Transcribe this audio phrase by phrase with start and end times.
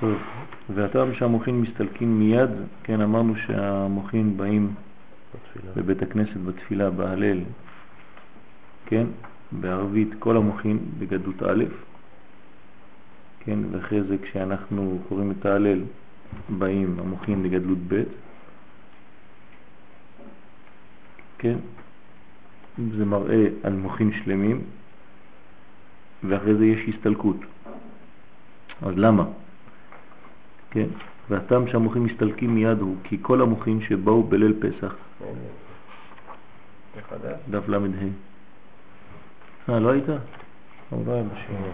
[0.00, 0.18] טוב,
[0.74, 2.50] והטעם שהמוחין מסתלקים מיד,
[2.82, 4.74] כן, אמרנו שהמוחין באים
[5.34, 5.72] בתפילה.
[5.76, 7.40] בבית הכנסת בתפילה, בהלל,
[8.86, 9.06] כן,
[9.52, 11.64] בערבית כל המוחין בגדות א',
[13.40, 15.80] כן, ואחרי זה כשאנחנו קוראים את ההלל
[16.48, 18.02] באים המוחין לגדלות ב',
[21.38, 21.56] כן,
[22.98, 24.60] זה מראה על מוחין שלמים,
[26.24, 27.36] ואחרי זה יש הסתלקות.
[28.82, 29.24] אז למה?
[30.76, 30.88] כן,
[31.30, 34.94] והטעם שהמוחין מסתלקים מיד הוא כי כל המוחין שבאו בליל פסח.
[37.50, 37.78] דף ל"ה.
[39.68, 40.08] אה, לא היית?
[40.08, 40.16] לא
[41.06, 41.72] היה בשיעור.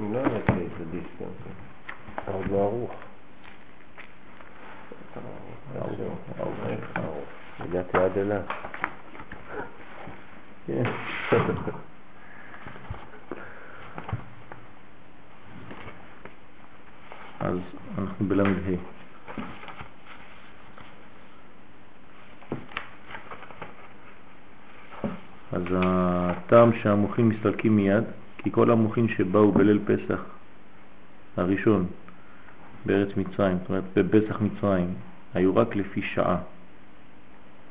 [0.00, 1.32] לא הבאתי את הדיסק,
[2.28, 2.94] אבל זה ערוך.
[7.60, 8.42] הגעתי עד אליו.
[17.42, 17.58] אז
[17.98, 18.44] אנחנו בל"ה.
[25.52, 28.04] אז הטעם שהמוחים מסתלקים מיד,
[28.38, 30.20] כי כל המוחים שבאו בליל פסח
[31.36, 31.86] הראשון
[32.86, 34.94] בארץ מצרים, זאת אומרת בפסח מצרים,
[35.34, 36.38] היו רק לפי שעה,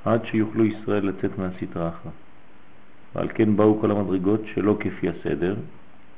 [0.05, 2.11] עד שיוכלו ישראל לצאת מהסתרה אחת.
[3.15, 5.55] ועל כן באו כל המדרגות שלא כפי הסדר,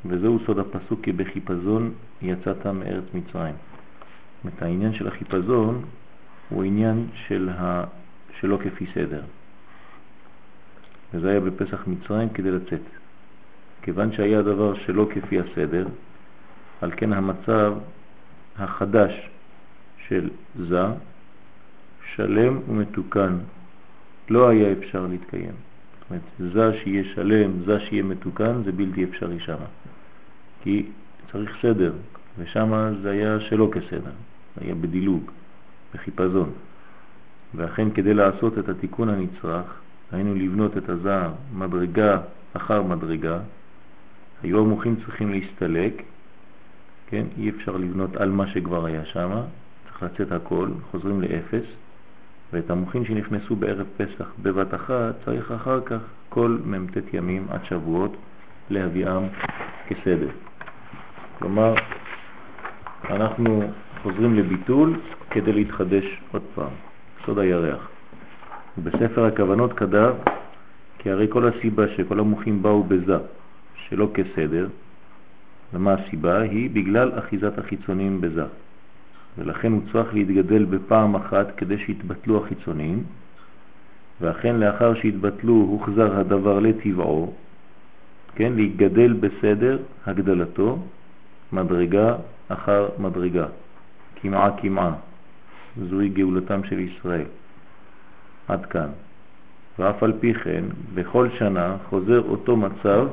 [0.05, 3.55] וזהו סוד הפסוק כי בחיפזון יצאת מארץ מצרים.
[4.43, 5.85] זאת העניין של החיפזון
[6.49, 7.83] הוא עניין של ה...
[8.39, 9.21] שלא כפי סדר.
[11.13, 12.81] וזה היה בפסח מצרים כדי לצאת.
[13.81, 15.87] כיוון שהיה דבר שלא כפי הסדר,
[16.81, 17.73] על כן המצב
[18.57, 19.29] החדש
[20.07, 20.29] של
[20.67, 20.85] זה,
[22.15, 23.37] שלם ומתוקן,
[24.29, 25.51] לא היה אפשר להתקיים.
[25.99, 29.57] זאת אומרת, זה שיהיה שלם, זה שיהיה מתוקן, זה בלתי אפשרי שם.
[30.63, 30.85] כי
[31.31, 31.93] צריך סדר,
[32.37, 34.11] ושם זה היה שלא כסדר,
[34.61, 35.31] היה בדילוג,
[35.93, 36.51] בחיפזון.
[37.55, 39.65] ואכן כדי לעשות את התיקון הנצרך,
[40.11, 42.19] היינו לבנות את הזער מדרגה
[42.53, 43.39] אחר מדרגה,
[44.43, 46.03] היו המוחים צריכים להסתלק,
[47.07, 47.25] כן?
[47.37, 49.31] אי אפשר לבנות על מה שכבר היה שם,
[49.83, 51.65] צריך לצאת הכל, חוזרים לאפס,
[52.53, 55.99] ואת המוחים שנכנסו בערב פסח בבת אחת צריך אחר כך
[56.29, 58.15] כל מ"ט ימים עד שבועות
[58.69, 59.23] להביאם
[59.87, 60.29] כסדר.
[61.39, 61.73] כלומר,
[63.09, 63.63] אנחנו
[64.01, 64.99] חוזרים לביטול
[65.29, 66.73] כדי להתחדש עוד פעם,
[67.25, 67.89] סוד הירח.
[68.83, 70.13] בספר הכוונות כתב
[70.97, 73.17] כי הרי כל הסיבה שכל המוחים באו בזה
[73.75, 74.67] שלא כסדר,
[75.73, 76.41] ומה הסיבה?
[76.41, 78.45] היא בגלל אחיזת החיצוניים בזה.
[79.37, 83.03] ולכן הוא צריך להתגדל בפעם אחת כדי שיתבטלו החיצוניים,
[84.21, 87.33] ואכן לאחר שהתבטלו הוחזר הדבר לטבעו,
[88.35, 90.77] כן, להתגדל בסדר הגדלתו,
[91.53, 92.15] מדרגה
[92.47, 93.45] אחר מדרגה,
[94.15, 94.93] כמעה כמעה,
[95.89, 97.25] זוהי גאולתם של ישראל.
[98.47, 98.89] עד כאן.
[99.79, 103.07] ואף על פי כן, בכל שנה חוזר אותו מצב,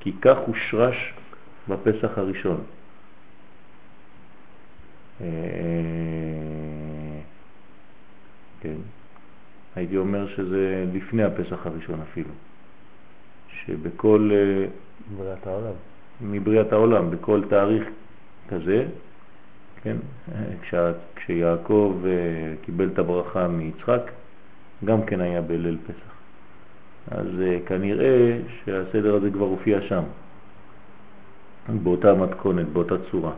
[0.00, 1.14] כי כך הושרש
[1.68, 2.60] בפסח הראשון.
[5.20, 5.26] אה,
[8.60, 8.76] כן,
[9.76, 12.30] הייתי אומר שזה לפני הפסח הראשון אפילו,
[13.48, 14.30] שבכל...
[14.32, 14.66] אה,
[15.16, 15.74] בריאת העולם.
[16.20, 17.84] מבריאת העולם, בכל תאריך
[18.48, 18.86] כזה,
[19.82, 19.96] כן,
[20.62, 22.10] כשה, כשיעקב אה,
[22.62, 24.10] קיבל את הברכה מיצחק,
[24.84, 26.18] גם כן היה בליל פסח.
[27.10, 30.02] אז uh, כנראה שהסדר הזה כבר הופיע שם,
[31.82, 33.32] באותה מתכונת, באותה צורה.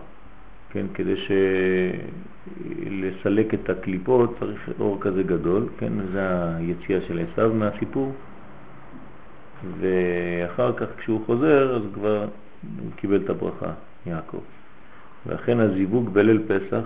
[0.71, 1.15] כן, כדי
[2.87, 8.13] לסלק את הקליפות צריך אור כזה גדול, כן, זה היציאה של עשיו מהסיפור,
[9.81, 12.27] ואחר כך כשהוא חוזר אז כבר
[12.63, 13.73] הוא קיבל את הברכה,
[14.07, 14.41] יעקב.
[15.27, 16.85] ואכן הזיווג בליל פסח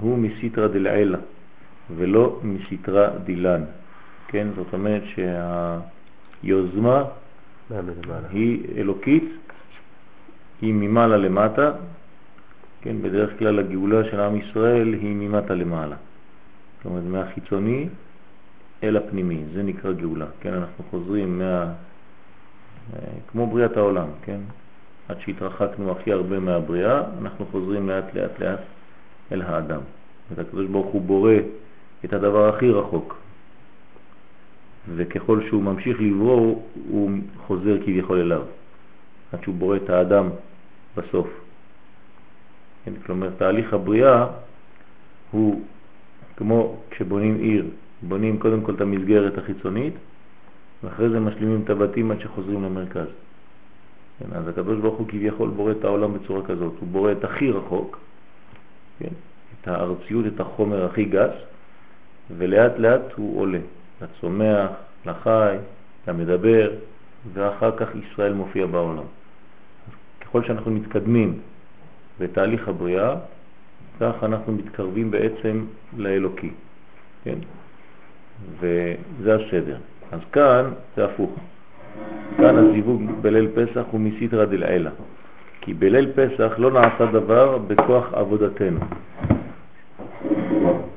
[0.00, 1.18] הוא מסיטרא דלעילה
[1.96, 3.62] ולא מסיטרא דילן.
[4.28, 4.48] כן?
[4.56, 5.02] זאת אומרת
[6.42, 7.04] שהיוזמה
[8.30, 9.24] היא אלוקית,
[10.62, 11.72] היא ממעלה למטה,
[12.80, 12.96] כן?
[13.02, 15.96] בדרך כלל הגאולה של עם ישראל היא ממטה למעלה.
[16.76, 17.88] זאת אומרת, מהחיצוני
[18.82, 20.52] אל הפנימי, זה נקרא גאולה, כן?
[20.54, 21.72] אנחנו חוזרים מה...
[23.28, 24.40] כמו בריאת העולם, כן?
[25.08, 28.60] עד שהתרחקנו הכי הרבה מהבריאה, אנחנו חוזרים לאט לאט לאט
[29.32, 29.80] אל האדם.
[30.38, 31.34] הקדוש ברוך הוא בורא
[32.04, 33.16] את הדבר הכי רחוק,
[34.96, 38.42] וככל שהוא ממשיך לברוא הוא חוזר כביכול אליו,
[39.32, 40.28] עד שהוא בורא את האדם
[40.96, 41.28] בסוף.
[42.84, 44.26] כן, כלומר, תהליך הבריאה
[45.30, 45.62] הוא
[46.36, 47.64] כמו כשבונים עיר,
[48.02, 49.94] בונים קודם כל את המסגרת החיצונית,
[50.84, 53.06] ואחרי זה משלימים את הבתים עד שחוזרים למרכז.
[54.18, 57.50] כן, אז הקדוש ברוך הוא כביכול בורא את העולם בצורה כזאת, הוא בורא את הכי
[57.50, 57.98] רחוק,
[58.98, 59.14] כן,
[59.60, 61.34] את הארציות, את החומר הכי גס,
[62.36, 63.58] ולאט לאט הוא עולה,
[64.02, 64.70] לצומח,
[65.06, 65.56] לחי,
[66.08, 66.70] למדבר,
[67.32, 69.04] ואחר כך ישראל מופיע בעולם.
[70.20, 71.40] ככל שאנחנו מתקדמים
[72.20, 73.16] בתהליך הבריאה,
[74.00, 75.64] כך אנחנו מתקרבים בעצם
[75.96, 76.50] לאלוקי,
[77.24, 77.38] כן?
[78.60, 79.76] וזה הסדר.
[80.12, 81.38] אז כאן זה הפוך.
[82.36, 84.90] כאן הזיווג בליל פסח הוא מסיתרא דלעילא,
[85.60, 88.80] כי בליל פסח לא נעשה דבר בכוח עבודתנו.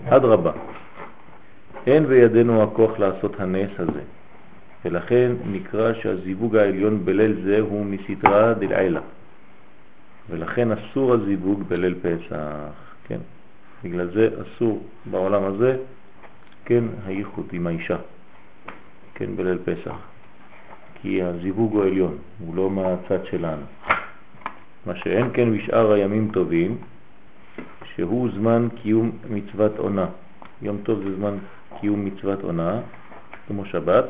[0.09, 0.51] אדרבה,
[1.87, 4.01] אין בידינו הכוח לעשות הנס הזה,
[4.85, 9.01] ולכן נקרא שהזיווג העליון בליל זה הוא מסיתרא דלעילא,
[10.29, 12.35] ולכן אסור הזיווג בליל פסח,
[13.07, 13.19] כן?
[13.83, 15.77] בגלל זה אסור בעולם הזה,
[16.65, 17.97] כן, הייחוד עם האישה,
[19.15, 20.16] כן, בליל פסח.
[21.01, 23.63] כי הזיווג הוא עליון, הוא לא מהצד שלנו.
[24.85, 26.77] מה שאין כן בשאר הימים טובים,
[27.95, 30.05] שהוא זמן קיום מצוות עונה.
[30.61, 31.37] יום טוב זה זמן
[31.79, 32.79] קיום מצוות עונה,
[33.47, 34.05] כמו שבת,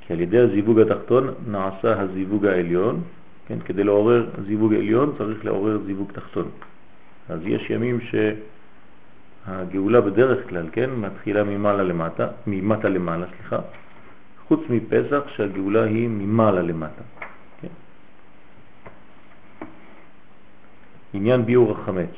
[0.00, 3.02] כי על ידי הזיווג התחתון נעשה הזיווג העליון,
[3.46, 6.48] כן, כדי לעורר זיווג עליון צריך לעורר זיווג תחתון.
[7.28, 7.98] אז יש ימים
[9.46, 13.58] שהגאולה בדרך כלל, כן, מתחילה ממעלה למטה, ממטה למעלה, סליחה,
[14.48, 17.02] חוץ מפסח שהגאולה היא ממעלה למטה.
[17.60, 17.68] כן?
[21.12, 22.10] עניין ביור החמץ.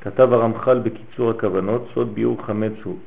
[0.00, 2.98] כתב הרמח"ל בקיצור הכוונות, סוד ביור חמץ הוא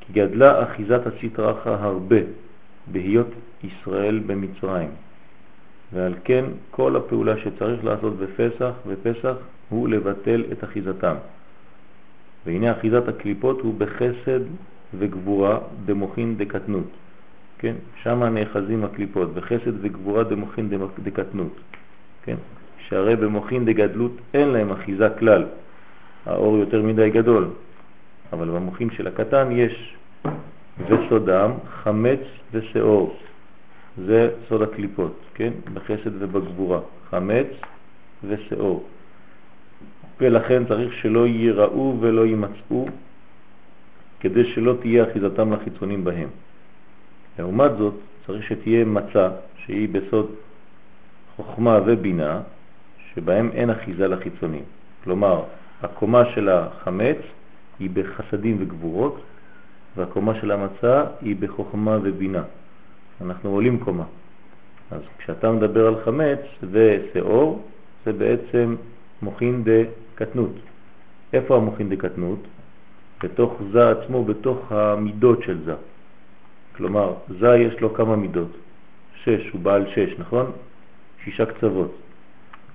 [0.00, 2.16] כי גדלה אחיזת הסטרחה הרבה
[2.86, 3.28] בהיות
[3.64, 4.90] ישראל במצרים,
[5.92, 9.34] ועל כן כל הפעולה שצריך לעשות בפסח ופסח
[9.68, 11.14] הוא לבטל את אחיזתם.
[12.46, 14.40] והנה אחיזת הקליפות הוא בחסד
[14.98, 16.90] וגבורה דמוכין דקטנות.
[17.58, 17.74] כן?
[18.02, 20.70] שם נאחזים הקליפות, בחסד וגבורה דמוכין
[21.02, 21.56] דקטנות.
[22.22, 22.36] כן?
[22.88, 25.44] שהרי במוכין דגדלות אין להם אחיזה כלל,
[26.26, 27.48] האור יותר מדי גדול,
[28.32, 29.96] אבל במוכין של הקטן יש,
[30.88, 31.50] וסודם
[31.82, 32.20] חמץ
[32.52, 33.16] ושאור,
[34.06, 35.52] זה סוד הקליפות, כן?
[35.74, 36.80] בחסד ובגבורה,
[37.10, 37.46] חמץ
[38.24, 38.84] ושאור.
[40.20, 42.86] ולכן צריך שלא ייראו ולא יימצאו
[44.24, 46.28] כדי שלא תהיה אחיזתם לחיצונים בהם.
[47.38, 47.94] לעומת זאת,
[48.26, 50.30] צריך שתהיה מצה שהיא בסוד
[51.36, 52.40] חוכמה ובינה,
[53.14, 54.64] שבהם אין אחיזה לחיצונים.
[55.04, 55.42] כלומר,
[55.82, 57.16] הקומה של החמץ
[57.78, 59.20] היא בחסדים וגבורות,
[59.96, 62.42] והקומה של המצה היא בחוכמה ובינה.
[63.20, 64.04] אנחנו עולים קומה.
[64.90, 67.62] אז כשאתה מדבר על חמץ ושאור,
[68.04, 68.76] זה בעצם
[69.22, 70.54] מוכין דקטנות.
[71.32, 72.38] איפה המוכין דקטנות?
[73.24, 75.74] בתוך זה עצמו, בתוך המידות של זה.
[76.76, 78.52] כלומר, זה יש לו כמה מידות?
[79.24, 80.52] שש, הוא בעל שש, נכון?
[81.24, 81.92] שישה קצוות.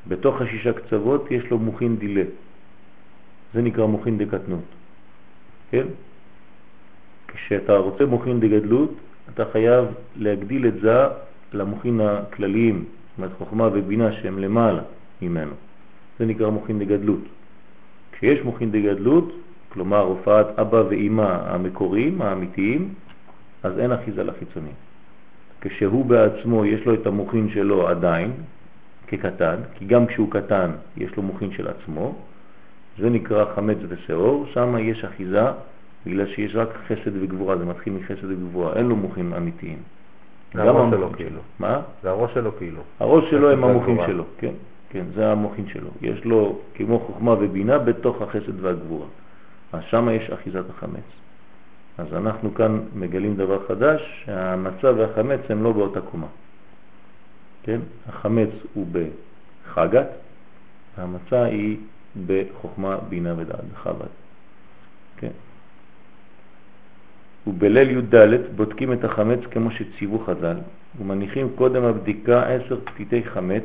[0.08, 2.24] בתוך השישה קצוות יש לו מוכין דילה.
[3.54, 4.66] זה נקרא מוכין דקטנות.
[5.72, 5.86] כן?
[7.28, 8.94] כשאתה רוצה מוכין דגדלות,
[9.34, 9.86] אתה חייב
[10.16, 10.98] להגדיל את זה
[11.54, 14.82] למוכין הכלליים, זאת אומרת חוכמה ובינה שהם למעלה
[15.22, 15.54] ממנו.
[16.20, 17.24] זה נקרא מוכין דגדלות.
[18.12, 19.30] כשיש מוכין דגדלות,
[19.70, 22.94] כלומר הופעת אבא ואימא המקוריים, האמיתיים,
[23.64, 24.72] אז אין אחיזה לחיצוני.
[25.62, 28.32] כשהוא בעצמו יש לו את המוכין שלו עדיין,
[29.08, 32.16] כקטן, כי גם כשהוא קטן יש לו מוכין של עצמו,
[33.00, 35.44] זה נקרא חמץ ושאור, שם יש אחיזה
[36.06, 39.78] בגלל שיש רק חסד וגבורה, זה מתחיל מחסד וגבורה, אין לו מוכין אמיתיים.
[40.54, 41.42] זה הראש שלו כאילו.
[41.60, 41.82] מה?
[42.04, 42.82] זה הראש שלו כאילו.
[43.00, 44.54] הראש שלו הם המוכין שלו, כן,
[44.90, 45.90] כן, זה המוכין שלו.
[46.02, 49.06] יש לו כמו חוכמה ובינה בתוך החסד והגבורה.
[49.74, 51.04] אז שם יש אחיזת החמץ.
[51.98, 56.28] אז אנחנו כאן מגלים דבר חדש, שהמצה והחמץ הם לא באותה קומה.
[57.64, 57.80] כן?
[58.10, 60.08] החמץ הוא בחגת,
[60.98, 61.78] והמצה היא
[62.28, 64.08] בחוכמה, בינה ודעת, בחב"ד.
[65.18, 65.32] כן?
[67.48, 68.16] ובליל י"ד
[68.56, 70.58] בודקים את החמץ כמו שציוו חז"ל,
[71.00, 73.64] ומניחים קודם הבדיקה עשר פתיתי חמץ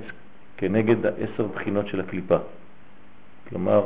[0.56, 2.36] כנגד עשר בחינות של הקליפה.
[3.48, 3.84] כלומר,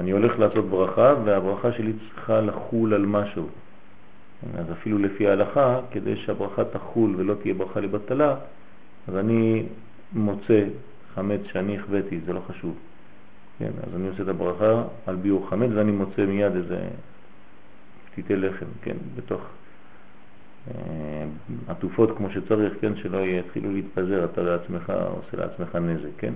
[0.00, 3.46] אני הולך לעשות ברכה והברכה שלי צריכה לחול על משהו.
[4.58, 8.36] אז אפילו לפי ההלכה, כדי שהברכה תחול ולא תהיה ברכה לבטלה,
[9.08, 9.66] אז אני
[10.12, 10.64] מוצא
[11.14, 12.74] חמץ שאני החבאתי, זה לא חשוב.
[13.58, 16.88] כן, אז אני עושה את הברכה על ביור חמץ ואני מוצא מיד איזה
[18.12, 19.40] פתיתי לחם, כן, בתוך
[20.68, 21.24] אה,
[21.68, 26.32] עטופות כמו שצריך, כן, שלא יתחילו להתפזר, אתה לעצמך עושה לעצמך נזק, כן.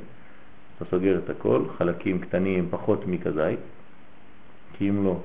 [0.77, 3.59] אתה סוגר את הכל, חלקים קטנים פחות מכזית,
[4.73, 5.17] כי אם לא,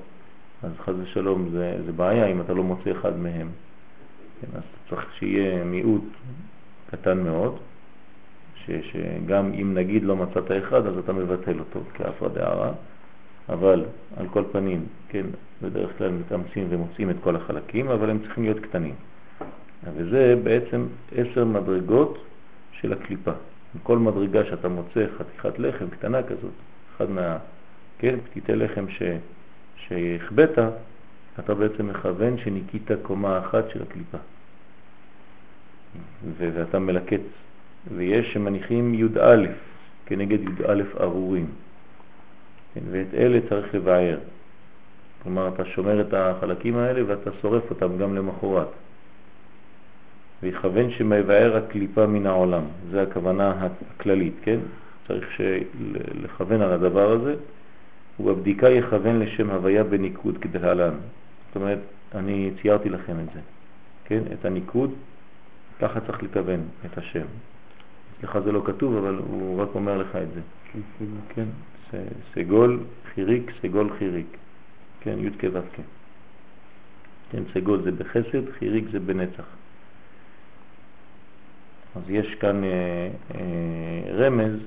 [0.62, 3.48] אז חז ושלום זה, זה בעיה אם אתה לא מוצא אחד מהם.
[4.40, 6.04] כן, אז צריך שיהיה מיעוט
[6.90, 7.58] קטן מאוד,
[8.54, 12.72] ש, שגם אם נגיד לא מצאת אחד אז אתה מבטל אותו כאפרא דערא,
[13.48, 13.84] אבל
[14.16, 15.26] על כל פנים, כן,
[15.62, 18.94] בדרך כלל מתאמצים ומוצאים את כל החלקים, אבל הם צריכים להיות קטנים.
[19.94, 22.18] וזה בעצם עשר מדרגות
[22.72, 23.32] של הקליפה.
[23.82, 26.52] כל מדרגה שאתה מוצא חתיכת לחם קטנה כזאת,
[26.96, 27.38] אחד מה,
[27.98, 29.02] כן, פתיתי לחם ש,
[29.76, 30.58] שהחבאת,
[31.38, 34.18] אתה בעצם מכוון שניקית קומה אחת של הקליפה.
[36.38, 37.20] ואתה מלקט.
[37.96, 39.46] ויש שמניחים י"א
[40.06, 41.46] כנגד י"א ארורים.
[42.74, 44.18] כן, ואת אלה צריך לבער.
[45.22, 48.68] כלומר, אתה שומר את החלקים האלה ואתה שורף אותם גם למחרת.
[50.42, 52.62] ויכוון שמבאר הקליפה מן העולם.
[52.90, 54.58] זה הכוונה הכללית, כן?
[55.08, 55.40] צריך
[56.22, 57.34] לכוון על הדבר הזה,
[58.20, 60.94] ובבדיקה יכוון לשם הוויה בניקוד כדהלן.
[61.46, 61.78] זאת אומרת,
[62.14, 63.40] אני ציירתי לכם את זה,
[64.04, 64.22] כן?
[64.32, 64.94] את הניקוד,
[65.80, 67.26] ככה צריך לכוון את השם.
[68.18, 70.40] אצלך זה לא כתוב, אבל הוא רק אומר לך את זה.
[71.34, 71.44] כן,
[72.34, 72.80] סגול
[73.14, 74.36] חיריק, סגול חיריק.
[75.00, 75.60] כן, י' כו'.
[77.30, 79.44] כן, סגול זה בחסד, חיריק זה בנצח.
[81.96, 84.60] אז יש כאן אה, אה, רמז,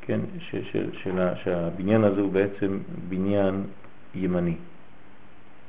[0.00, 2.78] כן, ש, ש, של, שהבניין הזה הוא בעצם
[3.08, 3.64] בניין
[4.14, 4.54] ימני,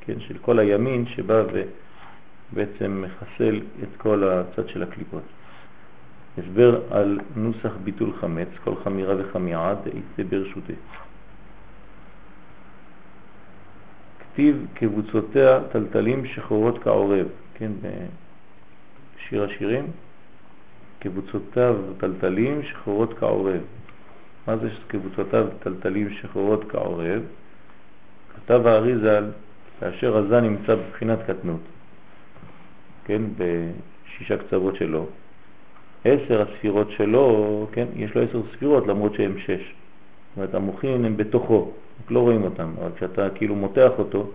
[0.02, 1.44] כן, של כל הימין שבא
[2.52, 5.24] ובעצם מחסל את כל הצד של הקליפות.
[6.38, 10.74] הסבר על נוסח ביטול חמץ, כל חמירה וחמיעה דאיצה ברשותי.
[14.20, 19.88] כתיב קבוצותיה טלטלים שחורות כעורב, כן, בשיר השירים,
[21.02, 23.62] קבוצותיו טלטלים שחורות כעורב.
[24.48, 27.22] מה זה קבוצותיו טלטלים שחורות כעורב?
[28.36, 29.26] כתב האריזל,
[29.80, 31.60] כאשר הזה נמצא בבחינת קטנות,
[33.06, 35.06] כן, בשישה קצוות שלו,
[36.06, 39.50] עשר הספירות שלו, כן, יש לו עשר ספירות למרות שהן שש.
[39.50, 41.72] זאת אומרת, המוחין הם בתוכו,
[42.04, 44.32] רק לא רואים אותם, אבל כשאתה כאילו מותח אותו,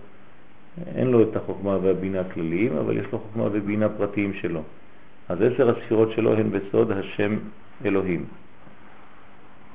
[0.97, 4.63] אין לו את החוכמה והבינה הכלליים, אבל יש לו חוכמה ובינה פרטיים שלו.
[5.29, 7.37] אז עשר הספירות שלו הן בסוד השם
[7.85, 8.25] אלוהים.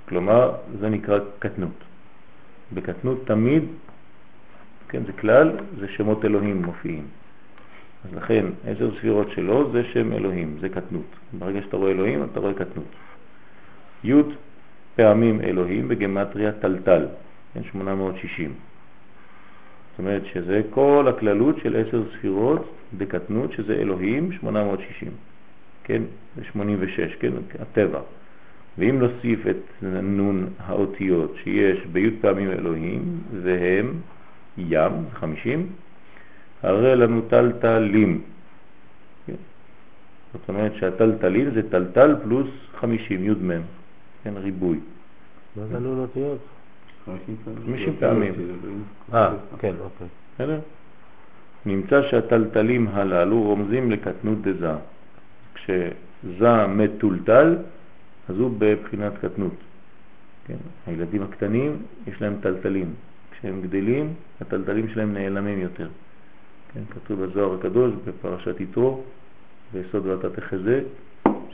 [0.10, 1.84] כלומר, זה נקרא קטנות.
[2.74, 3.64] בקטנות תמיד,
[4.90, 7.04] כן, זה כלל, זה שמות אלוהים מופיעים.
[8.06, 11.06] אז לכן, עשר ספירות שלו זה שם אלוהים, זה קטנות.
[11.40, 12.92] ברגע שאתה רואה אלוהים, אתה רואה קטנות.
[14.04, 14.14] י'
[14.96, 17.08] פעמים אלוהים בגמטריה טלטל,
[17.54, 18.54] כן, 860.
[19.92, 25.12] זאת אומרת שזה כל הכללות של עשר ספירות בקטנות, שזה אלוהים, 860.
[25.92, 26.02] כן,
[26.36, 28.00] זה 86, כן, הטבע.
[28.78, 33.94] ואם נוסיף את נון האותיות שיש בי' פעמים אלוהים, והם
[34.58, 35.68] ים, 50,
[36.64, 38.22] הרי לנו טלטלים.
[39.28, 39.34] כן?
[40.34, 43.52] זאת אומרת שהטלטלים זה טלטל פלוס 50, י' מ',
[44.24, 44.80] כן, ריבוי.
[45.56, 46.40] מה זה נון אותיות?
[47.06, 48.34] 50 פעמים.
[49.14, 50.08] אה, כן, אוקיי.
[50.36, 50.60] בסדר?
[51.66, 54.74] נמצא שהטלטלים הללו רומזים לקטנות דזה.
[55.64, 57.58] כשזה מטולטל,
[58.30, 59.56] אז הוא בבחינת קטנות.
[60.48, 60.58] כן?
[60.88, 61.78] הילדים הקטנים,
[62.08, 62.94] יש להם טלטלים.
[63.32, 65.88] כשהם גדלים, הטלטלים שלהם נעלמים יותר.
[66.74, 66.82] כן?
[66.90, 69.04] כתוב בזוהר הקדוש, בפרשת יתרו,
[69.74, 70.82] ביסוד ואתה תחזה,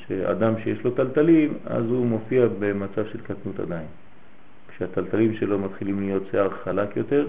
[0.08, 3.88] שאדם שיש לו טלטלים, אז הוא מופיע במצב של קטנות עדיין.
[4.68, 7.28] כשהטלטלים שלו מתחילים להיות שיער חלק יותר,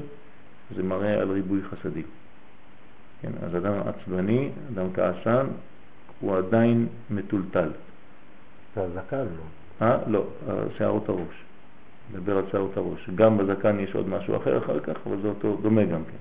[0.76, 2.06] זה מראה על ריבוי חסדים.
[3.22, 5.46] כן, אז אדם עצבני, אדם כעסן,
[6.20, 7.70] הוא עדיין מטולטל.
[8.74, 9.86] זה הזקן, לא?
[9.86, 9.98] אה?
[10.06, 10.26] לא,
[10.78, 11.44] שערות הראש.
[12.14, 13.10] נדבר על שערות הראש.
[13.14, 16.16] גם בזקן יש עוד משהו אחר אחר כך, אבל זה אותו דומה גם כן.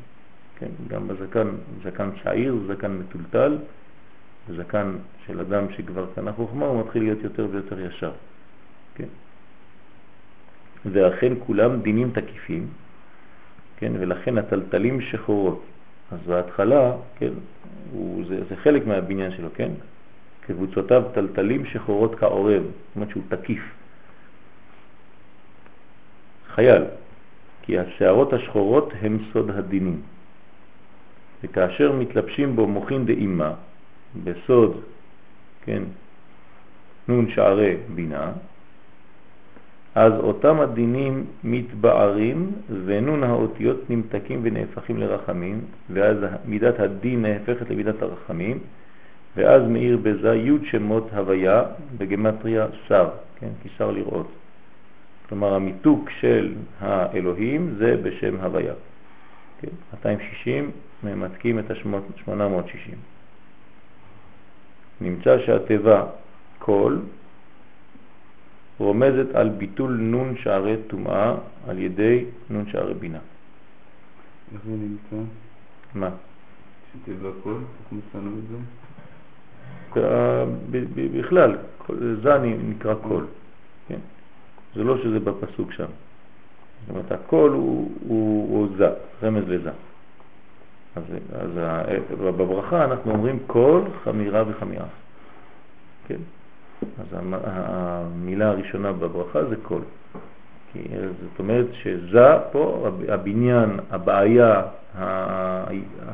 [0.60, 1.48] כן, גם בזקן,
[1.84, 3.58] זקן צעיר, זקן מטולטל,
[4.56, 4.92] זקן
[5.25, 8.12] של אדם שכבר קנה חוכמה, הוא מתחיל להיות יותר ויותר ישר.
[8.96, 9.08] כן?
[10.86, 12.68] ואכן כולם דינים תקיפים,
[13.77, 13.92] כן?
[14.00, 15.63] ולכן הטלטלים שחורות.
[16.12, 17.34] אז בהתחלה, כן,
[17.92, 19.72] הוא, זה, זה חלק מהבניין שלו, כן?
[20.42, 23.62] קבוצותיו טלטלים שחורות כעורב, זאת אומרת שהוא תקיף.
[26.56, 26.84] חייל,
[27.62, 30.02] כי השערות השחורות הם סוד הדינים.
[31.44, 33.54] וכאשר מתלבשים בו מוכין דאימה,
[34.24, 34.82] בסוד,
[35.64, 35.84] כן,
[37.08, 38.32] נון שערי בינה,
[39.98, 42.51] אז אותם הדינים מתבערים
[42.86, 48.60] ונון האותיות נמתקים ונהפכים לרחמים, ואז מידת הדין נהפכת למידת הרחמים,
[49.36, 51.63] ואז מאיר בזה י' שמות הוויה
[51.98, 54.27] בגמטריה שר, כן, כי שר לראות.
[55.30, 58.74] כלומר המיתוק של האלוהים זה בשם הוויה.
[59.62, 60.72] כן, 260
[61.04, 62.96] ממתקים את ה-860.
[65.01, 66.04] נמצא שהטבע
[66.60, 66.98] כל
[68.79, 71.36] רומזת על ביטול נון שערי טומאה
[71.67, 73.19] על ידי נון שערי בינה.
[74.53, 75.29] איך זה נמצא?
[75.96, 76.10] מה?
[76.93, 77.53] שתיבה כל?
[77.53, 78.57] איך מצאנו את זה?
[81.19, 83.25] בכלל, כל- זה נקרא קול,
[83.88, 84.00] כן?
[84.75, 85.86] זה לא שזה בפסוק שם.
[85.86, 88.89] זאת אומרת, הקול הוא, הוא, הוא זה,
[89.24, 89.72] רמז לזה.
[90.96, 91.51] אז, אז
[92.19, 94.86] בברכה אנחנו אומרים קול, חמירא וחמיעא.
[96.07, 96.19] כן?
[96.81, 99.81] אז המ- המילה הראשונה בברכה זה קול.
[100.74, 100.79] כי
[101.22, 104.63] זאת אומרת שזה פה, הבניין, הבעיה,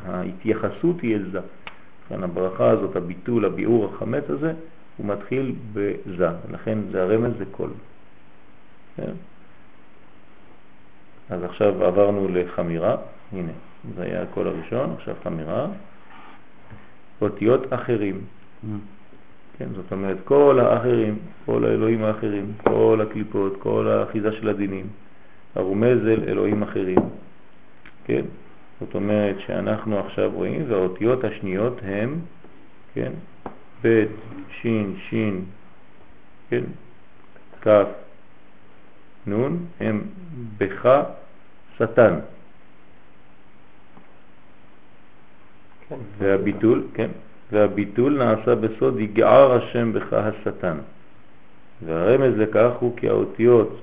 [0.05, 1.39] ההתייחסות היא אל זה.
[2.10, 4.53] כאן הברכה הזאת, הביטול, הביאור החמץ הזה,
[4.98, 7.70] הוא מתחיל בזה, לכן זה הרמז זה קול.
[8.96, 9.12] כן?
[11.29, 12.96] אז עכשיו עברנו לחמירה,
[13.32, 13.51] הנה,
[13.96, 15.67] זה היה הקול הראשון, עכשיו חמירה.
[17.22, 18.22] אותיות אחרים,
[19.58, 24.88] כן, זאת אומרת כל האחרים, כל האלוהים האחרים, כל הקליפות, כל האחיזה של הדינים,
[25.56, 27.00] הרומז אל אלוהים אחרים,
[28.06, 28.26] כן?
[28.80, 32.20] זאת אומרת שאנחנו עכשיו רואים, והאותיות השניות הם,
[32.94, 33.12] כן,
[33.84, 34.06] ב',
[34.62, 34.68] ש',
[35.10, 35.14] ש',
[36.50, 36.64] כן,
[37.62, 37.70] כ',
[39.28, 40.02] נ', הם
[40.58, 41.04] בך
[41.78, 42.20] שטן.
[45.90, 45.96] כן.
[46.18, 47.10] והביטול, כן,
[47.54, 50.78] והביטול נעשה בסוד יגער השם בך השטן.
[51.86, 53.82] והרמז לכך הוא כי האותיות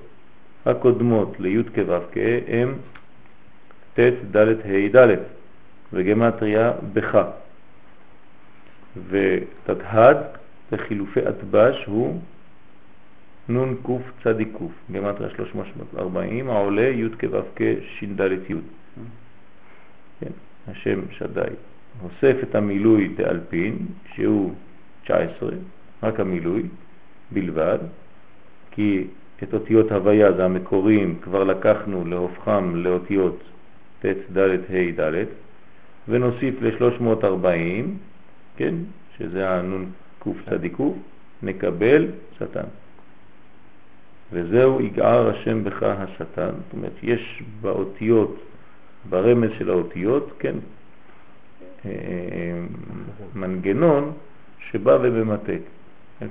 [0.65, 2.73] הקודמות לי' כו' כ' הם
[3.93, 3.99] ט'
[4.31, 5.15] ד' ה' ד'
[5.93, 7.17] וגמטריה בך.
[9.09, 10.17] ותתהד
[10.71, 12.21] לחילופי אטבש הוא
[13.49, 17.61] נון קוף צדיק קוף, גמטריה 340, העולה י' כו' כ'
[17.99, 18.55] ש"ד י'.
[20.19, 20.31] כן,
[20.67, 21.70] השם שדי.
[22.01, 23.77] הוסף את המילוי תאלפין,
[24.13, 24.53] שהוא
[25.03, 25.49] 19,
[26.03, 26.63] רק המילוי
[27.31, 27.77] בלבד,
[28.71, 29.07] כי
[29.43, 33.43] את אותיות הוויה, זה המקורים, כבר לקחנו להופכם לאותיות
[34.01, 34.05] ט'
[34.37, 35.25] ד' ה' ד',
[36.07, 37.85] ונוסיף ל-340,
[38.57, 38.75] כן,
[39.17, 39.85] שזה הנון
[40.19, 40.97] קוף צדיק קוף,
[41.43, 42.67] נקבל שטן.
[44.31, 48.35] וזהו יגער השם בך השטן, זאת אומרת, יש באותיות,
[49.09, 50.55] ברמז של האותיות, כן,
[53.35, 54.11] מנגנון
[54.59, 55.59] שבא ובמתק.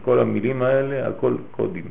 [0.03, 1.85] כל המילים האלה, הכל קודים.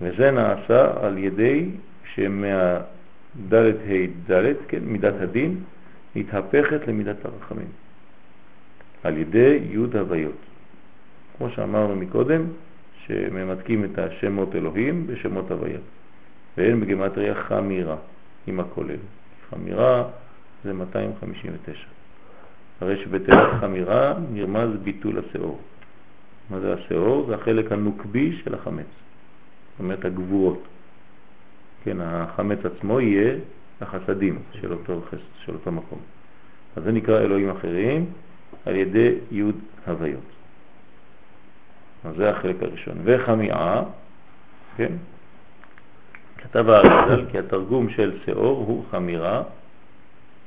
[0.00, 1.70] וזה נעשה על ידי
[2.14, 5.56] שמהד' ה' ד', כן, מידת הדין,
[6.16, 7.68] מתהפכת למידת הרחמים.
[9.02, 10.38] על ידי י' הוויות.
[11.38, 12.42] כמו שאמרנו מקודם,
[13.06, 15.78] שממתקים את השמות אלוהים בשמות הוויה.
[16.56, 17.96] ואין בגמטריה חמירה
[18.46, 18.96] עם הכולל.
[19.50, 20.04] חמירה
[20.64, 22.01] זה 259.
[22.82, 25.60] הרי שבתיבת חמירה נרמז ביטול השאור.
[26.50, 27.26] מה זה השאור?
[27.26, 28.86] זה החלק הנוקבי של החמץ.
[29.72, 30.62] זאת אומרת הגבורות.
[31.84, 33.34] כן, החמץ עצמו יהיה
[33.80, 35.02] החסדים של אותו,
[35.44, 35.98] של אותו מקום.
[36.76, 38.06] אז זה נקרא אלוהים אחרים
[38.66, 39.42] על ידי י'
[39.86, 40.30] הוויות.
[42.04, 42.96] אז זה החלק הראשון.
[43.04, 43.82] וחמיעה,
[44.76, 44.92] כן,
[46.38, 49.42] כתב הארזל כי התרגום של שאור הוא חמירה,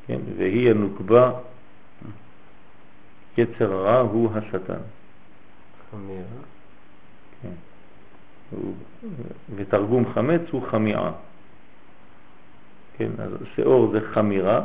[0.08, 1.32] כן, והיא הנוקבה,
[3.38, 4.80] יצר הרע הוא השטן.
[5.92, 6.24] חמירה.
[7.42, 7.50] כן.
[9.56, 11.12] ותרגום חמץ הוא חמיעה.
[12.98, 14.62] כן, אז שאור זה חמירה,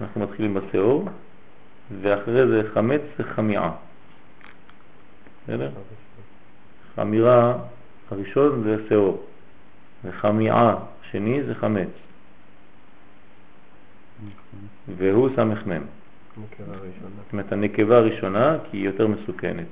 [0.00, 1.08] אנחנו מתחילים בשאור,
[2.00, 3.72] ואחרי זה חמץ זה חמיעה.
[5.44, 5.70] בסדר?
[6.94, 7.58] חמירה
[8.10, 9.26] הראשון זה שאור,
[10.04, 10.76] וחמיעה
[11.10, 11.88] שני זה חמץ,
[14.96, 15.82] והוא סמ"ם.
[16.38, 19.66] זאת אומרת הנקבה הראשונה כי היא יותר מסוכנת,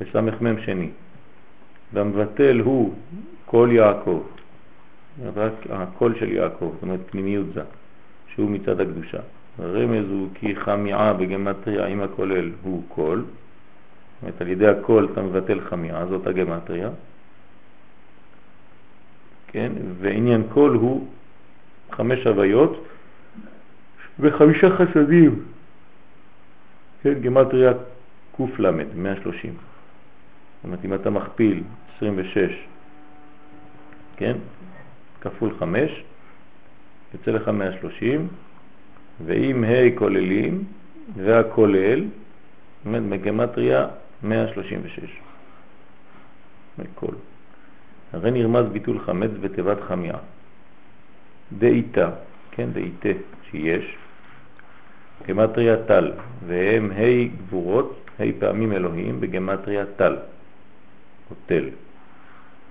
[0.00, 0.90] וסמ"ם שני.
[1.92, 2.94] והמבטל הוא
[3.46, 4.22] כל יעקב,
[5.36, 7.62] רק הקול של יעקב, זאת אומרת פנימיות זה,
[8.34, 9.18] שהוא מצד הקדושה.
[9.58, 15.22] הרמז הוא כי חמיעא בגמטריה עם הכולל הוא קול, זאת אומרת על ידי הקול אתה
[15.22, 16.88] מבטל חמיעא, זאת הגמטריה.
[19.46, 21.08] כן, ועניין קול הוא
[21.92, 22.86] חמש הוויות
[24.20, 25.42] וחמישה חסדים.
[27.06, 27.72] כן, גמטריה
[28.36, 29.50] קל, 130.
[29.50, 31.62] זאת אומרת, אם אתה מכפיל
[31.96, 32.66] 26,
[34.16, 34.36] כן,
[35.20, 36.04] כפול 5,
[37.14, 38.28] יוצא לך 130,
[39.26, 40.64] ואם ה' כוללים
[41.16, 42.04] והכולל,
[42.86, 43.86] זאת בגמטריה
[44.22, 45.20] 136.
[46.78, 47.14] מכל.
[48.12, 50.18] הרי נרמז ביטול חמץ בתיבת חמיעה.
[51.58, 52.10] דאיתה,
[52.50, 53.08] כן, דאיתה
[53.50, 53.96] שיש,
[55.28, 56.12] גמטריה טל,
[56.46, 60.16] והם ה' גבורות, ה' פעמים אלוהים בגמטריה טל.
[61.30, 61.68] או תל,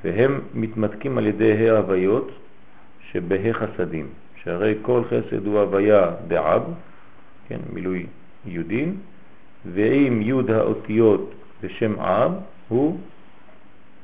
[0.04, 2.32] והם מתמתקים על ידי ההוויות
[3.12, 4.08] שבה חסדים,
[4.44, 6.64] שהרי כל חסד הוא הוויה דעב,
[7.48, 8.06] כן, מילוי
[8.46, 8.98] יודין,
[9.66, 12.32] ועם יוד האותיות בשם אב
[12.68, 12.98] הוא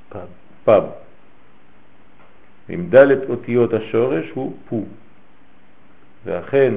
[0.10, 0.20] פב.
[0.64, 0.84] פב.
[2.70, 4.86] ועם ד' אותיות השורש הוא פו.
[6.26, 6.74] ואכן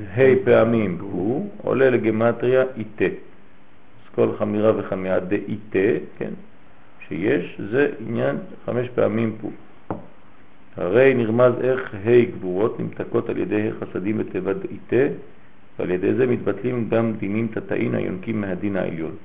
[0.00, 3.04] ה' פעמים פו עולה לגמטריה איתה.
[3.04, 6.30] אז כל חמירה וחמירה דאיתה, כן,
[7.08, 9.50] שיש, זה עניין חמש פעמים פו.
[10.76, 15.14] הרי נרמז איך ה' גבורות נמתקות על ידי חסדים בתיבת איתה,
[15.78, 19.16] ועל ידי זה מתבטלים גם דינים תתאין היונקים מהדין העליון.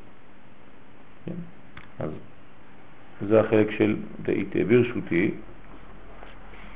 [1.26, 1.34] כן?
[2.00, 2.10] אז
[3.28, 4.60] זה החלק של דאיתה.
[4.68, 5.32] ברשותי,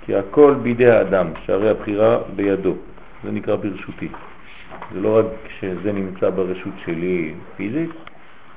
[0.06, 2.76] כי הכל בידי האדם, שהרי הבחירה בידו.
[3.24, 4.08] זה נקרא ברשותי.
[4.94, 5.26] זה לא רק
[5.60, 7.90] שזה נמצא ברשות שלי פיזית,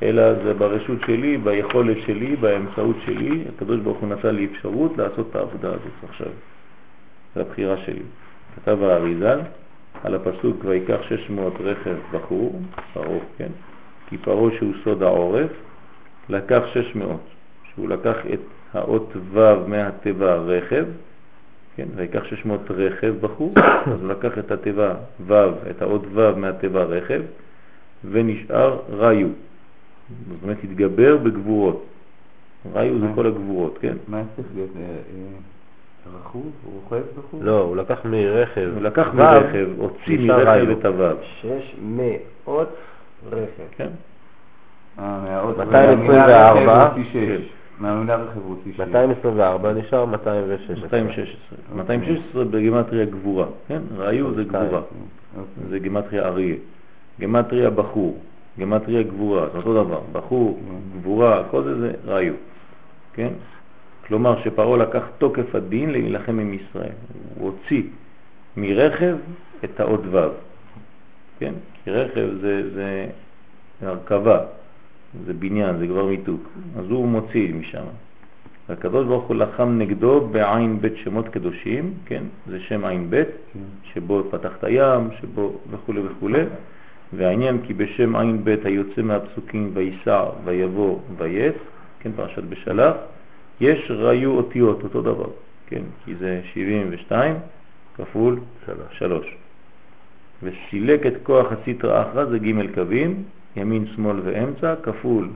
[0.02, 3.44] אלא זה ברשות שלי, ביכולת שלי, באמצעות שלי.
[3.56, 6.32] הקדוש ברוך הוא נתן לי אפשרות לעשות את העבודה הזאת עכשיו.
[7.34, 8.02] זה הבחירה שלי.
[8.56, 9.40] כתב האריזל
[10.04, 12.60] על הפסוק ויקח 600 רכב בחור,
[12.92, 13.50] פרעה, כן?
[14.08, 15.50] כי פרעה שהוא סוד העורף,
[16.28, 17.20] לקח 600,
[17.74, 18.40] שהוא לקח את
[18.72, 20.84] האות ו' מהטבע רכב,
[21.76, 23.52] כן, ויקח 600 רכב בחור,
[23.92, 24.94] אז הוא לקח את התיבה
[25.26, 25.34] ו',
[25.70, 27.22] את האות ו' מהתיבה רכב,
[28.10, 29.28] ונשאר ראיו.
[30.28, 31.84] זאת אומרת, התגבר בגבורות.
[32.72, 33.96] ראיו זה כל הגבורות, כן?
[34.08, 34.70] מה צריך להיות?
[34.76, 36.52] אה, אה, רכוב?
[36.64, 37.40] רוכב בחור?
[37.42, 38.70] לא, הוא לקח מרכב.
[38.74, 40.78] הוא לקח מרכב, הוציא מרכב ראיו.
[40.78, 41.04] את הו',
[41.40, 42.68] שש מאות
[43.30, 43.64] רכב.
[43.76, 43.88] כן?
[44.98, 45.58] אה, מהאות...
[45.58, 46.94] 224.
[47.78, 48.24] מהמילה
[48.64, 48.80] שש.
[48.80, 50.76] 224 נשאר 216.
[50.76, 51.58] 216.
[51.74, 53.82] 216 בגימטריה גבורה, כן?
[53.96, 54.80] ראיו זה גבורה.
[55.36, 55.68] אוקיי.
[55.68, 56.56] זה גימטריה אריה.
[57.18, 58.18] גימטריה בחור,
[58.58, 60.00] גימטריה גבורה, זה אותו דבר.
[60.12, 60.60] בחור,
[61.00, 62.34] גבורה, כל זה זה ראיו.
[63.14, 63.28] כן?
[64.06, 66.92] כלומר שפרעה לקח תוקף הדין להילחם עם ישראל.
[67.38, 67.82] הוא הוציא
[68.56, 69.16] מרכב
[69.64, 70.28] את האות ו'.
[71.38, 71.54] כן?
[71.84, 73.06] כי רכב זה, זה
[73.82, 74.40] הרכבה,
[75.26, 76.40] זה בניין, זה כבר מיתוק.
[76.78, 77.84] אז הוא מוציא משם.
[78.68, 82.22] והקדוש ברוך הוא לחם נגדו בעין בית שמות קדושים, כן?
[82.46, 83.60] זה שם עין בית, כן.
[83.92, 86.28] שבו פתח את הים, שבו וכו' וכו'.
[87.12, 91.54] והעניין כי בשם עין בית היוצא מהפסוקים ויסע ויבוא ויץ,
[92.00, 92.94] כן, פרשת בשלח,
[93.60, 95.28] יש ראיו אותיות, אותו דבר,
[95.66, 97.36] כן, כי זה 72
[97.96, 98.98] כפול שלוש.
[98.98, 99.26] 3.
[100.42, 103.22] וסילק את כוח הסטרא אחרא, זה ג' קווים,
[103.56, 105.28] ימין, שמאל ואמצע, כפול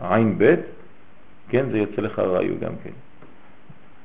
[0.00, 0.54] העין ב',
[1.48, 2.90] כן, זה יוצא לך ראיו גם כן.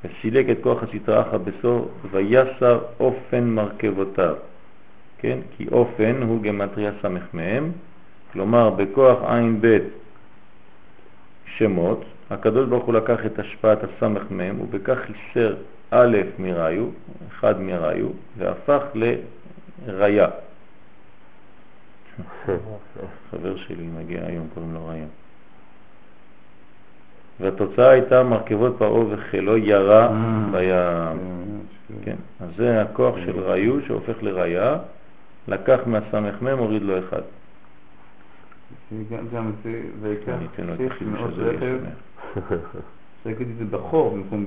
[0.04, 4.36] וסילק את כוח הסטרא אחרא בסור, ויסר אופן מרכבותיו,
[5.18, 7.72] כן, כי אופן הוא גמטריה סמך מהם,
[8.34, 9.78] כלומר בכוח עין ב'
[11.58, 15.56] שמות, הקדוש ברוך הוא לקח את השפעת הסמך מהם ובכך חיסר
[15.92, 16.86] א' מראיו,
[17.30, 18.84] אחד מראיו, והפך
[19.86, 20.28] לראיה.
[23.32, 25.06] חבר שלי מגיע היום, קוראים לו ראיה.
[27.40, 31.64] והתוצאה הייתה מרכבות פרעה וחילו ירה אה, בים.
[32.04, 34.78] כן, אז זה הכוח של ראיו שהופך לראיה,
[35.48, 37.22] לקח מהסמ"ם, הוריד לו אחד.
[39.12, 41.78] גם גם זה, ויקח אני אתן לו את שש מאות רכב,
[43.26, 44.46] להגיד את זה בחור במקום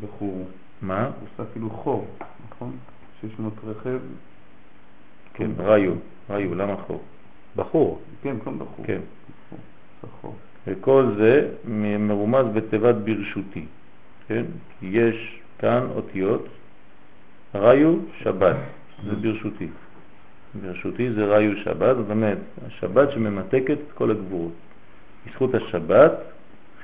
[0.00, 0.46] בחור.
[0.82, 1.04] מה?
[1.04, 2.06] הוא עושה כאילו חור,
[2.50, 2.76] נכון?
[3.20, 3.98] 600 רכב,
[5.34, 5.92] כן, ראיו,
[6.30, 7.02] ראיו, למה חור?
[7.56, 8.00] בחור.
[8.22, 8.84] כן, בחור.
[8.86, 9.00] כן.
[9.48, 9.58] בחור,
[10.02, 10.34] עושה חור.
[10.66, 11.48] וכל זה
[11.98, 13.64] מרומז בתיבת ברשותי,
[14.28, 14.44] כן?
[14.80, 16.48] כי יש כאן אותיות,
[17.54, 18.56] ראיו שבת,
[19.04, 19.68] זה ברשותי.
[20.62, 24.52] ברשותי זה ראיו שבת, זאת אומרת, השבת שממתקת את כל הגבורות.
[25.26, 26.12] בזכות השבת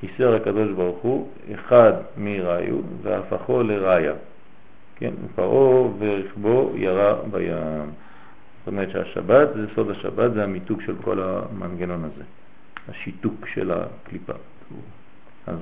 [0.00, 4.14] חיסר הקדוש ברוך הוא אחד מראיו והפכו לראיה.
[4.96, 7.90] כן, פרעה ורכבו ירה בים.
[8.68, 12.22] אומרת שהשבת, זה סוד השבת, זה המיתוג של כל המנגנון הזה.
[12.88, 14.32] השיתוק של הקליפה.
[15.46, 15.58] אז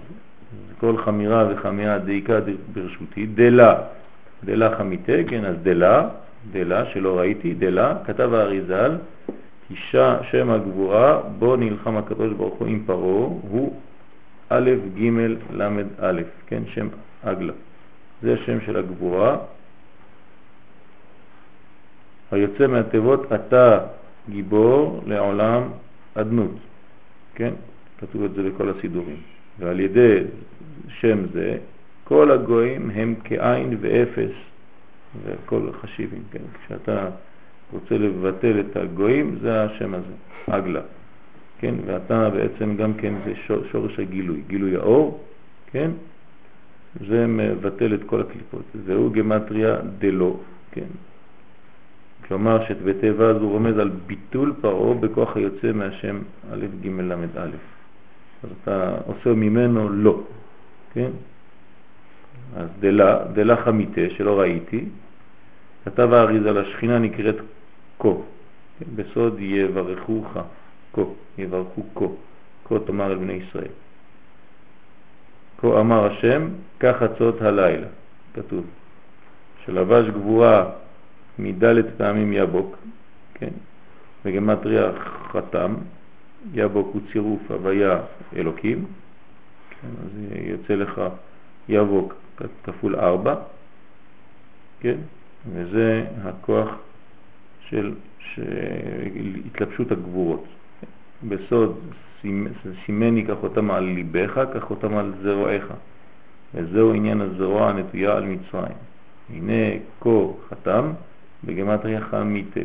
[0.78, 2.38] כל חמירה וחמירה דאיקה
[2.72, 3.74] ברשותי, דלה,
[4.44, 6.08] דלה חמיתה, כן, אז דלה,
[6.52, 8.96] דלה שלא ראיתי, דלה, כתב האריזל,
[9.70, 13.80] אישה שם הגבורה, בו נלחם הקדוש ברוך הוא עם פרעה, הוא
[14.48, 15.10] א' ג'
[15.52, 15.62] ל'
[16.00, 16.88] א', כן, שם
[17.22, 17.52] אגלה.
[18.22, 19.36] זה השם של הגבורה.
[22.30, 23.78] היוצא מהתיבות אתה
[24.30, 25.62] גיבור לעולם
[26.14, 26.56] אדנות.
[27.34, 27.54] כן?
[27.98, 29.16] כתוב את זה בכל הסידורים.
[29.58, 30.18] ועל ידי
[30.88, 31.56] שם זה,
[32.04, 34.30] כל הגויים הם כעין ואפס,
[35.24, 36.42] וכל חשיבים, כן?
[36.66, 37.08] כשאתה
[37.72, 40.12] רוצה לבטל את הגויים, זה השם הזה,
[40.50, 40.80] אגלה.
[41.58, 43.32] כן, ואתה בעצם גם כן זה
[43.72, 45.24] שורש הגילוי, גילוי האור,
[45.70, 45.90] כן,
[47.08, 50.40] זה מבטל את כל הקליפות, זהו גמטריה דלו,
[50.72, 50.90] כן.
[52.28, 56.18] כלומר שאת בטבע הזו רומז על ביטול פרעה בכוח היוצא מהשם
[56.52, 57.50] א' ג' ל' א'.
[58.44, 60.20] אז אתה עושה ממנו לא,
[60.92, 61.10] כן?
[62.56, 64.84] אז דלה, דלה חמיתה שלא ראיתי,
[65.84, 67.36] כתב האריזה לשכינה נקראת
[67.98, 68.08] כה,
[68.78, 68.86] כן?
[68.96, 70.36] בסוד יברכוך
[70.92, 71.02] כה,
[71.38, 72.04] יברכו כה,
[72.64, 73.72] כה תאמר אל בני ישראל.
[75.58, 76.48] כה אמר השם,
[76.80, 77.86] כך חצות הלילה,
[78.34, 78.64] כתוב,
[79.64, 80.70] שלבש גבורה
[81.38, 82.76] מדלת פעמים יבוק,
[83.34, 83.52] כן,
[84.24, 84.92] וגמטריה
[85.32, 85.74] חתם,
[86.54, 88.00] יבוק הוא צירוף הוויה
[88.36, 88.84] אלוקים,
[89.70, 90.10] כן, אז
[90.46, 91.00] יוצא לך
[91.68, 92.14] יבוק
[92.64, 93.34] כפול ארבע,
[94.80, 94.96] כן,
[95.52, 96.68] וזה הכוח
[97.68, 97.94] של,
[99.46, 100.44] התלבשות הגבורות.
[101.28, 101.80] בסוד
[102.86, 105.64] סימני כחותם על ליבך, כחותם על זרועך.
[106.54, 108.76] וזהו עניין הזרוע הנטויה על מצרים.
[109.30, 110.10] הנה כה
[110.48, 110.92] חתם
[111.46, 112.60] בגמטריה חמיתה.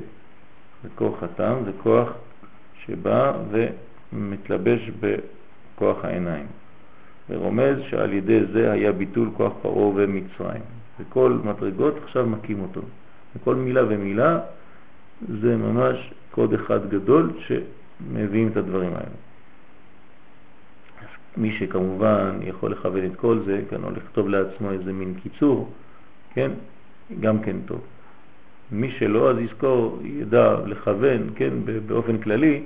[0.86, 2.10] וכוח חתם זה כוח
[2.86, 6.46] שבא ומתלבש בכוח העיניים.
[7.30, 10.62] ורומז שעל ידי זה היה ביטול כוח פרעה ומצרים.
[11.00, 12.82] וכל מדרגות עכשיו מקים אותו.
[13.36, 14.39] וכל מילה ומילה
[15.41, 19.15] זה ממש קוד אחד גדול שמביאים את הדברים האלה.
[21.38, 25.70] מי שכמובן יכול לכוון את כל זה, כן, או לכתוב לעצמו איזה מין קיצור,
[26.34, 26.52] כן,
[27.20, 27.82] גם כן טוב.
[28.72, 31.54] מי שלא, אז יזכור, ידע לכוון, כן,
[31.88, 32.64] באופן כללי,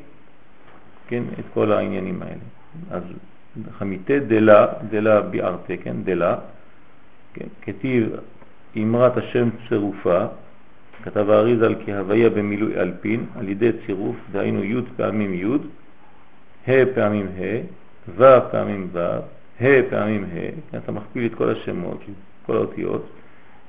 [1.08, 2.46] כן, את כל העניינים האלה.
[2.92, 3.04] אז
[3.78, 6.36] חמיתה דלה, דלה ביארתה, כן, דלה,
[7.34, 8.10] כן, כתיב
[8.78, 10.26] אמרת השם צירופה,
[11.04, 15.58] כתב האריזל כהוויה במילוי אלפין, על ידי צירוף, דהיינו י' פעמים י',
[16.68, 17.62] ה' פעמים ה',
[18.18, 19.00] ו' פעמים ו',
[19.62, 22.00] ה' פעמים ה', כן, אתה מכפיל את כל השמות,
[22.46, 23.06] כל האותיות,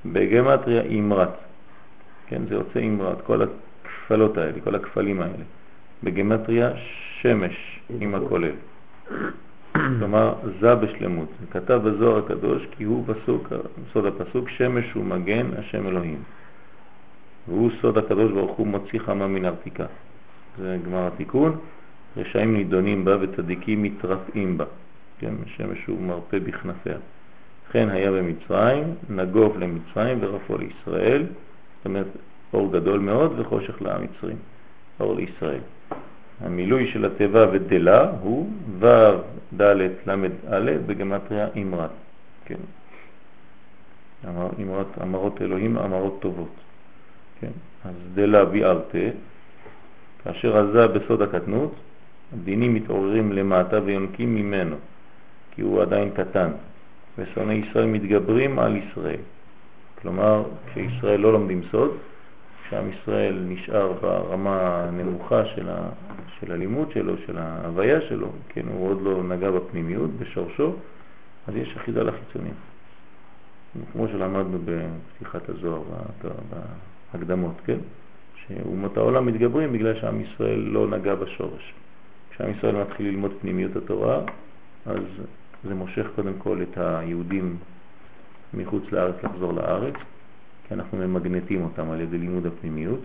[0.07, 1.46] בגמטריה אמרת.
[2.27, 5.45] כן, זה יוצא אמרת, כל הכפלות האלה, כל הכפלים האלה.
[6.05, 6.71] בגמטריה
[7.21, 8.53] שמש עם הכולל.
[9.73, 11.29] כלומר, זה בשלמות.
[11.51, 13.53] כתב בזוהר הקדוש כי הוא פסוק,
[13.93, 16.23] סוד הפסוק, שמש הוא מגן השם אלוהים.
[17.49, 19.87] והוא סוד הקדוש ברוך הוא מוציא חמה מן ארתיקה.
[20.59, 21.59] זה גמר התיקון.
[22.17, 24.65] רשעים נידונים בה וצדיקים מתרפאים בה.
[25.19, 26.97] כן, שמש הוא מרפא בכנפיה.
[27.69, 31.23] לכן היה במצרים, נגוף למצרים ורפו לישראל.
[31.87, 32.07] זאת אומרת,
[32.53, 34.37] אור גדול מאוד וחושך למצרים,
[35.01, 35.61] אור לישראל.
[36.41, 38.87] המילוי של התיבה ודלה הוא ו'
[39.57, 39.63] ד'
[40.07, 41.91] ל' א' בגמטריה אמרת.
[42.45, 42.59] כן.
[44.29, 46.55] אמר, אמרת, אמרות אלוהים, אמרות טובות.
[47.41, 47.55] כן.
[47.85, 49.09] אז דלה ביארתה,
[50.25, 51.75] כאשר עזה בסוד הקטנות,
[52.33, 54.77] הדינים מתעוררים למטה ויונקים ממנו,
[55.51, 56.51] כי הוא עדיין קטן,
[57.19, 59.36] ושונאי ישראל מתגברים על ישראל.
[60.03, 61.91] כלומר, כשישראל לא לומדים סוד,
[62.67, 65.89] כשעם ישראל נשאר ברמה הנמוכה של, ה,
[66.41, 70.73] של הלימוד שלו, של ההוויה שלו, כן, הוא עוד לא נגע בפנימיות, בשורשו,
[71.47, 72.55] אז יש אחיזה לחיצונים.
[73.93, 75.83] כמו שלמדנו בפתיחת הזוהר,
[77.13, 77.79] בהקדמות, כן?
[78.37, 81.75] שאומות העולם מתגברים בגלל שעם ישראל לא נגע בשורש.
[82.31, 84.21] כשעם ישראל מתחיל ללמוד פנימיות התורה,
[84.87, 85.03] אז
[85.65, 87.57] זה מושך קודם כל את היהודים
[88.55, 89.95] מחוץ לארץ לחזור לארץ,
[90.69, 93.01] כי אנחנו ממגנטים אותם על ידי לימוד הפנימיות.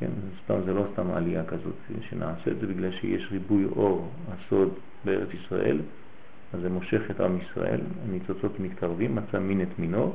[0.00, 0.10] כן,
[0.44, 4.74] סתם, זה לא סתם עלייה כזאת שנעשה את זה בגלל שיש ריבוי אור, הסוד
[5.04, 5.80] בארץ ישראל,
[6.54, 10.12] אז זה מושך את עם ישראל, הניצוצות מתקרבים, מצא מין את מינו,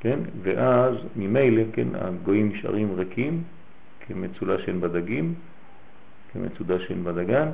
[0.00, 3.42] כן, ואז ממילא, כן, הגויים נשארים ריקים,
[4.06, 5.34] כמצולה שאין בדגים,
[6.32, 7.48] כמצודה שאין בדגן,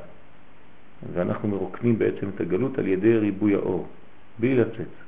[1.13, 3.87] ואנחנו מרוקנים בעצם את הגלות על ידי ריבוי האור,
[4.39, 5.08] בלי לצאת.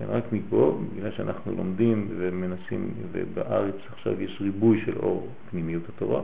[0.00, 6.20] כן, רק מפה, בגלל שאנחנו לומדים ומנסים, ובארץ עכשיו יש ריבוי של אור פנימיות התורה,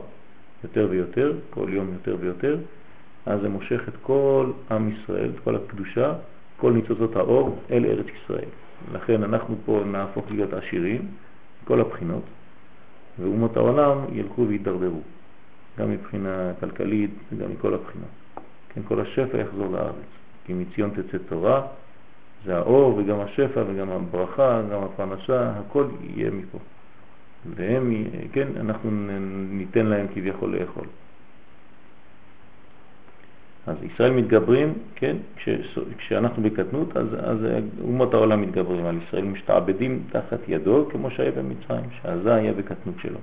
[0.63, 2.57] יותר ויותר, כל יום יותר ויותר,
[3.25, 6.13] אז זה מושך את כל עם ישראל, את כל הקדושה,
[6.57, 8.49] כל ניצוצות האור אל ארץ ישראל.
[8.93, 11.01] לכן אנחנו פה נהפוך להיות עשירים,
[11.63, 12.23] כל הבחינות,
[13.19, 15.01] ואומות העולם ילכו ויתדרדרו,
[15.79, 18.09] גם מבחינה כלכלית וגם מכל הבחינות.
[18.69, 20.09] כן, כל השפע יחזור לארץ,
[20.45, 21.67] כי מציון תצא תורה,
[22.47, 26.57] זה האור וגם השפע וגם הברכה, גם הפרנסה, הכל יהיה מפה.
[27.55, 27.93] והם,
[28.31, 28.89] כן, אנחנו
[29.49, 30.85] ניתן להם כביכול לאכול.
[33.67, 35.49] אז ישראל מתגברים, כן, כש,
[35.97, 37.37] כשאנחנו בקטנות, אז, אז
[37.81, 43.19] אומות העולם מתגברים על ישראל, משתעבדים תחת ידו, כמו שהיה במצרים, שעזה היה בקטנות שלו.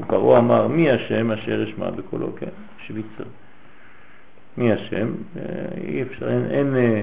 [0.00, 2.50] ופרעה אמר מי השם אשר אשמע בקולו, כן,
[2.86, 3.24] שוויצר.
[4.56, 5.08] מי השם?
[5.36, 5.42] אה,
[5.84, 7.02] אי אפשר, אין, אין, אה,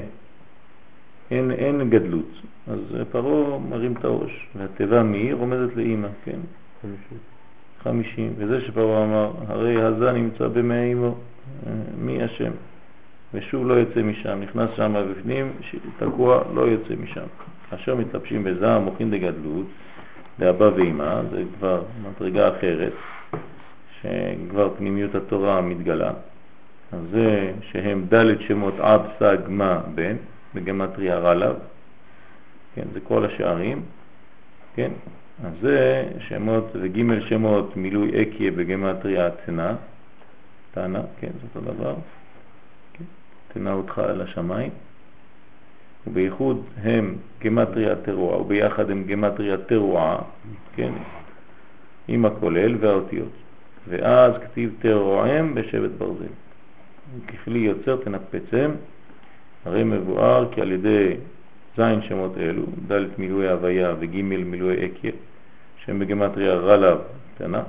[1.32, 2.42] אין, אין גדלות.
[2.68, 2.80] אז
[3.12, 6.40] פרעה מרים את הראש, והתיבה מי רומזת לאימא, כן?
[6.82, 7.18] חמישים.
[7.84, 8.34] חמישים.
[8.38, 11.16] וזה שפרעה אמר, הרי הזה נמצא במי אימו,
[11.98, 12.52] מי השם?
[13.34, 15.52] ושוב לא יוצא משם, נכנס שם בפנים,
[15.98, 17.26] תקוע, לא יוצא משם.
[17.70, 19.66] כאשר מתלבשים בזעם מוכין דגדלות,
[20.40, 22.94] לאבא ואמא, זה כבר מדרגה אחרת,
[24.02, 26.12] שכבר פנימיות התורה מתגלה.
[26.92, 30.16] אז זה שהם ד' שמות אב, סג, מה, בן,
[30.56, 31.56] בגמטריה רלב,
[32.76, 33.82] כן, זה כל השערים,
[34.76, 34.92] כן,
[35.44, 39.76] אז זה שמות, וג' שמות מילוי אקיה בגמטריה תנה,
[40.72, 41.96] תנה, כן, זה אותו דבר,
[42.94, 43.04] כן,
[43.54, 44.70] תנה אותך על השמיים,
[46.08, 50.18] ובייחוד הם גמטריה תרועה, וביחד הם גמטריה תרועה,
[50.76, 50.92] כן,
[52.08, 53.32] עם הכולל והאותיות.
[53.88, 56.34] ואז כתיב תרועם בשבט ברזל.
[57.28, 58.72] ככלי יוצר תנפצם,
[59.66, 61.16] הרי מבואר כי על ידי
[61.78, 65.12] זין שמות אלו, ד' מילואי הוויה וג' מילואי אקיה,
[65.78, 66.98] שהם בגמטריה רלב
[67.36, 67.64] קטנה,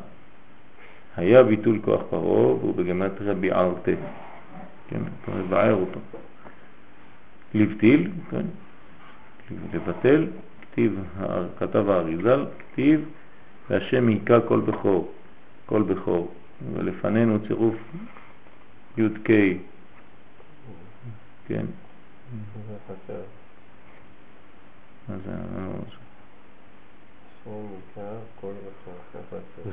[1.17, 3.91] היה ביטול כוח פרעה והוא בגמטריה ביערתה,
[4.89, 6.01] כן, זאת אומרת אותו.
[7.55, 8.47] לבטיל, כן,
[9.75, 10.27] לבטל,
[10.63, 11.01] כתיב,
[11.59, 13.05] כתב האריזל, כתיב
[13.71, 15.13] והשם היכה כל בכור,
[15.67, 16.35] כל בכור,
[16.75, 17.75] ולפנינו צירוף
[18.99, 19.31] י"ק,
[21.49, 21.67] כן.
[25.09, 25.33] מה זה?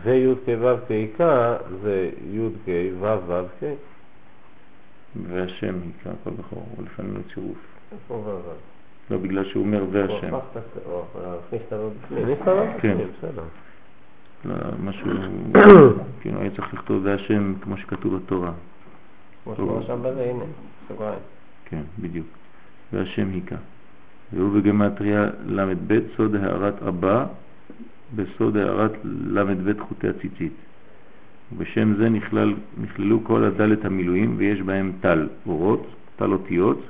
[0.04, 0.76] זה י' כ' ו'
[1.18, 1.22] כ'
[1.84, 3.64] זה י' כ' ו' ו' כ'.
[5.28, 7.58] והשם היכה כל בכור, ולפנינו צירוף.
[7.92, 9.14] איפה ו' ו'?
[9.14, 10.34] לא, בגלל שהוא אומר והשם.
[14.46, 15.10] לא, משהו,
[16.22, 18.52] כאילו היה צריך לכתוב והשם כמו שכתוב בתורה.
[19.44, 20.44] כמו שהוא רשם בזה, הנה,
[20.88, 21.20] סוגריים.
[21.66, 22.28] כן, בדיוק.
[22.94, 23.56] והשם היכה.
[24.34, 27.26] והוא בגמטריה ל"ב סוד הערת אבא
[28.16, 30.54] בסוד הערת ל"ב חוטי הציצית.
[31.52, 36.82] ובשם זה נכלל, נכללו כל הדלת המילואים ויש בהם טל אורות, טל אותיות,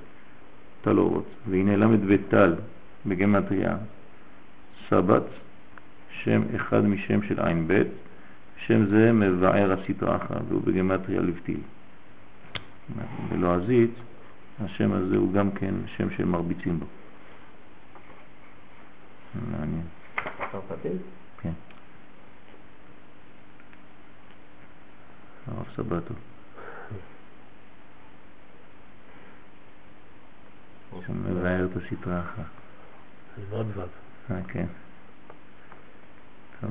[0.81, 1.25] טל אורות.
[1.49, 2.55] והנה ל"ב טל
[3.05, 3.77] בגמטריה
[4.89, 5.23] סבת,
[6.23, 7.83] שם אחד משם של עין ב',
[8.65, 11.59] שם זה מבער הסטרא אחרא והוא בגמטריה לבטיל.
[13.29, 13.91] בלועזית
[14.61, 16.85] השם הזה הוא גם כן שם של מרביצים בו.
[19.51, 19.85] מעניין.
[20.51, 21.01] צרפתית?
[21.41, 21.51] כן.
[25.47, 26.13] הרב סבתו.
[31.07, 32.43] שמבאר את הסטרה אחת.
[33.49, 33.81] עוד ו'.
[34.31, 34.65] אה, כן.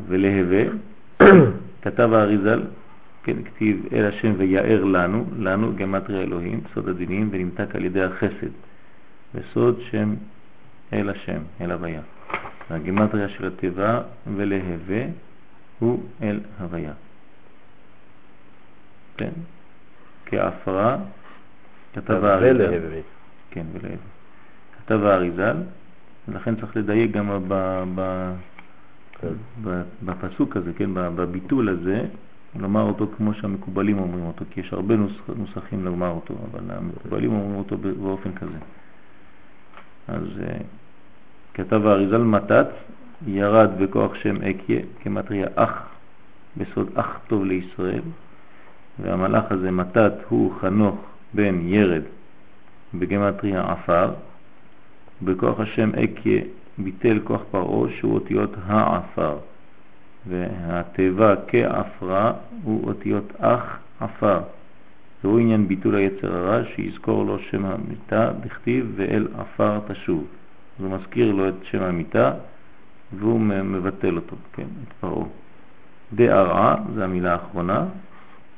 [0.09, 0.63] ולהווה,
[1.83, 2.63] כתב האריזל,
[3.23, 8.53] כן, כתיב אל השם ויער לנו, לנו גמטריה אלוהים, סוד הדינים, ונמתק על ידי החסד,
[9.35, 10.15] וסוד שם
[10.93, 12.01] אל השם, אל הוויה.
[12.71, 14.01] הגימטריה של התיבה
[14.37, 15.05] ולהווה
[15.79, 16.93] הוא אל הוויה.
[19.17, 19.31] כן?
[20.27, 20.97] כהפרה
[21.95, 23.01] כתב האריזל.
[23.51, 23.97] כן, ולהווה.
[24.79, 25.57] כתב האריזל,
[26.29, 28.33] ולכן צריך לדייק גם ב, ב,
[29.21, 29.29] כן.
[30.03, 32.05] בפסוק הזה, כן, בביטול הזה,
[32.57, 37.33] לומר אותו כמו שהמקובלים אומרים אותו, כי יש הרבה נוסח, נוסחים לומר אותו, אבל המקובלים
[37.33, 38.59] אומרים אותו באופן כזה.
[40.09, 40.57] אז אה,
[41.55, 42.67] כתב האריזל מתת
[43.27, 45.89] ירד בכוח שם אקיה כמטריה אח
[46.57, 48.03] בסוד אח טוב לישראל
[48.99, 50.97] והמלאך הזה מתת הוא חנוך
[51.35, 52.03] בן ירד
[52.95, 54.11] בגמטריה עפר
[55.23, 56.43] בכוח השם אקיה
[56.79, 59.39] ביטל כוח פרעה שהוא אותיות העפר
[60.29, 62.33] והטבע כעפרה
[62.63, 64.41] הוא אותיות אח עפר
[65.23, 70.27] זהו עניין ביטול היצר הרע שיזכור לו שם המיטה בכתיב ואל עפר תשוב
[70.79, 72.33] הוא מזכיר לו את שם המיטה
[73.19, 75.25] והוא מבטל אותו, כן, את פרעה.
[76.15, 77.85] דארעה, זו המילה האחרונה,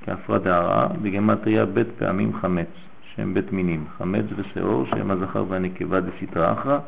[0.03, 2.69] כאפרה דארעה, בגמטריה בית פעמים חמץ,
[3.15, 6.79] שהם בית מינים, חמץ ושאור, שהם הזכר והנקבה דסתרא אחרא,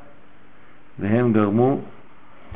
[0.98, 1.80] והם גרמו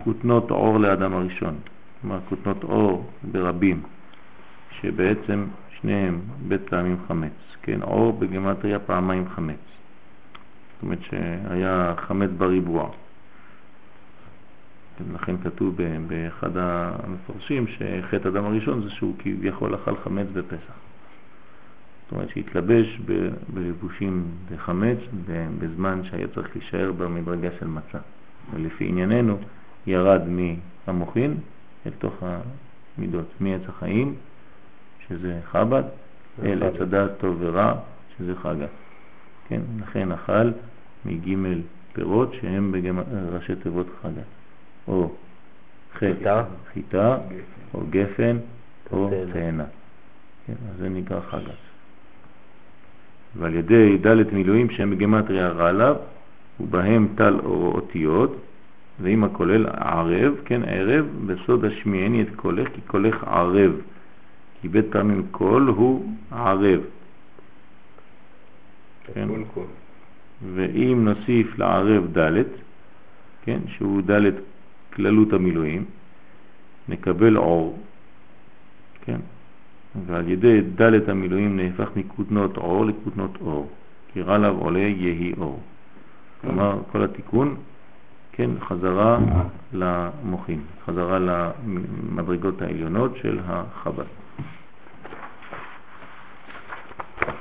[0.05, 1.55] כותנות אור לאדם הראשון.
[2.01, 3.83] כלומר, כותנות אור ברבים,
[4.81, 5.47] שבעצם
[5.81, 7.33] שניהם בית פעמים חמץ,
[7.63, 9.57] כן, אור בגמטריה פעמיים חמץ.
[10.75, 12.91] זאת אומרת שהיה חמץ בריבוע.
[15.15, 15.77] לכן כתוב
[16.07, 20.73] באחד המפרשים שחטא אדם הראשון זה שהוא כביכול אכל חמץ בפסח.
[22.03, 23.01] זאת אומרת שהתלבש
[23.55, 24.99] בלבושים לחמץ
[25.59, 27.99] בזמן שהיה צריך להישאר במדרגה של מצה.
[28.55, 29.39] ולפי ענייננו
[29.87, 30.23] ירד
[30.87, 31.37] מהמוחין
[31.87, 32.23] אל תוך
[32.99, 34.15] מידות, מעץ החיים,
[35.09, 35.83] שזה חב"ד,
[36.43, 37.75] אל עץ הדעת טוב ורע,
[38.19, 38.67] שזה חגה.
[39.49, 40.51] כן, לכן אכל
[41.07, 41.37] מג'
[41.93, 42.73] פירות שהם
[43.31, 44.23] בראשי תיבות חגה.
[44.89, 45.11] או
[45.95, 47.19] חיטה, חיטה,
[47.75, 48.37] או גפן,
[48.93, 49.65] או תאנה.
[50.47, 51.53] כן, אז זה נקרא חגה.
[53.37, 55.97] ועל ידי ד' מילואים שהם בגמטריה רלב,
[56.61, 58.37] ובהם טל או אותיות,
[59.03, 63.73] ועם הכולל ערב, כן, ערב, בסוד השמיעני את קולך, כי קולך ערב.
[64.61, 66.81] כי בית פעמים קול הוא ערב.
[69.15, 69.29] כן?
[70.55, 72.43] ואם נוסיף לערב ד',
[73.45, 74.31] כן, שהוא ד'
[74.93, 75.85] כללות המילואים,
[76.89, 77.79] נקבל עור,
[79.01, 79.21] כן?
[80.07, 83.71] ועל ידי ד' המילואים נהפך מכותנות עור לכותנות אור,
[84.13, 85.61] כי רע עולה יהי אור.
[86.41, 87.57] כלומר, כל התיקון,
[88.41, 89.19] כן, חזרה
[89.73, 94.05] למוחים, חזרה למדרגות העליונות של החב"ד.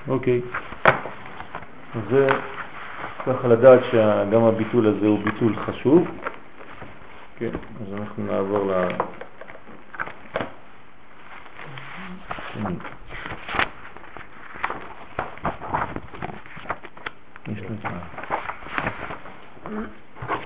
[0.07, 0.41] אוקיי,
[1.95, 2.27] אז זה
[3.25, 6.07] ככה לדעת שגם הביטול הזה הוא ביטול חשוב.
[7.37, 8.87] כן, אז אנחנו נעבור ל...
[17.47, 17.75] יש לו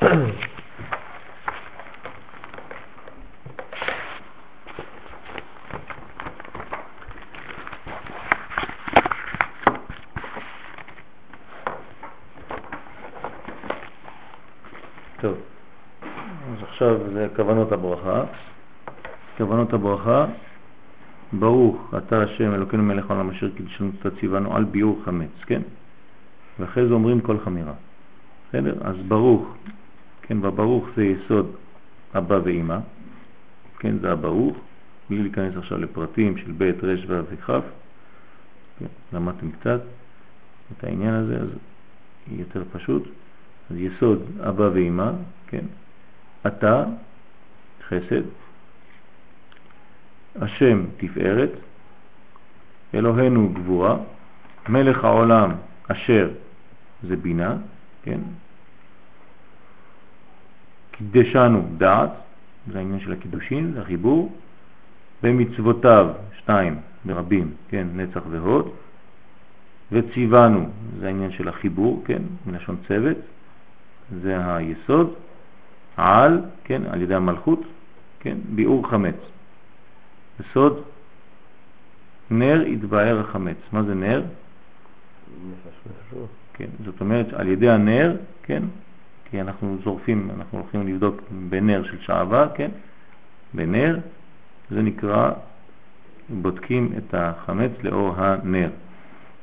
[16.69, 18.23] עכשיו זה כוונות הברכה.
[19.37, 20.25] כוונות הברכה,
[21.33, 25.61] ברוך אתה השם אלוקינו מלך העולם אשר קידשנו תציוונו על ביור חמץ, כן?
[26.59, 27.73] ואחרי זה אומרים כל חמירה.
[28.49, 28.75] בסדר?
[28.81, 29.55] אז ברוך,
[30.27, 31.55] כן, בברוך זה יסוד
[32.17, 32.77] אבא ואימא,
[33.79, 34.57] כן, זה הברוך,
[35.09, 37.49] בלי להיכנס עכשיו לפרטים של ב' ר' ו' וכ',
[38.79, 39.81] כן, למדתם קצת
[40.71, 41.49] את העניין הזה, אז
[42.31, 43.03] יותר פשוט.
[43.71, 45.11] אז יסוד אבא ואימא,
[45.47, 45.65] כן,
[46.47, 46.83] אתה,
[47.87, 48.23] חסד,
[50.35, 51.51] השם תפארת,
[52.93, 53.97] אלוהינו גבורה,
[54.69, 55.51] מלך העולם
[55.87, 56.29] אשר
[57.03, 57.57] זה בינה,
[58.03, 58.19] כן,
[60.97, 62.09] קידשנו דעת,
[62.71, 64.31] זה העניין של הקידושין, זה החיבור,
[65.23, 68.69] במצוותיו, שתיים, ברבים, כן, נצח והוד,
[69.91, 70.69] וציוונו,
[70.99, 73.17] זה העניין של החיבור, כן, מלשון צוות,
[74.21, 75.13] זה היסוד,
[75.97, 77.61] על, כן, על ידי המלכות,
[78.19, 79.15] כן, ביאור חמץ.
[80.39, 80.83] יסוד,
[82.31, 83.57] נר יתבאר החמץ.
[83.71, 84.23] מה זה נר?
[86.53, 88.63] כן, זאת אומרת, על ידי הנר, כן,
[89.33, 92.71] כי אנחנו זורפים, אנחנו הולכים לבדוק בנר של שעבה, כן,
[93.53, 93.99] בנר,
[94.69, 95.31] זה נקרא,
[96.29, 98.69] בודקים את החמץ לאור הנר,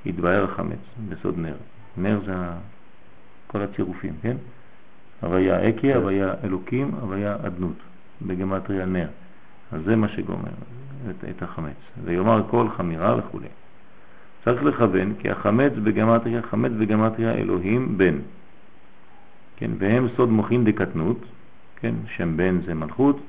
[0.06, 0.78] יתבאר החמץ,
[1.08, 1.54] בסוד נר.
[1.96, 2.32] נר זה
[3.46, 4.36] כל הצירופים, כן?
[5.20, 7.78] הוויה אקי, הוויה אלוקים, הוויה אדנות,
[8.22, 9.08] בגמטריה נר.
[9.72, 10.52] אז זה מה שגומר
[11.10, 11.80] את, את החמץ.
[12.04, 13.40] ויאמר כל חמירה וכו'.
[14.44, 18.18] צריך לכוון כי החמץ בגמטריה, חמץ בגמטריה אלוהים בן.
[19.60, 21.18] כן, והם סוד מוכין דקטנות,
[21.76, 23.20] כן, שם בן זה מלכות,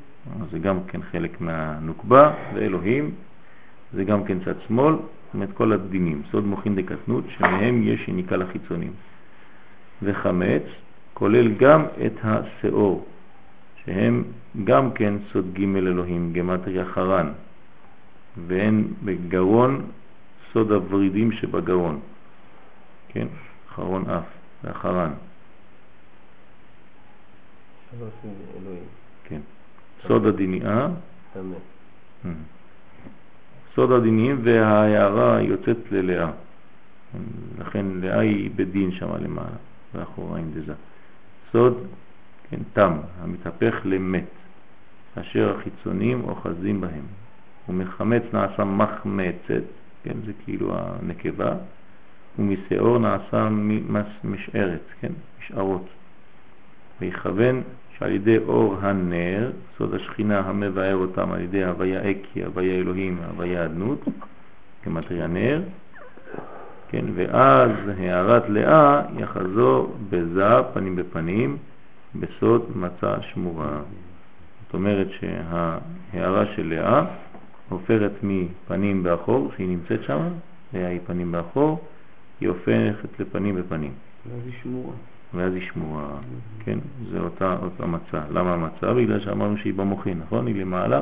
[0.52, 3.12] זה גם כן חלק מהנוקבה, ואלוהים
[3.94, 8.38] זה גם כן צד שמאל, זאת אומרת כל הדינים, סוד מוכין דקטנות, שמהם יש יניקה
[8.38, 8.92] לחיצונים.
[10.04, 10.64] וחמץ
[11.14, 13.06] כולל גם את השאור,
[13.86, 14.24] שהם
[14.64, 17.32] גם כן סוד ג' אלוהים, גמטריה חרן,
[18.48, 19.82] והן בגרון
[20.54, 22.00] סוד הוורידים שבגרון,
[23.10, 23.28] כן,
[23.76, 24.24] חרון אף,
[24.64, 25.12] והחרן.
[29.24, 29.42] כן,
[30.08, 30.88] סוד הדיניה,
[33.76, 36.32] סוד הדינים וההערה יוצאת ללאה,
[37.60, 39.58] לכן לאה היא בדין שם למעלה,
[39.94, 40.74] ואחוריים דזה.
[41.52, 41.88] סוד,
[42.50, 44.30] כן, תם, המתהפך למת,
[45.16, 47.06] אשר החיצונים אוחזים בהם.
[47.70, 49.64] ומחמץ נעשה מחמצת,
[50.04, 51.54] כן, זה כאילו הנקבה,
[52.40, 53.50] ומשאור נעשה
[54.24, 55.86] משארת, כן, משארות.
[57.02, 57.62] ויכוון
[58.02, 63.66] שעל ידי אור הנר, סוד השכינה המבאר אותם על ידי הוויה אקי, הוויה אלוהים, הוויה
[63.66, 64.06] אדנות,
[64.84, 65.62] כמטריה נר,
[66.90, 70.44] כן, ואז הערת לאה יחזור בזה
[70.74, 71.58] פנים בפנים
[72.16, 73.82] בסוד מצה שמורה.
[74.66, 77.06] זאת אומרת שההערה של לאה
[77.70, 80.20] הופכת מפנים באחור, שהיא נמצאת שם,
[80.74, 81.80] לאה היא פנים באחור,
[82.40, 83.92] היא הופכת לפנים בפנים.
[84.30, 84.94] ואז היא שמורה.
[85.34, 86.08] ואז היא שמורה,
[86.60, 86.80] כן,
[87.12, 88.22] זה אותה, אותה מצה.
[88.32, 88.94] למה מצה?
[88.94, 90.48] בגלל שאמרנו שהיא במוחין, נכון?
[90.48, 91.02] היא למעלה,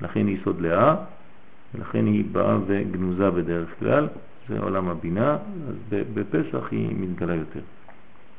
[0.00, 0.94] לכן היא סוד לאה,
[1.74, 4.08] ולכן היא באה וגנוזה בדרך כלל,
[4.48, 7.60] זה עולם הבינה, אז בפסח היא מתגלה יותר,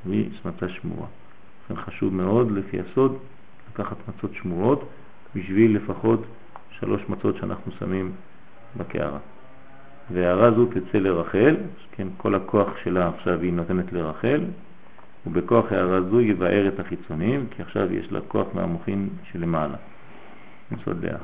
[0.06, 1.08] והיא מצה שמורה.
[1.66, 3.18] לכן חשוב מאוד לפי הסוד
[3.74, 4.90] לקחת מצות שמורות
[5.36, 6.20] בשביל לפחות
[6.80, 8.12] שלוש מצות שאנחנו שמים
[8.78, 9.20] בקערה.
[10.12, 11.56] והערה זו תצא לרחל,
[11.92, 14.42] כן, כל הכוח שלה עכשיו היא נותנת לרחל,
[15.28, 19.78] ובכוח הערה זו יבאר את החיצונים, כי עכשיו יש לה כוח מהמוחין שלמעלה.
[20.72, 21.18] מסוד לאה.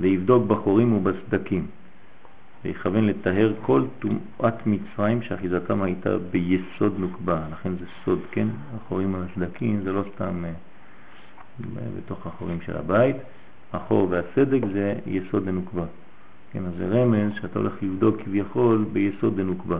[0.00, 1.66] ויבדוק בחורים ובסדקים,
[2.64, 8.48] ויכוון לטהר כל טומאת מצרים שאחיזתם הייתה ביסוד נוקבה, לכן זה סוד, כן?
[8.76, 10.52] החורים והסדקים זה לא סתם אה,
[11.96, 13.16] בתוך החורים של הבית,
[13.72, 15.84] החור והסדק זה יסוד הנוקבה.
[16.52, 19.78] כן, אז זה רמז שאתה הולך לבדוק כביכול ביסוד הנוקבה.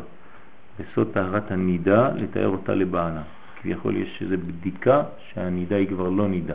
[0.78, 3.22] בסוד טהרת הנידה, לתאר אותה לבעלה.
[3.62, 5.02] כביכול יש איזו בדיקה
[5.32, 6.54] שהנידה היא כבר לא נידה.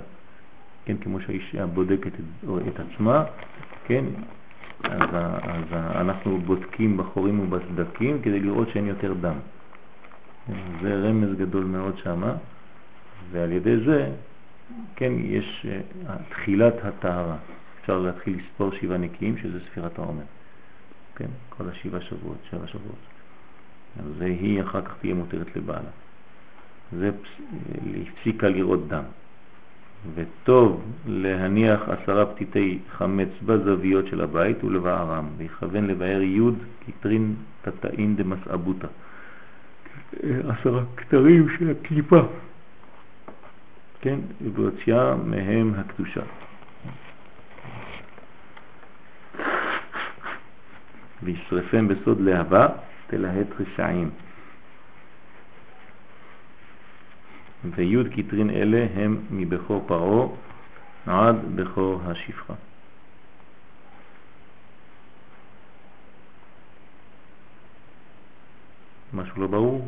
[0.86, 3.24] כן, כמו שהאישה בודקת את, את עצמה,
[3.86, 4.05] כן,
[4.84, 5.09] אז,
[5.43, 9.36] אז אנחנו בודקים בחורים ובסדקים כדי לראות שאין יותר דם.
[10.82, 12.36] זה רמז גדול מאוד שמה,
[13.32, 14.11] ועל ידי זה,
[14.95, 17.36] כן, יש אה, תחילת הטהרה.
[17.82, 20.24] אפשר להתחיל לספור שבעה נקיים, שזה ספירת העומר.
[21.15, 23.12] כן, כל השבעה שבועות, שבע שבועות.
[23.99, 25.89] אז היא אחר כך תהיה מותרת לבעלה.
[26.91, 27.11] זה
[28.01, 29.03] הפסיקה לראות דם.
[30.15, 38.87] וטוב להניח עשרה פתיתי חמץ בזוויות של הבית ולבערם, ויכוון לבאר יוד קטרין תתאין דמסעבותא.
[40.23, 42.21] עשרה כתרים של הקליפה,
[44.01, 44.19] כן,
[44.55, 46.21] והוציאה מהם הקדושה.
[51.23, 52.67] וישרפם בסוד להבה
[53.08, 54.10] תלהט רשעים.
[57.76, 60.28] ויוד קטרין אלה הם מבכור פרעה
[61.06, 62.54] עד בכור השפחה.
[69.14, 69.88] משהו לא ברור?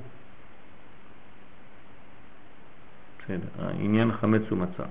[3.20, 4.84] בסדר, העניין חמץ ומצה.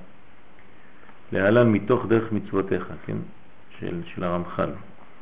[1.32, 3.16] להלן מתוך דרך מצוותיך, כן?
[3.78, 4.70] של, של הרמח"ל.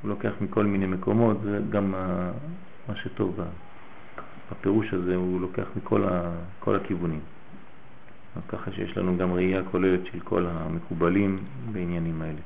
[0.03, 1.95] הוא לוקח מכל מיני מקומות, זה גם
[2.89, 3.41] מה שטוב
[4.51, 6.33] בפירוש הזה, הוא לוקח מכל ה,
[6.67, 7.21] הכיוונים.
[8.37, 11.39] אז ככה שיש לנו גם ראייה כוללת של כל המקובלים
[11.73, 12.41] בעניינים האלה.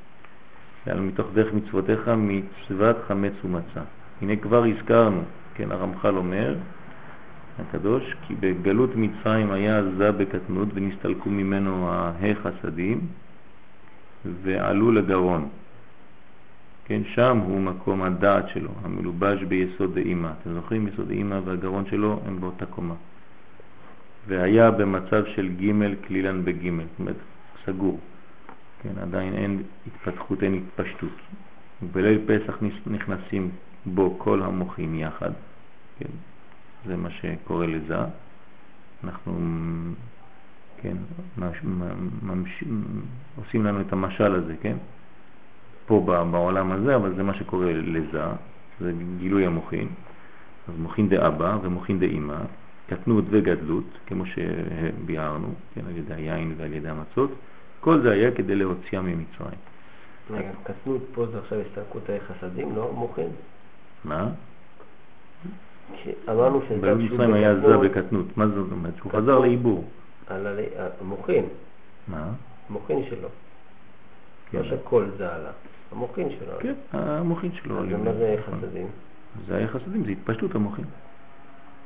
[0.87, 3.81] יאללה, מתוך דרך מצוותיך מצוות חמץ ומצה.
[4.21, 5.21] הנה כבר הזכרנו,
[5.55, 6.55] כן, הרמח"ל אומר,
[7.59, 13.07] הקדוש, כי בגלות מצרים היה זה בקטנות ונסתלקו ממנו החסדים
[14.43, 15.49] ועלו לגרון.
[16.87, 20.31] כן, שם הוא מקום הדעת שלו, המלובש ביסוד דאימא.
[20.41, 20.87] אתם זוכרים?
[20.87, 22.95] יסוד דאימא והגרון שלו הם באותה קומה.
[24.27, 27.15] והיה במצב של ג' כלילן בג', זאת אומרת
[27.65, 27.99] סגור,
[28.81, 31.13] כן, עדיין אין התפתחות, אין התפשטות.
[31.93, 32.57] בליל פסח
[32.87, 33.49] נכנסים
[33.85, 35.31] בו כל המוחים יחד,
[35.99, 36.09] כן,
[36.85, 37.95] זה מה שקורה לזה.
[39.03, 39.39] אנחנו
[40.81, 40.97] כן,
[41.37, 41.57] ממש,
[42.21, 42.63] ממש,
[43.35, 44.77] עושים לנו את המשל הזה, כן?
[45.87, 48.23] פה בעולם הזה, אבל זה מה שקורה לזה,
[48.79, 49.87] זה גילוי המוחין.
[50.67, 52.37] אז מוחין דאבא ומוחין דאמא,
[52.89, 57.31] קטנות וגדלות, כמו שביארנו, כן, על ידי היין ועל ידי המצות,
[57.79, 59.59] כל זה היה כדי להוציאה ממצרים.
[60.31, 63.29] רגע, קטנות פה זה עכשיו הסתלקות החסדים, לא מוחין?
[64.05, 64.29] מה?
[66.29, 66.81] אמרנו שזה...
[66.81, 68.93] במצרים היה זה בקטנות, מה זאת אומרת?
[68.97, 69.85] שהוא חזר לעיבור.
[70.27, 70.47] על
[71.01, 71.45] המוחין.
[72.07, 72.29] מה?
[72.69, 73.29] המוחין שלו.
[74.53, 75.51] לא שכל זה עלה.
[75.91, 76.53] המוחין שלו.
[76.59, 77.79] כן, המוחין שלו.
[77.79, 78.87] אז מה זה חסדים?
[79.47, 80.85] זה היה חסדים, זה התפשטות המוחין.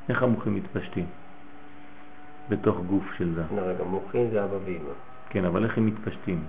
[0.10, 1.06] איך המוחים מתפשטים?
[2.50, 3.44] בתוך גוף של זה.
[3.56, 4.94] לא, רגע, מוחין זה אבא ואמא.
[5.30, 6.44] כן, אבל איך הם מתפשטים?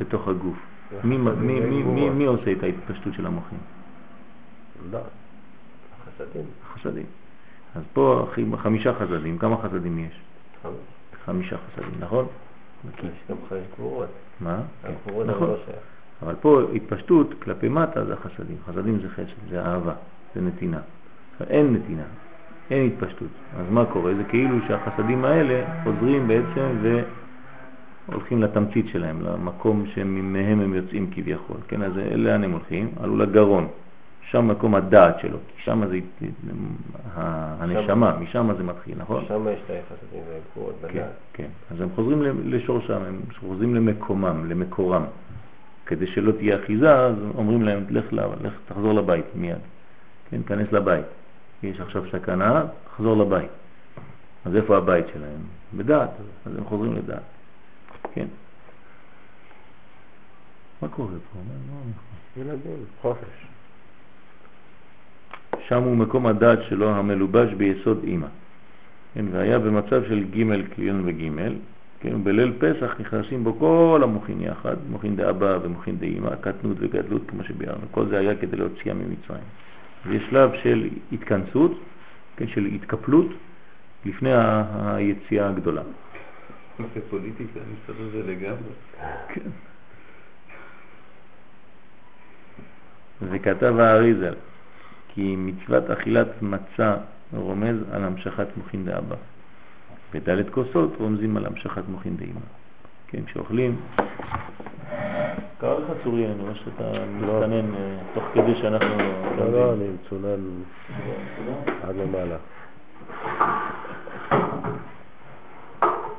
[0.00, 0.56] בתוך הגוף.
[1.04, 3.58] מי, מי, מי, מי, מי עושה את ההתפשטות של המוחים?
[4.90, 4.98] לא,
[6.02, 6.44] החסדים.
[6.64, 7.06] החסדים.
[7.74, 10.20] אז פה חמישה חסדים, כמה חסדים יש?
[11.24, 12.26] חמישה חסדים, נכון?
[12.88, 14.08] יש גם חמש גבורות.
[14.40, 14.60] מה?
[14.82, 14.92] כן,
[15.26, 15.48] נכון.
[15.48, 15.56] לא
[16.22, 18.56] אבל פה התפשטות כלפי מטה זה החסדים.
[18.66, 19.92] חסדים זה חסד, זה אהבה,
[20.34, 20.80] זה נתינה.
[21.50, 22.02] אין נתינה,
[22.70, 23.28] אין התפשטות.
[23.58, 24.14] אז מה קורה?
[24.14, 26.76] זה כאילו שהחסדים האלה חוזרים בעצם
[28.08, 31.56] והולכים לתמצית שלהם, למקום שמהם הם יוצאים כביכול.
[31.68, 32.90] כן, אז לאן הם הולכים?
[33.00, 33.68] עלו לגרון.
[34.30, 35.98] שם מקום הדעת שלו, שם זה
[37.14, 39.24] הנשמה, משם זה מתחיל, נכון?
[39.28, 40.92] שם יש את היחסים והגבורות בדעת.
[40.92, 45.04] כן, כן, אז הם חוזרים לשורשם, הם חוזרים למקומם, למקורם.
[45.86, 48.12] כדי שלא תהיה אחיזה, אז אומרים להם, לך,
[48.42, 49.56] לך תחזור לבית מיד,
[50.30, 51.06] כן, תיכנס לבית.
[51.62, 53.50] יש עכשיו סכנה, תחזור לבית.
[54.44, 55.40] אז איפה הבית שלהם?
[55.76, 56.10] בדעת,
[56.46, 57.22] אז הם חוזרים לדעת,
[58.14, 58.26] כן.
[60.82, 61.38] מה קורה פה?
[62.40, 63.46] ילדים, חופש.
[65.70, 68.26] שם הוא מקום הדעת שלו המלובש ביסוד אימא.
[69.14, 71.52] כן, והיה במצב של ג' קליון וג',
[72.00, 77.44] כן, בליל פסח נכנסים בו כל המוחין יחד, מוחין דאבא ומוחין דאמא, קטנות וגדלות כמו
[77.44, 77.86] שביארנו.
[77.90, 79.44] כל זה היה כדי להוציאה ממצרים.
[80.06, 81.80] ויש שלב של התכנסות,
[82.36, 83.28] כן, של התקפלות,
[84.04, 84.30] לפני
[84.84, 85.82] היציאה הגדולה.
[86.78, 88.72] זה פוליטיקה, אני מסתדר את זה לגמרי.
[89.28, 89.50] כן.
[93.22, 94.34] וכתב האריזל
[95.14, 96.96] כי מצוות אכילת מצה
[97.32, 99.16] רומז על המשכת מוחין דאבא
[100.12, 102.40] ודלת כוסות רומזים על המשכת מוחין דאמא.
[103.08, 103.76] כן, כשאוכלים,
[105.58, 108.96] קרא לך צורי, אני רואה שאתה מצטנן אה, תוך כדי שאנחנו
[109.36, 110.40] לא, לא, אני מצונן
[111.82, 112.36] עד למעלה.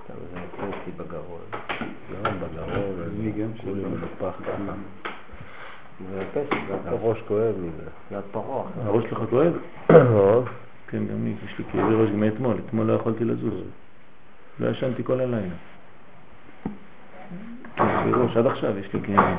[0.07, 1.41] טוב, זה נותן אצלי בגרון.
[2.23, 3.81] גם בגרון, אני גם כולי.
[3.81, 4.51] מנופח ככה.
[4.51, 5.11] זה הפסק, זה הפסק.
[6.85, 7.89] הראש כואב מזה.
[8.09, 8.63] זה הפרעה.
[8.83, 9.53] הראש שלך כואב?
[9.89, 10.45] מאוד.
[10.87, 13.63] כן, גם לי, יש לי כאבי ראש מאתמול, אתמול לא יכולתי לזוז.
[14.59, 15.55] לא ישנתי כל הלילה.
[17.75, 19.37] כאבי ראש, עד עכשיו יש לי כאבים.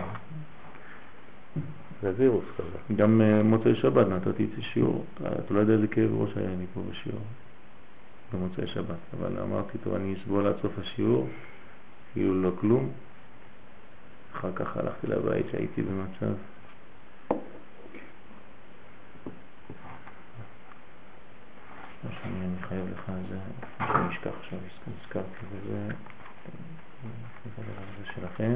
[2.03, 2.97] זה וירוס כזה.
[2.97, 6.49] גם אה, מוצאי שבת נתתי את שיעור, אתה, אתה לא יודע איזה כאב ראש היה
[6.59, 7.21] לי פה בשיעור,
[8.33, 11.29] במוצאי שבת, אבל אמרתי, טוב, אני אסבול עד סוף השיעור,
[12.13, 12.91] כאילו לא כלום.
[14.35, 16.35] אחר כך הלכתי לבית שהייתי במצב.
[22.05, 23.39] מה שאני אני חייב לך זה,
[23.81, 25.89] מה שאני אשכח עכשיו, נזכרתי בזה,
[27.99, 28.55] זה שלכם.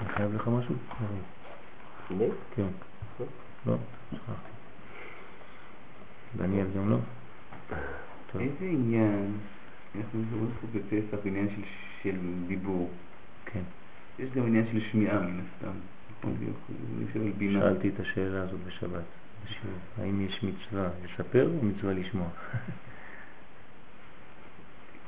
[0.00, 0.74] אני חייב לך משהו?
[2.10, 2.28] אני?
[2.56, 2.68] כן.
[3.66, 3.76] לא,
[4.10, 4.50] שכחתי.
[6.36, 6.96] דניאל גם לא?
[8.40, 9.38] איזה עניין,
[9.96, 11.62] אנחנו מדברים פה בפסח בעניין של,
[12.02, 12.90] של דיבור.
[13.44, 13.62] כן.
[14.18, 15.78] יש גם עניין של שמיעה מן הסתם.
[17.52, 19.02] שאלתי את השאלה הזאת בשבת,
[19.44, 19.78] בשיעור.
[19.98, 22.28] האם יש מצווה לספר או מצווה לשמוע?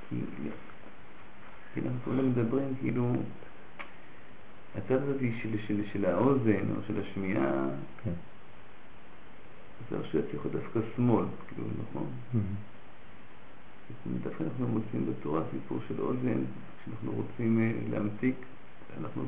[0.08, 0.16] כי
[1.74, 3.12] כי אנחנו הזמן מדברים כאילו,
[4.74, 5.26] הצד הזה
[5.92, 7.68] של, האוזן או של השמיעה,
[8.04, 8.10] כן.
[9.90, 12.06] זה לא שצריך להיות דווקא שמאל, כאילו, נכון?
[14.22, 16.42] דווקא אנחנו מוצאים בתורה סיפור של אוזן,
[16.82, 18.34] כשאנחנו רוצים אה, להמתיק,
[19.00, 19.24] אנחנו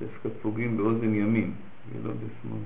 [0.00, 1.52] דווקא פוגעים באוזן ימין,
[1.92, 2.60] ולא בשמאל.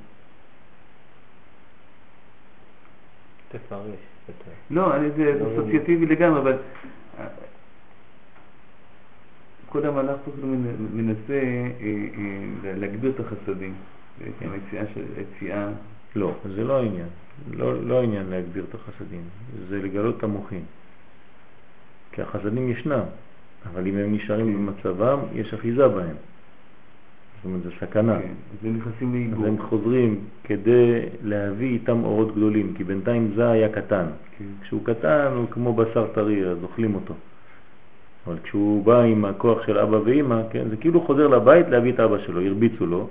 [3.49, 3.85] תפרש
[4.29, 4.51] יותר.
[4.71, 6.57] לא, אני, זה אסוציאטיבי לגמרי, אבל
[9.69, 11.71] כל המהלך פה כאילו מנ- מנסה אה,
[12.65, 13.75] אה, להגביר את החסדים,
[15.17, 15.69] היציאה.
[16.17, 17.09] לא, זה לא העניין.
[17.51, 19.23] לא, לא העניין להגביר את החסדים,
[19.69, 20.65] זה לגלות את המוחים.
[22.13, 23.03] כי החסדים ישנם,
[23.73, 24.67] אבל אם הם נשארים.
[24.67, 26.17] במצבם, יש אחיזה בהם.
[27.39, 28.19] זאת אומרת, זו סכנה.
[28.21, 29.47] כן, אז הם נכנסים אז לעיגור.
[29.47, 34.07] הם חוזרים כדי להביא איתם אורות גדולים, כי בינתיים זה היה קטן.
[34.39, 34.45] כן.
[34.63, 37.15] כשהוא קטן הוא כמו בשר טרי, אז אוכלים אותו.
[38.27, 42.01] אבל כשהוא בא עם הכוח של אבא ואימא, כן, זה כאילו חוזר לבית להביא את
[42.01, 43.09] אבא שלו, הרביצו לו,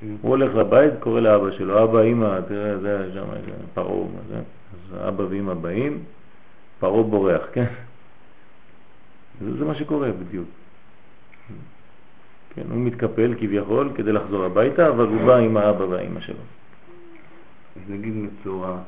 [0.00, 0.06] כן.
[0.20, 4.36] הוא הולך לבית, קורא לאבא שלו, אבא, אימא, תראה, זה שם, זה פרעה, זה?
[4.36, 5.98] אז אבא ואימא באים,
[6.80, 7.64] פרעה בורח, כן?
[9.40, 10.48] זה, זה מה שקורה בדיוק.
[12.54, 16.36] כן, הוא מתקפל כביכול כדי לחזור הביתה, אבל הוא בא עם האבא והאימא שלו.
[17.76, 18.78] אז נגיד מצורע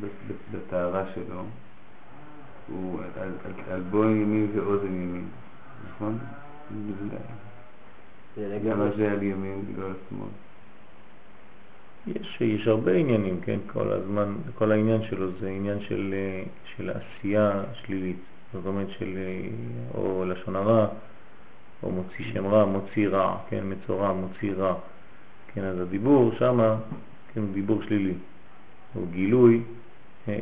[0.00, 0.06] ב-
[0.52, 1.42] בטהרה שלו,
[2.68, 5.24] הוא על, על, על ימין ואוזן ימין,
[5.88, 6.18] נכון?
[8.38, 10.28] למה זה על ימין ולא על שמאל?
[12.06, 13.58] יש, יש הרבה עניינים, כן?
[13.66, 16.42] כל הזמן, כל העניין שלו זה עניין של, אה,
[16.76, 18.16] של עשייה שלילית.
[18.52, 19.48] זאת אומרת של אה,
[19.94, 20.86] או לשון הרע,
[21.82, 23.60] או מוציא שם רע, מוציא רע, כן?
[23.64, 24.74] מצורע, מוציא רע.
[25.54, 26.76] כן, אז הדיבור שמה,
[27.34, 28.14] כן, הוא דיבור שלילי.
[28.94, 29.62] הוא גילוי,
[30.28, 30.34] אה,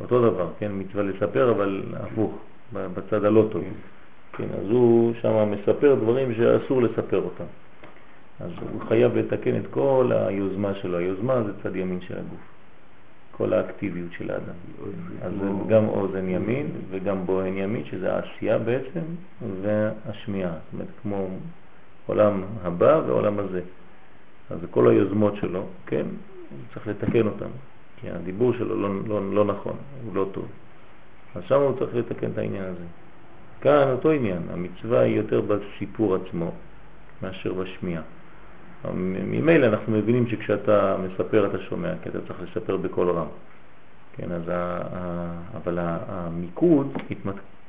[0.00, 0.72] אותו דבר, כן?
[0.74, 2.38] מצווה לספר, אבל הפוך,
[2.72, 3.64] בצד הלא טוב.
[4.32, 7.44] כן, אז הוא שמה מספר דברים שאסור לספר אותם.
[8.40, 10.98] אז הוא חייב לתקן את כל היוזמה שלו.
[10.98, 12.55] היוזמה זה צד ימין של הגוף.
[13.36, 14.54] כל האקטיביות של האדם.
[15.22, 19.00] אז זה גם אוזן ימין וגם בוהן ימין, שזה העשייה בעצם,
[19.62, 20.50] והשמיעה.
[20.52, 21.28] זאת אומרת, כמו
[22.06, 23.60] עולם הבא ועולם הזה.
[24.50, 26.06] אז כל היוזמות שלו, כן,
[26.74, 27.50] צריך לתקן אותם.
[28.00, 30.48] כי הדיבור שלו לא, לא, לא נכון, הוא לא טוב.
[31.34, 32.84] אז שם הוא צריך לתקן את העניין הזה.
[33.60, 36.50] כאן אותו עניין, המצווה היא יותר בסיפור עצמו
[37.22, 38.02] מאשר בשמיעה.
[38.94, 43.26] ממילא אנחנו מבינים שכשאתה מספר אתה שומע, כי אתה צריך לספר בקול רם.
[44.16, 46.92] כן, אז ה, ה, אבל המיקוד,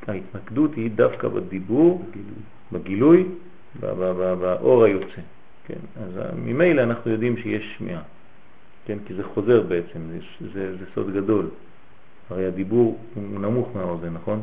[0.07, 2.05] ההתמקדות היא דווקא בדיבור,
[2.72, 3.26] בגילוי,
[3.80, 5.22] באור היוצא.
[5.68, 8.01] כן, אז ממילא אנחנו יודעים שיש שמיעה,
[8.86, 10.20] כן, כי זה חוזר בעצם, זה,
[10.53, 11.49] זה, זה סוד גדול.
[12.30, 14.41] הרי הדיבור הוא נמוך מהאוזן, נכון?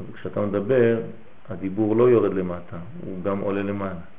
[0.00, 1.00] אז כשאתה מדבר,
[1.48, 4.13] הדיבור לא יורד למטה, הוא גם עולה למעלה.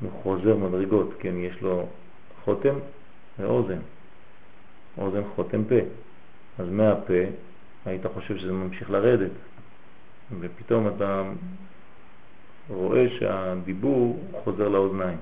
[0.00, 1.86] הוא חוזר מדרגות, כן, יש לו
[2.44, 2.74] חותם
[3.38, 3.78] ואוזן.
[4.98, 5.74] אוזן חותם פה.
[6.58, 7.22] אז מהפה
[7.84, 9.30] היית חושב שזה ממשיך לרדת,
[10.40, 11.22] ופתאום אתה
[12.68, 15.18] רואה שהדיבור חוזר לאוזניים.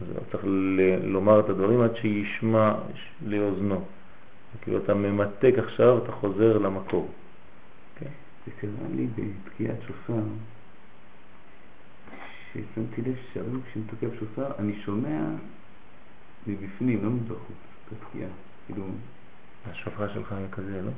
[0.00, 0.44] אז צריך
[1.02, 2.74] לומר את הדברים עד שישמע
[3.26, 3.84] לאוזנו.
[4.62, 7.08] כאילו אתה ממתק עכשיו, אתה חוזר למקור.
[7.98, 8.10] כן.
[8.46, 10.22] זה קרה לי בתקיעת שופר,
[12.54, 15.20] ששמתי לב שהרבה כשאני תוקע בשופר, אני שומע
[16.46, 18.28] מבפנים, לא מבחוץ, את התקיעה.
[18.66, 18.84] כאילו...
[19.70, 20.90] השופר שלך היה כזה, לא?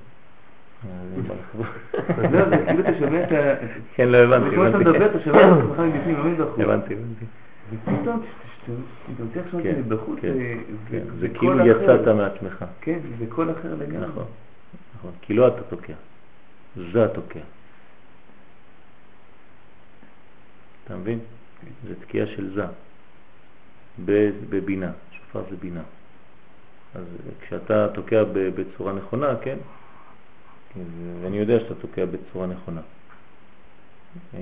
[2.32, 3.54] לא, זה כאילו אתה שומע את ה...
[3.94, 4.56] כן, לא הבנתי.
[4.56, 6.60] כמו שאתה מדבר, אתה שומע את עצמך מבפנים, לא מבחוץ.
[6.60, 7.24] הבנתי, הבנתי.
[7.70, 8.22] ופתאום,
[9.14, 10.18] אתה לשמוע את זה מבחוץ,
[11.20, 12.64] זה כאילו יצאת מעצמך.
[12.80, 14.06] כן, זה קול אחר לגמרי.
[14.08, 14.24] נכון,
[14.98, 15.92] נכון, כי לא אתה תוקע,
[16.92, 17.40] זה התוקע.
[20.84, 21.18] אתה מבין?
[21.88, 22.66] זה תקיעה של זה,
[24.48, 25.82] בבינה, שופר זה בינה.
[26.94, 27.04] אז
[27.40, 29.56] כשאתה תוקע בצורה נכונה, כן?
[31.22, 32.80] ואני יודע שאתה תוקע בצורה נכונה.
[34.34, 34.40] אה,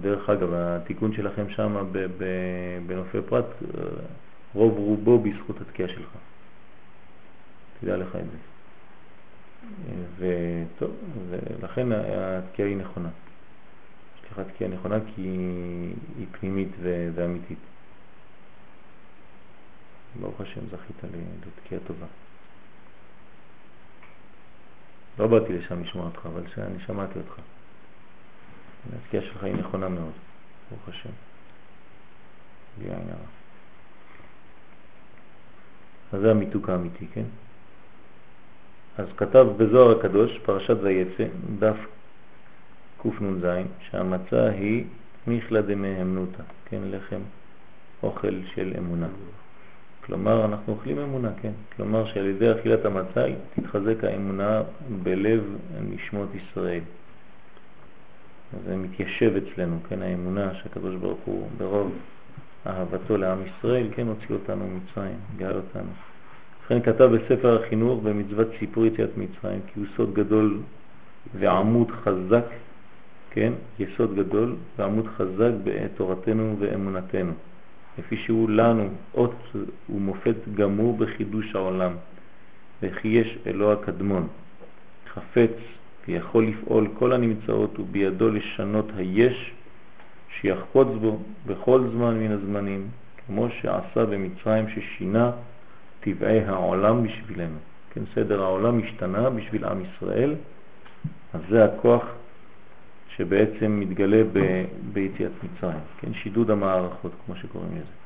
[0.00, 1.92] דרך אגב, התיקון שלכם שם
[2.86, 3.44] בנופי פרט,
[4.54, 6.08] רוב רובו בזכות התקיעה שלך.
[7.80, 8.38] תדע לך את זה.
[10.18, 10.96] וטוב,
[11.30, 13.08] ולכן התקיעה היא נכונה.
[14.16, 15.22] יש לך תקיעה נכונה כי
[16.18, 16.68] היא פנימית
[17.14, 17.58] ואמיתית.
[20.20, 20.96] ברוך השם זכית
[21.46, 22.06] לתקיעה טובה.
[25.18, 27.40] לא באתי לשם לשמוע אותך, אבל אני שמעתי אותך.
[29.04, 30.12] התקיעה שלך היא נכונה מאוד,
[30.70, 31.10] ברוך השם.
[32.78, 33.26] בלי עין הרע.
[36.12, 37.24] אז זה המיתוק האמיתי, כן?
[38.98, 41.24] אז כתב בזוהר הקדוש, פרשת ויצא,
[41.58, 41.76] דף
[43.02, 43.46] קנ"ז,
[43.90, 44.84] שהמצה היא
[45.26, 47.20] מיכלה דמהמנותא, כן, לחם,
[48.02, 49.08] אוכל של אמונה.
[50.06, 51.52] כלומר, אנחנו אוכלים אמונה, כן.
[51.76, 54.62] כלומר, שעל ידי אכילת המצה תתחזק האמונה
[55.02, 56.80] בלב נשמות ישראל.
[58.66, 61.92] זה מתיישב אצלנו, כן, האמונה שהקדוש ברוך הוא ברוב
[62.66, 65.90] אהבתו לעם ישראל, כן, הוציא אותנו ממצרים, גאל אותנו.
[66.70, 70.58] לכן כתב בספר החינוך במצוות סיפור יציאת מצרים, כי הוא סוד גדול
[71.34, 72.44] ועמוד חזק,
[73.30, 77.32] כן, יסוד גדול ועמוד חזק בתורתנו ואמונתנו.
[77.98, 79.34] לפי שהוא לנו אות
[79.90, 81.92] ומופת גמור בחידוש העולם,
[82.82, 84.28] וכי יש אלוה הקדמון,
[85.14, 85.56] חפץ
[86.08, 89.52] ויכול לפעול כל הנמצאות ובידו לשנות היש
[90.40, 92.88] שיחפוץ בו בכל זמן מן הזמנים,
[93.26, 95.30] כמו שעשה במצרים ששינה
[96.00, 97.58] טבעי העולם בשבילנו.
[97.90, 100.34] כן, סדר העולם השתנה בשביל עם ישראל,
[101.34, 102.02] אז זה הכוח
[103.16, 107.98] שבעצם מתגלה ב, ביציאת מצרים, כן, שידוד המערכות כמו שקוראים לזה.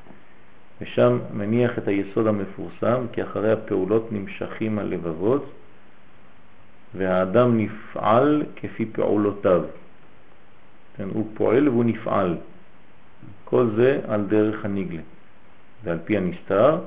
[0.81, 5.51] ושם מניח את היסוד המפורסם, כי אחרי הפעולות נמשכים הלבבות,
[6.95, 9.63] והאדם נפעל כפי פעולותיו.
[10.97, 12.37] כן, הוא פועל והוא נפעל.
[13.45, 15.01] כל זה על דרך הנגלה.
[15.83, 16.79] ועל פי הנסתר,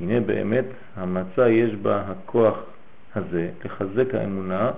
[0.00, 0.64] הנה באמת
[0.96, 2.58] המצה יש בה הכוח
[3.14, 4.70] הזה לחזק האמונה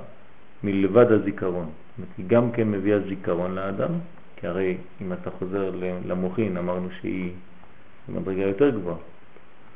[0.64, 1.71] מלבד הזיכרון.
[2.19, 3.91] היא גם כן מביאה זיכרון לאדם,
[4.37, 5.71] כי הרי אם אתה חוזר
[6.07, 7.33] למוחין, אמרנו שהיא
[8.09, 8.97] במדרגה יותר גבוהה.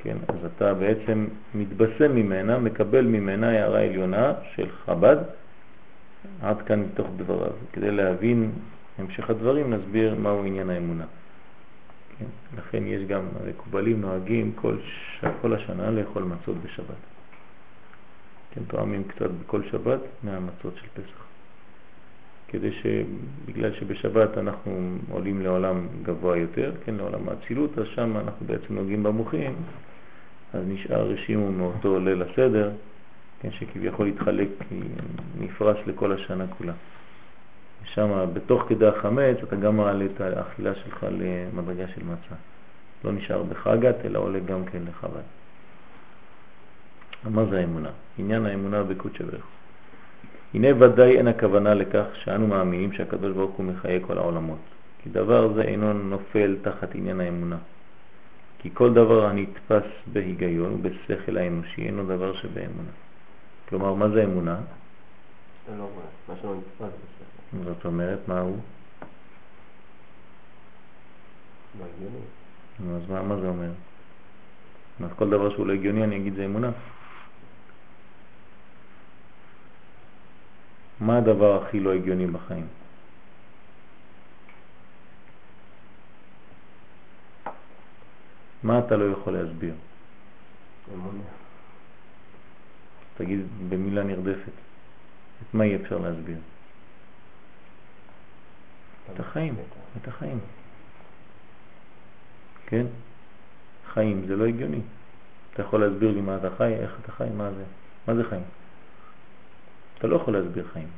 [0.03, 5.17] כן, אז אתה בעצם מתבשם ממנה, מקבל ממנה הערה עליונה של חב"ד,
[6.43, 7.53] עד כאן מתוך דבריו.
[7.73, 8.51] כדי להבין
[8.99, 11.05] המשך הדברים נסביר מהו עניין האמונה.
[12.23, 15.25] כן, לכן יש גם, מקובלים נוהגים כל, ש...
[15.41, 17.03] כל השנה לאכול מצות בשבת.
[18.51, 21.23] כן, תואמים קצת בכל שבת מהמצות של פסח.
[22.49, 28.75] כדי שבגלל שבשבת אנחנו עולים לעולם גבוה יותר, כן, לעולם האצילות, אז שם אנחנו בעצם
[28.75, 29.55] נוגעים במוחים,
[30.53, 32.71] אז נשאר רשימו מאותו ליל הסדר,
[33.41, 34.49] כן, שכביכול התחלק,
[35.41, 36.73] נפרש לכל השנה כולה.
[37.83, 42.35] ושם בתוך כדי החמץ אתה גם מעלה את האכילה שלך למדרגה של מצה.
[43.05, 45.23] לא נשאר בחגת, אלא עולה גם כן לחב"ד.
[47.31, 47.91] מה זה האמונה?
[48.19, 49.45] עניין האמונה בקודשא בריך
[50.55, 54.59] הנה ודאי אין הכוונה לכך שאנו מאמינים שהקדוש ברוך הוא מחיה כל העולמות,
[55.03, 57.57] כי דבר זה אינו נופל תחת עניין האמונה.
[58.59, 62.91] כי כל דבר הנתפס בהיגיון ובשכל האנושי אינו דבר שבאמונה.
[63.69, 64.57] כלומר, מה זה אמונה?
[65.79, 65.89] לא
[66.29, 67.22] מה שלא נתפס.
[67.53, 68.59] זאת אומרת, מה הוא?
[71.79, 72.97] לא הגיוני.
[72.97, 73.71] אז מה, מה זה אומר?
[75.05, 76.71] אז כל דבר שהוא לא הגיוני אני אגיד זה אמונה?
[81.01, 82.67] מה הדבר הכי לא הגיוני בחיים?
[88.63, 89.75] מה אתה לא יכול להסביר?
[90.95, 91.23] אמונה.
[93.17, 94.53] תגיד במילה נרדפת.
[95.43, 96.39] את מה אי אפשר להסביר?
[99.15, 99.55] את החיים,
[100.03, 100.39] את החיים.
[102.67, 102.87] כן?
[103.93, 104.81] חיים זה לא הגיוני.
[105.55, 107.65] אתה יכול להסביר לי מה אתה חי, איך אתה חי, מה זה?
[108.09, 108.43] מה זה חיים?
[109.99, 110.89] אתה לא יכול להסביר חיים.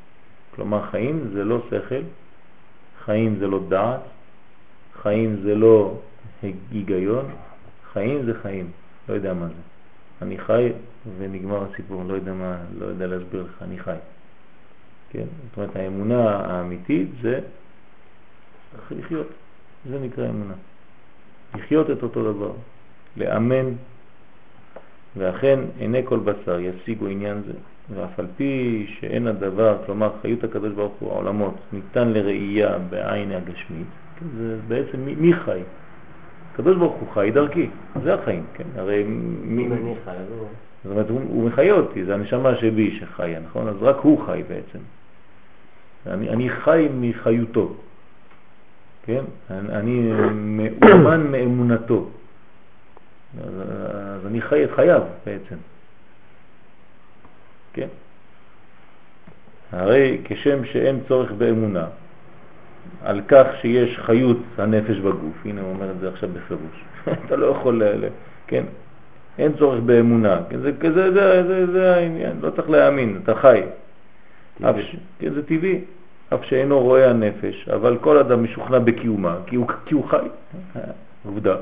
[0.54, 2.02] כלומר, חיים זה לא שכל,
[3.04, 4.00] חיים זה לא דעת,
[5.02, 5.98] חיים זה לא
[6.42, 7.26] היגיון,
[7.92, 8.70] חיים זה חיים,
[9.08, 9.62] לא יודע מה זה.
[10.22, 10.72] אני חי
[11.18, 13.96] ונגמר הסיפור, לא יודע מה, לא יודע להסביר לך, אני חי.
[15.10, 15.24] כן?
[15.48, 17.40] זאת אומרת, האמונה האמיתית זה
[18.90, 19.26] לחיות,
[19.90, 20.54] זה נקרא אמונה.
[21.54, 22.52] לחיות את אותו דבר,
[23.16, 23.72] לאמן,
[25.16, 27.52] ואכן עיני כל בשר ישיגו עניין זה,
[27.94, 33.86] ואף על פי שאין הדבר, כלומר חיות הקדוש ברוך הוא, העולמות, ניתן לראייה בעין הגשמית,
[34.20, 35.60] כן, זה בעצם מי, מי חי?
[36.52, 37.68] הקדוש ברוך הוא חי דרכי,
[38.02, 38.64] זה החיים, כן?
[38.76, 39.04] הרי
[39.44, 39.66] מי...
[39.66, 40.46] אני חי, לא...
[40.84, 43.68] זאת אומרת, הוא, הוא מחיה אותי, זה הנשמה שבי שחיה, נכון?
[43.68, 44.78] אז רק הוא חי בעצם.
[46.06, 47.74] אני, אני חי מחיותו,
[49.06, 49.24] כן?
[49.50, 52.08] אני, מאומן מאמונתו.
[53.44, 53.52] אז,
[53.96, 55.56] אז אני חי את חייו בעצם.
[57.72, 57.88] כן?
[59.72, 61.86] הרי כשם שאין צורך באמונה
[63.02, 66.84] על כך שיש חיות הנפש בגוף, הנה הוא אומר את זה עכשיו בפירוש,
[67.26, 68.04] אתה לא יכול, ל...
[68.46, 68.64] כן?
[69.38, 70.60] אין צורך באמונה, כן?
[70.60, 73.62] זה, זה, זה, זה, זה, העניין, לא צריך להאמין, אתה חי.
[74.60, 74.96] ש...
[75.18, 75.80] כן, זה טבעי,
[76.34, 80.26] אף שאינו רואה הנפש, אבל כל אדם משוכנע בקיומה, כי הוא, כי הוא חי,
[81.26, 81.56] עובדה.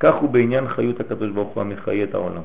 [0.00, 2.42] כך הוא בעניין חיות הקדוש ברוך הוא המחיה את העולם.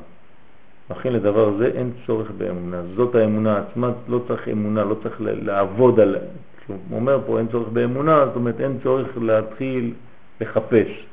[0.90, 2.82] לכן לדבר זה אין צורך באמונה.
[2.96, 6.20] זאת האמונה עצמה, לא צריך אמונה, לא צריך לעבוד עליה.
[6.68, 9.92] הוא אומר פה אין צורך באמונה, זאת אומרת אין צורך להתחיל
[10.40, 11.06] לחפש.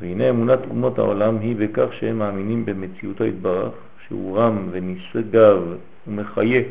[0.00, 3.72] והנה אמונת אומות העולם היא בכך שהם מאמינים במציאותו יתברך,
[4.06, 5.62] שהוא רם ונשגב
[6.06, 6.62] ומחיה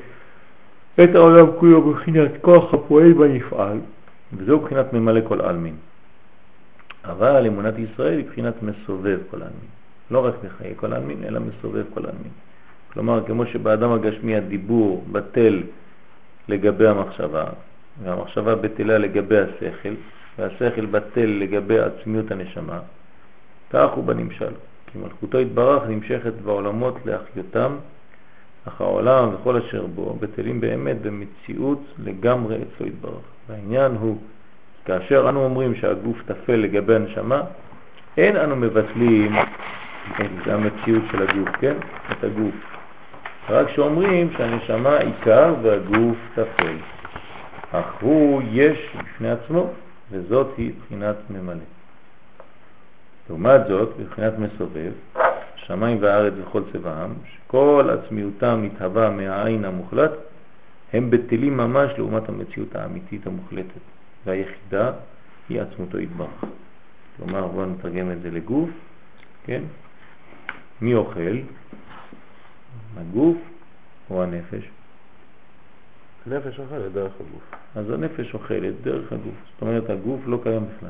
[1.03, 3.79] את העולם כולו בבחינת כוח הפועל בנפעל,
[4.33, 5.75] וזהו בחינת ממלא כל עלמין.
[7.05, 9.69] אבל אמונת ישראל היא בחינת מסובב כל עלמין.
[10.11, 12.31] לא רק מחיי כל עלמין, אלא מסובב כל עלמין.
[12.93, 15.63] כלומר, כמו שבאדם הגשמי הדיבור בטל
[16.47, 17.45] לגבי המחשבה,
[18.03, 19.93] והמחשבה בטלה לגבי השכל,
[20.37, 22.79] והשכל בטל לגבי עצמיות הנשמה,
[23.69, 24.53] כך הוא בנמשל.
[24.87, 27.75] כי מלכותו התברך נמשכת בעולמות להחיותם,
[28.67, 33.21] אך העולם וכל אשר בו בטלים באמת במציאות לגמרי אצלו התברך.
[33.49, 34.17] והעניין הוא,
[34.85, 37.41] כאשר אנו אומרים שהגוף תפל לגבי הנשמה,
[38.17, 39.35] אין אנו מבטלים
[40.15, 41.75] את המציאות של הגוף, כן?
[42.11, 42.55] את הגוף.
[43.49, 46.75] רק שאומרים שהנשמה עיקר והגוף תפל.
[47.71, 49.69] אך הוא יש בפני עצמו,
[50.11, 51.63] וזאת היא בחינת ממלא.
[53.29, 54.91] לעומת זאת, בבחינת מסובב,
[55.67, 60.11] שמיים והארץ וכל צבעם, שכל עצמיותם מתהווה מהעין המוחלט,
[60.93, 63.81] הם בטלים ממש לעומת המציאות האמיתית המוחלטת,
[64.25, 64.91] והיחידה
[65.49, 66.43] היא עצמותו יתברך.
[67.17, 68.69] כלומר, בואו נתרגם את זה לגוף,
[69.45, 69.63] כן?
[70.81, 71.37] מי אוכל?
[72.97, 73.37] הגוף
[74.09, 74.63] או הנפש?
[76.25, 77.43] הנפש אוכלת דרך הגוף.
[77.75, 79.35] אז הנפש אוכלת דרך הגוף.
[79.53, 80.89] זאת אומרת, הגוף לא קיים בכלל.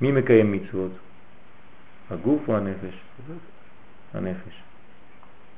[0.00, 0.92] מי מקיים מצוות?
[2.10, 2.94] הגוף או הנפש?
[4.14, 4.62] הנפש.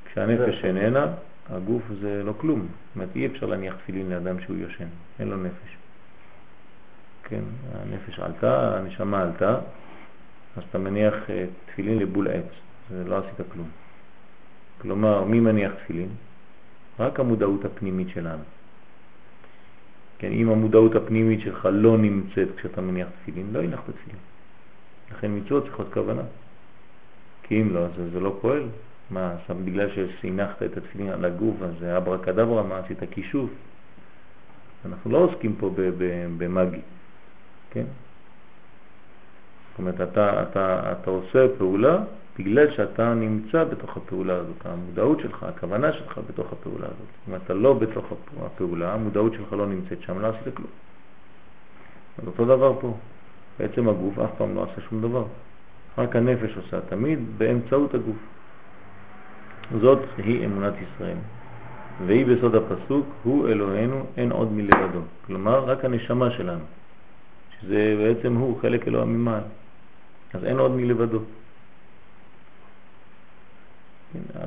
[0.05, 1.07] כשהנפש איננה,
[1.49, 2.59] הגוף זה לא כלום.
[2.59, 4.87] זאת אומרת, אי אפשר להניח תפילין לאדם שהוא יושן,
[5.19, 5.77] אין לו נפש.
[7.23, 7.41] כן,
[7.73, 9.57] הנפש עלתה, הנשמה עלתה,
[10.57, 12.45] אז אתה מניח אה, תפילין לבול עץ,
[12.89, 13.67] זה לא עשית כלום.
[14.81, 16.09] כלומר, מי מניח תפילין?
[16.99, 18.43] רק המודעות הפנימית שלנו.
[20.17, 24.19] כן, אם המודעות הפנימית שלך לא נמצאת כשאתה מניח תפילין, לא הנחת תפילין.
[25.11, 26.21] לכן מצוות צריכות כוונה.
[27.43, 28.63] כי אם לא, אז זה לא פועל.
[29.09, 29.35] מה,
[29.65, 29.89] בגלל
[30.21, 33.49] שהנחת את התפילין על הגוף, אז זה אברה כדברה, מה עשית כישוף?
[34.85, 35.69] אנחנו לא עוסקים פה
[36.37, 36.81] במאגי,
[37.71, 37.83] כן?
[39.71, 42.03] זאת אומרת, אתה, אתה, אתה עושה פעולה
[42.39, 47.29] בגלל שאתה נמצא בתוך הפעולה הזאת, המודעות שלך, הכוונה שלך בתוך הפעולה הזאת.
[47.29, 50.69] אם אתה לא בתוך הפעולה, המודעות שלך לא נמצאת שם, לא עשית כלום.
[52.17, 52.97] אז אותו דבר פה.
[53.59, 55.23] בעצם הגוף אף פעם לא עשה שום דבר.
[55.97, 58.17] רק הנפש עושה, תמיד באמצעות הגוף.
[59.81, 61.17] זאת היא אמונת ישראל.
[62.05, 64.99] והיא בסוד הפסוק, הוא אלוהינו, אין עוד מלבדו.
[65.25, 66.63] כלומר, רק הנשמה שלנו,
[67.59, 69.43] שזה בעצם הוא, חלק אלוה ממעל.
[70.33, 71.19] אז אין עוד מלבדו.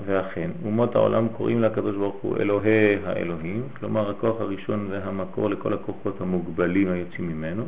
[0.06, 6.20] ואכן, אומות העולם קוראים לקדוש ברוך הוא אלוהי האלוהים, כלומר הכוח הראשון והמקור לכל הכוחות
[6.20, 7.64] המוגבלים היוצאים ממנו,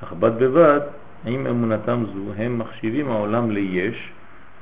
[0.00, 0.80] אך בד בבד,
[1.26, 4.12] עם אמונתם זו, הם מחשיבים העולם ליש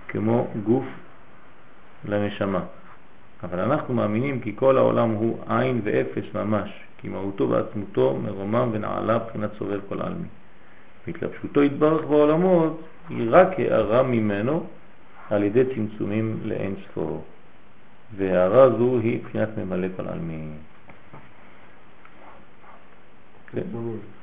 [0.08, 0.84] כמו גוף
[2.04, 2.60] לנשמה.
[3.42, 9.18] אבל אנחנו מאמינים כי כל העולם הוא עין ואפס ממש, כי מהותו ועצמותו מרומם ונעלה
[9.18, 10.28] בחינת סובב כל עלמי.
[11.06, 14.66] והתלבשותו יתברך בעולמות היא רק הערה ממנו
[15.30, 17.24] על ידי צמצומים לאין ספור.
[18.16, 20.48] והערה זו היא בחינת ממלא כל עלמי.
[23.52, 23.60] כן.
[23.60, 24.21] כן.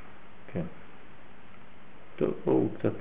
[2.19, 2.93] טוב, פה הוא קצת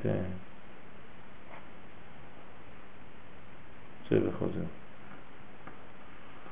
[4.11, 4.61] יוצא וחוזר.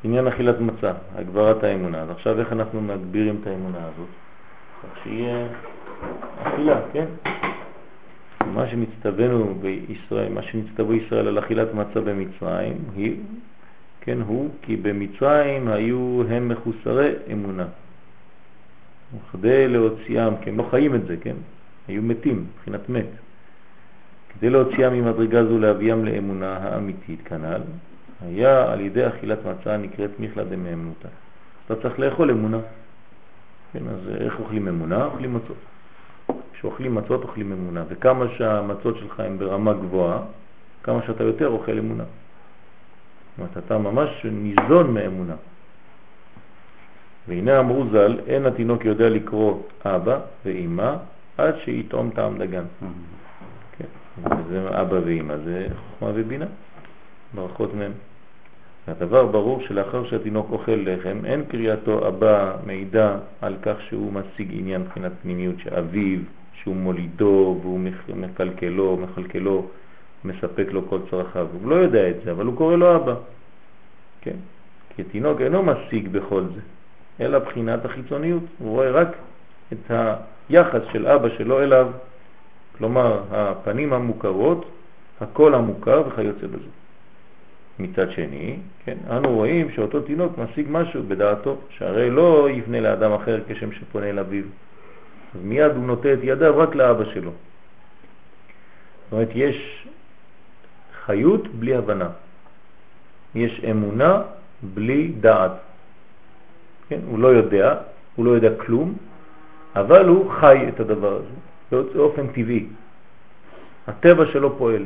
[0.05, 2.03] עניין אכילת מצה, הגברת האמונה.
[2.03, 4.09] אז עכשיו איך אנחנו מגבירים את האמונה הזאת?
[4.83, 5.49] כך שיהיה
[6.43, 7.07] אכילה, כן?
[8.47, 13.17] מה שמצטווינו בישראל, מה שנצטוו ישראל על אכילת מצה במצרים, היא,
[14.01, 17.67] כן, הוא כי במצרים היו הם מחוסרי אמונה.
[19.33, 21.37] כדי להוציאם, כי הם לא חיים את זה, כן?
[21.89, 23.07] היו מתים, מבחינת מת.
[24.29, 27.61] כדי להוציאם ממדרגה זו להביאם לאמונה האמיתית כנ"ל,
[28.27, 31.09] היה על ידי אכילת מצה נקראת מיכלה דמאמנותה.
[31.67, 32.59] אתה צריך לאכול אמונה.
[33.73, 35.05] כן, אז איך אוכלים אמונה?
[35.05, 35.57] אוכלים מצות.
[36.53, 40.19] כשאוכלים מצות אוכלים אמונה, וכמה שהמצות שלך הן ברמה גבוהה,
[40.83, 42.05] כמה שאתה יותר אוכל אמונה.
[42.05, 45.35] זאת אומרת, אתה ממש ניזון מאמונה.
[47.29, 50.95] והנה אמרו ז"ל, אין התינוק יודע לקרוא אבא ואימא
[51.39, 52.65] עד שיטעום טעם דגן.
[53.79, 53.85] כן,
[54.49, 56.47] זה אבא ואימא, זה חוכמה ובינה,
[57.35, 57.93] ברכות מהם.
[58.89, 64.81] הדבר ברור שלאחר שהתינוק אוכל לחם, אין קריאתו אבא מידע על כך שהוא משיג עניין
[64.81, 66.19] מבחינת פנימיות שאביו,
[66.53, 67.81] שהוא מולידו והוא
[68.15, 69.67] מקלקלו, מחלקלו,
[70.25, 71.47] מספק לו כל צרכיו.
[71.61, 73.15] הוא לא יודע את זה, אבל הוא קורא לו אבא.
[74.21, 74.37] כן?
[74.95, 76.61] כי התינוק אינו משיג בכל זה,
[77.21, 78.43] אלא בחינת החיצוניות.
[78.59, 79.09] הוא רואה רק
[79.73, 79.91] את
[80.49, 81.89] היחס של אבא שלו אליו,
[82.79, 84.65] כלומר הפנים המוכרות,
[85.21, 86.69] הקול המוכר וכיוצא בזה.
[87.79, 93.41] מצד שני, כן, אנו רואים שאותו תינוק משיג משהו בדעתו, שהרי לא יפנה לאדם אחר
[93.49, 94.45] כשם שפונה אל אביו.
[95.35, 97.31] אז מיד הוא נוטה את ידיו רק לאבא שלו.
[97.31, 99.87] זאת אומרת, יש
[101.05, 102.09] חיות בלי הבנה.
[103.35, 104.23] יש אמונה
[104.63, 105.53] בלי דעת.
[106.89, 107.01] כן?
[107.07, 107.75] הוא לא יודע,
[108.17, 108.97] הוא לא יודע כלום,
[109.77, 111.35] אבל הוא חי את הדבר הזה
[111.95, 112.67] באופן טבעי.
[113.87, 114.85] הטבע שלו פועל.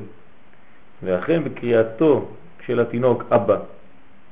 [1.02, 2.28] ואכן בקריאתו
[2.66, 3.56] של התינוק אבא,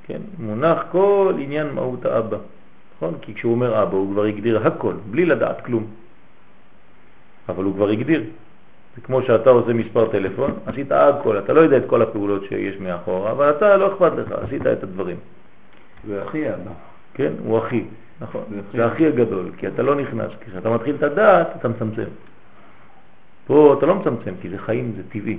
[0.06, 0.20] כן?
[0.38, 2.36] מונח כל עניין מהות האבא,
[2.96, 3.14] נכון?
[3.20, 5.86] כי כשהוא אומר אבא הוא כבר הגדיר הכל, בלי לדעת כלום.
[7.48, 8.24] אבל הוא כבר הגדיר.
[8.96, 12.76] זה כמו שאתה עושה מספר טלפון, עשית הכל, אתה לא יודע את כל הפעולות שיש
[12.80, 15.16] מאחורה, אבל אתה לא אכפת לך, עשית את הדברים.
[16.06, 16.70] זה הכי אבא.
[17.14, 17.84] כן, הוא הכי,
[18.20, 18.42] נכון.
[18.72, 20.30] זה הכי הגדול, כי אתה לא נכנס.
[20.40, 22.10] כשאתה מתחיל את הדעת, אתה מצמצם.
[23.46, 25.38] פה אתה לא מצמצם, כי זה חיים, זה טבעי.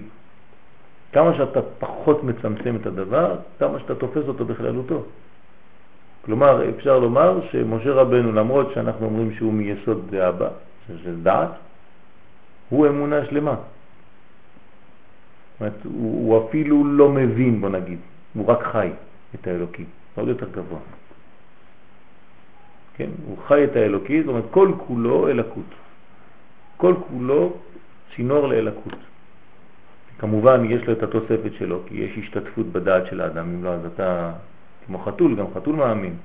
[1.12, 5.04] כמה שאתה פחות מצמצם את הדבר, כמה שאתה תופס אותו בכללותו.
[6.26, 10.50] כלומר, אפשר לומר שמשה רבנו, למרות שאנחנו אומרים שהוא מיסוד דאבא,
[10.88, 11.50] שזה דעת,
[12.70, 13.56] הוא אמונה שלמה.
[13.56, 18.00] זאת אומרת, הוא, הוא אפילו לא מבין, בוא נגיד,
[18.34, 18.90] הוא רק חי
[19.36, 20.80] את האלוקי, עוד יותר גבוה.
[23.00, 23.10] כן?
[23.28, 25.72] הוא חי את האלוקי, זאת אומרת, כל כולו אלקות.
[26.78, 27.54] כל כולו
[28.16, 28.96] צינור לאלקות.
[30.18, 33.86] כמובן יש לו את התוספת שלו, כי יש השתתפות בדעת של האדם, אם לא אז
[33.86, 34.32] אתה
[34.86, 36.16] כמו חתול, גם חתול מאמין.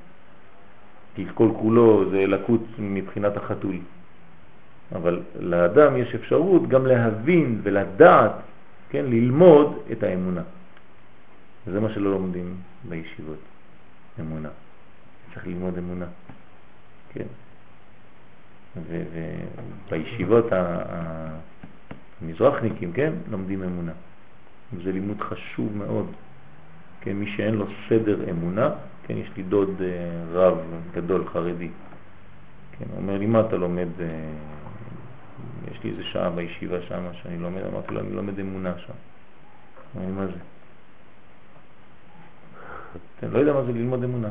[1.15, 3.77] כי כל כולו זה אלקות מבחינת החתול.
[4.95, 8.33] אבל לאדם יש אפשרות גם להבין ולדעת,
[8.91, 10.43] כן, ללמוד את האמונה.
[11.67, 12.55] וזה מה שלא לומדים
[12.89, 13.39] בישיבות,
[14.21, 14.49] אמונה.
[15.35, 16.07] צריך ללמוד אמונה,
[17.15, 17.27] כן.
[19.89, 20.47] ובישיבות
[22.23, 23.93] המזרחניקים, כן, לומדים אמונה.
[24.85, 26.07] זה לימוד חשוב מאוד.
[27.01, 28.71] כן, מי שאין לו סדר אמונה,
[29.07, 30.59] כן, יש לי דוד אה, רב
[30.93, 31.69] גדול חרדי.
[32.79, 33.89] כן, אומר לי, מה אתה לומד?
[34.01, 34.07] אה,
[35.73, 38.93] יש לי איזה שעה בישיבה שם שאני לומד, אמרתי לו, אני לומד אמונה שם.
[39.95, 40.39] אומר לי, מה זה?
[43.19, 44.29] אתה לא יודע מה זה ללמוד אמונה.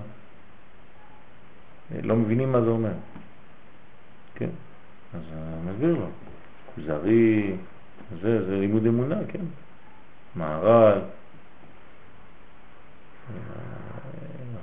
[2.03, 2.93] לא מבינים מה זה אומר.
[4.35, 4.49] כן,
[5.13, 6.07] אז אני מסביר לו.
[6.85, 7.55] זרי,
[8.21, 9.45] זה, זה לימוד אמונה, כן.
[10.35, 10.99] מהר"ל,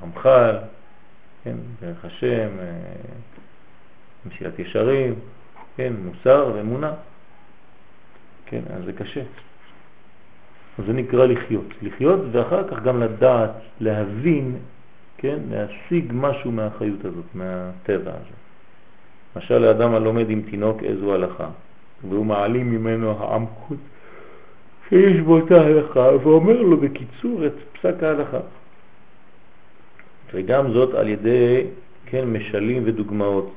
[0.03, 0.57] רמח"ל,
[1.45, 2.75] כן, דרך השם, אה,
[4.27, 5.15] מסילת ישרים,
[5.77, 6.93] כן, מוסר ואמונה.
[8.47, 9.21] כן, אז זה קשה.
[10.79, 11.67] אז זה נקרא לחיות.
[11.83, 13.51] לחיות ואחר כך גם לדעת,
[13.81, 14.59] להבין,
[15.23, 18.37] כן, להשיג משהו מהחיות הזאת, מהטבע הזה.
[19.37, 21.49] למשל לאדם הלומד עם תינוק איזו הלכה,
[22.09, 23.79] והוא מעלים ממנו העמקות
[24.89, 28.41] שיש בו את ההלכה, ואומר לו בקיצור את פסק ההלכה.
[30.33, 31.67] וגם זאת על ידי,
[32.07, 33.53] כן, משלים ודוגמאות.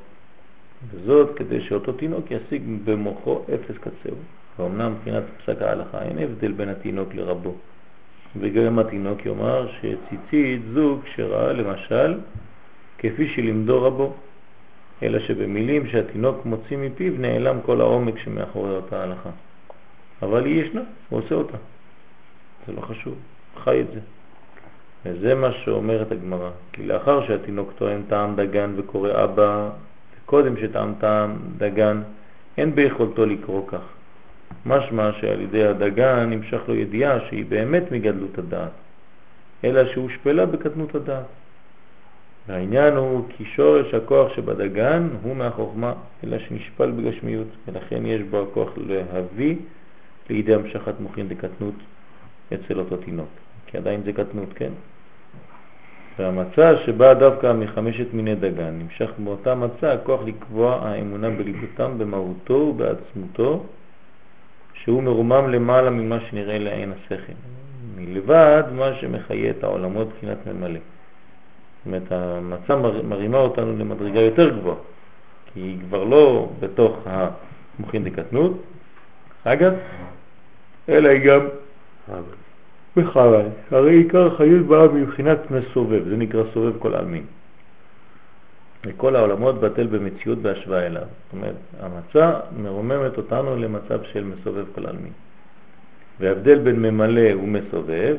[0.92, 4.18] וזאת כדי שאותו תינוק ישיג במוחו אפס קצהו.
[4.60, 7.56] ואומנם מבחינת פסק ההלכה אין הבדל בין התינוק לרבו.
[8.40, 12.20] וגם התינוק יאמר שציצית זוג שראה למשל
[12.98, 14.14] כפי שלמדו רבו,
[15.04, 19.30] אלא שבמילים שהתינוק מוציא מפיו נעלם כל העומק שמאחורי אותה הלכה.
[20.22, 21.58] אבל היא ישנה, הוא עושה אותה.
[22.68, 23.16] זה לא חשוב,
[23.64, 24.00] חי את זה.
[25.06, 29.70] וזה מה שאומרת הגמרא, כי לאחר שהתינוק טוען טעם דגן וקורא אבא,
[30.18, 32.02] וקודם שטעם טעם דגן,
[32.58, 33.82] אין ביכולתו לקרוא כך.
[34.66, 38.72] משמע שעל ידי הדגן נמשך לו ידיעה שהיא באמת מגדלות הדעת,
[39.64, 41.26] אלא שהושפלה בקטנות הדעת.
[42.48, 45.94] והעניין הוא כי שורש הכוח שבדגן הוא מהחוכמה,
[46.24, 49.56] אלא שנשפל בגשמיות, ולכן יש בו הכוח להביא
[50.30, 51.76] לידי המשכת מוחין דקטנות
[52.54, 53.30] אצל אותו תינוק,
[53.68, 54.72] כי עדיין זה קטנות, כן?
[56.20, 63.66] והמצע שבא דווקא מחמשת מיני דגן, נמשך באותה מצע הכוח לקבוע האמונה בליבותם, במהותו ובעצמותו,
[64.84, 67.34] שהוא מרומם למעלה ממה שנראה לעין השכל,
[67.96, 70.80] מלבד מה שמחיה את העולמות בחינת ממלא.
[70.80, 74.78] זאת אומרת, המצע מרימה אותנו למדרגה יותר גבוהה,
[75.54, 78.62] כי היא כבר לא בתוך המוחין דקטנות,
[79.44, 79.74] אגב,
[80.90, 81.48] אלא היא גם
[82.98, 83.46] בחלל.
[83.72, 87.24] הרי עיקר החיות באה מבחינת מסובב, זה נקרא סובב כל העלמין.
[88.86, 91.02] וכל העולמות בטל במציאות בהשוואה אליו.
[91.02, 95.14] זאת אומרת, המצע מרוממת אותנו למצב של מסובב כל העלמין.
[96.20, 98.18] וההבדל בין ממלא ומסובב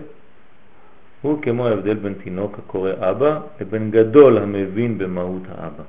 [1.23, 5.83] הוא כמו ההבדל בין תינוק הקורא אבא לבין גדול המבין במהות האבא.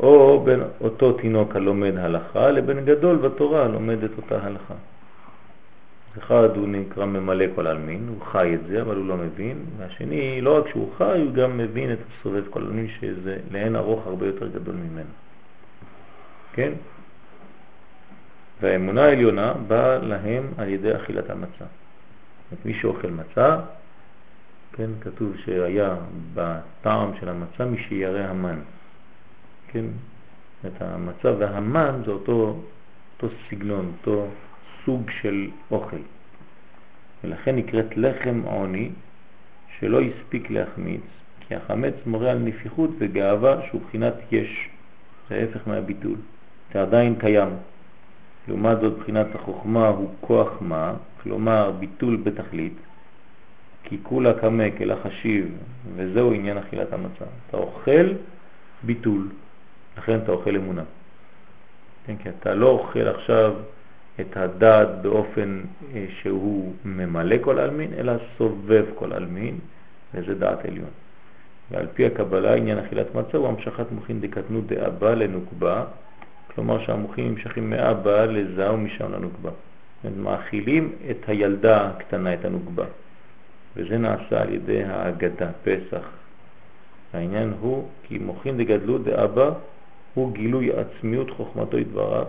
[0.00, 4.74] או בין אותו תינוק הלומד הלכה לבין גדול בתורה הלומד את אותה הלכה.
[6.18, 10.40] אחד הוא נקרא ממלא כל אלמין, הוא חי את זה, אבל הוא לא מבין, והשני,
[10.40, 14.26] לא רק שהוא חי, הוא גם מבין את הסובב כל אלמין, שזה לאין ארוך הרבה
[14.26, 15.10] יותר גדול ממנו.
[16.52, 16.72] כן?
[18.60, 21.64] והאמונה העליונה באה להם על ידי אכילת המצה.
[22.64, 23.60] מי שאוכל מצה,
[24.72, 25.96] כן, כתוב שהיה
[26.34, 28.58] בטעם של המצה מי שירא המן.
[29.68, 29.84] כן?
[30.66, 32.60] את המצה והמן זה אותו,
[33.16, 34.26] אותו סגנון, אותו
[34.84, 35.96] סוג של אוכל.
[37.24, 38.90] ולכן נקראת לחם עוני
[39.78, 41.02] שלא הספיק להחמיץ,
[41.40, 44.68] כי החמץ מורה על נפיחות וגאווה שהוא בחינת יש,
[45.28, 46.16] זה ההפך מהביטול,
[46.72, 47.48] זה עדיין קיים.
[48.48, 52.76] לעומת זאת בחינת החוכמה הוא כוח מה, כלומר ביטול בתכלית,
[53.84, 55.56] כי כולה קמה כלה חשיב,
[55.96, 57.24] וזהו עניין אכילת המצה.
[57.48, 58.12] אתה אוכל
[58.82, 59.28] ביטול,
[59.98, 60.82] לכן אתה אוכל אמונה.
[62.06, 63.54] כן, כי אתה לא אוכל עכשיו
[64.20, 65.60] את הדעת באופן
[65.94, 69.58] אה, שהוא ממלא כל אלמין, אלא סובב כל אלמין,
[70.14, 70.90] וזה דעת עליון.
[71.70, 75.84] ועל פי הקבלה עניין אכילת מצה הוא המשכת מוחין דקטנות דאבא לנוקבה,
[76.54, 79.50] כלומר שהמוחים נמשכים מאבא לזה ומשם לנוקבה.
[80.16, 82.84] מאכילים את הילדה הקטנה, את הנוקבה,
[83.76, 86.04] וזה נעשה על ידי האגדה, פסח.
[87.12, 89.50] העניין הוא כי מוחין דגדלות דאבא
[90.14, 92.28] הוא גילוי עצמיות חוכמתו יתברך,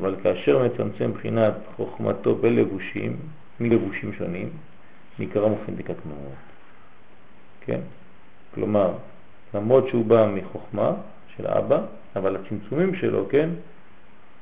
[0.00, 3.16] אבל כאשר מצמצם בחינת חוכמתו בלבושים,
[3.60, 4.48] מלבושים שונים,
[5.18, 6.32] נקרא מוחין דקטנות.
[7.60, 7.80] כן?
[8.54, 8.92] כלומר,
[9.54, 10.92] למרות שהוא בא מחוכמה
[11.36, 11.80] של אבא,
[12.16, 13.50] אבל הצמצומים שלו, כן,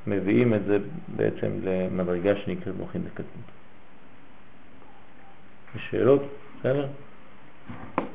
[0.06, 0.78] מביאים את זה
[1.16, 3.50] בעצם למדרגה שנקראת מוחין דקטנות.
[5.76, 6.22] יש שאלות?
[6.58, 6.88] בסדר?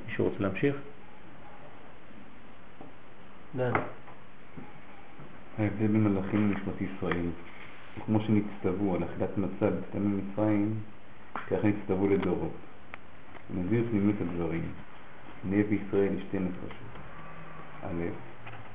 [0.07, 0.75] מישהו רוצה להמשיך?
[3.55, 3.71] דן.
[5.59, 7.25] ההבדל בין מלאכים לנשמת ישראל.
[8.05, 10.73] כמו שנצטוו על אכילת מצה בקטני מצרים,
[11.47, 12.51] ככה נצטוו לדורות.
[13.55, 14.63] נסביר פנימית הדברים.
[15.49, 16.89] נהיה בישראל שתי נפשות.
[17.83, 18.03] א',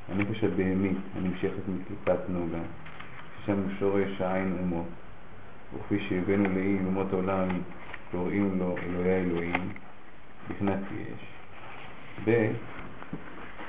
[0.08, 2.62] הנפש הבהמית הנמשכת מקליפת נוגה,
[3.42, 4.88] ששם שורש העין אומות,
[5.74, 7.48] וכפי שהבאנו לאי אומות העולם
[8.10, 9.72] קוראים לו אלוהי האלוהים,
[10.50, 11.26] בכנת יש.
[12.24, 12.52] ב',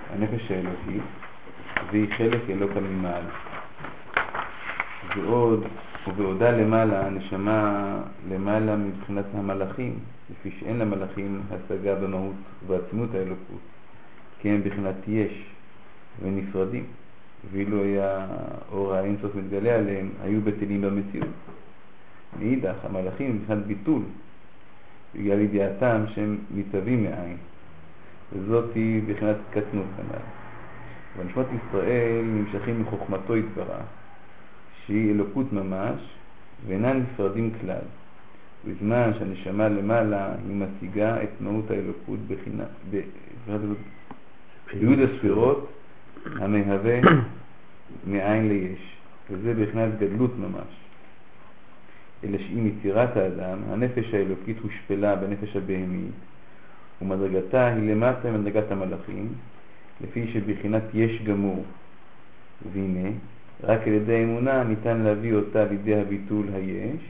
[0.10, 1.25] הנפש האלוקית
[1.92, 3.24] והיא חלק אלוקה ממעל.
[5.18, 5.64] ועוד,
[6.08, 7.98] ובעודה למעלה, הנשמה
[8.30, 10.00] למעלה מבחינת המלאכים,
[10.32, 12.36] לפי שאין למלאכים השגה במהות
[12.66, 13.60] ובעצמות האלוקות,
[14.40, 15.46] כי הם בחינת יש
[16.22, 16.84] ונפרדים,
[17.52, 18.28] ואילו היה
[18.72, 21.28] אור האינסוף מתגלה עליהם, היו בטלים במציאות.
[22.40, 24.02] מאידך, המלאכים מבחינת ביטול,
[25.16, 27.38] בגלל ידיעתם שהם מתהווים מאין,
[28.34, 30.45] וזאת היא בחינת קטנות כנ"ל.
[31.18, 33.86] ונשמות ישראל נמשכים מחוכמתו יתברך,
[34.86, 36.00] שהיא אלוקות ממש,
[36.68, 37.82] ואינם נפרדים כלל.
[38.68, 42.20] בזמן שהנשמה למעלה היא משיגה את מהות האלוקות
[44.74, 45.72] ביוד הספירות
[46.26, 47.00] המהווה
[48.12, 48.98] מאין ליש,
[49.30, 50.86] וזה בחינת גדלות ממש.
[52.24, 56.12] אלא שעם יצירת האדם, הנפש האלוקית הושפלה בנפש הבהמית,
[57.02, 59.28] ומדרגתה היא למטה ממדרגת המלאכים,
[60.02, 61.64] לפי שבחינת יש גמור.
[62.74, 63.10] והנה,
[63.64, 67.02] רק על ידי האמונה ניתן להביא אותה לידי הביטול היש,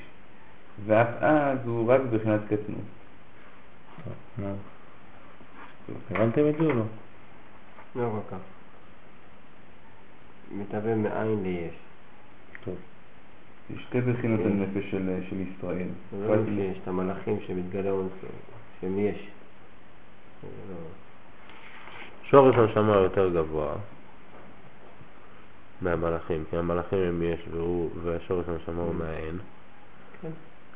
[0.86, 2.86] ואף אז הוא רק בחינת קטנות.
[6.12, 6.84] הבנתם את זה או לא?
[7.96, 8.42] לא כל כך.
[10.52, 11.74] מתהווה מאין ליש.
[12.64, 12.76] טוב.
[13.74, 15.88] יש שתי בחינות הנפש של, של ישראל.
[16.12, 17.92] זה לא שיש את המלאכים שמתגלה
[18.82, 19.28] שהם יש.
[22.36, 23.74] שורש הנשמה יותר גבוה
[25.82, 29.38] מהמלאכים, כי המלאכים הם יש והוא, והשורש הנשמה הוא מהאין.
[30.22, 30.30] כן.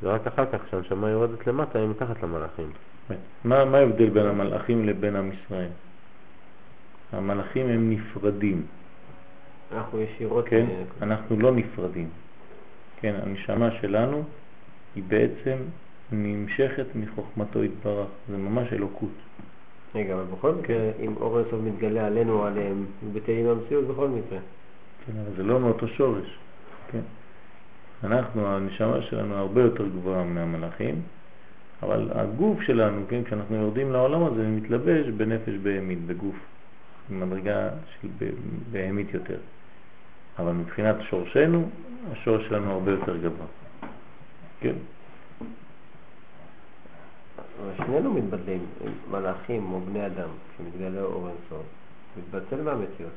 [0.04, 2.72] ורק אחר כך כשהנשמה יורדת למטה היא מתחת למלאכים.
[3.44, 5.70] מה, מה ההבדל בין המלאכים לבין עם ישראל?
[7.12, 8.66] המלאכים הם נפרדים,
[9.72, 10.46] אנחנו ישירות...
[10.48, 10.66] כן?
[10.70, 12.10] אה, אנחנו לא נפרדים.
[13.02, 14.24] כן, הנשמה שלנו
[14.96, 15.58] היא בעצם
[16.12, 19.30] נמשכת מחוכמתו יתברך, זה ממש אלוקות.
[19.96, 24.40] רגע, אבל בכל מקרה, אם אור אינסוף מתגלה עלינו, עליהם, בטלים במציאות בכל מקרה.
[25.06, 26.38] כן, אבל זה לא מאותו שורש.
[26.92, 27.02] כן.
[28.04, 31.02] אנחנו, הנשמה שלנו הרבה יותר גבוהה מהמלאכים,
[31.84, 36.36] אבל הגוף שלנו, כן, כשאנחנו יורדים לעולם הזה, מתלבש בנפש בהמית, בגוף,
[37.10, 37.70] במדרגה
[38.02, 38.08] של
[38.72, 39.38] בהמית יותר.
[40.40, 41.70] אבל מבחינת שורשנו,
[42.12, 43.46] השורש שלנו הרבה יותר גבוה.
[44.62, 44.76] כן.
[47.64, 48.66] אבל שנינו מתבדלים,
[49.12, 51.66] מלאכים או בני אדם, כשמתגלה אור אינסוף,
[52.18, 53.12] מתבטל מהמציאות.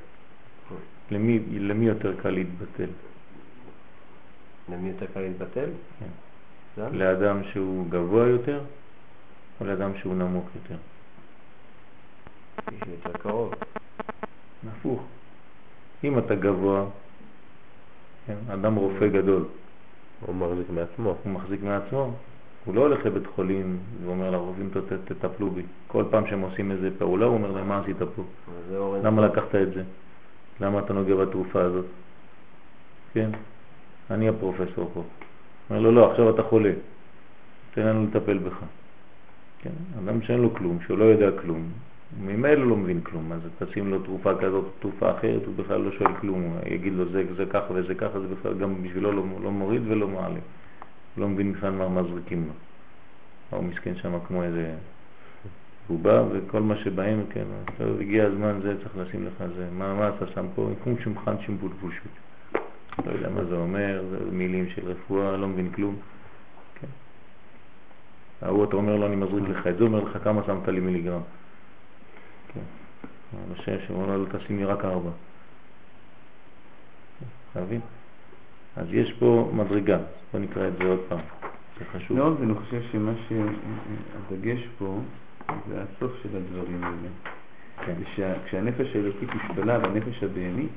[1.10, 2.88] למי, למי יותר קל להתבטל?
[4.68, 5.70] למי יותר קל להתבטל?
[5.98, 6.06] כן.
[6.92, 8.60] לאדם שהוא גבוה יותר
[9.60, 10.76] או לאדם שהוא נמוך יותר?
[12.72, 13.54] מישהו יותר קרוב.
[14.72, 15.02] הפוך.
[16.04, 16.84] אם אתה גבוה,
[18.26, 19.44] כן, אדם רופא גדול,
[20.20, 21.16] הוא מחזיק מעצמו.
[21.24, 22.14] הוא מחזיק מעצמו,
[22.64, 25.62] הוא לא הולך לבית חולים ואומר לרופאים "ת- ת- תטפלו בי.
[25.86, 28.22] כל פעם שהם עושים איזה פעולה הוא אומר להם מה עשית פה?
[29.04, 29.82] למה לקחת את זה?
[30.60, 31.84] למה אתה נוגע בתרופה הזאת?
[33.14, 33.30] כן,
[34.10, 35.02] אני הפרופסור פה.
[35.70, 36.72] אומר לו לא, עכשיו אתה חולה,
[37.74, 38.58] תן לנו לטפל בך.
[39.62, 41.62] כן, אדם שאין לו כלום, שהוא לא יודע כלום,
[42.20, 46.12] ממילא לא מבין כלום, אז תשים לו תרופה כזאת, תרופה אחרת, הוא בכלל לא שואל
[46.20, 49.50] כלום, הוא יגיד לו זה, זה ככה וזה ככה, זה בכלל גם בשבילו לא, לא
[49.50, 50.40] מוריד ולא מעלה.
[51.14, 52.52] הוא לא מבין בכלל מה מזריקים לו.
[53.58, 54.74] הוא מסכן שם כמו איזה
[55.88, 57.44] בובה, וכל מה שבאים, כן,
[57.78, 60.70] טוב, הגיע הזמן, זה צריך לשים לך זה, מה, מה אתה שם פה?
[60.84, 62.12] כמו שמחן שימבול פושוט.
[63.06, 65.96] לא יודע מה זה אומר, זה מילים של רפואה, לא מבין כלום.
[66.80, 66.86] כן.
[68.42, 71.20] ההוא אתה אומר לו, אני מזריק לך את זה, אומר לך כמה שמת לי מיליגרם.
[72.54, 72.60] כן.
[73.52, 75.10] השם שאומר לו, תשים לי רק ארבע.
[77.52, 77.80] אתה מבין?
[78.76, 79.98] אז יש פה מדרגה,
[80.32, 81.18] בוא נקרא את זה עוד פעם,
[81.78, 82.16] זה חשוב.
[82.16, 84.98] מאוד, ואני חושב שמה שהדגש פה
[85.68, 87.08] זה הסוף של הדברים האלה.
[87.86, 87.94] כן.
[88.46, 90.70] כשהנפש האלוקית השפלה בנפש הבהמית,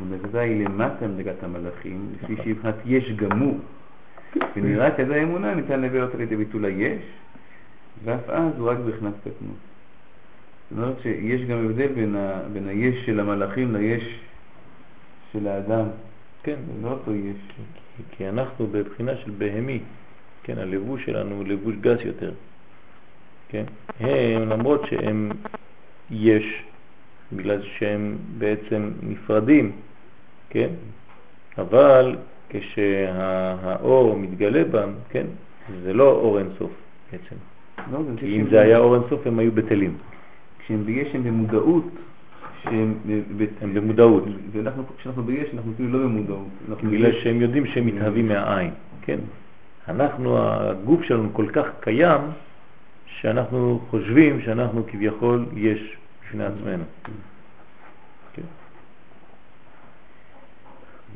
[0.00, 2.48] המדרגה היא למטה מדרגת המלאכים, לפי נכון.
[2.48, 3.58] מבחינת יש גמור.
[4.56, 7.02] ונראה כזה האמונה ניתן להביא אותה לידי ביטול היש,
[8.04, 9.56] ואף אז הוא רק בבחינת קטנות.
[10.70, 14.20] זאת אומרת שיש גם הבדל בין, ה, בין היש של המלאכים ליש
[15.32, 15.86] של האדם.
[16.44, 17.36] כן, לא אותו יש.
[17.96, 19.78] כי- כי אנחנו בבחינה של בהמי,
[20.42, 22.32] כן, הלבוש שלנו הוא לבוש גס יותר,
[23.48, 23.64] כן?
[24.00, 25.30] הם, למרות שהם
[26.10, 26.62] יש,
[27.32, 29.72] בגלל שהם בעצם נפרדים,
[30.50, 30.68] כן?
[31.58, 32.16] אבל
[32.48, 35.26] כשהאור מתגלה בם, כן?
[35.82, 36.70] זה לא אור אינסוף
[37.12, 37.36] בעצם.
[37.92, 39.96] לא, כי אם זה היה אור אינסוף הם היו בטלים.
[40.58, 41.84] כשהם ביש הם במודעות,
[43.60, 44.24] הם במודעות.
[44.52, 46.48] ואנחנו, כשאנחנו ביש אנחנו כאילו לא במודעות.
[46.84, 47.20] בגלל.
[47.20, 48.70] שהם יודעים שהם מתהווים מהעין,
[49.02, 49.18] כן?
[49.88, 52.20] אנחנו, הגוף שלנו כל כך קיים,
[53.06, 55.96] שאנחנו חושבים שאנחנו כביכול יש
[56.26, 56.84] בפני עצמנו.
[58.32, 58.42] כן.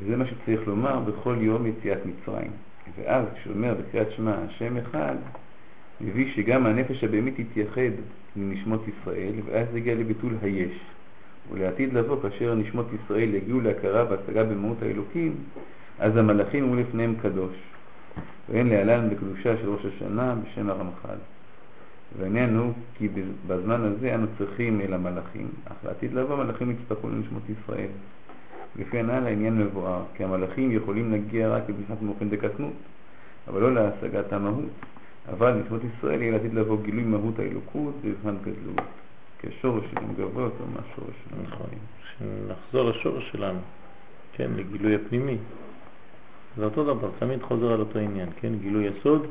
[0.01, 2.51] וזה מה שצריך לומר בכל יום יציאת מצרים.
[2.97, 5.16] ואז כשאומר בקריאת שמע השם אחד,
[6.01, 7.93] מביא שגם הנפש הבהמית תתייחד
[8.37, 10.79] עם נשמות ישראל, ואז זה יגיע לביטול היש.
[11.53, 15.35] ולעתיד לבוא, כאשר נשמות ישראל יגיעו להכרה והשגה במהות האלוקים,
[15.99, 17.55] אז המלאכים יהיו לפניהם קדוש.
[18.49, 21.16] ואין להלן בקדושה של ראש השנה בשם הרמח"ל.
[22.19, 23.09] והעניין הוא כי
[23.47, 27.89] בזמן הזה אנו צריכים אל המלאכים, אך לעתיד לבוא המלאכים יצטרכו לנשמות ישראל.
[28.77, 32.73] לפי הנ"ל העניין מבואר, כי המלאכים יכולים להגיע רק לבחינת מוחין דקטנות,
[33.49, 34.70] אבל לא להשגת המהות.
[35.33, 38.87] אבל נשמות ישראל יהיה לעתיד לבוא גילוי מהות האלוקות בזמן גדלות,
[39.39, 41.43] כי השורש שלנו גבוה יותר מהשורש שלנו.
[41.43, 41.66] נכון,
[42.19, 43.59] שנחזור לשורש שלנו,
[44.32, 45.36] כן, לגילוי הפנימי.
[46.56, 48.52] זה אותו דבר, תמיד חוזר על אותו עניין, כן?
[48.60, 49.27] גילוי יסוד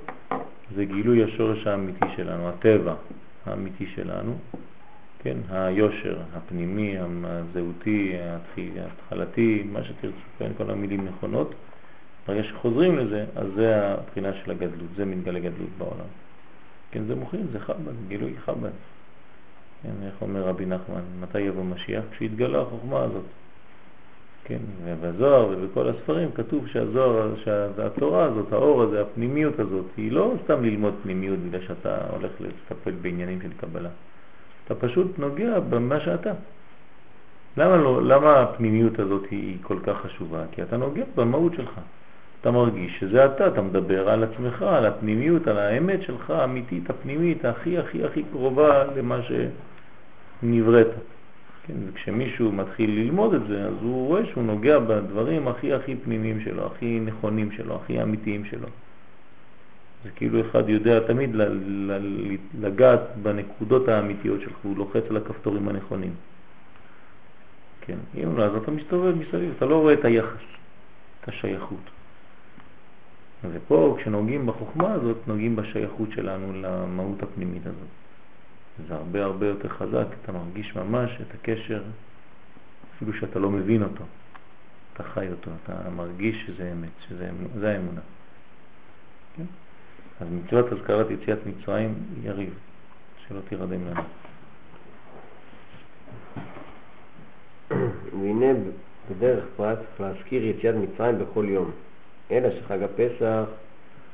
[0.76, 2.96] זה גילוי השורש האמיתי שלנו, הטבע
[3.46, 4.38] האמיתי שלנו,
[5.20, 5.38] כן?
[5.50, 8.14] היושר הפנימי, הזהותי,
[8.82, 10.52] ההתחלתי, מה שתרצו, כן?
[10.58, 11.56] כל המילים נכונות.
[12.28, 16.10] ברגע שחוזרים לזה, אז זה הבחינה של הגדלות, זה מתגלה גדלות בעולם.
[16.92, 18.70] כן, זה מוכין, זה חב"ד, גילוי חב"ד.
[19.84, 22.04] כן, איך אומר רבי נחמן, מתי יבוא משיח?
[22.12, 23.26] כשיתגלה החוכמה הזאת.
[24.44, 30.64] כן, ובזוהר ובכל הספרים כתוב שהזוהר, שהתורה הזאת, האור הזה, הפנימיות הזאת, היא לא סתם
[30.64, 33.90] ללמוד פנימיות בגלל שאתה הולך לטפל בעניינים של קבלה.
[34.66, 36.32] אתה פשוט נוגע במה שאתה.
[37.58, 40.44] למה, לא, למה הפנימיות הזאת היא כל כך חשובה?
[40.52, 41.80] כי אתה נוגע במהות שלך.
[42.48, 47.46] אתה מרגיש שזה אתה, אתה מדבר על עצמך, על הפנימיות, על האמת שלך, האמיתית, הפנימית,
[47.46, 49.20] הכי הכי הכי קרובה למה
[50.42, 50.88] שנבראת.
[51.66, 56.42] כן, וכשמישהו מתחיל ללמוד את זה, אז הוא רואה שהוא נוגע בדברים הכי הכי פנימיים
[56.42, 58.68] שלו, הכי נכונים שלו, הכי אמיתיים שלו.
[60.04, 61.36] זה כאילו אחד יודע תמיד
[62.62, 66.14] לגעת בנקודות האמיתיות שלך, הוא לוחץ על הכפתורים הנכונים.
[67.82, 70.44] כן, אם לא, אז אתה מסתובב מסביב, אתה לא רואה את היחס,
[71.22, 71.97] את השייכות.
[73.44, 77.88] ופה כשנוגעים בחוכמה הזאת, נוגעים בשייכות שלנו למהות הפנימית הזאת.
[78.88, 81.84] זה הרבה הרבה יותר חזק, אתה מרגיש ממש את הקשר,
[82.96, 84.04] אפילו שאתה לא מבין אותו,
[84.94, 88.02] אתה חי אותו, אתה מרגיש שזה אמת, שזה האמונה.
[89.38, 89.44] כן?
[90.22, 91.94] אז מצוות הזכרת יציאת מצרים
[92.24, 92.54] יריב,
[93.28, 94.02] שלא תירדם לנו.
[98.22, 98.60] והנה
[99.10, 101.72] בדרך פרט להזכיר יציאת מצרים בכל יום,
[102.32, 103.44] אלא שחג הפסח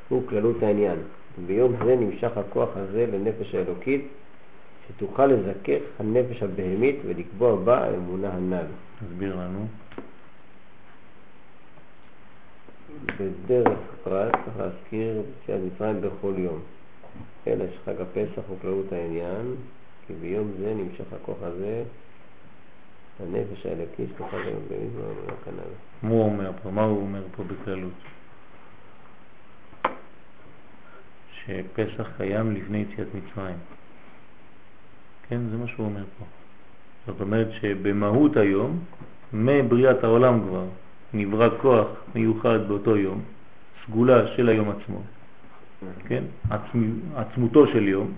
[0.10, 0.98] הוא כללות העניין.
[1.46, 4.08] ביום זה נמשך הכוח הזה לנפש האלוקית
[4.88, 8.66] שתוכל לזכך הנפש הבהמית ולקבוע בה האמונה הנ"ל.
[9.00, 9.68] תסביר לנו.
[13.20, 16.60] בדרך פרט צריך להזכיר יציאת מצרים בכל יום.
[17.48, 19.56] אלא שחג הפסח הוא כללות העניין,
[20.08, 21.84] כי ביום זה נמשך הכוח הזה,
[23.20, 26.08] הנפש האלוקי שתוכל לבהמית והאמונה כנ"ל.
[26.08, 26.72] מה הוא אומר פה?
[26.72, 27.94] מה הוא אומר פה בכללות?
[31.34, 33.56] שפסח קיים לפני יציאת מצרים.
[35.30, 36.26] כן, זה מה שהוא אומר פה.
[37.08, 38.80] זאת אומרת שבמהות היום,
[39.34, 40.66] מבריאת העולם כבר,
[41.14, 43.22] נברא כוח מיוחד באותו יום,
[43.86, 45.02] סגולה של היום עצמו,
[46.08, 48.12] כן, עצמי, עצמותו של יום,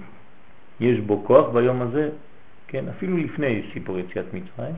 [0.79, 2.09] יש בו כוח ביום הזה,
[2.67, 4.75] כן, אפילו לפני סיפור יציאת מצרים,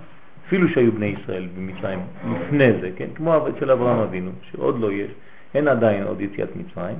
[0.47, 1.99] אפילו שהיו בני ישראל במצרים
[2.31, 5.11] לפני זה, כן, כמו אצל אברהם אבינו, שעוד לא יש,
[5.53, 6.95] אין עדיין עוד יציאת מצרים,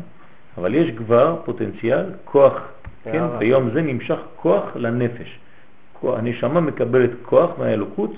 [0.58, 2.62] אבל יש כבר פוטנציאל, כוח
[3.12, 3.38] כן?
[3.40, 5.40] ביום זה נמשך כוח לנפש.
[6.04, 8.12] הנשמה מקבלת כוח מהאלוקות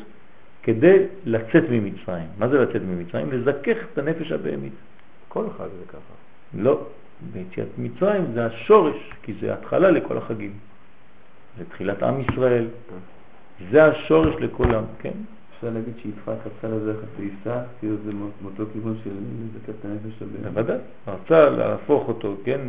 [0.63, 2.27] כדי לצאת ממצרים.
[2.37, 3.31] מה זה לצאת ממצרים?
[3.31, 4.73] לזכך את הנפש הבהמית.
[5.27, 6.13] כל חג זה ככה.
[6.53, 6.81] לא,
[7.33, 10.51] ביציאת מצרים זה השורש, כי זה התחלה לכל החגים.
[11.57, 12.67] זה תחילת עם ישראל.
[13.71, 15.13] זה השורש לכולם, כן?
[15.55, 18.11] אפשר להגיד שיצחק רצה לזכר ועיסה, כאילו זה
[18.41, 20.53] מאותו כיוון של לזכר את הנפש הבהמית.
[20.53, 20.77] בוודאי,
[21.07, 22.61] רצה להפוך אותו, כן,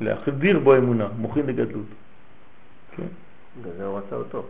[0.00, 1.86] להחדיר בו אמונה, מוכין לגדלות.
[2.96, 3.06] כן.
[3.60, 4.44] בגלל זה הוא רצה אותו.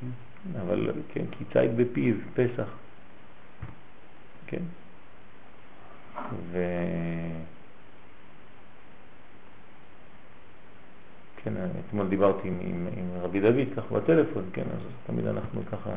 [0.00, 0.60] כן.
[0.60, 2.68] אבל כן, כי ציד בפיו, פסח.
[4.46, 4.62] כן.
[6.52, 6.58] ו...
[11.46, 11.52] כן,
[11.88, 15.90] אתמול דיברתי עם, עם, עם רבי דוד ככה בטלפון, כן, אז תמיד אנחנו ככה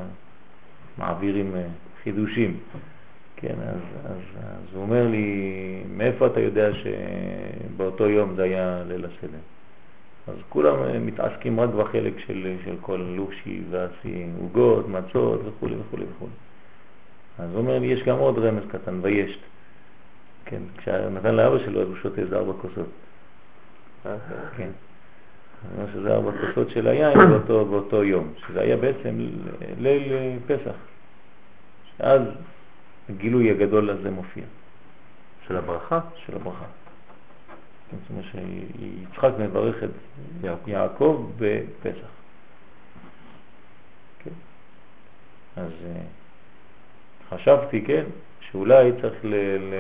[0.98, 1.68] מעבירים אה,
[2.04, 2.58] חידושים.
[3.36, 9.06] כן, אז, אז, אז הוא אומר לי, מאיפה אתה יודע שבאותו יום זה היה ליל
[9.06, 9.38] הסדר?
[10.28, 16.28] אז כולם מתעסקים רק בחלק של, של כל לושי ועשי, עוגות, מצות וכו' וכו' וכו'.
[17.40, 19.40] אז הוא אומר לי, יש גם עוד רמז קטן, וישת.
[20.46, 22.90] כן, כשנתן לאבא שלו, הוא שותה איזה ארבע כוסות.
[24.58, 24.70] כן.
[25.94, 29.28] שזה ארבע כוסות של היין באותו, באותו יום, שזה היה בעצם
[29.80, 30.14] ליל
[30.48, 30.76] פסח.
[32.00, 32.22] אז
[33.10, 34.44] הגילוי הגדול הזה מופיע,
[35.48, 36.00] של הברכה?
[36.26, 36.66] של הברכה.
[37.92, 39.90] זאת אומרת שיצחק מברך את
[40.68, 42.08] יעקב בפסח.
[44.20, 44.32] כן.
[45.56, 46.02] אז אה,
[47.30, 48.04] חשבתי, כן,
[48.40, 49.36] שאולי צריך ל...
[49.58, 49.74] ל...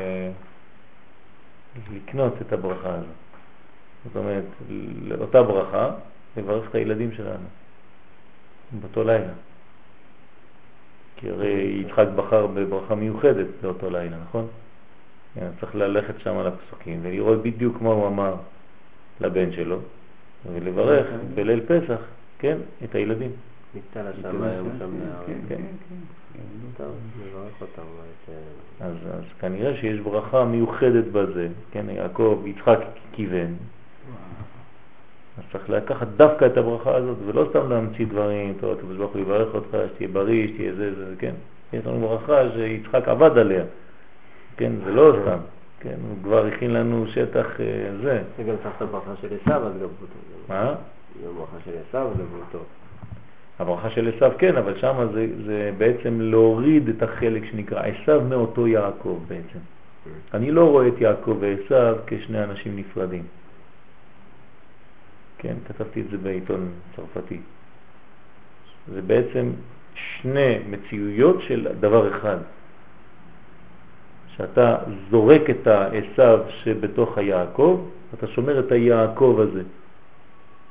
[1.93, 3.28] לקנות את הברכה הזאת.
[4.05, 4.43] זאת אומרת,
[5.01, 5.91] לאותה ברכה,
[6.37, 7.47] לברך את הילדים שלנו
[8.71, 9.33] באותו לילה.
[11.15, 14.47] כי הרי יצחק בחר בברכה מיוחדת באותו לילה, נכון?
[15.35, 18.35] כן, צריך ללכת שם על הפסוקים ולראות בדיוק מה הוא אמר
[19.21, 19.79] לבן שלו
[20.53, 21.99] ולברך בליל פסח,
[22.39, 23.31] כן, את הילדים.
[23.73, 24.89] ניתן לשם היום שם.
[25.27, 25.61] כן, כן.
[26.79, 26.85] אה,
[28.79, 32.79] אז, אז כנראה שיש ברכה מיוחדת בזה, כן, יעקב, יצחק
[33.11, 33.55] כיוון,
[35.37, 39.21] אז צריך לקחת דווקא את הברכה הזאת, ולא סתם להמציא דברים, טוב, הקדוש ברוך הוא
[39.21, 41.33] יברך אותך, שתהיה בריא, שתהיה זה, זה, כן.
[41.73, 43.63] יש לנו ברכה שיצחק עבד עליה,
[44.57, 45.37] כן, זה לא סתם,
[45.79, 47.65] כן, הוא כבר הכין לנו שטח אה,
[48.03, 48.21] זה.
[48.37, 50.13] זה גם צריך את הברכה של עשיו, אז גבו אותו.
[50.49, 50.75] מה?
[51.25, 52.65] גם ברכה של עשיו, גבו אותו.
[53.59, 58.67] הברכה של עשיו כן, אבל שם זה, זה בעצם להוריד את החלק שנקרא עשיו מאותו
[58.67, 59.59] יעקב בעצם.
[60.33, 63.23] אני לא רואה את יעקב ועשיו כשני אנשים נפרדים.
[65.39, 67.39] כן, כתבתי את זה בעיתון צרפתי.
[68.93, 69.49] זה בעצם
[69.95, 72.37] שני מציאויות של דבר אחד.
[74.37, 74.77] שאתה
[75.09, 79.63] זורק את העשיו שבתוך היעקב, אתה שומר את היעקב הזה.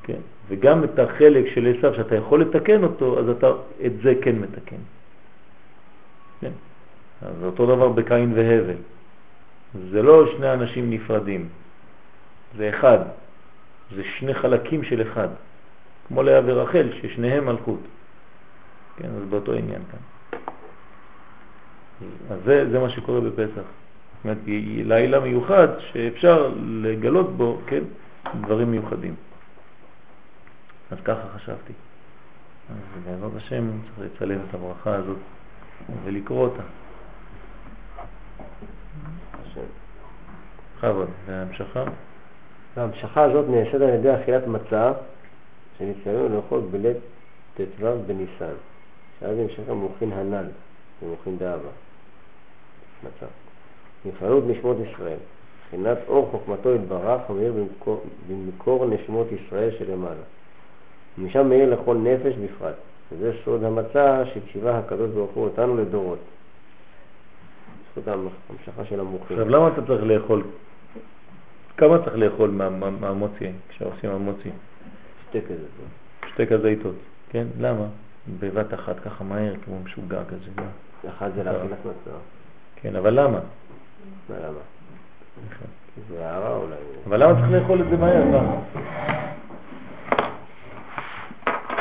[0.03, 0.20] כן?
[0.49, 3.51] וגם את החלק של עשיו שאתה יכול לתקן אותו, אז אתה
[3.86, 4.82] את זה כן מתקן.
[6.40, 6.53] כן?
[7.23, 8.81] אז אותו דבר בקין והבל.
[9.90, 11.49] זה לא שני אנשים נפרדים,
[12.57, 12.99] זה אחד.
[13.97, 15.28] זה שני חלקים של אחד,
[16.09, 17.81] כמו לאה ורחל, ששניהם מלכות.
[18.97, 19.98] כן, אז באותו עניין כאן.
[22.31, 23.55] אז זה, זה מה שקורה בפסח.
[23.56, 27.85] זאת אומרת, היא לילה מיוחד שאפשר לגלות בו, כן,
[28.40, 29.15] דברים מיוחדים.
[30.90, 31.73] אז ככה חשבתי.
[32.70, 35.19] אז בעזרת השם צריך לצלם את הברכה הזאת
[36.05, 36.62] ולקרוא אותה.
[40.78, 41.85] בכבוד, וההמשכה?
[42.79, 44.93] ההמשכה הזאת נעשית על ידי אכילת מצה,
[45.79, 46.97] שניסיון לאכול בלית
[47.57, 48.55] ט"ו בניסן,
[49.21, 50.47] שאז נמשך המוחין הנ"ל,
[51.03, 51.71] במוחין דאבה,
[53.03, 53.27] מצה.
[54.05, 55.19] נפעלות נשמות ישראל,
[55.65, 60.27] מבחינת אור חוכמתו יתברך המאיר במקור, במקור נשמות ישראל שלמעלה.
[61.19, 62.75] ומשם מאיר לכל נפש בפרט.
[63.13, 66.19] וזה סוד המצה שציווה הקדוש ברוך הוא אותנו לדורות.
[67.91, 69.39] זכות ההמשכה של המוחין.
[69.39, 70.43] עכשיו, למה אתה צריך לאכול?
[71.79, 74.51] כמה צריך לאכול מה- מה- מהמוצי, כשעושים המוצי?
[75.29, 75.67] שתי כזה.
[76.35, 76.95] שתי כזיתות,
[77.31, 77.47] כן?
[77.61, 77.85] למה?
[78.41, 80.51] בבת אחת, ככה מהר, כמו משוגע כזה.
[80.57, 80.63] מה?
[81.11, 82.17] אחת זה לאכילת מצה.
[82.77, 83.39] כן, אבל למה?
[84.29, 84.59] מה למה?
[85.95, 86.75] כי זה הערה אולי.
[87.07, 88.25] אבל למה צריך לאכול את זה מהר?
[88.25, 88.57] למה?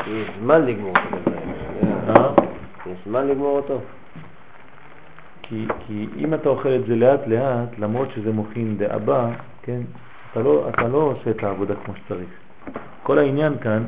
[0.07, 1.31] יש זמן לגמור אותו.
[2.09, 2.31] אה?
[2.91, 3.81] יש זמן לגמור אותו.
[5.41, 9.29] כי, כי אם אתה אוכל את זה לאט לאט, למרות שזה מוכין דאבא,
[9.67, 9.81] כן,
[10.31, 12.29] אתה לא, אתה לא עושה את העבודה כמו שצריך.
[13.03, 13.83] כל העניין כאן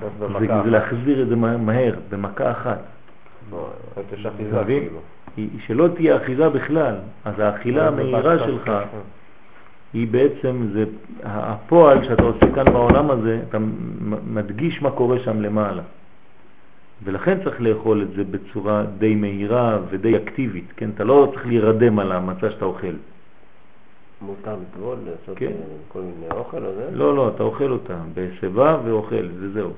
[0.00, 0.26] זה,
[0.64, 2.78] זה להחזיר את זה מה- מהר, במכה אחת.
[5.36, 6.94] היא- שלא תהיה אחיזה בכלל.
[7.24, 8.70] אז האכילה המהירה שלך
[9.92, 10.84] היא בעצם, זה
[11.24, 13.58] הפועל שאתה עושה כאן בעולם הזה, אתה
[14.26, 15.82] מדגיש מה קורה שם למעלה.
[17.04, 20.90] ולכן צריך לאכול את זה בצורה די מהירה ודי אקטיבית, כן?
[20.94, 22.94] אתה לא צריך להירדם על המצה שאתה אוכל.
[24.20, 25.46] מותר לטבול, לעשות כן.
[25.46, 25.52] אה,
[25.88, 26.90] כל מיני אוכל או זה?
[26.92, 29.72] לא, לא, אתה אוכל אותה בשיבה ואוכל, וזהו.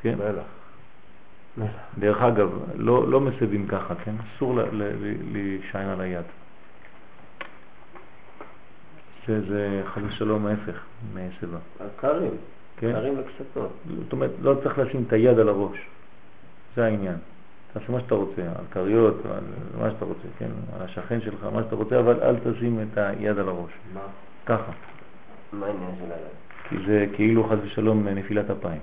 [0.00, 0.14] כן?
[0.18, 1.66] מלח.
[1.98, 4.14] דרך אגב, לא, לא מסבים ככה, כן?
[4.36, 4.58] אסור
[5.32, 6.24] להישען על היד.
[9.26, 10.84] זה, זה חד ושלום ההפך
[11.14, 11.58] מסיבה.
[11.96, 12.30] קרים.
[12.76, 12.92] כן?
[12.92, 13.70] קרים וקסתות.
[14.02, 15.78] זאת אומרת, לא צריך לשים את היד על הראש.
[16.76, 17.16] זה העניין.
[17.72, 19.44] תעשה מה שאתה רוצה, על כריות, על
[19.78, 20.48] מה שאתה רוצה, כן?
[20.76, 23.72] על השכן שלך, מה שאתה רוצה, אבל אל תשים את היד על הראש.
[23.94, 24.00] מה?
[24.46, 24.72] ככה.
[25.52, 26.32] מה העניין של היד?
[26.68, 28.80] כי זה כאילו חס ושלום נפילת אפיים.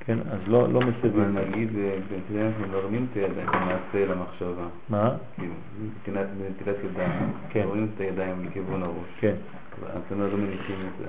[0.00, 0.18] כן?
[0.32, 1.38] אז לא, לא אבל מסבים.
[1.38, 4.66] נגיד, אה, בנטילת מרמים את הידיים, למעשה למחשבה.
[4.88, 5.10] מה?
[5.36, 5.54] כאילו,
[6.06, 7.66] בנטילת ידיים, כן.
[7.66, 9.08] מורידים את הידיים לכיוון הראש.
[9.20, 9.34] כן.
[9.78, 11.04] אבל אתה אומר, לא מניחים את זה.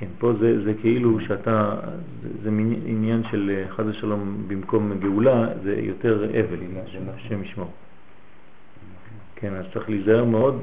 [0.00, 1.80] כן, פה זה, זה כאילו שאתה,
[2.22, 6.58] זה, זה מין עניין של אה, חד ושלום במקום גאולה, זה יותר אבל.
[7.16, 7.70] השם ישמור.
[9.36, 10.62] כן, אז צריך להיזהר מאוד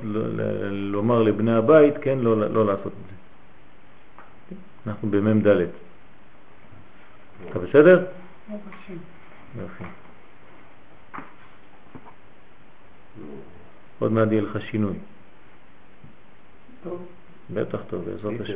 [0.72, 3.16] לומר לבני הבית, כן, לא, לא לעשות את זה.
[4.88, 5.66] אנחנו במ"ם ד'.
[7.50, 8.06] אתה בסדר?
[9.62, 9.84] יופי.
[14.00, 14.94] עוד מעט יהיה לך שינוי.
[16.84, 17.06] טוב.
[17.54, 18.54] בטח טוב, בעזרת השם.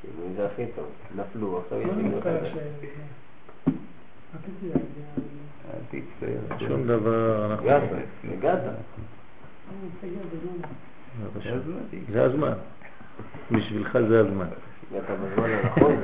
[0.00, 0.86] שינוי זה הכי טוב.
[1.16, 2.42] נפלו, עכשיו יש לא שינוי חדש.
[2.42, 2.62] להגיע...
[5.74, 6.68] אל תצטער.
[6.68, 7.70] שום דבר, אנחנו...
[8.32, 8.60] הגעת,
[12.12, 12.24] זה.
[12.24, 12.52] הזמן.
[13.50, 14.46] בשבילך זה הזמן.
[14.90, 15.96] הגעת בזמן הנכון,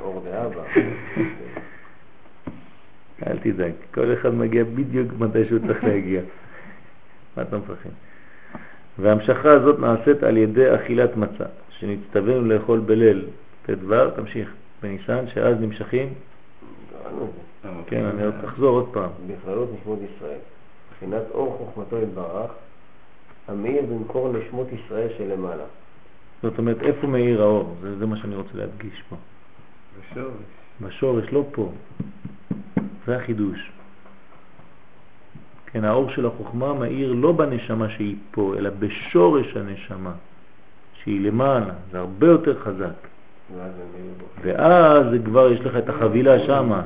[0.00, 0.62] אור דאבא.
[3.26, 6.20] אל תדאג, כל אחד מגיע בדיוק מתי שהוא צריך להגיע.
[7.36, 7.90] מה אתה מפחד?
[8.98, 11.44] וההמשכה הזאת נעשית על ידי אכילת מצה,
[11.80, 13.26] שנצטווינו לאכול בליל
[13.66, 14.52] ט"ו, תמשיך,
[14.82, 16.14] בניסן, שאז נמשכים.
[17.86, 20.38] כן, אני עוד אחזור עוד פעם, בכללות נשמות ישראל.
[20.92, 22.50] מבחינת אור חוכמתו יתברך,
[23.48, 25.64] המאיר במקור נשמות ישראל שלמעלה.
[26.42, 27.74] זאת אומרת, איפה מאיר האור?
[27.82, 29.16] זה, זה מה שאני רוצה להדגיש פה.
[30.00, 30.32] בשורש.
[30.80, 31.72] בשורש, לא פה.
[33.06, 33.72] זה החידוש.
[35.66, 40.12] כן, האור של החוכמה מאיר לא בנשמה שהיא פה, אלא בשורש הנשמה,
[41.04, 43.08] שהיא למעלה, זה הרבה יותר חזק.
[44.42, 46.82] ואז כבר יש לך את החבילה שמה,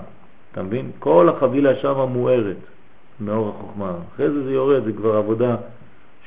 [0.53, 0.91] אתה מבין?
[0.99, 2.57] כל החבילה שמה מוארת
[3.21, 3.93] מאור החוכמה.
[4.15, 5.57] אחרי זה זה יורד, זה כבר עבודה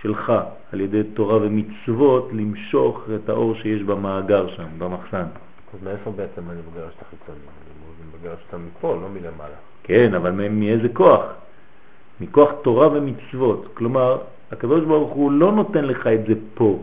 [0.02, 0.34] שלך
[0.74, 5.26] על ידי תורה ומצוות למשוך את האור שיש במאגר שם, במחסן.
[5.74, 7.38] אז מאיפה בעצם אני מגרש את החיצוני?
[7.38, 9.56] אני מגרש אותם מפה, לא מלמעלה.
[9.84, 11.24] כן, אבל מאיזה כוח?
[12.22, 13.68] מכוח תורה ומצוות.
[13.74, 14.18] כלומר,
[14.52, 16.80] הקדוש ברוך הוא לא נותן לך את זה פה,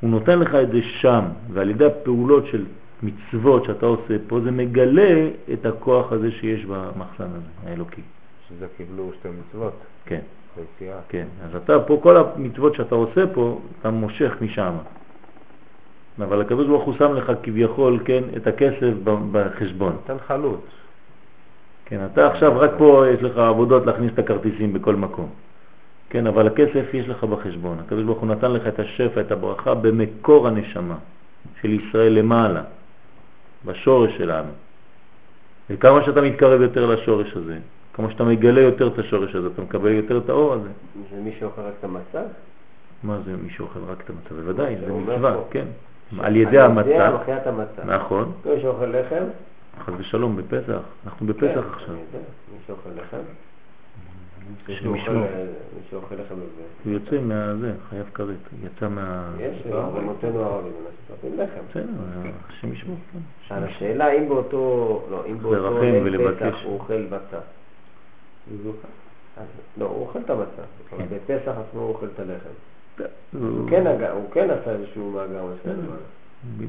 [0.00, 2.64] הוא נותן לך את זה שם, ועל ידי הפעולות של
[3.02, 8.02] מצוות שאתה עושה פה, זה מגלה את הכוח הזה שיש במחסן הזה, האלוקי.
[8.48, 9.72] שזה קיבלו שתי מצוות
[10.06, 10.20] כן,
[10.56, 10.98] ביציאה.
[11.08, 11.26] כן.
[11.44, 14.72] אז אתה פה, כל המצוות שאתה עושה פה, אתה מושך משם.
[16.18, 18.92] אבל הקדוש ברוך הוא שם לך כביכול, כן, את הכסף
[19.32, 19.92] בחשבון.
[19.92, 20.60] נותן חלוץ.
[21.84, 25.28] כן, אתה עכשיו רק פה יש לך עבודות להכניס את הכרטיסים בכל מקום.
[26.10, 27.78] כן, אבל הכסף יש לך בחשבון.
[27.78, 30.96] הקדוש ברוך הוא נתן לך את השפע, את הברכה במקור הנשמה
[31.60, 32.62] של ישראל למעלה,
[33.64, 34.50] בשורש שלנו.
[35.70, 37.58] וכמה שאתה מתקרב יותר לשורש הזה,
[37.92, 40.68] כמו שאתה מגלה יותר את השורש הזה, אתה מקבל יותר את האור הזה.
[41.10, 42.22] זה מי שאוכל רק את המצה?
[43.02, 44.34] מה זה מי שאוכל רק את המצה?
[44.34, 45.36] בוודאי, זה מצווה.
[45.50, 45.64] כן.
[46.18, 47.84] על ידי המצה, אכילת המצה.
[47.84, 49.24] נכון, מי שאוכל לחם?
[49.84, 51.94] חס ושלום, בפסח, אנחנו בפסח כן, עכשיו.
[51.94, 53.22] מי שאוכל לחם?
[54.68, 55.22] מי השם שאוכל- ישמור.
[55.76, 56.62] מי שאוכל לחם בזה.
[56.84, 58.28] הוא יוצא מהזה, חייב כרת,
[58.62, 59.30] יצא מה...
[59.40, 61.60] יש, רבנותינו הערבים, אנשים אוכלים לחם.
[61.70, 63.18] בסדר, השם ישמור, כן.
[63.64, 64.58] השאלה אם באותו,
[65.10, 66.54] לא, אם באותו ליל ולבקש.
[66.54, 66.94] פסח הוא אוכל.
[69.36, 69.46] אז-
[69.76, 71.06] לא, הוא אוכל את אבל כן.
[71.16, 72.48] בפסח עצמו הוא אוכל את הלחם.
[73.38, 75.76] הוא כן הוא כן עשה איזשהו מאגר מסוים.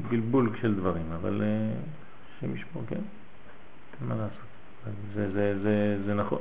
[0.09, 1.47] בלבול של דברים, אבל אה,
[2.37, 2.95] השם ישמור, כן.
[4.01, 4.47] אין מה לעשות.
[5.13, 6.39] זה, זה, זה, זה נכון.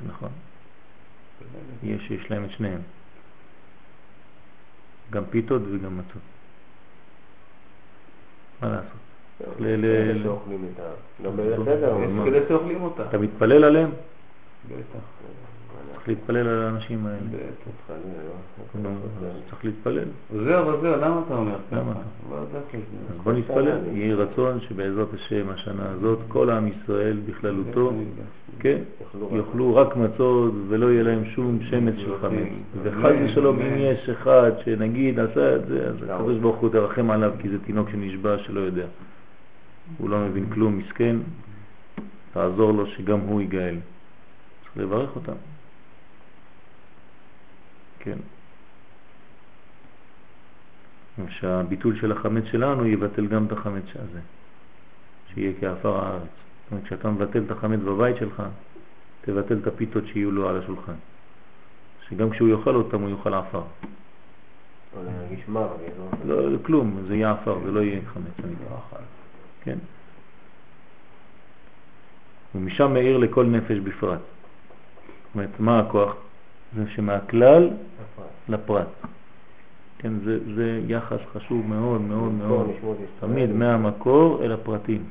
[0.00, 0.30] זה נכון.
[1.82, 2.80] יש, יש להם את שניהם.
[5.10, 6.22] גם פיתות וגם מצות.
[8.62, 8.90] מה לעשות?
[10.14, 10.42] לא.
[13.08, 13.90] אתה מתפלל עליהם?
[14.68, 14.98] בטח.
[15.94, 17.18] צריך להתפלל על האנשים האלה.
[18.82, 18.90] לא.
[19.50, 20.04] צריך להתפלל.
[20.44, 21.92] זהו, אבל זהו, למה אתה אומר למה?
[22.30, 22.46] לא אז.
[23.22, 27.92] בוא נתפלל, יהי רצון שבעזרת השם השנה הזאת כל עם ישראל בכללותו,
[28.60, 28.78] כן,
[29.32, 32.48] יאכלו רק מצות ולא יהיה להם שום שמץ של חמץ.
[32.82, 37.32] וחס ושלום אם יש אחד שנגיד עשה את זה, אז הקדוש ברוך הוא תרחם עליו
[37.38, 38.86] כי זה תינוק שנשבע שלא יודע.
[39.98, 41.16] הוא לא מבין כלום, מסכן,
[42.32, 43.76] תעזור לו שגם הוא ייגאל.
[44.62, 45.32] צריך לברך אותם.
[47.98, 48.18] כן.
[51.28, 54.20] שהביטול של החמץ שלנו יבטל גם את החמץ הזה,
[55.34, 56.22] שיהיה כעפר הארץ.
[56.22, 58.42] זאת אומרת, כשאתה מבטל את החמץ בבית שלך,
[59.20, 60.94] תבטל את הפיתות שיהיו לו על השולחן.
[62.08, 63.62] שגם כשהוא יאכל אותם הוא יאכל עפר.
[65.48, 66.10] מר, ויעזור.
[66.24, 68.44] לא, כלום, זה יהיה עפר, זה לא יהיה חמץ.
[68.44, 68.54] אני
[69.62, 69.78] כן?
[72.54, 74.18] ומשם מאיר לכל נפש בפרט.
[74.18, 76.14] זאת אומרת, מה הכוח?
[76.76, 77.70] זה שמהכלל
[78.48, 78.88] לפרט.
[79.98, 82.70] כן, זה, זה יחס חשוב מאוד מאוד מאוד.
[83.20, 85.04] תמיד מהמקור אל הפרטים.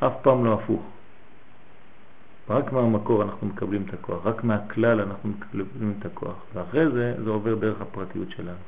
[0.00, 0.82] אף פעם לא הפוך.
[2.50, 7.30] רק מהמקור אנחנו מקבלים את הכוח, רק מהכלל אנחנו מקבלים את הכוח, ואחרי זה זה
[7.30, 8.58] עובר דרך הפרטיות שלנו.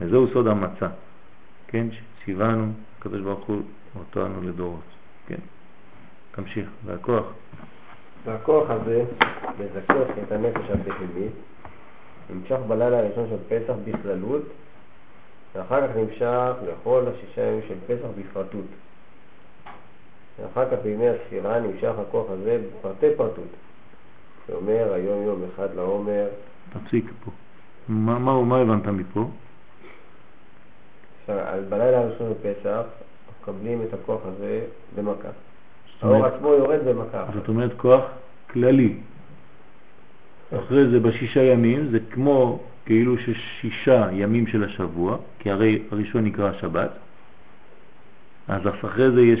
[0.00, 0.88] וזהו סוד המצה,
[1.66, 3.62] כן, שציוונו, הקדוש ברוך הוא
[3.96, 4.80] אותנו לדורות,
[5.26, 5.36] כן.
[6.30, 7.24] תמשיך, והכוח,
[8.24, 9.04] והכוח הזה
[9.58, 11.32] מזכך את הנפש הבהמית,
[12.30, 14.42] נמשך בלילה הראשון של פסח בכללות,
[15.54, 18.64] ואחר כך נמשך לכל השישה ימים של פסח בפרטות.
[20.40, 23.48] ואחר כך בימי הספירה נמשך הכוח הזה בפרטי פרטות.
[24.46, 26.28] שאומר היום יום אחד לעומר,
[26.72, 27.30] תפסיק פה.
[27.88, 29.24] מה, מה, מה הבנת מפה?
[31.68, 32.82] בלילה הראשון בפסח
[33.40, 34.60] מקבלים את הכוח הזה
[34.96, 35.28] במכה.
[36.02, 37.24] האור עצמו יורד במכה.
[37.34, 38.04] זאת אומרת כוח
[38.50, 38.94] כללי.
[40.58, 46.52] אחרי זה בשישה ימים זה כמו כאילו ששישה ימים של השבוע, כי הרי הראשון נקרא
[46.60, 46.90] שבת,
[48.48, 49.40] אז אחרי זה יש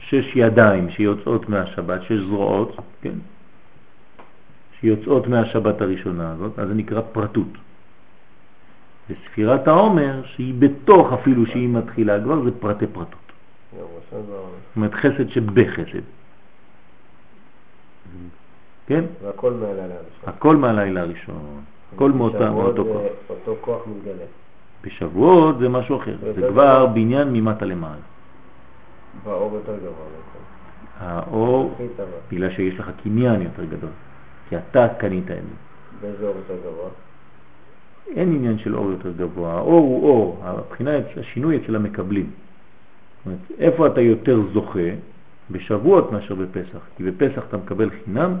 [0.00, 3.14] שש ידיים שיוצאות מהשבת, שש זרועות, כן?
[4.80, 7.58] שיוצאות מהשבת הראשונה הזאת, אז זה נקרא פרטות.
[9.10, 13.29] וספירת העומר, שהיא בתוך אפילו שהיא מתחילה כבר, זה פרטי פרטות.
[13.72, 16.00] זאת אומרת חסד שבחסד.
[18.86, 19.04] כן?
[19.22, 20.26] והכל מהלילה הראשון.
[20.26, 21.60] הכל מהלילה הראשון,
[21.94, 23.02] הכל מאותו כוח.
[23.30, 24.24] אותו כוח מתגלה.
[24.84, 26.86] בשבועות זה משהו אחר, זה כבר.
[26.86, 28.02] בניין ממטה למעלה.
[29.24, 30.06] באור יותר גבוה.
[30.98, 31.74] האור.
[32.32, 33.90] בגלל שיש לך קניין יותר גדול,
[34.48, 35.42] כי אתה קנית את זה.
[36.00, 36.90] באיזה אור יותר גבוה?
[38.16, 42.30] אין עניין של אור יותר גבוה, האור הוא אור, הבחינה, השינוי אצל המקבלים.
[43.26, 44.88] אומרת, איפה אתה יותר זוכה?
[45.50, 48.36] בשבועות מאשר בפסח, כי בפסח אתה מקבל חינם,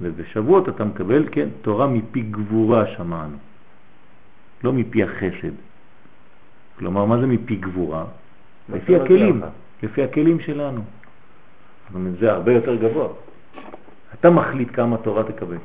[0.00, 3.36] ובשבועות אתה מקבל, כן, תורה מפי גבורה שמענו,
[4.64, 5.54] לא מפי החסד.
[6.78, 8.04] כלומר, מה זה מפי גבורה?
[8.68, 9.42] לפי הכלים.
[9.82, 10.80] לפי הכלים שלנו.
[11.86, 13.08] זאת אומרת, זה הרבה יותר גבוה.
[14.14, 15.56] אתה מחליט כמה תורה תקבל.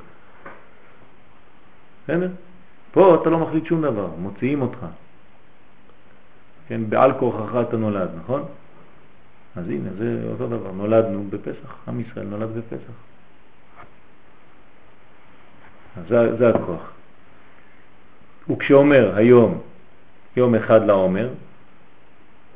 [2.04, 2.30] בסדר?
[2.92, 4.86] פה אתה לא מחליט שום דבר, מוציאים אותך.
[6.72, 8.46] כן, בעל כורחך אתה נולד, נכון?
[9.56, 12.94] אז הנה, זה אותו דבר, נולדנו בפסח, עם ישראל נולד בפסח.
[15.98, 16.92] אז זה, זה הכוח.
[18.50, 19.62] וכשאומר היום,
[20.38, 21.30] יום אחד לעומר,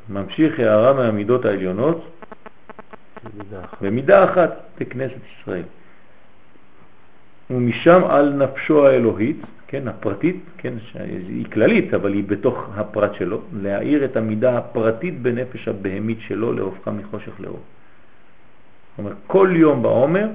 [0.09, 2.11] ממשיך הערה מהמידות העליונות.
[3.81, 5.63] במידה אחת בכנסת ישראל.
[7.49, 14.05] ומשם על נפשו האלוהית, כן, הפרטית, כן, שהיא כללית, אבל היא בתוך הפרט שלו, להאיר
[14.05, 17.59] את המידה הפרטית בנפש הבהמית שלו, להופכה מחושך לאור.
[18.89, 20.27] זאת אומרת, כל יום בעומר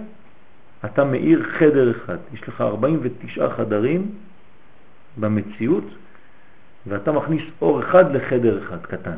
[0.85, 2.17] אתה מאיר חדר אחד.
[2.35, 4.11] יש לך 49 חדרים
[5.17, 5.85] במציאות,
[6.87, 9.17] ואתה מכניס אור אחד לחדר אחד קטן.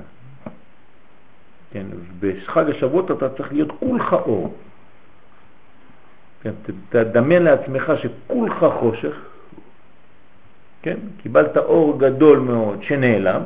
[1.72, 1.86] כן,
[2.20, 4.54] בחג השבועות אתה צריך להיות כולך אור.
[6.42, 6.50] כן,
[6.88, 9.16] תדמיין לעצמך שכולך חושך,
[10.82, 13.42] כן, קיבלת אור גדול מאוד שנעלם,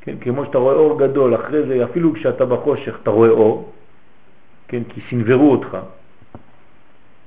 [0.00, 3.72] כן, כמו שאתה רואה אור גדול, אחרי זה אפילו כשאתה בחושך אתה רואה אור,
[4.68, 5.78] כן, כי סנברו אותך,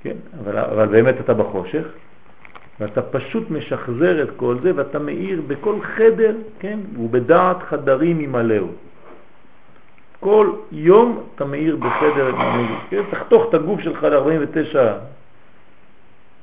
[0.02, 1.86] כן, אבל, אבל באמת אתה בחושך,
[2.80, 8.68] ואתה פשוט משחזר את כל זה ואתה מאיר בכל חדר, כן, ובדעת חדרים ימלאו.
[10.26, 12.31] כל יום אתה מאיר בחדר,
[12.89, 13.02] כן?
[13.11, 14.77] תחתוך את הגוף שלך ל-49,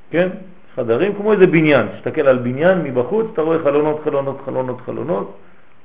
[0.09, 0.29] כן?
[0.75, 5.37] חדרים, כמו איזה בניין, תסתכל על בניין מבחוץ, אתה רואה חלונות, חלונות, חלונות, חלונות,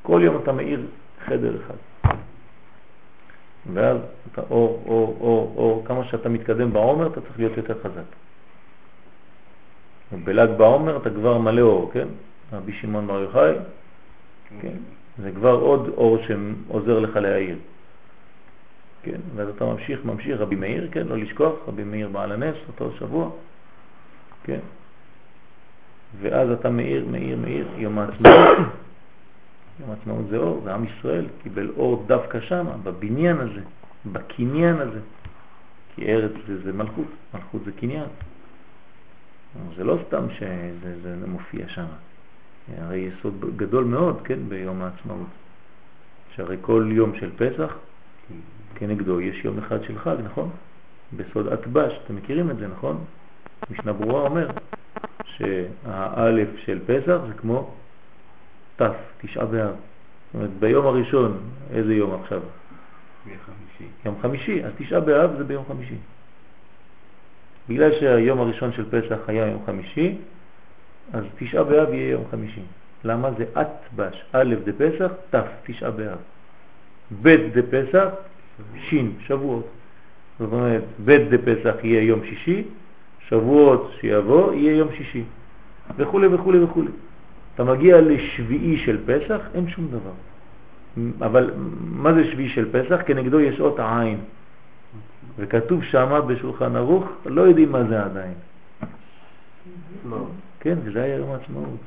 [0.02, 0.80] כל יום אתה מאיר
[1.26, 2.14] חדר אחד.
[3.74, 3.98] ואז
[4.32, 8.08] אתה אור, אור, אור, אור, כמה שאתה מתקדם בעומר אתה צריך להיות יותר חזק.
[10.24, 12.08] בל"ג בעומר אתה כבר מלא אור, כן?
[12.52, 13.54] רבי שמעון בר יוחאי,
[14.60, 14.76] כן?
[15.22, 17.56] זה כבר עוד אור שעוזר לך להעיר.
[19.02, 22.92] כן, ואז אתה ממשיך, ממשיך, רבי מאיר, כן, לא לשכוח, רבי מאיר בעל הנס, אותו
[22.98, 23.30] שבוע,
[24.44, 24.58] כן,
[26.20, 28.58] ואז אתה מאיר, מאיר, מאיר, יום העצמאות,
[29.80, 33.60] יום העצמאות זה אור, זה עם ישראל, קיבל אור דווקא שם, בבניין הזה,
[34.12, 35.00] בקניין הזה,
[35.94, 38.06] כי ארץ זה, זה מלכות, מלכות זה קניין,
[39.76, 41.86] זה לא סתם שזה זה מופיע שם,
[42.78, 45.26] הרי יסוד גדול מאוד, כן, ביום העצמאות,
[46.34, 47.76] שהרי כל יום של פסח,
[48.78, 50.50] כנגדו יש יום אחד של חג, נכון?
[51.16, 53.05] בסוד אטבש, אתם מכירים את זה, נכון?
[53.70, 54.48] משנה ברורה אומר
[55.24, 57.74] שהאלף של פסח זה כמו
[58.76, 59.68] תף, תשעה באב.
[59.68, 61.38] זאת אומרת, ביום הראשון,
[61.70, 62.40] איזה יום עכשיו?
[63.24, 63.92] חמישי.
[64.05, 65.96] יום חמישי, אז תשעה באב זה ביום חמישי.
[67.68, 70.16] בגלל שהיום הראשון של פסח היה יום חמישי,
[71.12, 72.62] אז תשעה באב יהיה יום חמישי.
[73.05, 73.30] למה?
[73.38, 76.18] זה אטבש, א' דפסח, ת', תשעה באב.
[77.22, 78.09] ב' דפסח,
[78.89, 79.66] שין, שבועות.
[80.39, 82.62] זאת אומרת, ב' דפסח יהיה יום שישי,
[83.28, 85.22] שבועות שיבוא יהיה יום שישי,
[85.97, 86.82] וכו' וכו' וכו'.
[87.55, 90.12] אתה מגיע לשביעי של פסח, אין שום דבר.
[91.26, 93.01] אבל מה זה שביעי של פסח?
[93.06, 94.18] כנגדו יש אות העין.
[95.39, 98.35] וכתוב שמה בשולחן ערוך, לא יודעים מה זה עדיין.
[100.60, 101.78] כן, וזה היה יום העצמאות.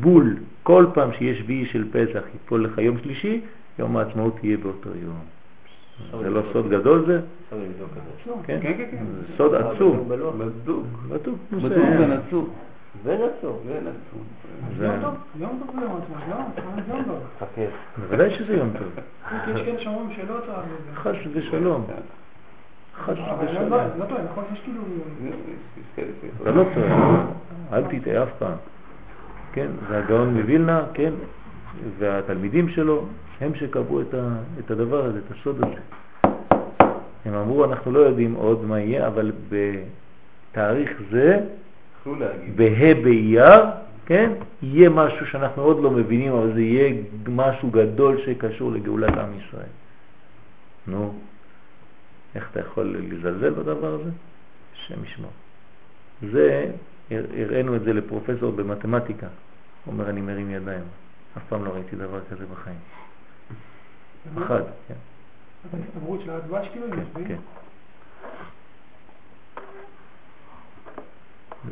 [0.00, 3.40] בול, כל פעם שיש שביעי של פסח יפול לך יום שלישי,
[3.78, 5.39] יום העצמאות יהיה באותו יום.
[6.22, 7.20] זה לא סוד גדול זה?
[7.50, 7.56] כן?
[8.46, 9.04] כן, כן, כן.
[9.20, 10.08] זה סוד עצום.
[10.08, 10.34] בדוק.
[10.34, 10.84] בדוק.
[11.08, 12.48] בדוק ונצור.
[13.04, 13.60] ונצור.
[13.66, 14.22] ונצור.
[14.78, 16.36] זה- יום טוב, יום טוב זה יום עצמו, לא?
[16.86, 17.18] זה יום טוב.
[17.40, 17.60] חכה.
[17.98, 18.88] בוודאי שזה יום טוב.
[19.44, 20.54] כי יש כאלה שאומרים שלא טוב.
[20.94, 21.84] חס ושלום.
[23.04, 23.70] חס אבל לא- ושלום.
[23.70, 24.44] לא לא טוב, נכון?
[24.52, 24.82] יש כאילו...
[26.42, 27.26] אתה לא טועה,
[27.72, 28.56] אל תטעה אף פעם.
[29.52, 31.12] כן, זה הגאון מווילנה, כן,
[31.98, 33.06] והתלמידים שלו,
[33.40, 35.80] הם שקבעו את, ה, את הדבר הזה, את הסוד הזה.
[37.24, 41.40] הם אמרו, אנחנו לא יודעים עוד מה יהיה, אבל בתאריך זה.
[42.56, 43.60] בה' באייר,
[44.06, 44.32] כן,
[44.62, 46.94] יהיה משהו שאנחנו עוד לא מבינים, אבל זה יהיה
[47.28, 49.70] משהו גדול שקשור לגאולת עם ישראל.
[50.86, 51.14] נו,
[52.34, 54.10] איך אתה יכול לזלזל בדבר הזה?
[54.74, 55.30] השם ישמור.
[56.32, 56.70] זה,
[57.10, 59.26] הר- הראינו את זה לפרופסור במתמטיקה.
[59.86, 60.84] אומר, אני מרים ידיים.
[61.36, 62.78] אף פעם לא ראיתי דבר כזה בחיים.
[64.38, 64.94] אחד, כן.
[65.72, 66.72] ההסתברות של הדבש יש
[67.14, 67.24] כן?
[67.28, 67.36] כן.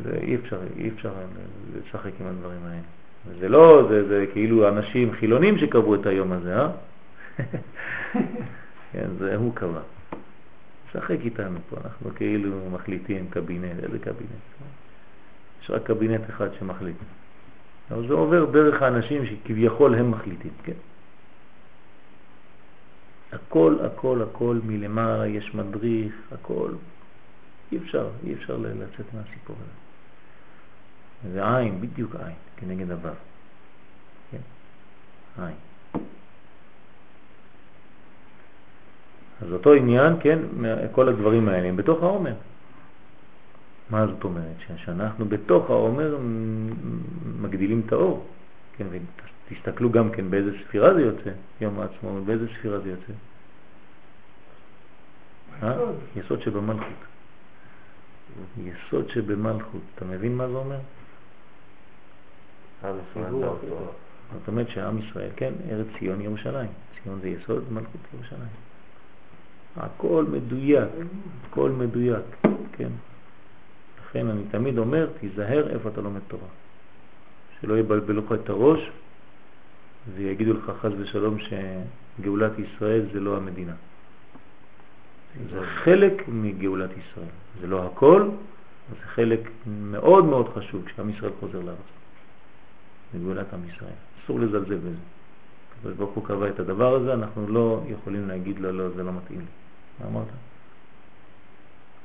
[0.03, 1.13] זה אי אפשר, אי אפשר
[1.75, 2.81] לשחק עם הדברים האלה.
[3.41, 6.71] זה לא, זה, זה כאילו אנשים חילונים שקבעו את היום הזה, אה?
[8.93, 9.81] כן, זה הוא קבע.
[10.93, 14.31] שחק איתנו פה, אנחנו כאילו מחליטים קבינט, איזה קבינט?
[15.63, 16.97] יש רק קבינט אחד שמחליט.
[17.91, 20.73] אבל זה עובר דרך האנשים שכביכול הם מחליטים, כן?
[23.33, 26.71] הכל, הכל, הכל מלמעלה, יש מדריך, הכל.
[27.73, 31.33] אי אפשר, אי אפשר לצאת מהסיפור הזה.
[31.33, 33.11] זה עין, בדיוק עין, כנגד הוו.
[34.31, 34.39] כן,
[35.43, 35.57] עין.
[39.43, 40.39] אז אותו עניין, כן,
[40.93, 42.35] כל הדברים האלה הם בתוך העומר.
[43.91, 44.57] מה זאת אומרת?
[44.77, 46.19] שאנחנו בתוך העומר
[47.41, 48.27] מגדילים את האור.
[48.77, 53.13] כן, ותסתכלו גם כן באיזה ספירה זה יוצא, יום העצמאות, באיזה ספירה זה יוצא.
[55.63, 55.75] אה?
[56.17, 56.99] יסוד שבמלכות.
[58.59, 59.81] יסוד שבמלכות.
[59.95, 60.79] אתה מבין מה זה אומר?
[63.41, 63.93] באותו.
[64.33, 66.71] זאת אומרת שעם ישראל, כן, ארץ ציון ירושלים.
[67.03, 68.49] ציון זה יסוד, מלכות ירושלים.
[69.77, 70.89] הכל מדויק,
[71.51, 72.25] הכל מדויק,
[72.73, 72.89] כן.
[74.09, 76.49] לכן אני תמיד אומר, תיזהר איפה אתה לומד תורה.
[77.61, 78.91] שלא יבלבלו לך את הראש
[80.15, 83.75] ויגידו לך חז ושלום שגאולת ישראל זה לא המדינה.
[85.51, 87.35] זה חלק מגאולת ישראל.
[87.61, 91.79] זה לא הכל, אבל זה חלק מאוד מאוד חשוב כשעם ישראל חוזר לארץ.
[93.15, 93.99] מגאולת עם ישראל.
[94.25, 94.91] אסור לזלזל בזה.
[95.79, 99.13] הקדוש ברוך הוא קבע את הדבר הזה, אנחנו לא יכולים להגיד לו, לא, זה לא
[99.13, 99.47] מתאים לי.
[100.01, 100.29] מה אמרת?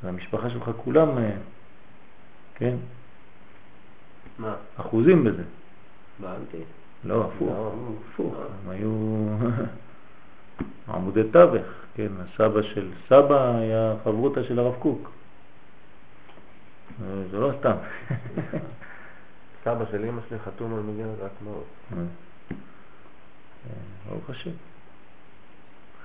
[0.03, 1.31] והמשפחה שלך כולם, אה,
[2.63, 2.75] כן,
[4.39, 4.55] מה?
[4.77, 5.43] אחוזים בזה.
[6.19, 6.57] באנטי?
[7.03, 7.73] לא, הפוך, לא.
[8.11, 8.35] הפוך.
[8.35, 8.91] הם היו
[10.95, 11.65] עמודי תווך,
[11.95, 15.11] כן, הסבא של סבא היה חברותה של הרב קוק.
[17.31, 17.75] זה לא סתם.
[19.63, 21.65] סבא של אמא שלי חתום על מגילת העצמאות.
[21.91, 22.03] אה,
[24.09, 24.51] ברוך השם.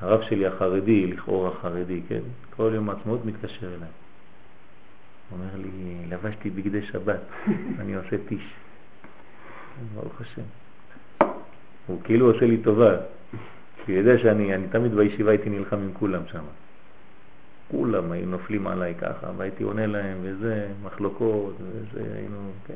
[0.00, 2.22] הרב שלי החרדי, לכאורה חרדי, כן?
[2.56, 3.88] כל יום העצמאות מתקשר אליי.
[5.32, 7.20] אומר לי, לבשתי בגדי שבת,
[7.80, 8.54] אני עושה טיש.
[9.94, 10.42] ברוך השם.
[11.86, 12.96] הוא כאילו עושה לי טובה,
[13.84, 16.44] כי הוא יודע שאני אני תמיד בישיבה הייתי נלחם עם כולם שם.
[17.70, 22.74] כולם היו נופלים עליי ככה, והייתי עונה להם, וזה, מחלוקות, וזה, היינו, כן.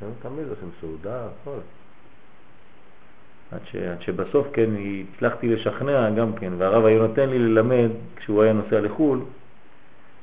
[0.00, 1.58] הם תמיד עושים סעודה, הכל.
[3.52, 4.70] עד, ש, עד שבסוף כן
[5.14, 9.20] הצלחתי לשכנע גם כן, והרב היה נותן לי ללמד, כשהוא היה נוסע לחו"ל,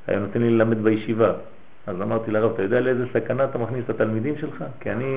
[0.06, 1.32] היה נותן לי ללמד בישיבה.
[1.86, 4.64] אז אמרתי לרב, אתה יודע לאיזה סכנה אתה מכניס את התלמידים שלך?
[4.80, 5.16] כי אני...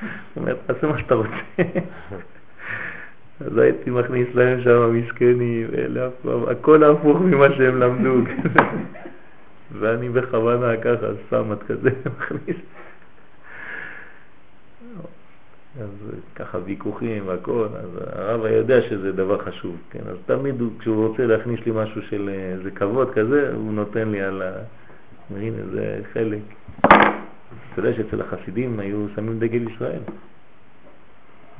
[0.00, 1.30] זאת אומרת, תעשה מה שאתה רוצה.
[3.40, 5.66] אז הייתי מכניס להם שם מסכנים,
[6.50, 8.14] הכל הפוך ממה שהם למדו.
[9.78, 12.56] ואני בכוונה ככה, סמת כזה, מכניס.
[15.80, 15.88] אז
[16.34, 21.08] ככה ויכוחים והכל, אז הרב היה יודע שזה דבר חשוב, כן, אז תמיד הוא, כשהוא
[21.08, 24.52] רוצה להכניס לי משהו של אה, איזה כבוד כזה, הוא נותן לי על ה...
[25.30, 26.40] הנה, זה חלק.
[26.80, 30.00] אתה יודע שאצל החסידים היו שמים דגל ישראל.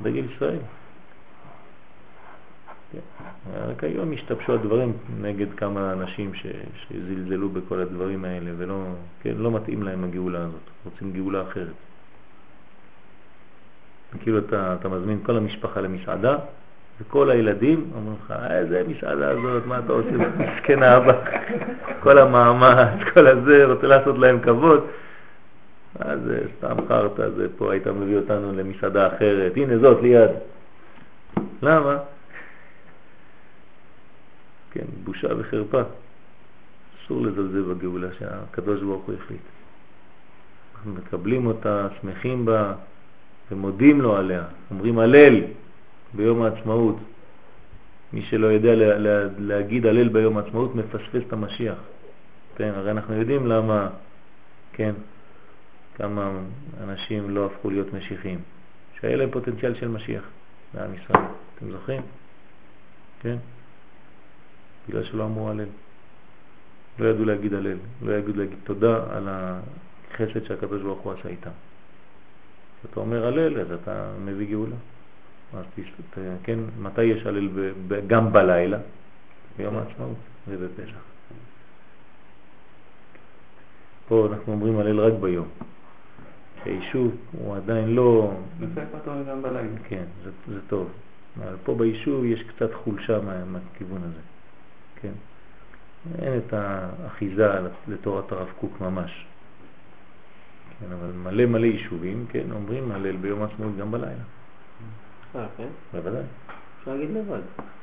[0.01, 0.59] דגל ישראל.
[2.91, 2.99] כן.
[3.67, 8.83] רק היום השתבשו הדברים נגד כמה אנשים ש, שזלזלו בכל הדברים האלה ולא
[9.21, 11.73] כן, לא מתאים להם הגאולה הזאת, רוצים גאולה אחרת.
[14.19, 16.37] כאילו אתה, אתה מזמין כל המשפחה למסעדה
[17.01, 20.11] וכל הילדים אומרים לך, איזה מסעדה הזאת, מה אתה עושה?
[20.11, 21.13] מסכן האבא,
[21.99, 24.87] כל המאמץ, כל הזה, רוצה לעשות להם כבוד.
[25.99, 26.19] אז
[26.57, 30.29] סתם חרטא, זה פה היית מביא אותנו למסעדה אחרת, הנה זאת ליד.
[31.61, 31.97] למה?
[34.71, 35.81] כן, בושה וחרפה.
[37.05, 39.41] אסור לזלזל בגאולה שהקדוש ברוך הוא החליט.
[40.75, 42.73] אנחנו מקבלים אותה, שמחים בה
[43.51, 44.43] ומודים לו עליה.
[44.71, 45.41] אומרים הלל
[46.13, 46.95] ביום העצמאות.
[48.13, 51.77] מי שלא יודע לה, לה, להגיד הלל ביום העצמאות מפספס את המשיח.
[52.55, 53.89] כן, הרי אנחנו יודעים למה,
[54.73, 54.91] כן,
[55.95, 56.31] כמה
[56.83, 58.39] אנשים לא הפכו להיות משיחים.
[58.99, 60.23] שהיה להם פוטנציאל של משיח
[60.73, 61.23] לעם ישראל.
[61.57, 62.01] אתם זוכרים?
[63.21, 63.35] כן?
[64.89, 65.65] בגלל שלא אמרו הלל.
[66.99, 71.49] לא ידעו להגיד הלל, לא ידעו להגיד תודה על החסד שהקדוש ברוך הוא עשה איתם.
[72.85, 74.75] כשאתה אומר הלל, אז אתה מביא גאולה.
[75.53, 77.49] אז תשת, כן, מתי יש הלל
[78.07, 78.77] גם בלילה?
[79.57, 80.17] ביום העצמאות
[80.47, 80.99] ובפסח.
[84.07, 85.47] פה אנחנו אומרים הלל רק ביום.
[86.65, 88.33] היישוב הוא עדיין לא...
[88.59, 89.77] בספר טוב גם בלילה.
[89.87, 90.89] כן, זה, זה טוב.
[91.39, 94.21] אבל פה ביישוב יש קצת חולשה מה, מהכיוון הזה.
[95.01, 95.13] כן.
[96.19, 97.47] אין את האחיזה
[97.87, 99.25] לתורת הרב קוק ממש.
[100.79, 104.23] כן, אבל מלא מלא יישובים, כן, אומרים הלל ביום העצמאות גם בלילה.
[105.35, 105.67] אה, כן?
[105.93, 106.21] בוודאי.
[106.79, 107.41] אפשר להגיד לבד.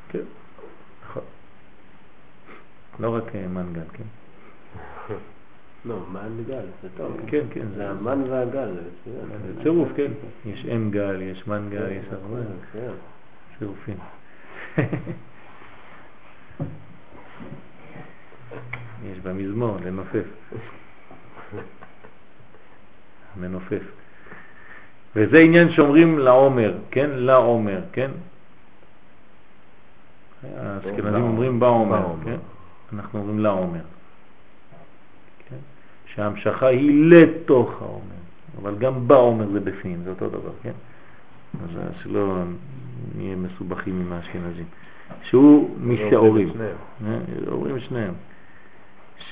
[0.08, 0.18] כן,
[1.04, 1.22] נכון.
[3.00, 4.04] לא רק אה, מנגל, כן.
[5.84, 7.16] לא, מן גל, זה טוב.
[7.26, 7.66] כן, כן.
[7.76, 8.74] זה המן והגל,
[9.04, 9.10] זה
[9.62, 10.12] צירוף, כן.
[10.46, 12.94] יש אם גל, יש מנגל, יש הרבה מצוין.
[13.58, 13.96] צירופים.
[19.12, 20.24] יש במזמור לנופף.
[23.36, 23.82] מנופף.
[25.16, 27.10] וזה עניין שאומרים לעומר, כן?
[27.10, 28.10] לעומר, כן?
[30.56, 32.36] האשכנזים אומרים בעומר, כן?
[32.92, 33.80] אנחנו אומרים לעומר.
[35.48, 35.56] כן?
[36.06, 38.22] שההמשכה היא לתוך העומר,
[38.62, 40.72] אבל גם בעומר זה בפנים, זה אותו דבר, כן?
[41.64, 42.42] אז שלא
[43.16, 44.64] נהיה מסובכים עם האשכנזים.
[45.22, 46.48] שהוא משעורים.
[46.60, 47.18] אה,
[47.50, 48.14] אומרים את שניהם.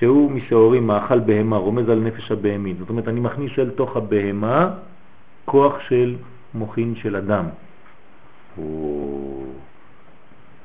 [0.01, 2.79] שהוא משעורים מאכל בהמה, רומז על נפש הבהמית.
[2.79, 4.71] זאת אומרת, אני מכניס אל תוך הבהמה
[5.45, 6.17] כוח של
[6.55, 7.45] מוכין של אדם.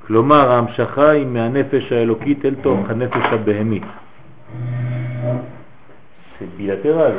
[0.07, 3.83] כלומר, ההמשכה היא מהנפש האלוקית אל תוך הנפש הבהמית.
[6.39, 7.11] זה בילטרל.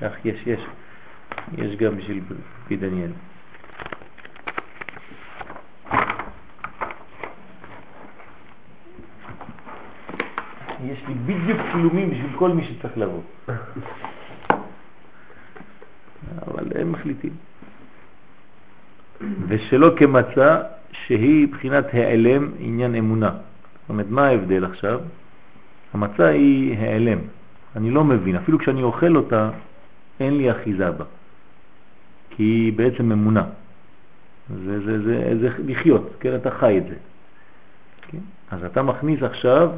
[0.00, 0.60] כך יש, יש.
[1.58, 2.20] יש גם בשביל
[2.68, 3.10] פי דניאל.
[10.84, 13.22] יש לי בדיוק צילומים בשביל כל מי שצריך לבוא.
[16.46, 17.32] אבל הם מחליטים.
[19.48, 23.30] ושלא כמצה שהיא בחינת העלם עניין אמונה.
[23.30, 25.00] זאת אומרת, מה ההבדל עכשיו?
[25.94, 27.18] המצה היא העלם.
[27.76, 29.50] אני לא מבין, אפילו כשאני אוכל אותה,
[30.20, 31.04] אין לי אחיזה בה.
[32.30, 33.44] כי היא בעצם אמונה.
[34.64, 36.94] זה, זה, זה, זה לחיות, כן, אתה חי את זה.
[38.08, 38.18] כן?
[38.50, 39.70] אז אתה מכניס עכשיו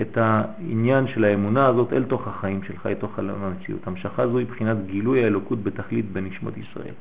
[0.00, 3.86] את העניין של האמונה הזאת אל תוך החיים שלך, אל תוך המציאות.
[3.86, 6.94] המשכה זו היא בחינת גילוי האלוקות בתכלית בנשמות ישראל.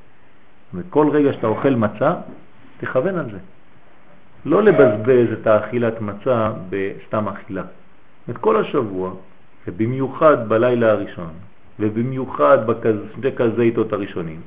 [0.73, 2.13] וכל רגע שאתה אוכל מצה,
[2.77, 3.37] תכוון על זה.
[4.45, 7.63] לא לבזבז את האכילת מצה בסתם אכילה.
[8.29, 9.13] את כל השבוע,
[9.67, 11.33] ובמיוחד בלילה הראשון,
[11.79, 14.41] ובמיוחד בשתי כזיתות הראשונים,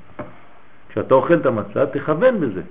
[0.88, 2.62] כשאתה אוכל את המצה, תכוון בזה.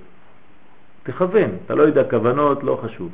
[1.02, 1.50] תכוון.
[1.66, 3.10] אתה לא יודע כוונות, לא חשוב.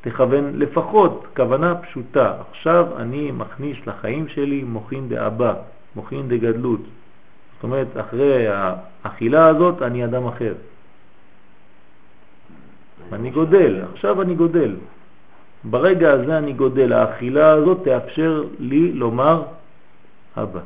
[0.00, 2.34] תכוון לפחות כוונה פשוטה.
[2.50, 5.54] עכשיו אני מכניס לחיים שלי מוכין דאבא,
[5.96, 6.80] מוכין דגדלות.
[6.80, 10.54] זאת אומרת, אחרי האכילה הזאת אני אדם אחר.
[13.12, 14.76] אני גודל, עכשיו אני גודל.
[15.64, 16.92] ברגע הזה אני גודל.
[16.92, 19.42] האכילה הזאת תאפשר לי לומר
[20.36, 20.60] אבא.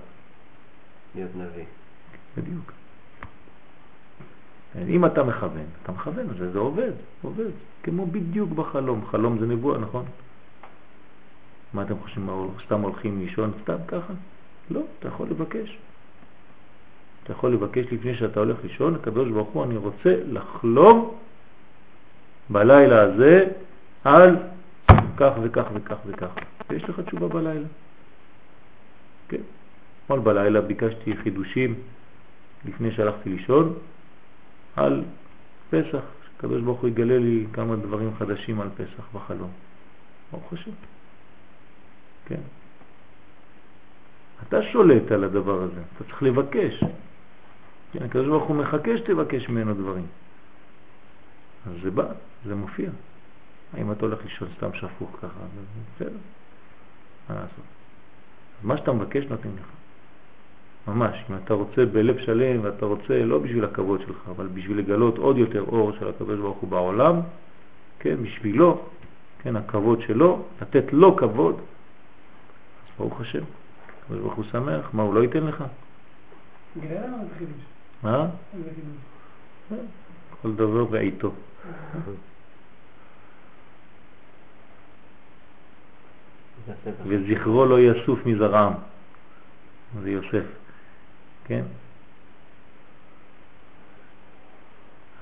[1.15, 1.65] להיות נביא.
[2.37, 2.73] בדיוק.
[4.89, 6.93] אם אתה מכוון, אתה מכוון, זה, זה עובד,
[7.23, 7.51] עובד,
[7.83, 9.07] כמו בדיוק בחלום.
[9.11, 10.05] חלום זה נבואה, נכון?
[11.75, 12.29] מה אתם חושבים,
[12.67, 14.13] סתם הולכים לישון סתם ככה?
[14.71, 15.79] לא, אתה יכול לבקש.
[17.25, 21.15] אתה יכול לבקש לפני שאתה הולך לישון, הקדוש ברוך הוא, אני רוצה לחלום
[22.51, 23.49] בלילה הזה
[24.05, 24.37] על
[25.17, 26.29] כך וכך וכך וכך.
[26.71, 27.67] ויש לך תשובה בלילה.
[29.29, 29.41] כן.
[30.05, 31.75] אתמול בלילה ביקשתי חידושים
[32.65, 33.75] לפני שהלכתי לישון,
[34.77, 35.05] על
[35.71, 39.51] פסח, שקדוש ברוך הוא יגלה לי כמה דברים חדשים על פסח בחלום.
[40.33, 40.71] ברוך השם.
[42.27, 42.41] כן.
[44.49, 46.85] אתה שולט על הדבר הזה, אתה צריך לבקש.
[47.93, 50.07] כן, הקדוש ברוך הוא מחכה שתבקש ממנו דברים.
[51.67, 52.05] אז זה בא,
[52.45, 52.91] זה מופיע.
[53.73, 55.41] האם אתה הולך לישון סתם שפוך ככה,
[55.97, 56.17] בסדר,
[57.29, 57.65] מה לעשות?
[58.63, 59.67] מה שאתה מבקש נותן לך.
[60.89, 65.19] ממש, אם אתה רוצה בלב שלם ואתה רוצה לא בשביל הכבוד שלך, אבל בשביל לגלות
[65.19, 67.21] עוד יותר אור של הקדוש ברוך הוא בעולם,
[67.99, 68.83] כן, בשבילו,
[69.43, 73.43] כן, הכבוד שלו, לתת לו כבוד, אז ברוך השם,
[74.05, 75.65] הקדוש ברוך הוא שמח, מה הוא לא ייתן לך?
[78.03, 78.27] מה?
[78.59, 79.81] חידוש?
[80.43, 81.33] כל דבר בעיתו.
[87.07, 88.73] וזכרו לא יסוף מזרעם.
[90.03, 90.45] זה יוסף,
[91.45, 91.63] כן?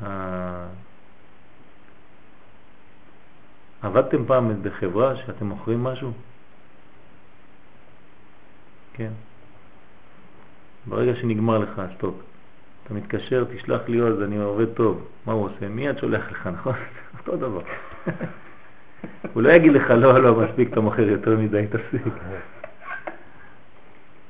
[0.03, 0.67] ה-
[3.83, 6.13] עבדתם פעם בחברה שאתם מוכרים משהו?
[8.95, 9.11] כן.
[10.87, 12.23] ברגע שנגמר לך הסטוק,
[12.85, 15.07] אתה מתקשר, תשלח לי עוד, אני עובד טוב.
[15.27, 15.69] מה הוא עושה?
[15.69, 16.75] מיד שולח לך, נכון?
[17.19, 17.63] אותו דבר.
[19.35, 22.03] הוא לא יגיד לך, לא, לא, מספיק, אתה מוכר יותר מדי, תפסיק.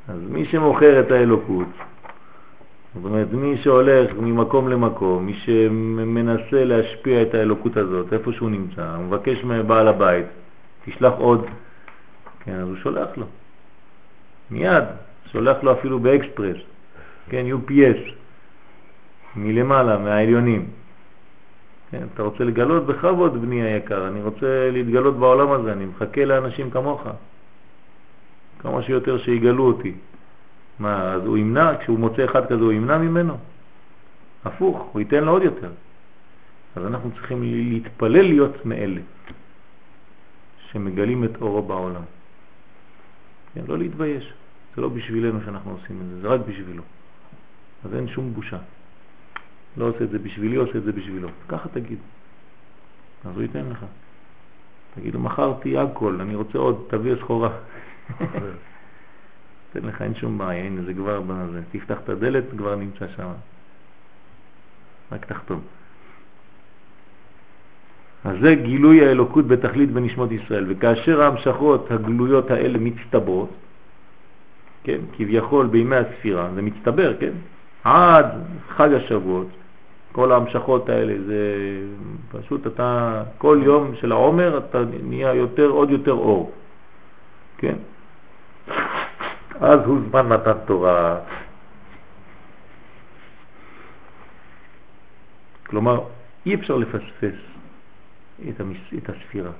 [0.08, 1.66] אז מי שמוכר את האלוקות,
[2.94, 8.94] זאת אומרת, מי שהולך ממקום למקום, מי שמנסה להשפיע את האלוקות הזאת, איפה שהוא נמצא,
[8.96, 10.26] הוא מבקש מבעל הבית,
[10.84, 11.46] תשלח עוד,
[12.44, 13.26] כן, אז הוא שולח לו.
[14.50, 14.84] מיד,
[15.32, 16.56] שולח לו אפילו באקספרס,
[17.28, 18.10] כן, UPS,
[19.36, 20.66] מלמעלה, מהעליונים.
[21.90, 26.70] כן, אתה רוצה לגלות בכבוד, בני היקר, אני רוצה להתגלות בעולם הזה, אני מחכה לאנשים
[26.70, 27.06] כמוך.
[28.62, 29.92] כמה שיותר שיגלו אותי.
[30.78, 33.36] מה, אז הוא ימנע, כשהוא מוצא אחד כזה הוא ימנע ממנו?
[34.44, 35.70] הפוך, הוא ייתן לו עוד יותר.
[36.76, 39.00] אז אנחנו צריכים להתפלל להיות מאלה
[40.70, 42.02] שמגלים את אורו בעולם.
[43.54, 44.32] כן, לא להתבייש,
[44.76, 46.82] זה לא בשבילנו שאנחנו עושים את זה, זה רק בשבילו.
[47.84, 48.58] אז אין שום בושה.
[49.76, 51.28] לא עושה את זה בשבילי, עושה את זה בשבילו.
[51.48, 51.98] ככה תגיד.
[53.24, 53.84] אז הוא ייתן לך.
[54.94, 55.20] תגיד לו,
[55.80, 57.50] הכל, אני רוצה עוד, תביא סחורה.
[59.72, 61.60] תן לך, אין שום בעיה, הנה זה כבר בזה.
[61.72, 63.28] תפתח את הדלת, כבר נמצא שם.
[65.12, 65.60] רק תחתום.
[68.24, 73.50] אז זה גילוי האלוקות בתכלית בנשמות ישראל, וכאשר ההמשכות הגלויות האלה מצטברות,
[74.84, 77.32] כן, כביכול בימי הספירה, זה מצטבר, כן,
[77.84, 78.26] עד
[78.68, 79.48] חג השבועות,
[80.12, 81.40] כל ההמשכות האלה, זה
[82.32, 86.52] פשוט אתה, כל יום של העומר אתה נהיה יותר, עוד יותר אור,
[87.58, 87.74] כן?
[89.60, 91.18] אז הוא זמן מתן תורה.
[95.66, 96.00] כלומר,
[96.46, 97.38] אי אפשר לפספס
[98.48, 98.76] את, המס...
[98.98, 99.50] את הספירה.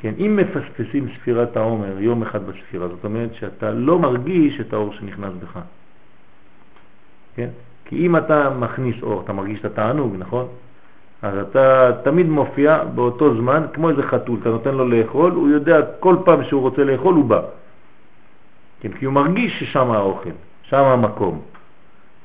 [0.00, 4.92] כן, אם מפספסים ספירת העומר יום אחד בספירה, זאת אומרת שאתה לא מרגיש את האור
[4.92, 5.58] שנכנס בך.
[7.34, 7.48] כן?
[7.84, 10.48] כי אם אתה מכניס אור, אתה מרגיש את התענוג, נכון?
[11.22, 15.80] אז אתה תמיד מופיע באותו זמן, כמו איזה חתול, אתה נותן לו לאכול, הוא יודע
[16.00, 17.40] כל פעם שהוא רוצה לאכול הוא בא.
[18.80, 20.30] כן, כי הוא מרגיש ששם האוכל,
[20.62, 21.40] שם המקום.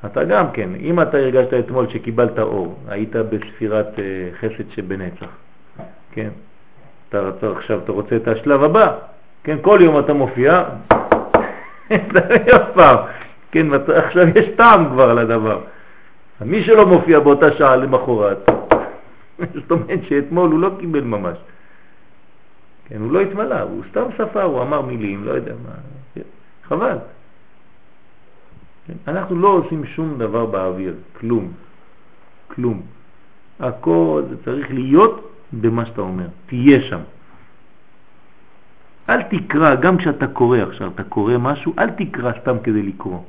[0.06, 4.00] אתה גם כן, אם אתה הרגשת אתמול שקיבלת אור, היית בספירת uh,
[4.40, 5.30] חסד שבנצח,
[6.12, 6.30] כן?
[7.10, 8.94] אתה רצה, עכשיו אתה רוצה את השלב הבא,
[9.44, 9.58] כן?
[9.62, 10.64] כל יום אתה מופיע,
[12.76, 12.98] פעם,
[13.52, 13.68] כן?
[13.96, 15.60] עכשיו יש טעם כבר לדבר.
[16.42, 18.50] מי שלא מופיע באותה שעה למחרת,
[19.62, 21.38] זאת אומרת שאתמול הוא לא קיבל ממש.
[22.86, 25.74] כן, הוא לא התמלא, הוא סתם ספר, הוא אמר מילים, לא יודע מה.
[26.64, 26.98] חבל.
[29.08, 31.52] אנחנו לא עושים שום דבר באוויר, כלום.
[32.48, 32.82] כלום.
[33.60, 37.00] הכל זה צריך להיות במה שאתה אומר, תהיה שם.
[39.10, 43.20] אל תקרא, גם כשאתה קורא עכשיו, אתה קורא משהו, אל תקרא סתם כדי לקרוא.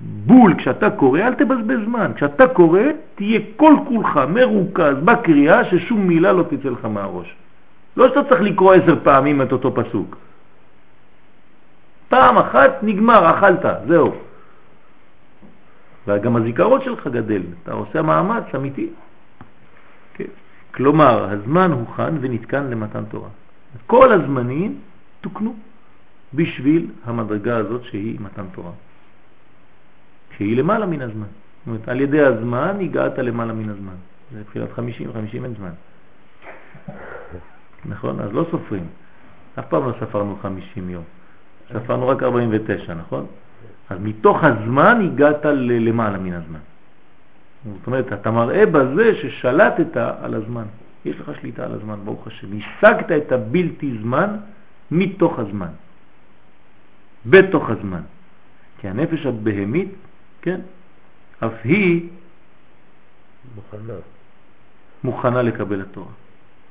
[0.00, 2.12] בול, כשאתה קורא, אל תבזבז זמן.
[2.16, 2.80] כשאתה קורא,
[3.14, 7.36] תהיה כל כולך מרוכז בקריאה ששום מילה לא תצא לך מהראש.
[7.96, 10.16] לא שאתה צריך לקרוא עשר פעמים את אותו פסוק.
[12.08, 14.14] פעם אחת נגמר, אכלת, זהו.
[16.06, 18.88] וגם הזיכרון שלך גדל, אתה עושה מאמץ אמיתי.
[20.14, 20.30] כן.
[20.74, 23.28] כלומר, הזמן הוכן ונתקן למתן תורה.
[23.86, 24.78] כל הזמנים
[25.20, 25.54] תוקנו
[26.34, 28.70] בשביל המדרגה הזאת שהיא מתן תורה.
[30.36, 31.26] שהיא למעלה מן הזמן.
[31.26, 33.94] זאת אומרת, על ידי הזמן הגעת למעלה מן הזמן.
[34.32, 35.70] זה תחילת 50, 50 אין זמן.
[37.84, 38.20] נכון?
[38.20, 38.86] אז לא סופרים.
[39.58, 41.02] אף פעם לא ספרנו 50 יום.
[41.72, 43.26] ספרנו רק 49, נכון?
[43.90, 46.58] אז מתוך הזמן הגעת למעלה מן הזמן.
[47.64, 50.64] זאת אומרת, אתה מראה בזה ששלטת על הזמן.
[51.04, 52.46] יש לך שליטה על הזמן, ברוך השם.
[52.58, 54.36] השגת את הבלתי זמן
[54.90, 55.72] מתוך הזמן.
[57.26, 58.00] בתוך הזמן.
[58.78, 59.88] כי הנפש הבהמית,
[60.46, 60.60] כן,
[61.38, 62.08] אף היא
[63.54, 63.94] מוכנה.
[65.04, 66.12] מוכנה לקבל התורה.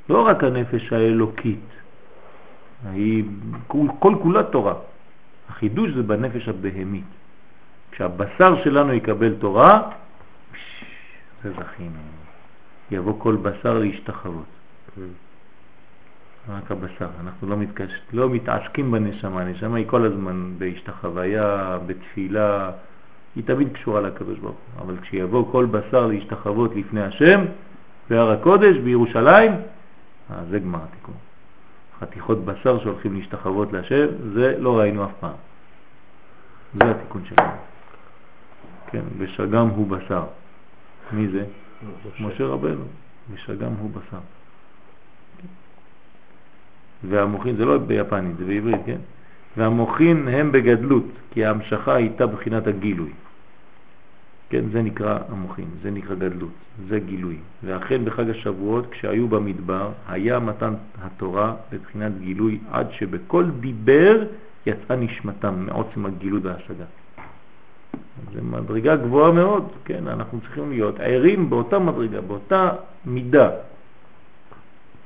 [0.09, 1.69] לא רק הנפש האלוקית,
[2.85, 3.23] היא
[3.67, 4.73] כל, כל כולה תורה.
[5.49, 7.05] החידוש זה בנפש הבהמית.
[7.91, 9.91] כשהבשר שלנו יקבל תורה,
[11.43, 11.99] זה זכינו.
[12.91, 14.45] יבוא כל בשר להשתחוות.
[16.49, 17.09] רק הבשר.
[17.19, 17.91] אנחנו לא, מתקש...
[18.13, 22.71] לא מתעסקים בנשמה, הנשמה היא כל הזמן בהשתחוויה, בתפילה,
[23.35, 24.81] היא תמיד קשורה לקדוש ברוך הוא.
[24.85, 27.45] אבל כשיבוא כל בשר להשתחוות לפני השם,
[28.09, 29.51] בהר הקודש, בירושלים,
[30.29, 31.13] אז זה גמר התיקון.
[31.99, 35.35] חתיכות בשר שהולכים להשתחוות להשם, זה לא ראינו אף פעם.
[36.73, 37.51] זה התיקון שלנו.
[38.87, 40.23] כן, ושגם הוא בשר.
[41.11, 41.45] מי זה?
[42.19, 42.83] משה רבנו.
[43.33, 44.19] ושגם הוא בשר.
[47.03, 48.97] והמוחין, זה לא ביפנית, זה בעברית, כן?
[49.57, 53.11] והמוחין הם בגדלות, כי ההמשכה הייתה בחינת הגילוי.
[54.49, 56.51] כן, זה נקרא המוחין, זה נקרא גדלות,
[56.87, 57.37] זה גילוי.
[57.63, 64.23] ואכן בחג השבועות, כשהיו במדבר, היה מתן התורה בבחינת גילוי, עד שבכל דיבר
[64.65, 66.85] יצאה נשמתם מעוצם הגילוי וההשגה.
[68.33, 72.69] זה מדרגה גבוהה מאוד, כן, אנחנו צריכים להיות ערים באותה מדרגה, באותה
[73.05, 73.49] מידה.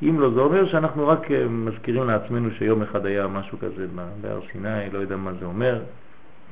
[0.04, 3.88] אם לא, זה אומר שאנחנו רק אה, מזכירים לעצמנו שיום אחד היה משהו כזה
[4.22, 5.82] בהר סיני, לא יודע מה זה אומר.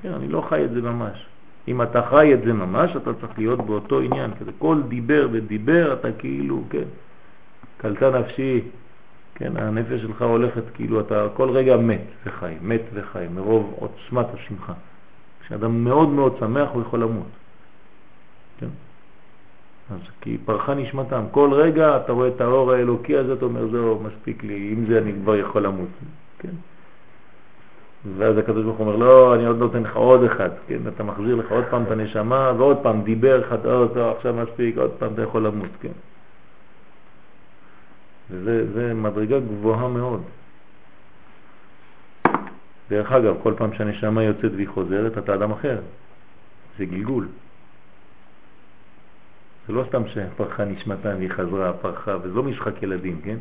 [0.02, 1.26] כן, אני לא חי את זה ממש.
[1.68, 5.94] אם אתה חי את זה ממש, אתה צריך להיות באותו עניין, כזה כל דיבר ודיבר,
[5.94, 6.88] אתה כאילו, כן,
[7.78, 8.61] קלטה נפשי,
[9.36, 14.74] כן, הנפש שלך הולכת כאילו אתה כל רגע מת וחי, מת וחי, מרוב עוצמת השמחה.
[15.45, 17.28] כשאדם מאוד מאוד שמח הוא יכול למות.
[18.60, 18.68] כן?
[19.91, 21.23] אז כי פרחה נשמתם.
[21.31, 24.97] כל רגע אתה רואה את האור האלוקי הזה, אתה אומר, זהו, מספיק לי, עם זה
[24.97, 25.89] אני כבר יכול למות.
[26.39, 26.53] כן?
[28.18, 30.77] ואז הקדוש ברוך הוא אומר, לא, אני עוד נותן לך עוד אחד, כן?
[30.88, 34.91] אתה מחזיר לך עוד פעם את הנשמה, ועוד פעם דיבר לך, טוב, עכשיו מספיק, עוד
[34.99, 35.95] פעם אתה יכול למות, כן?
[38.31, 40.22] וזה מדרגה גבוהה מאוד.
[42.89, 45.80] דרך אגב, כל פעם שהנשמה יוצאת והיא חוזרת, אתה אדם אחר.
[46.77, 47.27] זה גלגול.
[49.68, 53.38] זה לא סתם שפרחה נשמתה והיא חזרה, פרחה, וזה לא משחק ילדים, כן?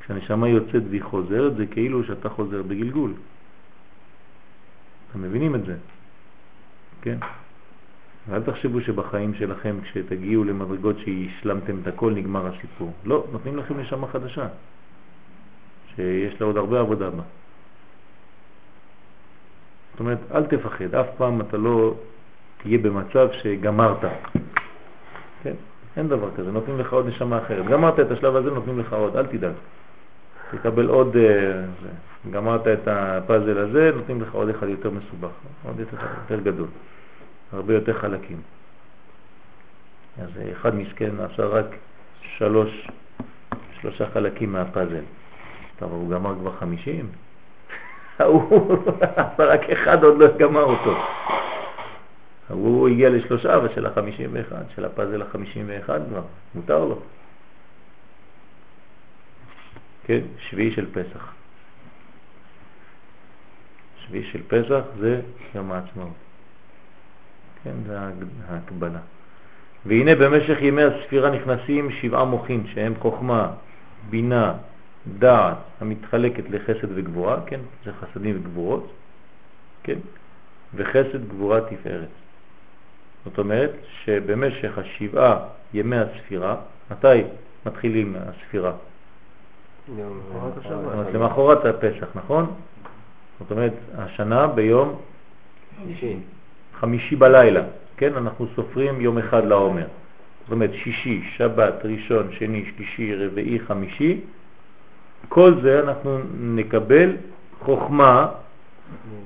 [0.00, 3.12] כשהנשמה יוצאת והיא חוזרת, זה כאילו שאתה חוזר בגלגול.
[5.10, 5.76] אתם מבינים את זה?
[7.02, 7.18] כן?
[8.28, 12.92] ואל תחשבו שבחיים שלכם, כשתגיעו למדרגות שהשלמתם את הכל, נגמר הסיפור.
[13.04, 14.46] לא, נותנים לכם נשמה חדשה,
[15.96, 17.22] שיש לה עוד הרבה עבודה בה.
[19.90, 21.94] זאת אומרת, אל תפחד, אף פעם אתה לא
[22.62, 24.04] תהיה במצב שגמרת.
[25.42, 25.54] כן?
[25.96, 27.66] אין דבר כזה, נותנים לך עוד נשמה אחרת.
[27.66, 29.52] גמרת את השלב הזה, נותנים לך עוד, אל תדאג.
[30.50, 31.62] תקבל עוד, אה,
[32.30, 35.30] גמרת את הפאזל הזה, נותנים לך עוד אחד יותר מסובך,
[35.64, 36.68] עוד יותר, יותר גדול,
[37.52, 38.40] הרבה יותר חלקים.
[40.22, 41.66] אז אחד מסכן עשה רק
[42.20, 42.88] שלוש,
[43.80, 45.04] שלושה חלקים מהפאזל.
[45.78, 47.06] טוב, הוא גמר כבר חמישים.
[48.26, 50.94] הוא עשה רק אחד, עוד לא גמר אותו.
[52.52, 56.22] הוא הגיע לשלושה, אבל של החמישים ואחד, של הפאזל החמישים ואחד כבר,
[56.54, 56.98] מותר לו.
[60.04, 61.32] כן, שביעי של פסח.
[64.06, 65.20] שביעי של פסח זה
[65.54, 66.12] יום העצמאות.
[67.64, 67.98] כן, זה
[68.48, 69.00] ההקבלה.
[69.86, 73.52] והנה במשך ימי הספירה נכנסים שבעה מוחים שהם חוכמה,
[74.10, 74.54] בינה,
[75.18, 78.92] דעת המתחלקת לחסד וגבורה, כן, זה חסדים וגבורות,
[79.82, 79.98] כן,
[80.74, 82.08] וחסד גבורה תפארת.
[83.24, 83.70] זאת אומרת
[84.04, 85.38] שבמשך השבעה
[85.74, 86.56] ימי הספירה,
[86.90, 87.22] מתי
[87.66, 88.72] מתחילים הספירה?
[91.14, 92.52] למחרת הפסח, נכון?
[93.40, 94.96] זאת אומרת, השנה ביום
[96.80, 97.62] חמישי בלילה,
[97.96, 98.14] כן?
[98.16, 99.86] אנחנו סופרים יום אחד לעומר.
[100.42, 104.20] זאת אומרת, שישי, שבת, ראשון, שני, שלישי, רביעי, חמישי,
[105.28, 107.16] כל זה אנחנו נקבל
[107.60, 108.28] חוכמה,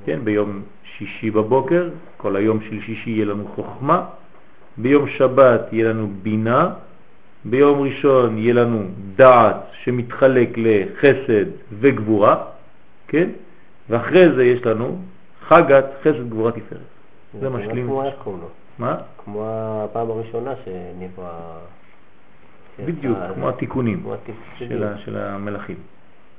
[0.05, 0.63] כן, ביום
[0.99, 4.07] שישי בבוקר, כל היום של שישי יהיה לנו חוכמה,
[4.77, 6.71] ביום שבת יהיה לנו בינה,
[7.45, 8.83] ביום ראשון יהיה לנו
[9.17, 11.45] דעת שמתחלק לחסד
[11.81, 12.45] וגבורה,
[13.09, 13.29] כן?
[13.89, 14.99] ואחרי זה יש לנו
[15.49, 16.81] חגת חסד גבורה תפארת.
[17.41, 17.87] זה משלים.
[17.87, 18.49] כמו איך קוראים לו?
[18.79, 18.97] מה?
[19.25, 19.43] כמו
[19.85, 21.31] הפעם הראשונה שנברא...
[22.87, 24.07] בדיוק, כמו התיקונים.
[24.59, 25.77] של ה- של המלאכים.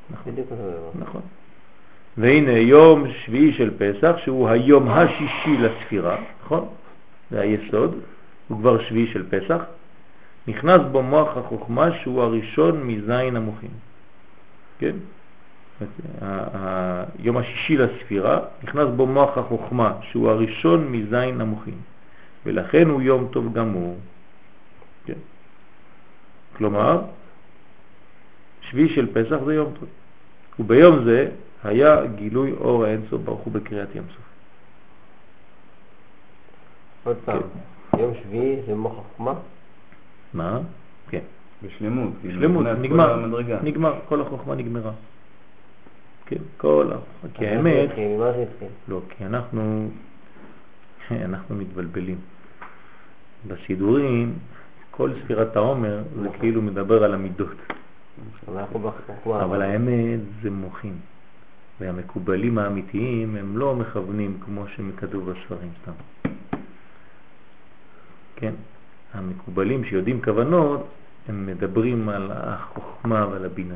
[0.10, 0.32] נכון.
[0.32, 0.90] בדיוק אותו דבר.
[1.06, 1.22] נכון.
[2.18, 6.68] והנה יום שביעי של פסח, שהוא היום השישי לספירה, נכון?
[7.31, 7.99] זה היסוד,
[8.48, 9.64] הוא כבר שביעי של פסח,
[10.48, 13.69] נכנס בו מוח החוכמה שהוא הראשון מזין המוחים.
[14.80, 14.95] כן?
[17.19, 21.77] היום השישי לספירה, נכנס בו מוח החוכמה שהוא הראשון מזין המוחים,
[22.45, 23.98] ולכן הוא יום טוב גמור.
[25.06, 25.19] כן?
[26.57, 27.02] כלומר,
[28.61, 29.89] שביעי של פסח זה יום טוב.
[30.60, 31.30] וביום זה
[31.64, 34.26] היה גילוי אור האינסוף ברוך הוא בקריאת ים סוף.
[37.04, 37.40] עוד פעם,
[37.92, 38.00] כן.
[38.00, 39.34] יום שביעי זה מוח החוכמה?
[40.34, 40.60] מה?
[41.10, 41.20] כן,
[41.64, 43.62] בשלמות, כאילו, שלמות, לפני כל נגמר.
[43.64, 44.92] נגמר, כל החוכמה נגמרה.
[46.26, 47.28] כן, כל ה...
[47.34, 48.68] כי האמת, התחיל?
[48.88, 49.90] לא, כי אנחנו,
[51.12, 52.18] אנחנו מתבלבלים.
[53.48, 54.34] בסידורים,
[54.92, 57.56] כל ספירת העומר זה כאילו מדבר על המידות.
[59.28, 60.94] אבל האמת זה מוחים.
[61.80, 65.91] והמקובלים האמיתיים הם לא מכוונים כמו שכתוב בספרים סתם.
[68.36, 68.54] כן,
[69.14, 70.88] המקובלים שיודעים כוונות,
[71.28, 73.76] הם מדברים על החוכמה ועל הבינה.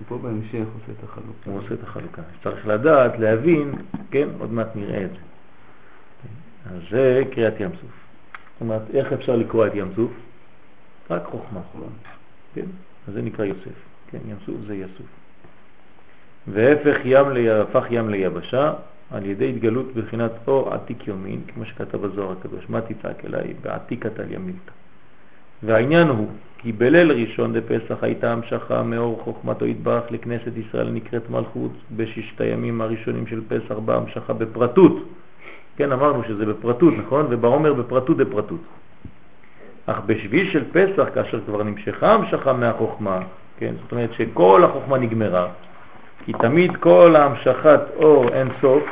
[0.00, 1.50] ופה בהמשך עושה את החלוקה.
[1.50, 2.22] הוא עושה את החלוקה.
[2.42, 3.72] צריך לדעת, להבין,
[4.10, 5.16] כן, עוד מעט נראה את זה.
[6.70, 7.90] אז זה קריאת ים סוף.
[8.52, 10.10] זאת אומרת, איך אפשר לקרוא את ים סוף?
[11.10, 11.60] רק חוכמה.
[12.54, 12.66] כן?
[13.08, 13.78] אז זה נקרא יוסף.
[14.10, 15.06] כן, ים סוף זה יסוף.
[16.46, 17.26] והפך ים,
[17.62, 18.72] הפך ים ליבשה
[19.10, 24.20] על ידי התגלות בבחינת אור עתיק יומין, כמו שכתב בזוהר הקדוש, מה תצעק אליי בעתיקת
[24.20, 24.72] על ימילתא.
[25.62, 26.28] והעניין הוא
[26.58, 32.80] כי בליל ראשון דפסח הייתה המשכה מאור חוכמתו יתברך לכנסת ישראל נקראת מלכות בששת הימים
[32.80, 35.08] הראשונים של פסח באה המשכה בפרטות.
[35.76, 37.26] כן, אמרנו שזה בפרטות, נכון?
[37.30, 38.60] ובעומר בפרטות דפרטות.
[39.86, 43.20] אך בשביל של פסח, כאשר כבר נמשכה המשכה מהחוכמה,
[43.58, 45.48] כן, זאת אומרת שכל החוכמה נגמרה,
[46.28, 48.82] כי תמיד כל המשכת אור אין סוף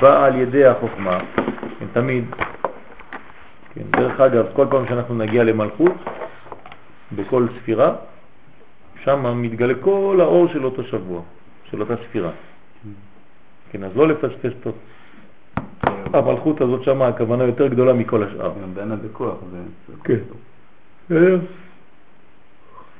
[0.00, 1.18] באה על ידי החוכמה,
[1.78, 2.24] כן, תמיד.
[3.74, 5.92] כן, דרך אגב, כל פעם שאנחנו נגיע למלכות,
[7.12, 7.94] בכל ספירה,
[9.04, 11.22] שם מתגלה כל האור של אותו שבוע,
[11.70, 12.30] של אותה ספירה.
[13.70, 14.72] כן, אז לא לפספס אותו.
[16.14, 18.52] המלכות הזאת שם הכוונה יותר גדולה מכל השאר.
[18.62, 19.58] גם דנה בכוח, זה...
[20.04, 20.18] כן.
[21.10, 21.36] אה,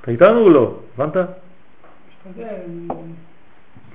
[0.00, 0.74] אתה איתנו או לא?
[0.98, 1.16] הבנת?
[2.26, 2.94] משתדל,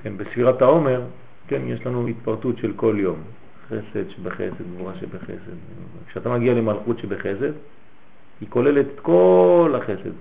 [0.05, 1.01] כן, בספירת העומר,
[1.47, 3.23] כן, יש לנו התפרטות של כל יום.
[3.67, 5.55] חסד שבחסד, גבורה שבחסד.
[6.07, 7.51] כשאתה מגיע למלכות שבחסד,
[8.41, 10.11] היא כוללת את כל החסד.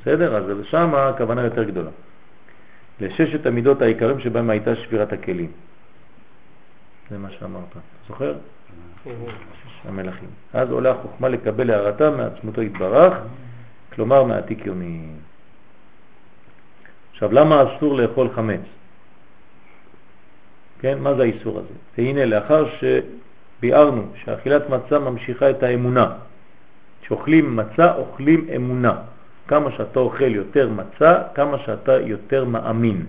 [0.00, 0.36] בסדר?
[0.36, 1.90] אז שם הכוונה יותר גדולה.
[3.00, 5.50] לששת המידות העיקרים שבהם הייתה שבירת הכלים.
[7.10, 7.74] זה מה שאמרת.
[8.08, 8.34] זוכר?
[9.84, 10.28] המלאכים.
[10.52, 13.14] אז עולה החוכמה לקבל הערתה מעצמותו יתברך,
[13.94, 15.08] כלומר מעתיק יומי.
[17.14, 18.60] עכשיו, למה אסור לאכול חמץ?
[20.80, 21.74] כן, מה זה האיסור הזה?
[21.98, 26.12] והנה, לאחר שביארנו שאכילת מצה ממשיכה את האמונה,
[27.06, 28.94] שאוכלים מצה, אוכלים אמונה.
[29.48, 33.06] כמה שאתה אוכל יותר מצה, כמה שאתה יותר מאמין.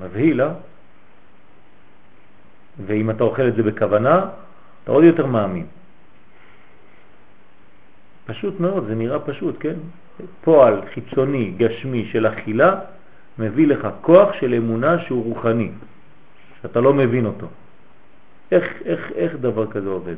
[0.00, 0.52] מבהיל, אה?
[2.86, 4.20] ואם אתה אוכל את זה בכוונה,
[4.84, 5.66] אתה עוד יותר מאמין.
[8.26, 9.76] פשוט מאוד, זה נראה פשוט, כן?
[10.44, 12.80] פועל חיצוני, גשמי של אכילה,
[13.38, 15.70] מביא לך כוח של אמונה שהוא רוחני,
[16.62, 17.46] שאתה לא מבין אותו.
[18.52, 20.16] איך, איך, איך דבר כזה עובד?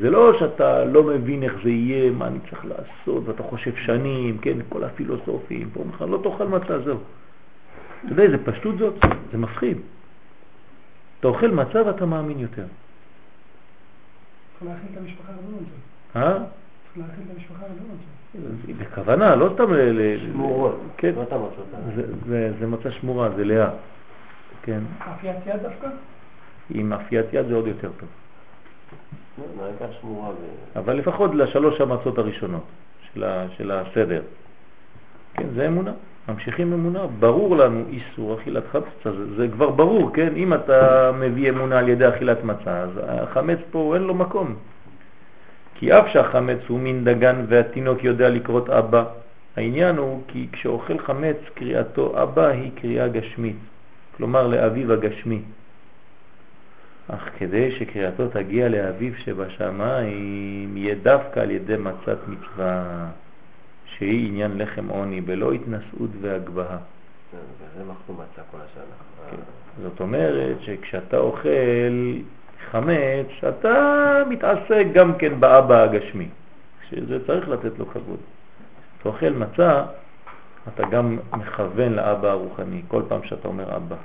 [0.00, 4.38] זה לא שאתה לא מבין איך זה יהיה, מה אני צריך לעשות, ואתה חושב שנים,
[4.38, 6.98] כן, כל הפילוסופים, פה בכלל לא תאכל מצה, זהו.
[8.04, 8.94] אתה יודע איזה פשטות זאת?
[9.32, 9.78] זה מפחיד.
[11.20, 12.64] אתה אוכל מצה ואתה מאמין יותר.
[14.58, 15.38] צריך להכין את המשפחה על
[16.14, 16.20] זה.
[16.20, 16.44] אה?
[18.78, 19.76] בכוונה, לא סתם ל...
[19.76, 20.80] ל- שמורות.
[20.96, 21.12] כן.
[21.14, 22.52] לא.
[22.60, 23.70] זה, מצה שמורה, זה לאה.
[24.62, 24.80] כן.
[24.98, 25.88] אפיית יד דווקא?
[26.70, 28.08] עם אפיית יד זה עוד יותר טוב.
[30.00, 30.28] שמורה?
[30.28, 32.64] ו- אבל לפחות לשלוש המצות הראשונות
[33.14, 34.22] של, הסדר.
[35.34, 35.92] כן, זה אמונה.
[36.28, 37.06] ממשיכים אמונה.
[37.06, 40.32] ברור לנו איסור אכילת חמץ, זה, זה כבר ברור, כן?
[40.36, 44.54] אם אתה מביא אמונה על ידי אכילת מצה, אז החמץ פה אין לו מקום.
[45.78, 49.04] כי אף שהחמץ הוא מין דגן והתינוק יודע לקרות אבא,
[49.56, 53.56] העניין הוא כי כשאוכל חמץ קריאתו אבא היא קריאה גשמית,
[54.16, 55.42] כלומר לאביו הגשמי.
[57.08, 63.06] אך כדי שקריאתו תגיע לאביו שבשמיים יהיה דווקא על ידי מצת מצווה,
[63.84, 66.78] שהיא עניין לחם עוני, בלא התנשאות והגבהה.
[67.32, 69.30] וזה מחתום מצה כל השנה.
[69.30, 69.36] כן.
[69.82, 71.48] זאת אומרת שכשאתה אוכל
[72.70, 76.28] חמץ, אתה מתעסק גם כן באבא הגשמי,
[76.90, 78.18] שזה צריך לתת לו כבוד.
[79.00, 79.82] אתה אוכל מצה,
[80.74, 83.96] אתה גם מכוון לאבא הרוחני, כל פעם שאתה אומר אבא.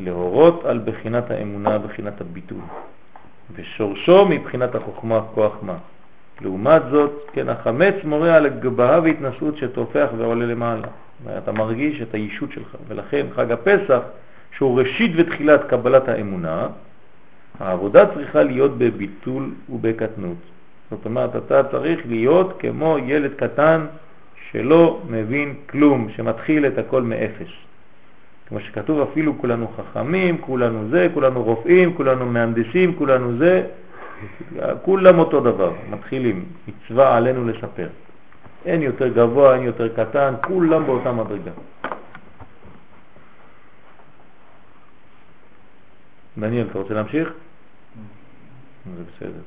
[0.00, 2.60] להורות על בחינת האמונה, בחינת הביטול,
[3.54, 5.76] ושורשו מבחינת החוכמה, כוח מה.
[6.40, 10.88] לעומת זאת, כן, החמץ מורה על הגבהה והתנסות שתופח ועולה למעלה.
[11.24, 14.00] ואתה מרגיש את האישות שלך, ולכן חג הפסח,
[14.56, 16.66] שהוא ראשית ותחילת קבלת האמונה,
[17.60, 20.36] העבודה צריכה להיות בביטול ובקטנות.
[20.90, 23.86] זאת אומרת, אתה צריך להיות כמו ילד קטן
[24.50, 27.52] שלא מבין כלום, שמתחיל את הכל מאפס.
[28.48, 33.66] כמו שכתוב אפילו כולנו חכמים, כולנו זה, כולנו רופאים, כולנו מהנדסים, כולנו זה,
[34.82, 37.88] כולם אותו דבר, מתחילים, מצווה עלינו לספר.
[38.64, 41.50] אין יותר גבוה, אין יותר קטן, כולם באותה מדרגה.
[46.38, 47.32] דניאל, אתה רוצה להמשיך?
[48.84, 49.40] זה בסדר.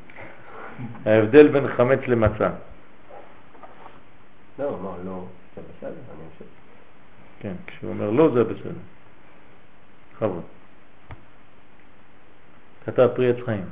[1.06, 2.50] ההבדל בין חמץ למצה.
[4.60, 6.48] לא, אמר לא, זה בסדר, אני אמשיך.
[7.40, 8.72] כן, כשהוא אומר לא זה בסדר.
[10.16, 10.44] בכבוד.
[12.86, 13.66] כתב פרי עץ חיים.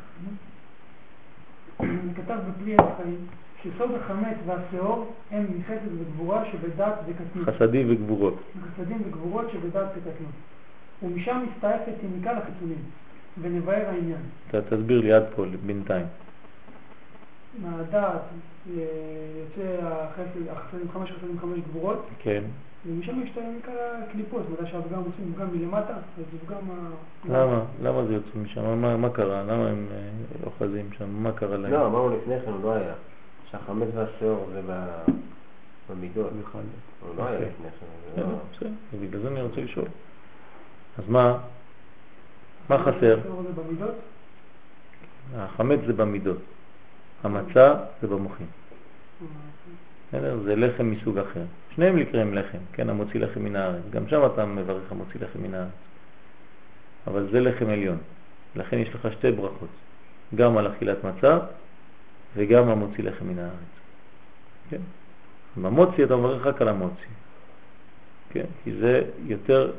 [2.16, 3.28] כתב בפרי עץ חיים
[3.64, 7.50] שסוד החמץ והשאור הם מחסד וגבורה שבדת וקטנות.
[7.50, 8.36] חסדים וגבורות.
[8.74, 10.32] חסדים וגבורות שבדת וקטנות.
[11.04, 12.78] ומשם מסתעפת יניקה לחיצונים,
[13.42, 14.22] ונבהר העניין.
[14.50, 16.06] אתה תסביר לי עד פה, בינתיים.
[17.62, 18.22] מהדעת
[18.78, 18.84] אה,
[19.40, 22.44] יוצא החסד, החסדים חמש חסדים חמש גבורות, כן.
[22.88, 23.74] ומשם יש את הנקרא
[24.12, 26.90] קליפות, מתי שהפגם עושים פגם מלמטה, אז זה פגם ה...
[27.30, 27.64] למה?
[27.84, 28.82] למה זה יוצא משם?
[28.82, 29.44] מה, מה קרה?
[29.44, 30.00] למה הם אה,
[30.46, 31.10] אוחזים שם?
[31.10, 31.72] מה קרה להם?
[31.74, 32.94] לא, אמרנו לפני כן, הוא לא היה.
[33.52, 35.12] שהחמץ והשאור זה ב-
[35.92, 36.30] במידות.
[37.02, 37.50] הוא לא היה אוקיי.
[37.50, 37.68] לפני
[38.16, 38.22] כן.
[38.22, 39.86] לא- בסדר, ובגלל זה אני רוצה לשאול.
[40.98, 41.38] אז מה?
[42.70, 43.20] מה חסר?
[45.36, 46.38] החמץ זה במידות,
[47.24, 48.48] המצה זה במוחים.
[50.12, 51.44] זה לחם מסוג אחר.
[51.76, 53.84] שניהם נקראים לחם, כן, המוציא לחם מן הארץ.
[53.90, 55.70] גם שם אתה מברך המוציא לחם מן הארץ.
[57.08, 57.98] אבל זה לחם עליון.
[58.56, 59.70] לכן יש לך שתי ברכות,
[60.36, 61.40] גם על אכילת מצה
[62.36, 63.76] וגם המוציא לחם מן הארץ.
[64.70, 64.82] כן?
[65.58, 67.08] במוציא אתה מברך רק על המוציא.
[68.30, 68.46] כן?
[68.64, 69.72] כי זה יותר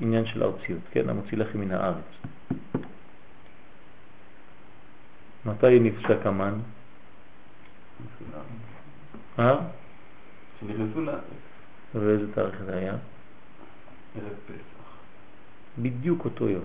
[0.00, 1.08] עניין של ארציות, כן?
[1.08, 2.04] המוציא לחם מן הארץ.
[5.46, 6.54] מתי נפסק המן?
[9.38, 9.58] אה?
[10.60, 11.22] שנכנסו לארץ,
[11.94, 12.94] ואיזה תאריך זה היה?
[14.16, 14.84] ערב פסח.
[15.78, 16.64] בדיוק אותו יום.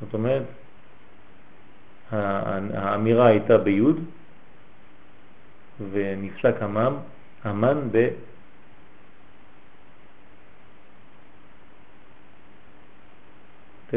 [0.00, 0.42] זאת אומרת,
[2.12, 4.04] האמירה הייתה ביוד
[5.90, 6.94] ונפסק המן,
[7.44, 8.08] המן ב...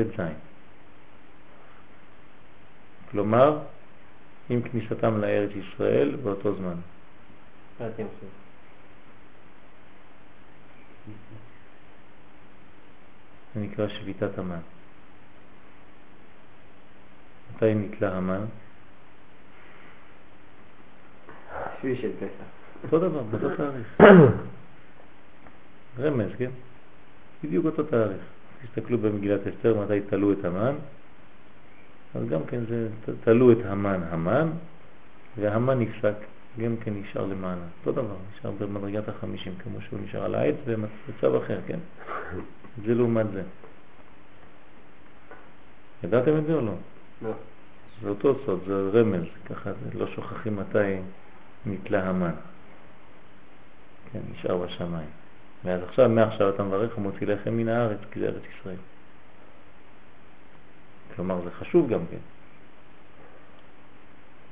[0.04, 0.22] ט"ז.
[3.12, 3.60] כלומר,
[4.50, 6.76] עם כניסתם לארץ ישראל באותו זמן.
[13.54, 14.60] זה נקרא שביתת המן.
[17.56, 18.46] מתי נתלה המן?
[21.80, 22.44] שביעי של פסח.
[22.84, 24.02] אותו דבר, באותו תאריך.
[26.00, 26.52] רמז, כן?
[27.44, 28.37] בדיוק אותו תאריך.
[28.62, 30.76] תסתכלו במגילת אסתר מתי תלו את המן,
[32.16, 32.88] אז גם כן זה,
[33.24, 34.50] תלו את המן המן,
[35.38, 36.16] והמן נפסק,
[36.60, 37.62] גם כן נשאר למעלה.
[37.80, 41.80] אותו דבר, נשאר במדרגת החמישים, כמו שהוא נשאר על העץ במצב אחר, כן?
[42.86, 43.44] זה לעומת זה.
[46.04, 46.74] ידעתם את זה או לא?
[47.22, 47.32] לא.
[48.02, 50.98] זה אותו סוד, זה רמז, ככה זה, לא שוכחים מתי
[51.66, 52.34] נתלה המן.
[54.12, 55.10] כן, נשאר בשמיים.
[55.64, 58.76] ואז עכשיו, מעכשיו אתה מברך ומוציא לחם מן הארץ, כי זה ארץ ישראל.
[61.16, 62.18] כלומר, זה חשוב גם כן.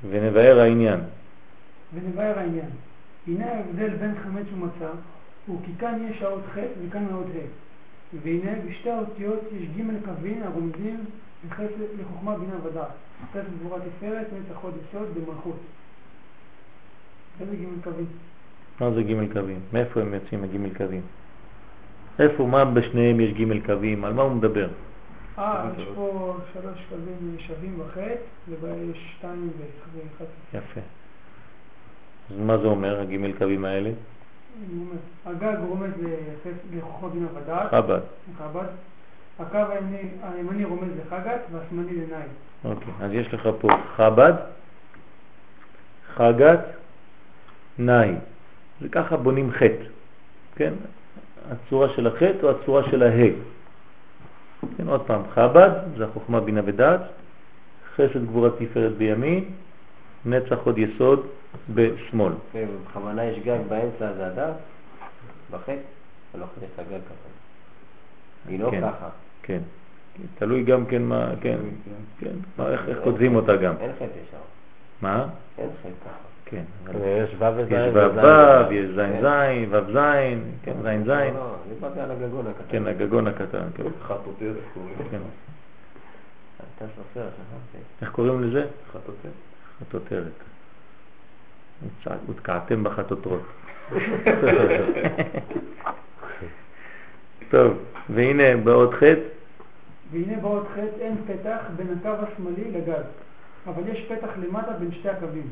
[0.09, 0.99] ונבהר העניין.
[1.93, 2.69] ונבהר העניין.
[3.27, 4.89] הנה ההבדל בין חמץ ומצה,
[5.45, 6.57] הוא כי כאן יש האות ח'
[6.87, 7.65] וכאן האות ה'.
[8.23, 11.05] והנה בשתי האותיות יש ג' קווים הרומזים
[11.99, 12.87] לחוכמה בינה ודעת.
[13.31, 15.59] חסד גבורה תפארת, נצח הוד יסוד במלכות.
[17.41, 18.05] איזה ג' קווים?
[18.79, 19.59] מה זה ג' קווים?
[19.73, 21.01] מאיפה הם יוצאים הג' קווים?
[22.19, 24.05] איפה, מה בשניהם יש ג' קווים?
[24.05, 24.67] על מה הוא מדבר?
[25.39, 30.25] אה, יש פה שלוש קווים שווים בחטא, יש שתיים ואחד.
[30.53, 30.81] יפה.
[32.31, 33.91] אז מה זה אומר, הג' קווים האלה?
[35.25, 35.91] הגג רומז
[36.73, 37.71] לחוכמה בינה ודעת.
[37.71, 37.99] חב"ד.
[38.37, 38.67] חב"ד.
[39.39, 39.57] הקו
[40.23, 42.27] הימני רומז לחגת והשמאלי לנאי.
[42.65, 44.33] אוקיי, אז יש לך פה חב"ד,
[46.15, 46.59] חגת,
[47.79, 48.15] נאי.
[48.81, 49.83] זה ככה בונים חטא,
[50.55, 50.73] כן?
[51.51, 53.29] הצורה של החטא או הצורה של ההא.
[54.77, 57.01] כן, עוד פעם, חב"ד זה החוכמה בינה ודעת,
[57.95, 59.43] חסד גבורה תפארת בימין,
[60.25, 61.27] נצח עוד יסוד
[61.73, 62.33] בשמאל.
[62.53, 64.53] ובכוונה יש גג באמצע, זה הדף?
[65.51, 65.75] בחטא?
[66.35, 67.29] לא חטא הגג ככה?
[68.47, 68.81] היא לא כן.
[68.81, 69.09] ככה.
[69.43, 69.59] כן.
[70.37, 71.57] תלוי גם כן מה, כן,
[72.19, 72.27] כן.
[72.57, 73.73] כן, איך, כותבים אותה גם.
[73.79, 74.37] אין חטא ישר.
[75.01, 75.27] מה?
[75.57, 76.34] אין חטא ככה.
[76.45, 76.63] כן.
[76.85, 79.21] אבל יש ו' וז' יש וז' ו', יש ז' כן.
[79.21, 79.25] ז',
[79.71, 79.97] ו' ז',
[80.63, 82.63] כן, ז' ז', לא, לא, דיברתי על הגגון הקטן.
[82.69, 83.83] כן, הגגון הקטן, כן.
[84.01, 84.95] חטוטרת קוראים.
[85.11, 85.17] כן.
[86.79, 87.77] סופר, שכחתי.
[88.01, 88.65] איך קוראים לזה?
[88.91, 89.31] חטוטרת.
[89.79, 90.31] חטוטרת.
[92.27, 93.41] הותקעתם בחטוטרות.
[97.49, 97.77] טוב,
[98.09, 99.03] והנה באות ח'
[100.11, 103.03] והנה באות ח' אין פתח בין הקו השמאלי לגג,
[103.67, 105.49] אבל יש פתח למטה בין שתי הקווים.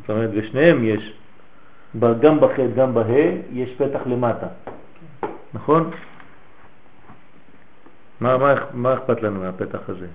[0.00, 1.12] זאת אומרת, בשניהם יש,
[2.20, 3.04] גם בח' גם בה'
[3.52, 4.46] יש פתח למטה,
[5.54, 5.90] נכון?
[8.20, 10.06] מה, מה, מה אכפת לנו מהפתח הזה?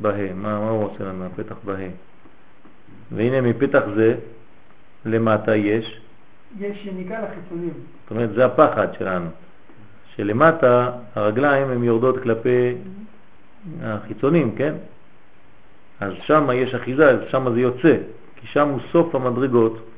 [0.00, 1.88] בה', מה, מה הוא עושה לנו הפתח בה'?
[3.12, 4.14] והנה מפתח זה
[5.04, 6.00] למטה יש,
[6.58, 7.72] יש יניקה לחיצונים.
[8.02, 9.30] זאת אומרת זה הפחד שלנו,
[10.16, 12.74] שלמטה הרגליים הן יורדות כלפי
[13.82, 14.74] החיצונים, כן?
[16.00, 17.96] אז שם יש אחיזה, אז שם זה יוצא,
[18.42, 19.88] כי שם הוא סוף המדרגות,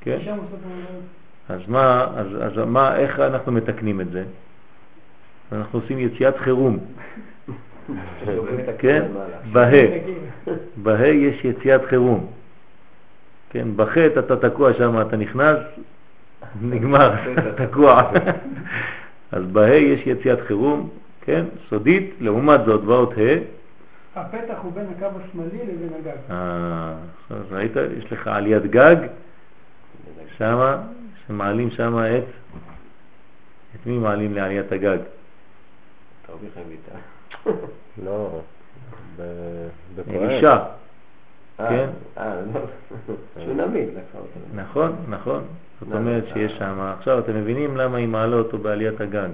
[0.00, 0.18] כן?
[0.24, 1.02] שם הוא סוף המדרגות.
[1.48, 4.24] אז מה, אז, אז מה, איך אנחנו מתקנים את זה?
[5.52, 6.78] אנחנו עושים יציאת חירום,
[8.78, 9.02] כן?
[9.52, 9.70] בה,
[10.76, 12.26] בה יש יציאת חירום,
[13.50, 13.68] כן?
[13.76, 15.58] בחטא אתה תקוע שם, אתה נכנס,
[16.62, 18.10] נגמר, אתה תקוע.
[19.32, 20.88] אז בה יש יציאת חירום,
[21.20, 21.44] כן?
[21.68, 23.57] סודית, לעומת זאת באות ה',
[24.16, 26.16] הפתח הוא בין הקו השמאלי לבין הגג.
[26.30, 28.96] אה, עכשיו ראית, יש לך עליית גג,
[30.36, 30.82] שמה,
[31.26, 32.24] שמעלים שמה את,
[33.74, 34.98] את מי מעלים לעליית הגג?
[36.28, 37.56] רבי חיים ויטל.
[38.04, 38.40] לא,
[39.16, 40.14] ב- בכהן.
[40.14, 40.56] אלישע,
[41.60, 41.88] אה, כן.
[42.18, 42.60] אה, לא.
[43.44, 43.88] שונמית.
[44.54, 45.42] נכון, נכון.
[45.80, 46.58] זאת אומרת שיש אה.
[46.58, 49.28] שם, עכשיו אתם מבינים למה היא מעלה אותו בעליית הגג.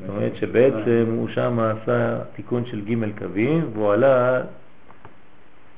[0.00, 4.42] זאת אומרת שבעצם הוא שם עשה תיקון של ג' קווים והוא עלה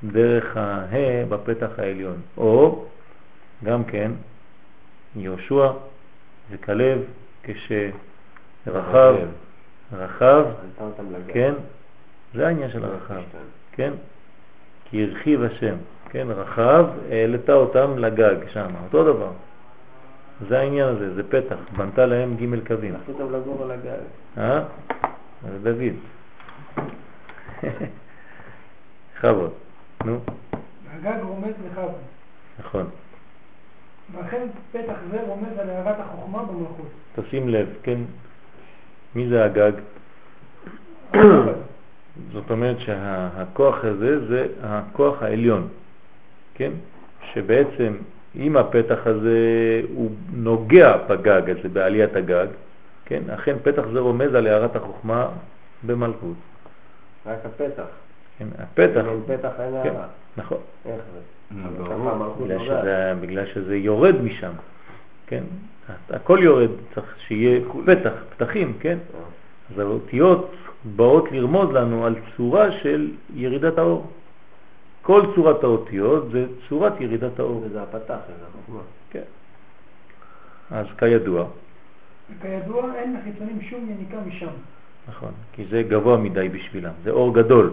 [0.04, 2.16] דרך הה בפתח העליון.
[2.36, 2.84] או
[3.64, 4.10] גם כן
[5.16, 5.70] יהושע
[6.50, 6.98] וכלב
[7.42, 9.14] כשרחב,
[9.92, 10.44] רחב.
[11.28, 11.54] כן,
[12.34, 13.20] זה העניין של הרחב,
[13.72, 13.92] כן?
[14.84, 15.74] כי הרחיב השם,
[16.10, 19.30] כן, רחב, העלתה אותם לגג שם, אותו דבר.
[20.48, 22.94] זה העניין הזה, זה פתח, בנתה להם ג' קווים.
[22.94, 24.02] לקחו אותם לגור על הגג.
[24.38, 24.64] אה?
[25.42, 25.94] זה דוד.
[29.18, 29.50] בכבוד,
[30.04, 30.18] נו,
[30.92, 31.92] הגג רומז לחווה.
[32.58, 32.86] נכון.
[34.12, 36.88] ואכן פתח זה רומז על הערת החוכמה במלכות.
[37.16, 37.98] תשים לב, כן?
[39.14, 39.72] מי זה הגג?
[42.32, 45.68] זאת אומרת שהכוח הזה זה הכוח העליון,
[46.54, 46.70] כן?
[47.32, 47.96] שבעצם
[48.36, 52.46] אם הפתח הזה הוא נוגע בגג הזה, בעליית הגג,
[53.04, 53.22] כן?
[53.34, 55.28] אכן פתח זה רומז על הערת החוכמה
[55.86, 56.36] במלכות.
[57.26, 57.82] רק הפתח.
[58.38, 58.46] כן?
[58.58, 60.06] הפתח, אם אין פתח אין כן, הערה.
[60.36, 60.58] נכון.
[60.86, 61.20] איך זה?
[62.44, 62.58] בגלל.
[62.64, 64.52] שזה, בגלל שזה יורד משם,
[65.26, 65.44] כן?
[66.10, 68.98] הכל יורד, צריך שיהיה פתח, פתחים, כן?
[69.70, 70.54] אז האותיות
[70.96, 74.06] באות לרמוז לנו על צורה של ירידת האור.
[75.08, 77.62] כל צורת האותיות זה צורת ירידת האור.
[77.64, 78.80] וזה הפתח, זה החוכמה.
[79.10, 79.22] כן.
[80.70, 81.46] אז כידוע,
[82.30, 84.52] וכידוע אין לחיצונים שום יניקה משם.
[85.08, 87.70] נכון, כי זה גבוה מדי בשבילם, זה אור גדול.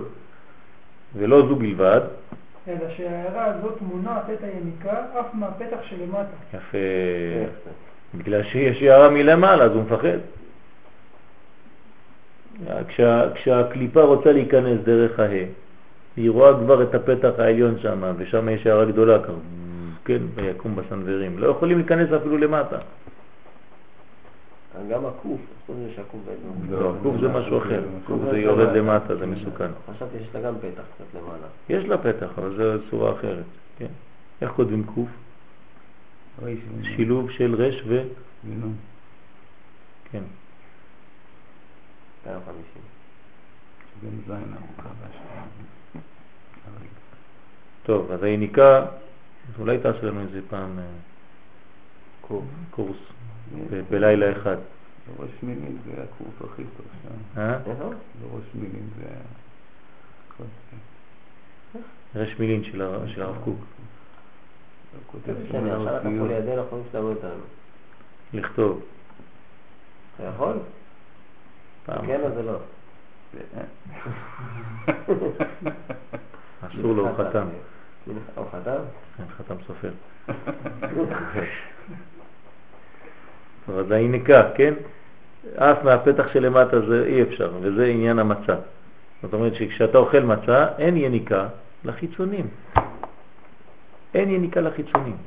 [1.16, 2.02] ולא זו בלבד,
[2.68, 6.36] אלא שההערה הזאת מונעת את היניקה אף מהפתח שלמטה.
[6.54, 6.78] יפה.
[8.16, 10.18] בגלל שיש הערה מלמעלה אז הוא מפחד.
[12.88, 15.65] כשה, כשהקליפה רוצה להיכנס דרך הה,
[16.18, 19.32] היא רואה כבר את הפתח העליון שם, ושם יש הערה גדולה, ככה,
[20.06, 21.40] כן, ויקום בסנוורים.
[21.40, 22.78] לא יכולים להיכנס אפילו למטה.
[24.90, 25.42] גם הקוף.
[26.70, 29.16] לא, הקוף זה משהו אחר, הקוף זה יורד למטה.
[29.16, 29.68] זה מסוכן.
[29.96, 31.48] חשבתי שיש לה גם פתח קצת למעלה.
[31.70, 33.44] יש לה פתח, אבל זו צורה אחרת,
[33.78, 33.88] כן.
[34.42, 35.10] איך כותבים קוף?
[36.84, 38.04] שילוב של רש ו...
[40.12, 40.24] כן.
[42.24, 42.82] 250.
[47.86, 48.86] טוב, אז היניקה,
[49.60, 50.84] אולי תעשה לנו איזה פעם אה.
[52.72, 52.98] קורס
[53.90, 54.58] בלילה אחד.
[55.18, 57.40] בראש מילים זה הקורס הכי טוב שם.
[57.42, 57.58] אה?
[57.60, 59.06] בראש מילים זה...
[62.16, 63.60] רש מילין של הר- של הרב קוק.
[67.04, 67.44] אותנו.
[68.34, 68.82] לכתוב.
[70.16, 70.58] אתה יכול?
[71.86, 72.30] פעם כן או.
[72.36, 72.58] זה לא?
[76.62, 77.48] אסור לו, הוא חתם.
[78.06, 78.82] הוא חתם?
[79.18, 79.92] כן, חתם סופר.
[83.66, 84.74] טוב, אז היניקה, כן?
[85.56, 88.56] אף מהפתח שלמטה זה אי אפשר, וזה עניין המצה.
[89.22, 91.48] זאת אומרת שכשאתה אוכל מצה, אין יניקה
[91.86, 92.48] לחיצונים.
[94.14, 95.18] אין יניקה לחיצונים.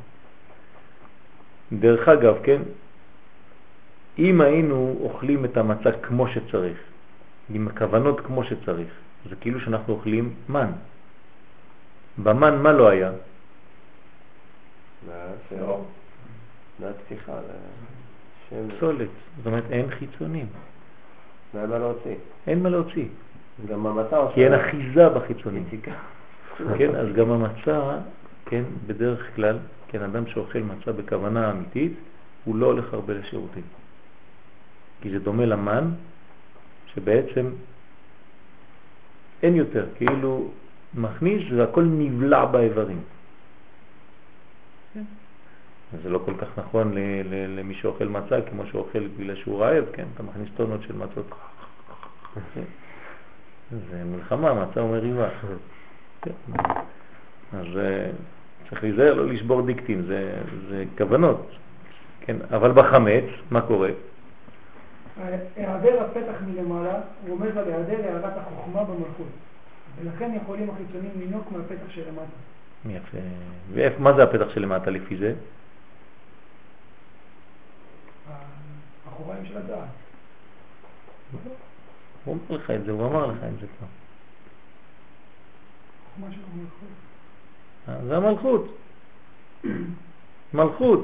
[1.72, 2.62] דרך אגב, כן?
[4.18, 6.78] אם היינו אוכלים את המצה כמו שצריך,
[7.54, 8.88] עם הכוונות כמו שצריך,
[9.30, 10.70] זה כאילו שאנחנו אוכלים מן.
[12.22, 13.10] במן מה לא היה?
[15.60, 15.84] לא.
[16.78, 17.32] מהפתיחה.
[17.32, 18.76] לשם.
[18.76, 20.46] פסולת, זאת אומרת אין חיצונים.
[21.54, 22.14] מה מה להוציא?
[22.46, 23.04] אין מה להוציא,
[23.68, 24.34] גם המצה עושה...
[24.34, 25.64] כי אין אחיזה בחיצונים.
[25.66, 25.92] יציקה.
[26.78, 27.98] כן, אז גם המצה,
[28.46, 29.58] כן, בדרך כלל,
[29.88, 31.92] כן, אדם שאוכל מצה בכוונה אמיתית,
[32.44, 33.62] הוא לא הולך הרבה לשירותים.
[35.00, 35.90] כי זה דומה למן,
[36.94, 37.50] שבעצם
[39.42, 40.50] אין יותר, כאילו
[40.94, 43.00] מכניס והכל נבלע באיברים.
[44.94, 45.02] כן.
[45.94, 49.60] אז זה לא כל כך נכון ל- ל- למי שאוכל מצה כמו שאוכל בגלל שהוא
[49.62, 51.30] רעב, כן, אתה מכניס טונות של מצות.
[53.90, 55.28] זה מלחמה, מצה ומריבה.
[56.22, 56.30] כן.
[57.52, 58.10] אז אה,
[58.68, 60.32] צריך להיזהר לא לשבור דיקטים, זה,
[60.68, 61.46] זה כוונות.
[62.20, 63.90] כן, אבל בחמץ, מה קורה?
[65.56, 69.26] היעדר הפתח מלמעלה רומז על היעדר הערת החוכמה במלכות,
[70.02, 72.22] ולכן יכולים החיצונים לינוק מהפתח שלמטה.
[72.86, 73.18] יפה.
[73.98, 75.34] מה זה הפתח שלמטה לפי זה?
[79.06, 79.88] האחוריים של הדעת.
[82.24, 83.86] הוא אומר לך את זה, הוא אמר לך את זה כבר.
[87.88, 88.76] אה, זה המלכות.
[90.54, 91.02] מלכות.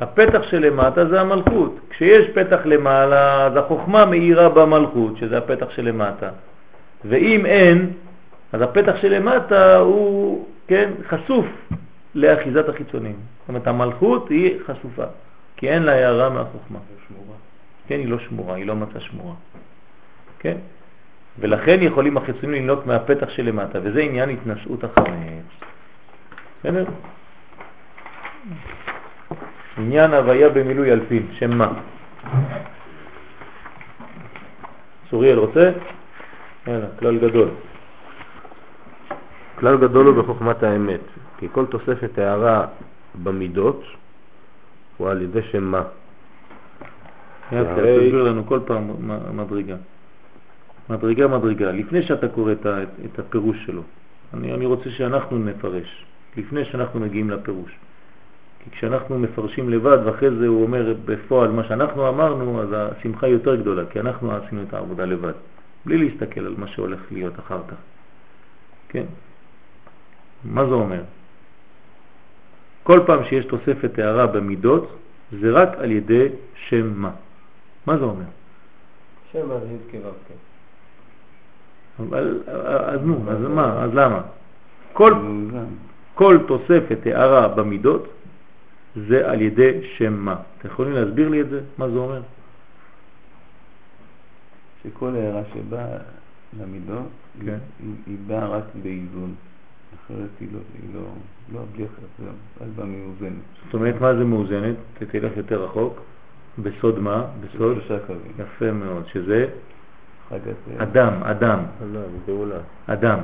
[0.00, 1.74] הפתח שלמטה זה המלכות.
[1.90, 6.30] כשיש פתח למעלה, אז החוכמה מאירה במלכות, שזה הפתח שלמטה.
[7.04, 7.92] ואם אין,
[8.52, 11.46] אז הפתח שלמטה הוא, כן, חשוף
[12.14, 13.16] לאחיזת החיצונים.
[13.40, 15.04] זאת אומרת, המלכות היא חשופה,
[15.56, 16.78] כי אין לה הערה מהחוכמה.
[17.88, 19.34] כן, היא לא שמורה, היא לא מצאה שמורה.
[20.38, 20.56] כן?
[21.38, 25.44] ולכן יכולים החיצונים לנלוק מהפתח שלמטה, וזה עניין התנשאות החמץ.
[26.60, 26.84] בסדר?
[29.78, 31.72] עניין הוויה במילוי אלפין, שם מה?
[35.10, 35.70] צוריאל רוצה?
[36.68, 37.48] יאללה, כלל גדול.
[39.58, 41.00] כלל גדול הוא בחוכמת האמת,
[41.38, 42.66] כי כל תוספת הערה
[43.22, 43.82] במידות
[44.96, 45.82] הוא על ידי שם מה.
[47.50, 48.90] תסביר לנו כל פעם
[49.32, 49.76] מדרגה.
[50.90, 52.66] מדרגה מדרגה, לפני שאתה קורא את,
[53.04, 53.82] את הפירוש שלו.
[54.34, 56.04] אני, אני רוצה שאנחנו נפרש,
[56.36, 57.76] לפני שאנחנו מגיעים לפירוש.
[58.64, 63.54] כי כשאנחנו מפרשים לבד ואחרי זה הוא אומר בפועל מה שאנחנו אמרנו, אז השמחה יותר
[63.56, 65.32] גדולה, כי אנחנו עשינו את העבודה לבד,
[65.86, 67.76] בלי להסתכל על מה שהולך להיות אחר כך.
[68.88, 69.04] כן?
[70.44, 71.02] מה זה אומר?
[72.82, 74.98] כל פעם שיש תוספת הערה במידות,
[75.40, 77.10] זה רק על ידי שם מה.
[77.86, 78.24] מה זה אומר?
[79.32, 80.34] שם אז י' כו' כן.
[81.98, 82.42] אבל,
[82.86, 84.22] אז נו, אז מה, אז למה?
[84.92, 85.14] כל.
[86.14, 88.08] כל תוספת הערה במידות
[89.08, 90.36] זה על ידי שם מה.
[90.58, 91.60] אתם יכולים להסביר לי את זה?
[91.78, 92.20] מה זה אומר?
[94.82, 95.98] שכל הערה שבאה
[96.60, 97.08] למידות,
[97.44, 97.58] כן.
[97.82, 99.34] היא, היא באה רק באיזון.
[99.94, 101.00] אחרת היא לא, היא לא,
[101.52, 102.24] לא בלי אחרת, זה
[102.60, 103.42] רק באה מאוזנת.
[103.64, 104.76] זאת אומרת, מה זה מאוזנת?
[104.98, 106.00] תלך יותר רחוק.
[106.58, 107.26] בסוד מה?
[107.40, 107.76] בסוד?
[107.76, 108.32] שלושה קווים.
[108.38, 109.46] יפה מאוד, שזה
[110.30, 110.52] זה...
[110.78, 111.58] אדם, אדם,
[111.92, 112.56] לא.
[112.86, 113.18] אדם.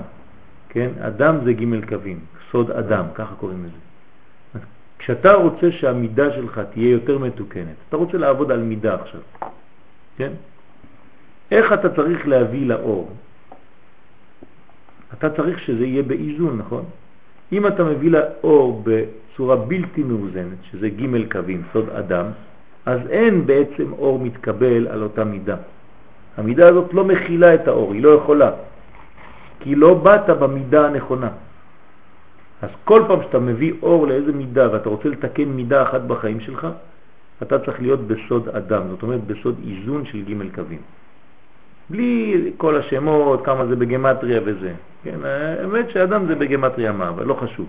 [0.69, 0.91] כן?
[1.01, 2.19] אדם זה ג' קווים,
[2.51, 3.79] סוד אדם, ככה קוראים לזה.
[4.55, 4.61] אז
[4.99, 9.21] כשאתה רוצה שהמידה שלך תהיה יותר מתוקנת, אתה רוצה לעבוד על מידה עכשיו,
[10.17, 10.33] כן?
[11.55, 13.11] איך אתה צריך להביא לאור?
[15.19, 16.85] אתה צריך שזה יהיה באיזון, נכון?
[17.53, 22.27] אם אתה מביא לאור בצורה בלתי מאוזנת, שזה ג' קווים, סוד אדם,
[22.87, 25.57] אז אין בעצם אור מתקבל על אותה מידה.
[26.37, 28.51] המידה הזאת לא מכילה את האור, היא לא יכולה.
[29.61, 31.31] כי לא באת במידה הנכונה.
[32.63, 36.67] אז כל פעם שאתה מביא אור לאיזה מידה ואתה רוצה לתקן מידה אחת בחיים שלך,
[37.43, 40.83] אתה צריך להיות בסוד אדם, זאת אומרת בסוד איזון של ג' קווים.
[41.91, 44.73] בלי כל השמות, כמה זה בגמטריה וזה.
[45.03, 47.67] כן, האמת שאדם זה בגמטריה מה, אבל לא חשוב.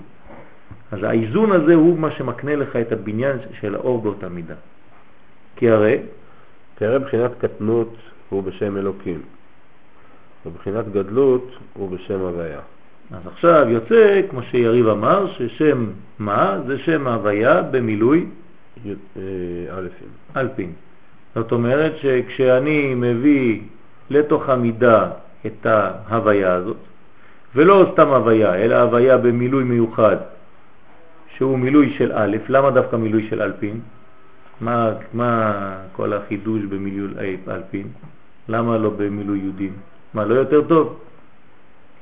[0.91, 4.55] אז האיזון הזה הוא מה שמקנה לך את הבניין של האור באותה מידה.
[5.55, 5.99] כי הרי,
[6.77, 7.95] כי הרי בחינת קטנות
[8.29, 9.21] הוא בשם אלוקים,
[10.45, 12.59] ובחינת גדלות הוא בשם הוויה.
[13.11, 15.85] אז עכשיו יוצא, כמו שיריב אמר, ששם
[16.19, 18.25] מה זה שם ההוויה במילוי
[18.85, 18.91] אה,
[19.77, 20.07] אלפים.
[20.35, 20.71] אלפין.
[21.35, 23.61] זאת אומרת שכשאני מביא
[24.09, 25.11] לתוך המידה
[25.45, 26.77] את ההוויה הזאת,
[27.55, 30.17] ולא סתם הוויה, אלא הוויה במילוי מיוחד,
[31.35, 33.79] שהוא מילוי של א', למה דווקא מילוי של אלפין?
[34.61, 35.31] מה, מה
[35.93, 37.87] כל החידוש במילוי אלפין?
[38.47, 39.73] למה לא במילוי יהודים?
[40.13, 40.99] מה, לא יותר טוב?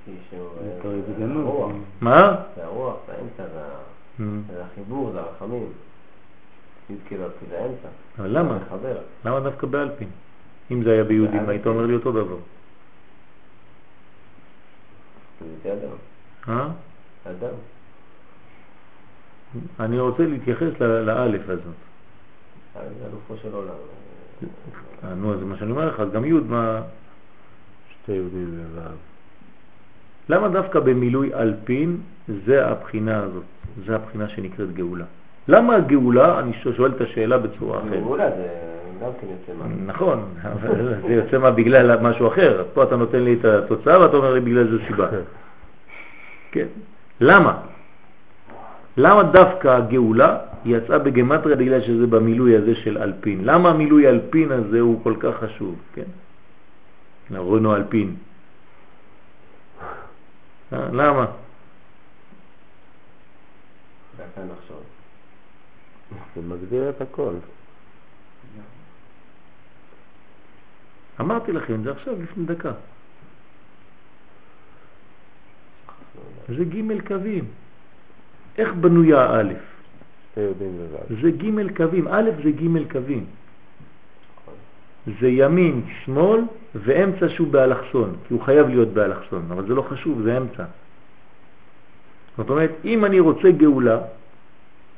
[0.06, 0.50] כי שהוא...
[0.76, 2.36] יותר אה, מה?
[2.56, 3.62] זה הרוח, זה האמצע, זה
[4.20, 4.24] Mm.
[4.62, 5.68] החיבור, זה הרחמים.
[7.58, 7.88] האמצע.
[8.20, 8.58] אבל למה?
[9.26, 10.08] למה דווקא באלפין?
[10.72, 11.50] אם זה היה ביהודים, באלפין.
[11.50, 12.38] היית אומר לי אותו דבר.
[15.64, 15.96] זה אדם.
[16.50, 16.68] אה?
[17.24, 17.56] אדם.
[19.80, 21.64] אני רוצה להתייחס לאלף הזאת.
[22.76, 23.76] אה, זה אלופו של עולם.
[25.18, 26.82] נו, זה מה שאני אומר לך, אז גם י' מה...
[28.04, 28.82] שתי יהודים וו'.
[30.30, 31.98] למה דווקא במילוי אלפין
[32.46, 33.44] זה הבחינה הזאת,
[33.86, 35.06] זה הבחינה שנקראת גאולה?
[35.48, 38.04] למה הגאולה, אני שואל את השאלה בצורה אחרת.
[38.04, 39.66] גאולה זה גם כן יוצא מה.
[39.86, 42.64] נכון, אבל זה יוצא מה בגלל משהו אחר.
[42.74, 45.08] פה אתה נותן לי את התוצאה ואתה אומר לי בגלל זה סיבה.
[46.52, 46.68] כן.
[47.22, 47.58] למה?
[48.98, 53.46] למה דווקא הגאולה יצאה בגמטריה בגלל שזה במילוי הזה של אלפין?
[53.46, 55.76] למה המילוי אלפין הזה הוא כל כך חשוב?
[55.94, 56.10] כן?
[57.36, 58.16] רונו אלפין.
[60.74, 61.26] אה, למה?
[66.36, 67.34] זה מגדיר את הכל.
[71.20, 72.72] אמרתי לכם, זה עכשיו לפני דקה.
[76.50, 77.46] זה ג' קווים.
[78.58, 79.54] איך בנויה א'?
[81.22, 82.08] זה ג' קווים.
[82.08, 83.26] א' זה ג' קווים.
[85.22, 86.42] זה ימין, שמאל
[86.76, 90.64] ואמצע שהוא באלכסון, כי הוא חייב להיות באלכסון, אבל זה לא חשוב, זה אמצע.
[92.38, 94.00] זאת אומרת, אם אני רוצה גאולה,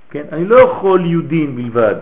[0.10, 1.96] כן, אני לא יכול יהודים בלבד,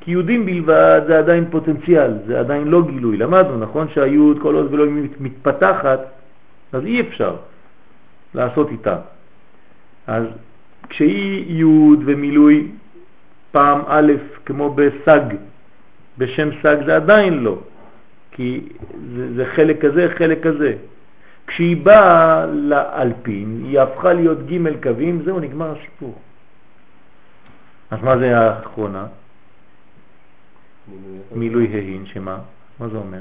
[0.00, 3.16] כי יהודים בלבד זה עדיין פוטנציאל, זה עדיין לא גילוי.
[3.16, 4.86] למדנו, נכון שהיהוד כל עוד ולא
[5.20, 6.00] מתפתחת,
[6.72, 7.36] אז אי אפשר
[8.34, 8.96] לעשות איתה.
[10.06, 10.24] אז
[10.88, 12.68] כשהיא יהוד ומילוי
[13.52, 14.12] פעם א',
[14.46, 15.20] כמו בסג,
[16.18, 17.58] בשם סג זה עדיין לא,
[18.30, 18.60] כי
[19.16, 20.74] זה, זה חלק כזה, חלק כזה.
[21.46, 26.14] כשהיא באה לאלפין, היא הפכה להיות ג' קווים, זהו, נגמר הסיפור.
[27.90, 29.06] אז מה זה האחרונה?
[31.34, 32.38] מילוי ההין, שמה?
[32.80, 33.20] מה זה אומר?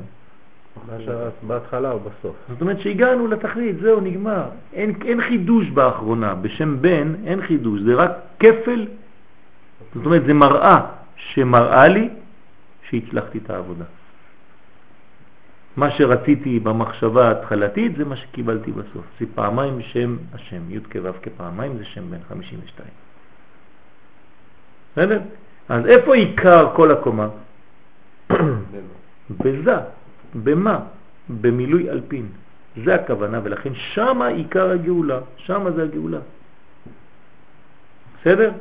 [1.48, 2.36] בהתחלה או בסוף.
[2.50, 4.44] זאת אומרת שהגענו לתכלית, זהו, נגמר.
[4.74, 8.88] אין, אין חידוש באחרונה, בשם בן אין חידוש, זה רק כפל,
[9.96, 10.82] זאת אומרת זה מראה
[11.16, 12.10] שמראה לי
[12.90, 13.86] שהצלחתי את העבודה.
[15.78, 19.06] מה שרציתי במחשבה ההתחלתית זה מה שקיבלתי בסוף.
[19.20, 22.90] זה פעמיים שם השם, י' כו' כפעמיים זה שם בן 52.
[24.92, 25.20] בסדר?
[25.70, 27.28] אז איפה עיקר כל הקומה?
[29.40, 29.76] בזה.
[30.44, 30.80] במה?
[31.30, 32.28] במילוי אלפין.
[32.86, 36.20] זה הכוונה, ולכן שמה עיקר הגאולה, שמה זה הגאולה.
[38.22, 38.52] בסדר?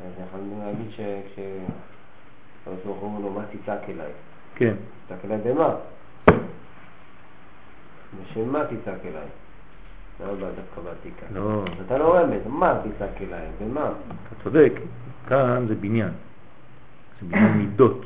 [0.00, 4.12] אז יכולנו להגיד שכשהקדוש ברוך הוא אומר לו מה תצעק אליי?
[4.54, 4.74] כן.
[5.06, 5.74] תצעק אליי במה?
[8.22, 9.26] בשם מה תצעק אליי?
[10.20, 11.26] למה בא דווקא בעתיקה?
[11.34, 13.46] לא, אתה לא רמז, מה תצעק אליי?
[13.60, 13.92] במה?
[14.08, 14.72] אתה צודק,
[15.28, 16.12] כאן זה בניין,
[17.20, 18.04] זה בניין מידות.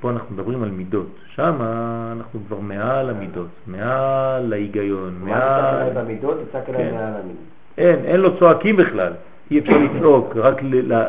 [0.00, 1.54] פה אנחנו מדברים על מידות, שם
[2.12, 6.04] אנחנו כבר מעל המידות, מעל ההיגיון, מה תצעק אליי מעל...
[6.04, 6.38] במידות?
[6.48, 6.94] תצעק אליי כן.
[6.94, 7.42] מעל המידות.
[7.78, 9.12] אין, אין לו צועקים בכלל,
[9.50, 10.56] אי אפשר לצעוק, רק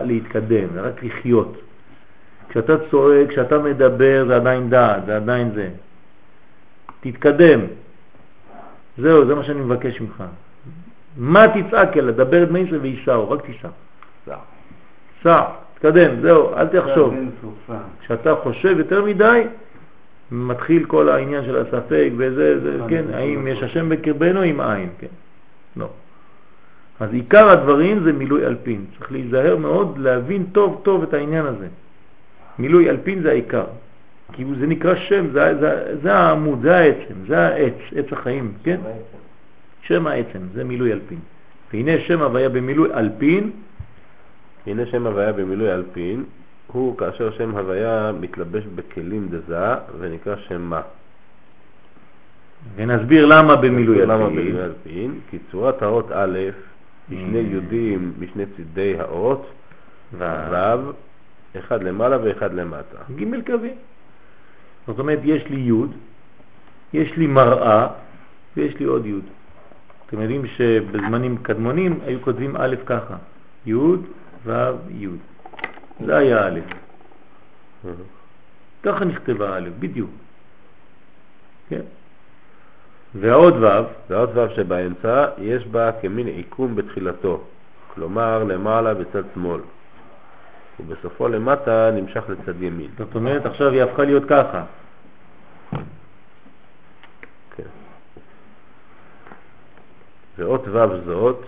[0.04, 1.58] להתקדם, רק לחיות.
[2.50, 5.70] כשאתה צועק, כשאתה מדבר, זה עדיין דעת, זה עדיין זה.
[7.00, 7.60] תתקדם.
[8.98, 10.24] זהו, זה מה שאני מבקש ממך.
[11.18, 12.12] מה תצעק אלא?
[12.12, 13.70] דבר את מייסר וייסעו, רק תיסע.
[15.24, 15.42] סע,
[15.80, 17.16] תתקדם, זהו, אל תחשוב.
[18.02, 19.44] כשאתה חושב יותר מדי,
[20.32, 25.08] מתחיל כל העניין של הספק וזה, זה, כן, האם יש השם בקרבנו עם עין, כן,
[25.76, 25.90] לא.
[27.00, 31.68] אז עיקר הדברים זה מילוי אלפין, צריך להיזהר מאוד להבין טוב טוב את העניין הזה.
[32.60, 33.66] מילוי אלפין זה העיקר,
[34.34, 38.80] כי זה נקרא שם, זה, זה, זה העמוד, זה העצם, זה העץ, עץ החיים, כן?
[39.82, 41.20] שם העצם, זה מילוי אלפין.
[41.74, 43.52] והנה שם הוויה במילוי אלפין,
[44.68, 46.24] הנה שם הוויה במילוי אלפין,
[46.68, 50.82] הוא כאשר שם הוויה מתלבש בכלים דזה ונקרא שם מה.
[52.76, 54.36] ונסביר למה במילוי למה אלפין.
[54.36, 55.20] במילוי אלפין?
[55.30, 56.40] כי צורת האות א'
[57.10, 57.54] היא שני Mm.
[57.54, 59.48] יודים משני צידי האות,
[60.18, 60.92] ו',
[61.60, 62.98] אחד למעלה ואחד למטה.
[63.16, 63.76] ג' קווים.
[64.88, 65.88] זאת אומרת, יש לי י',
[66.94, 67.88] יש לי מראה
[68.58, 69.20] ויש לי עוד י'.
[70.08, 73.16] אתם יודעים שבזמנים קדמונים היו כותבים א' ככה,
[73.66, 73.74] י'
[74.46, 74.52] ו'
[74.90, 75.08] י'.
[76.06, 76.60] זה היה א'.
[78.84, 80.10] ככה נכתבה א', בדיוק.
[81.70, 81.82] כן?
[83.16, 83.68] והעוד ו',
[84.10, 87.44] והאות ו' שבאמצע יש בה כמין עיקום בתחילתו,
[87.96, 89.62] כלומר למעלה בצד שמאל,
[90.80, 92.90] ובסופו למטה נמשך לצד ימין.
[92.98, 94.64] זאת אומרת עכשיו היא הפכה להיות ככה.
[97.56, 97.70] כן.
[100.38, 101.46] ואות ו' זאת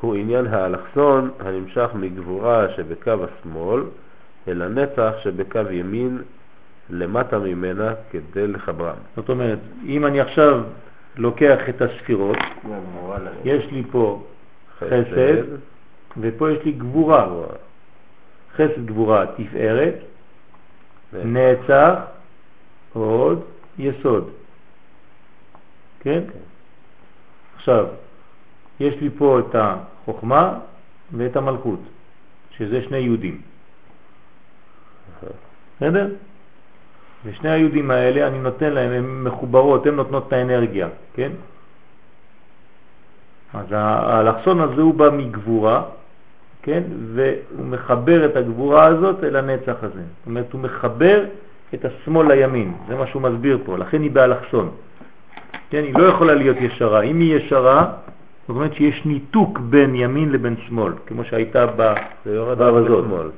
[0.00, 3.82] הוא עניין האלכסון הנמשך מגבורה שבקו השמאל
[4.48, 6.22] אל הנצח שבקו ימין
[6.90, 8.96] למטה ממנה כדי לחברם.
[9.16, 10.62] זאת אומרת, אם אני עכשיו
[11.16, 12.36] לוקח את הספירות,
[13.44, 14.22] יש לי פה
[14.78, 15.42] חסד,
[16.20, 17.28] ופה יש לי גבורה.
[18.54, 19.94] חסד גבורה תפארת,
[21.12, 21.94] נצח,
[22.92, 23.42] עוד,
[23.78, 24.30] יסוד.
[26.00, 26.20] כן?
[27.56, 27.86] עכשיו,
[28.80, 30.58] יש לי פה את החוכמה
[31.12, 31.80] ואת המלכות,
[32.56, 33.40] שזה שני יהודים.
[35.76, 36.08] בסדר?
[37.24, 41.32] ושני היהודים האלה, אני נותן להם, הן מחוברות, הן נותנות את האנרגיה, כן?
[43.54, 45.82] אז האלכסון הזה הוא בא מגבורה,
[46.62, 46.82] כן?
[47.14, 50.00] והוא מחבר את הגבורה הזאת אל הנצח הזה.
[50.00, 51.24] זאת אומרת, הוא מחבר
[51.74, 54.70] את השמאל לימין, זה מה שהוא מסביר פה, לכן היא באלכסון.
[55.70, 57.02] כן, היא לא יכולה להיות ישרה.
[57.02, 57.92] אם היא ישרה,
[58.46, 63.32] זאת אומרת שיש ניתוק בין ימין לבין שמאל, כמו שהייתה בו"ב הזאת.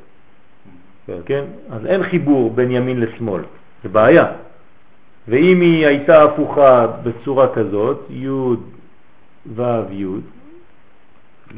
[1.07, 1.19] כן.
[1.27, 1.45] כן?
[1.71, 3.43] אז אין חיבור בין ימין לשמאל,
[3.83, 4.27] זה בעיה.
[5.29, 8.29] ואם היא הייתה הפוכה בצורה כזאת, י'
[9.57, 10.07] ו' י',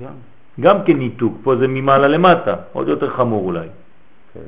[0.01, 0.15] גם.
[0.61, 3.69] גם כן ניתוק, פה זה ממעלה למטה, עוד יותר חמור אולי.
[4.35, 4.47] כן.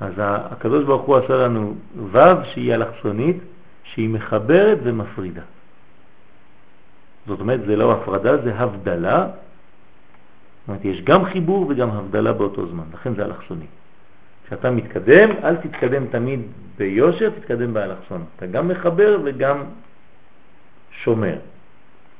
[0.00, 1.74] אז הקדוש ברוך הוא עשה לנו
[2.12, 3.36] ו' שהיא אלכסונית,
[3.84, 5.42] שהיא מחברת ומפרידה.
[7.26, 9.26] זאת אומרת, זה לא הפרדה, זה הבדלה.
[9.26, 13.66] זאת אומרת, יש גם חיבור וגם הבדלה באותו זמן, לכן זה אלכסוני.
[14.46, 16.40] כשאתה מתקדם, אל תתקדם תמיד
[16.78, 18.24] ביושר, תתקדם באלכסון.
[18.36, 19.64] אתה גם מחבר וגם
[20.90, 21.38] שומר.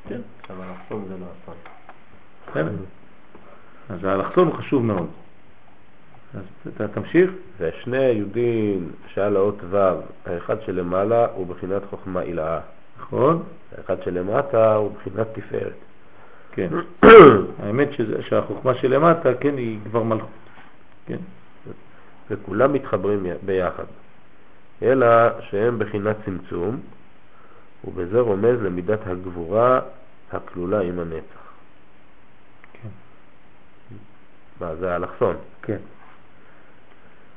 [0.08, 0.20] כן?
[0.50, 1.54] אבל אלכסון זה לא אסון.
[2.50, 2.84] בסדר.
[3.88, 5.06] אז האלכסון הוא חשוב מאוד.
[6.34, 7.30] אז אתה תמשיך.
[7.58, 9.76] ושני היהודים שעל האות ו',
[10.26, 12.60] האחד שלמעלה הוא בחינת חוכמה עילאה.
[13.02, 13.42] נכון.
[13.78, 15.72] האחד שלמטה הוא בחינת תפארת.
[16.52, 16.68] כן.
[17.62, 20.28] האמת שזה, שהחוכמה שלמטה, כן, היא כבר מלכות.
[21.06, 21.16] כן.
[22.30, 23.84] וכולם מתחברים ביחד.
[24.82, 25.06] אלא
[25.40, 26.80] שהם בחינת צמצום,
[27.84, 29.80] ובזה רומז למידת הגבורה
[30.32, 31.42] הכלולה עם הנצח.
[32.72, 32.88] כן.
[34.60, 35.36] מה, זה האלכסון?
[35.62, 35.78] כן.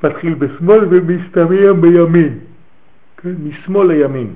[0.03, 2.39] מתחיל בשמאל ומסתיים בימין.
[3.17, 4.35] כן, משמאל לימין.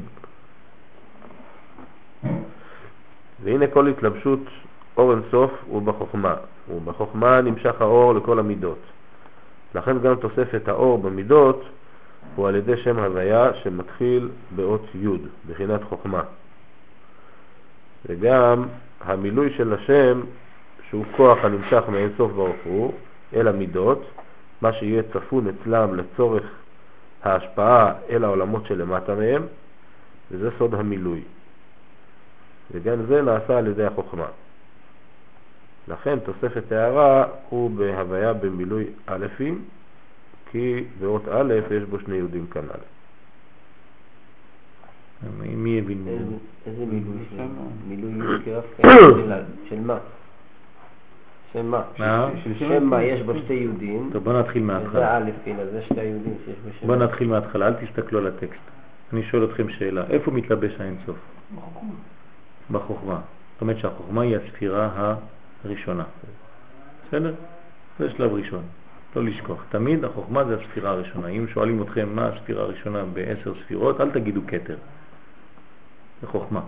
[3.44, 4.40] והנה כל התלבשות
[4.98, 6.36] אור אינסוף הוא בחוכמה,
[6.74, 8.80] ובחוכמה נמשך האור לכל המידות.
[9.76, 11.64] לכן גם תוספת האור במידות
[12.36, 15.08] הוא על ידי שם הוויה שמתחיל באות י',
[15.50, 16.22] בחינת חוכמה.
[18.06, 18.66] וגם
[19.02, 20.22] המילוי של השם,
[20.90, 22.94] שהוא כוח הנמשך מאינסוף ברוך הוא,
[23.34, 24.06] אל המידות,
[24.62, 26.44] מה שיהיה צפון אצלם לצורך
[27.24, 29.44] ההשפעה אל העולמות שלמטה מהם,
[30.32, 31.22] וזה סוד המילוי.
[32.72, 34.28] וגם זה נעשה על ידי החוכמה.
[35.88, 39.62] לכן תוספת הערה הוא בהוויה במילוי אלפים,
[40.52, 42.80] כי באות א' יש בו שני יהודים כנ"ל.
[45.56, 46.08] מי הבין?
[46.66, 47.18] איזה מילוי?
[47.88, 48.14] מילוי
[49.70, 49.98] של מה?
[51.54, 51.84] שם מה?
[52.60, 54.10] שם מה יש בו שתי יהודים.
[54.14, 55.00] טוב, בוא נתחיל מההתחלה.
[55.00, 56.88] זה א', הנה, זה שתי יהודים שיש בו שם.
[56.88, 58.62] בוא נתחיל מההתחלה, אל תסתכלו על הטקסט.
[59.14, 61.18] אני שואל אתכם שאלה, איפה מתלבש האינסוף?
[62.72, 63.20] בחוכמה.
[63.54, 65.16] זאת אומרת שהחוכמה היא הספירה
[65.64, 66.04] הראשונה.
[67.08, 67.34] בסדר?
[68.00, 68.64] זה שלב ראשון,
[69.16, 69.66] לא לשכוח.
[69.70, 71.28] תמיד החוכמה זה הספירה הראשונה.
[71.28, 74.76] אם שואלים אתכם מה הספירה הראשונה בעשר ספירות, אל תגידו קטר.
[76.22, 76.62] זה חוכמה.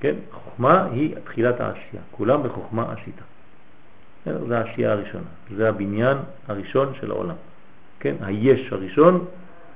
[0.00, 0.14] כן?
[0.32, 2.02] חוכמה היא תחילת העשייה.
[2.10, 3.14] כולם בחוכמה עשית.
[4.48, 5.28] זה העשייה הראשונה.
[5.56, 7.34] זה הבניין הראשון של העולם.
[8.00, 8.14] כן?
[8.20, 9.24] היש הראשון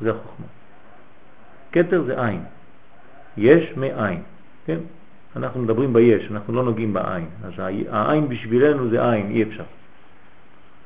[0.00, 0.46] זה החוכמה.
[1.70, 2.44] קטר זה עין.
[3.36, 4.22] יש מעין.
[4.66, 4.78] כן?
[5.36, 7.26] אנחנו מדברים ביש, אנחנו לא נוגעים בעין.
[7.44, 7.52] אז
[7.90, 9.64] העין בשבילנו זה עין, אי אפשר.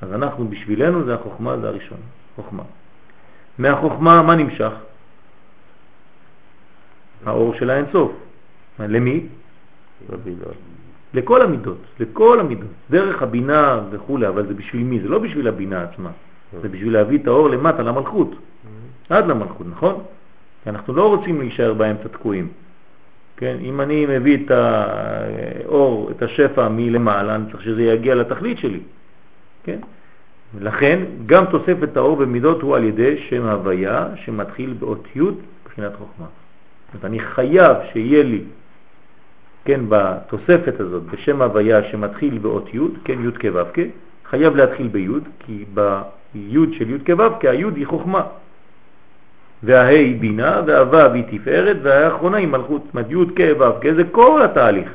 [0.03, 1.99] אז אנחנו בשבילנו זה החוכמה, זה הראשון,
[2.37, 2.63] חוכמה.
[3.59, 4.73] מהחוכמה מה נמשך?
[7.27, 8.13] האור של האינסוף.
[8.79, 9.27] למי?
[11.15, 15.01] לכל המידות, לכל המידות, דרך הבינה וכו', אבל זה בשביל מי?
[15.01, 16.11] זה לא בשביל הבינה עצמה,
[16.63, 18.31] זה בשביל להביא את האור למטה למלכות,
[19.09, 20.03] עד למלכות, נכון?
[20.65, 22.49] כי אנחנו לא רוצים להישאר באמצע תקועים.
[23.37, 28.81] כן, אם אני מביא את האור, את השפע מלמעלה, אני צריך שזה יגיע לתכלית שלי.
[29.65, 29.79] כן?
[30.61, 35.21] לכן גם תוספת האור במידות הוא על ידי שם הוויה שמתחיל באות י'
[35.65, 36.27] מבחינת חוכמה.
[36.95, 38.43] זאת אני חייב שיהיה לי,
[39.65, 43.61] כן, בתוספת הזאת, בשם הוויה שמתחיל באות י', כן, י' כו'
[44.31, 45.09] חייב להתחיל בי',
[45.39, 48.23] כי בי' של י' כו' כ', הי' היא חוכמה.
[49.67, 52.83] וההי בינה והוו היא תפארת והאחרונה היא מלכות.
[52.85, 54.91] זאת אומרת י' כ' ו' זה כל התהליך.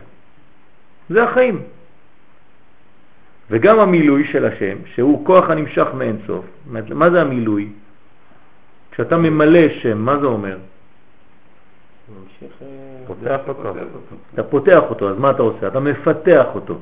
[1.10, 1.62] זה החיים.
[3.50, 6.46] וגם המילוי של השם, שהוא כוח הנמשך מאין סוף.
[6.90, 7.70] מה זה המילוי?
[8.92, 10.58] כשאתה ממלא שם, מה זה אומר?
[12.42, 12.68] אה,
[13.08, 13.74] פותח אותו.
[14.34, 15.68] אתה פותח אותו, אז מה אתה עושה?
[15.68, 16.80] אתה מפתח אותו.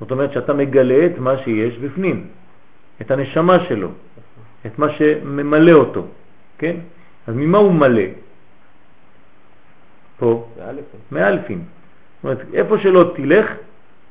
[0.00, 2.26] זאת אומרת שאתה מגלה את מה שיש בפנים,
[3.00, 3.88] את הנשמה שלו.
[4.66, 6.06] את מה שממלא אותו,
[6.58, 6.76] כן?
[7.28, 8.02] אז ממה הוא מלא?
[10.18, 10.84] פה, באלף.
[11.12, 11.58] מאלפים.
[11.58, 13.46] זאת אומרת, איפה שלא תלך,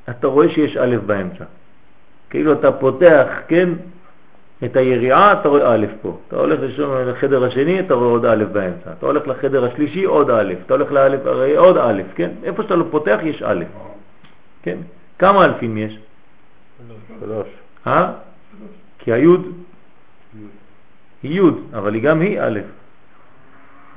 [0.10, 1.46] אתה רואה שיש א' באמצע.
[2.30, 3.70] כאילו אתה פותח, כן,
[4.66, 6.18] את היריעה, אתה רואה א' פה.
[6.28, 8.92] אתה הולך לשום, לחדר השני, אתה רואה עוד א' באמצע.
[8.98, 10.54] אתה הולך לחדר השלישי, עוד א'.
[10.66, 12.30] אתה הולך לאלף, הרי עוד א', כן?
[12.44, 13.64] איפה שאתה לא פותח, יש א'.
[14.64, 14.78] כן?
[15.20, 16.00] כמה אלפים יש?
[17.20, 17.48] שלוש.
[17.88, 18.12] אה?
[19.00, 19.48] כי היוד
[21.24, 22.60] היא יוד, אבל היא גם היא א'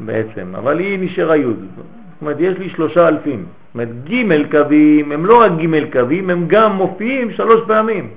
[0.01, 1.67] בעצם, אבל היא נשארה יוד.
[1.77, 1.87] זאת
[2.21, 3.45] אומרת, יש לי שלושה אלפים.
[3.45, 8.11] זאת אומרת, ג' קווים הם לא רק ג' קווים, הם גם מופיעים שלוש פעמים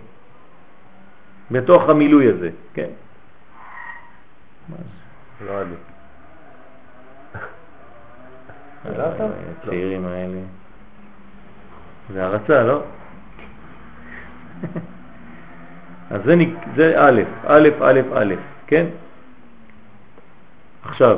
[1.51, 2.89] בתוך המילוי הזה, כן?
[5.47, 5.61] לא.
[8.97, 9.27] לא אתה?
[9.63, 10.39] הצעירים האלה.
[12.13, 12.81] זה הרצה, לא?
[16.09, 16.21] אז
[16.75, 18.33] זה א', א', א', א',
[18.67, 18.85] כן?
[20.85, 21.17] עכשיו,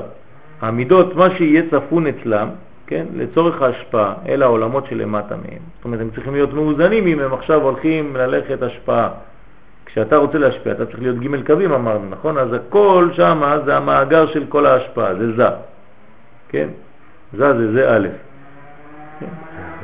[0.61, 2.49] המידות, מה שיהיה צפון אצלם,
[2.87, 5.61] כן, לצורך ההשפעה, אל העולמות שלמטה מהם.
[5.75, 9.09] זאת אומרת, הם צריכים להיות מאוזנים אם הם עכשיו הולכים ללכת השפעה.
[9.85, 12.37] כשאתה רוצה להשפיע, אתה צריך להיות ג' קווים, אמרנו, נכון?
[12.37, 15.47] אז הכל שם זה המאגר של כל ההשפעה, זה זה,
[16.49, 16.67] כן?
[17.33, 18.07] זה זה, זה א',
[19.19, 19.25] כן?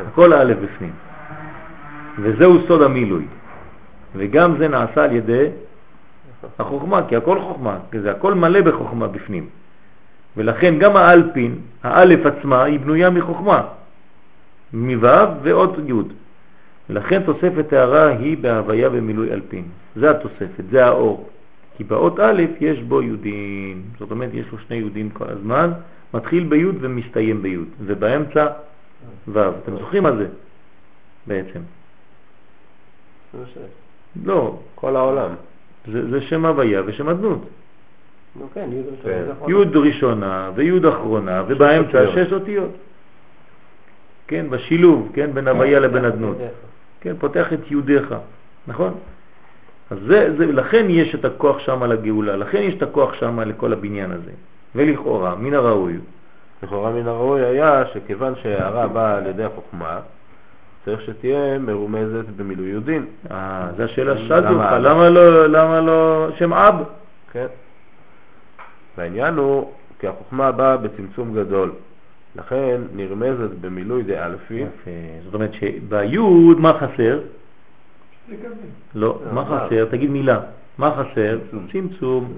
[0.07, 0.93] הכל א' בפנים.
[2.19, 3.25] וזהו סוד המילוי.
[4.15, 5.49] וגם זה נעשה על ידי
[6.59, 9.45] החוכמה, כי הכל חוכמה, כי זה הכל מלא בחוכמה בפנים.
[10.37, 13.67] ולכן גם האלפין, האלף עצמה, היא בנויה מחוכמה,
[14.73, 15.07] מו'
[15.43, 15.93] ועוד י'.
[16.89, 19.63] ולכן תוספת הערה היא בהוויה במילוי אלפין.
[19.95, 21.29] זה התוספת, זה האור.
[21.77, 23.81] כי באות א' יש בו יודים.
[23.99, 25.71] זאת אומרת, יש לו שני יודים כל הזמן,
[26.13, 28.47] מתחיל ביוד ומסתיים ביוד, ובאמצע
[29.27, 29.39] ו'.
[29.63, 30.27] אתם זוכרים מה זה
[31.27, 31.59] בעצם?
[34.25, 35.29] לא, כל העולם.
[35.91, 37.41] זה, זה שם הוויה ושם אדנות.
[38.53, 38.69] כן,
[39.03, 39.49] כן.
[39.49, 42.11] י' ראשונה וי' אחרונה, ובאמצע.
[42.11, 42.71] שש אותיות.
[44.27, 46.37] כן, בשילוב, כן, בין הוויה לבין אדנות.
[46.37, 46.47] כן.
[47.01, 48.15] כן, פותח את יהודיך,
[48.67, 48.93] נכון?
[49.91, 53.73] אז זה, זה, לכן יש את הכוח שם לגאולה, לכן יש את הכוח שם לכל
[53.73, 54.31] הבניין הזה.
[54.75, 55.97] ולכאורה, מן הראוי,
[56.63, 59.99] לכאורה מן הראוי היה שכיוון שההערה באה על ידי החוכמה,
[60.85, 63.05] צריך שתהיה מרומזת במילוי יהודין.
[63.31, 64.81] אה, זו השאלה ששאלתי למה אותך, אב?
[64.81, 66.75] למה לא, למה לא שם אב?
[67.31, 67.47] כן.
[68.97, 71.71] והעניין הוא כי החוכמה באה בצמצום גדול.
[72.35, 74.63] לכן נרמזת במילוי דאלפי,
[75.23, 77.19] זאת אומרת שביוד מה חסר?
[78.95, 79.65] לא, מה מה?
[79.65, 79.85] חסר?
[79.85, 80.39] תגיד מילה.
[80.77, 81.39] מה חסר?
[81.71, 82.33] צמצום.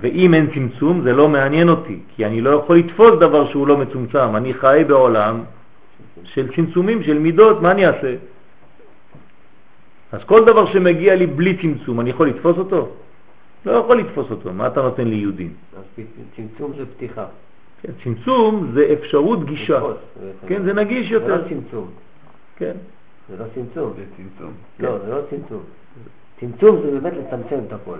[0.00, 3.76] ואם אין צמצום זה לא מעניין אותי, כי אני לא יכול לתפוס דבר שהוא לא
[3.76, 4.36] מצומצם.
[4.36, 5.40] אני חי בעולם
[6.24, 8.14] של צמצומים, של מידות, מה אני אעשה?
[10.12, 12.88] אז כל דבר שמגיע לי בלי צמצום, אני יכול לתפוס אותו?
[13.66, 14.52] לא יכול לתפוס אותו.
[14.52, 15.52] מה אתה נותן לי יהודים?
[15.76, 16.04] אז
[16.36, 17.24] צמצום זה פתיחה.
[17.82, 19.76] כן, צמצום זה אפשרות גישה.
[19.78, 19.96] לתפוס.
[20.46, 21.36] כן, זה נגיש זה יותר.
[21.36, 21.86] לא צמצום.
[22.56, 22.72] כן.
[23.28, 23.92] זה לא צמצום.
[23.96, 24.52] זה צמצום.
[24.80, 25.62] לא, זה לא צמצום.
[26.40, 27.96] צמצום זה באמת לצמצם את הכל.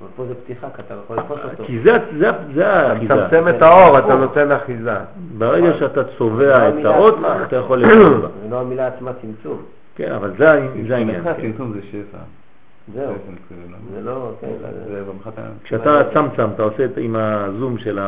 [0.00, 1.64] אבל פה זה פתיחה, כי אתה יכול לתפוס אותו.
[1.64, 3.14] כי זה, זה, זה אתה האחיזה.
[3.14, 4.96] מצמצם את האור, אתה נותן אחיזה.
[5.38, 7.14] ברגע שאתה זה צובע לא את האות.
[7.46, 8.28] אתה יכול לאכול בה.
[8.42, 9.62] זה לא המילה עצמה צמצום.
[9.96, 11.24] כן, אבל זה זה העניין.
[11.24, 11.32] כן.
[11.42, 12.18] צמצום זה שפע.
[12.94, 13.14] זהו.
[13.68, 13.76] לנו.
[13.94, 14.46] זה לא, כן.
[15.64, 17.98] כשאתה צמצם, אתה עושה את- עם הזום של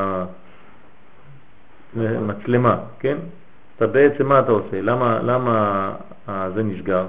[1.97, 3.17] המצלמה, כן?
[3.76, 4.81] אתה בעצם, מה אתה עושה?
[4.83, 5.92] למה, למה
[6.55, 7.07] זה נסגר?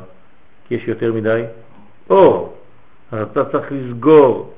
[0.67, 1.43] כי יש יותר מדי
[2.09, 2.57] אור.
[3.11, 4.53] אז אתה צריך לסגור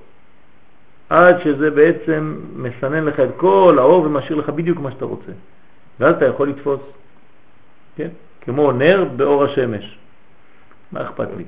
[1.09, 5.31] עד שזה בעצם מסנן לך את כל האור ומשאיר לך בדיוק מה שאתה רוצה.
[5.99, 6.79] ואז אתה יכול לתפוס,
[7.95, 8.09] כן?
[8.41, 9.97] כמו נר באור השמש.
[10.91, 11.43] מה אכפת לי?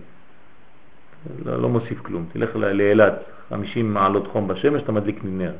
[1.45, 2.25] לא, לא מוסיף כלום.
[2.33, 3.13] תלך לאילת,
[3.49, 5.51] 50 מעלות חום בשמש, אתה מדליק לי נר.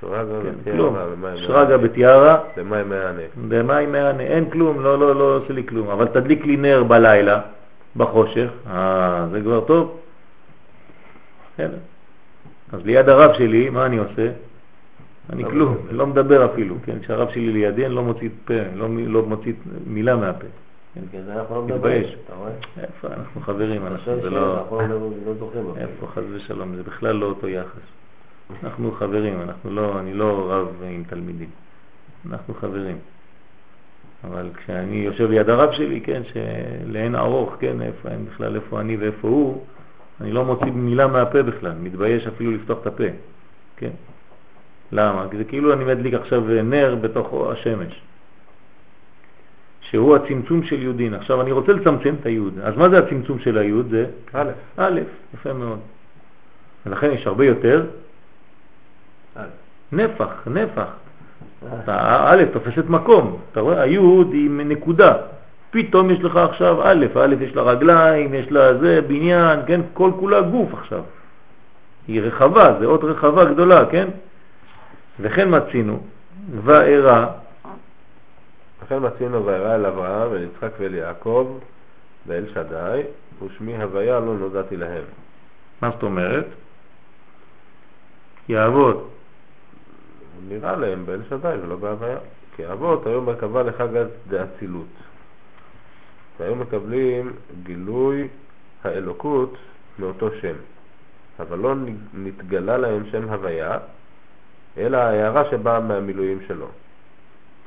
[0.00, 0.32] שרגא
[0.64, 1.76] כן, ומים שרגא.
[1.76, 3.22] בטיארה, במים מענה.
[3.48, 5.88] במים מענה, אין כלום, לא, לא, לא עושה לי כלום.
[5.88, 7.40] אבל תדליק לי נר בלילה,
[7.96, 10.00] בחושך, אה, זה כבר טוב.
[11.54, 11.78] בסדר.
[12.72, 14.30] אז ליד הרב שלי, מה אני עושה?
[15.32, 15.76] אני לא כלום.
[15.90, 16.98] לא מדבר אפילו, כן?
[17.02, 19.52] כשהרב שלי לידי, אני לא מוציא פה, לא, לא מוציא
[19.86, 20.46] מילה מהפה.
[20.96, 22.00] בגלל זה אנחנו לא מדברים.
[22.00, 22.16] מתבייש.
[22.24, 22.50] אתה רואה?
[22.82, 24.40] איפה אנחנו חברים, אנחנו, זה לא...
[24.70, 25.74] לא- לא.
[25.76, 27.80] איפה חס ושלום, זה בכלל לא אותו יחס.
[28.62, 31.50] אנחנו חברים, אנחנו לא, אני לא רב עם תלמידים,
[32.30, 32.98] אנחנו חברים.
[34.24, 38.96] אבל כשאני יושב ליד הרב שלי, כן, שלאין ארוך, כן, איפה, אין בכלל איפה אני
[38.96, 39.64] ואיפה הוא,
[40.20, 43.04] אני לא מוציא מילה מהפה בכלל, מתבייש אפילו לפתוח את הפה,
[43.76, 43.90] כן.
[44.92, 45.26] למה?
[45.30, 48.00] כי זה כאילו אני מדליק עכשיו נר בתוך השמש,
[49.90, 51.14] שהוא הצמצום של יהודין.
[51.14, 53.90] עכשיו אני רוצה לצמצם את היהוד, אז מה זה הצמצום של היהוד?
[53.90, 55.00] זה א', א',
[55.34, 55.78] יפה מאוד.
[56.86, 57.84] ולכן יש הרבה יותר
[59.36, 59.42] א'.
[59.92, 60.86] נפח, נפח.
[61.86, 63.82] הא' תופסת מקום, אתה רואה?
[63.82, 65.14] היוד היא נקודה.
[65.70, 69.80] פתאום יש לך עכשיו א', א' יש לה רגליים, יש לה זה, בניין, כן?
[69.94, 71.02] כל כולה גוף עכשיו.
[72.08, 74.08] היא רחבה, זה עוד רחבה גדולה, כן?
[75.20, 76.00] וכן מצינו,
[76.64, 77.26] וארא,
[78.82, 81.58] לכן מצינו וירא אל אברהם ואל יצחק ואל יעקב
[82.26, 83.02] ואל שדי
[83.42, 85.04] ושמי הוויה לא נודעתי להם.
[85.82, 86.46] מה זאת אומרת?
[90.34, 92.18] הוא נראה להם באל שדי ולא בהוויה.
[92.56, 93.88] כי אבות היו מרכבה לחג
[94.28, 94.86] דאצילות.
[96.38, 97.32] והיו מקבלים
[97.62, 98.28] גילוי
[98.84, 99.56] האלוקות
[99.98, 100.54] מאותו שם.
[101.40, 101.74] אבל לא
[102.14, 103.78] נתגלה להם שם הוויה,
[104.78, 106.66] אלא ההערה שבאה מהמילואים שלו.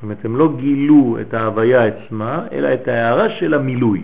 [0.01, 4.03] זאת אומרת, הם לא גילו את ההוויה עצמה, אלא את ההערה של המילוי.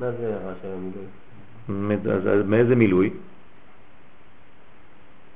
[0.00, 1.04] מה זה הערה של המילוי?
[1.68, 3.10] באמת, אז אז מאיזה מילוי?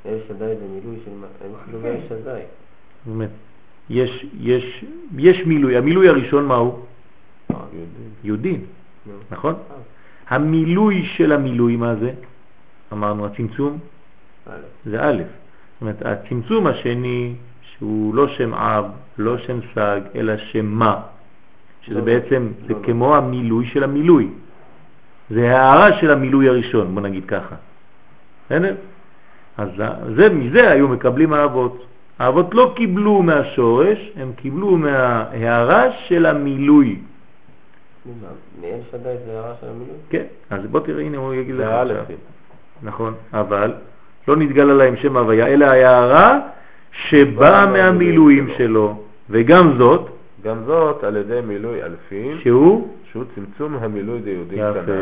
[0.06, 1.26] אל שדי זה מילוי של מה?
[1.82, 2.40] מאל שדי.
[3.90, 4.84] יש, יש,
[5.18, 6.86] יש מילוי, המילוי הראשון מהו?
[9.06, 9.12] נו.
[9.30, 9.54] נכון?
[10.28, 12.12] המילוי של המילוי, מה זה?
[12.92, 13.78] אמרנו, הצמצום.
[14.86, 15.22] זה א'.
[15.22, 17.34] זאת אומרת, הצמצום השני,
[17.82, 18.84] שהוא לא שם אב,
[19.18, 21.00] לא שם סג, אלא שם מה,
[21.80, 22.78] שזה לא, בעצם, לא, זה לא.
[22.84, 24.28] כמו המילוי של המילוי.
[25.30, 27.54] זה הערה של המילוי הראשון, בוא נגיד ככה.
[28.46, 28.74] בסדר?
[29.58, 29.68] אז
[30.16, 31.86] זה, מזה היו מקבלים האבות.
[32.18, 36.98] האבות לא קיבלו מהשורש, הם קיבלו מההערה של המילוי.
[38.06, 38.28] מה,
[38.60, 39.96] מאל שדי זה הערה של המילוי?
[40.10, 41.66] כן, אז בוא תראה, הנה הוא יגיד לך.
[42.82, 43.74] נכון, אבל
[44.28, 46.40] לא נתגלה להם שם הוויה, אלא ההערה
[46.92, 50.08] שבאה מהמילואים שלו, וגם זאת,
[50.44, 54.92] גם זאת על ידי מילוי אלפין, שהוא שהוא צמצום המילוי דיהודים יפה, כנ"ל.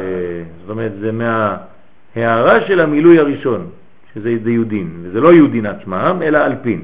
[0.61, 3.67] זאת אומרת זה מההערה של המילוי הראשון,
[4.15, 6.83] שזה יהודין, וזה לא יהודין עצמם, אלא אלפין.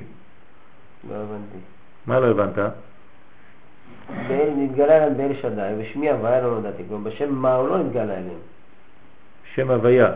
[1.10, 1.58] לא הבנתי.
[2.06, 2.58] מה לא הבנת?
[4.56, 6.82] נתגלה להם באל שדי, ושמי הוויה לא נודעתי.
[6.88, 8.40] כלומר, בשם מה הוא לא נתגלה אליהם?
[9.54, 10.12] שם הוויה.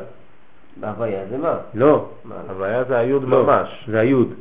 [0.76, 1.54] בהוויה זה מה?
[1.74, 2.08] לא?
[2.48, 3.84] הוויה זה היוד לא, ממש.
[3.88, 4.34] זה היוד,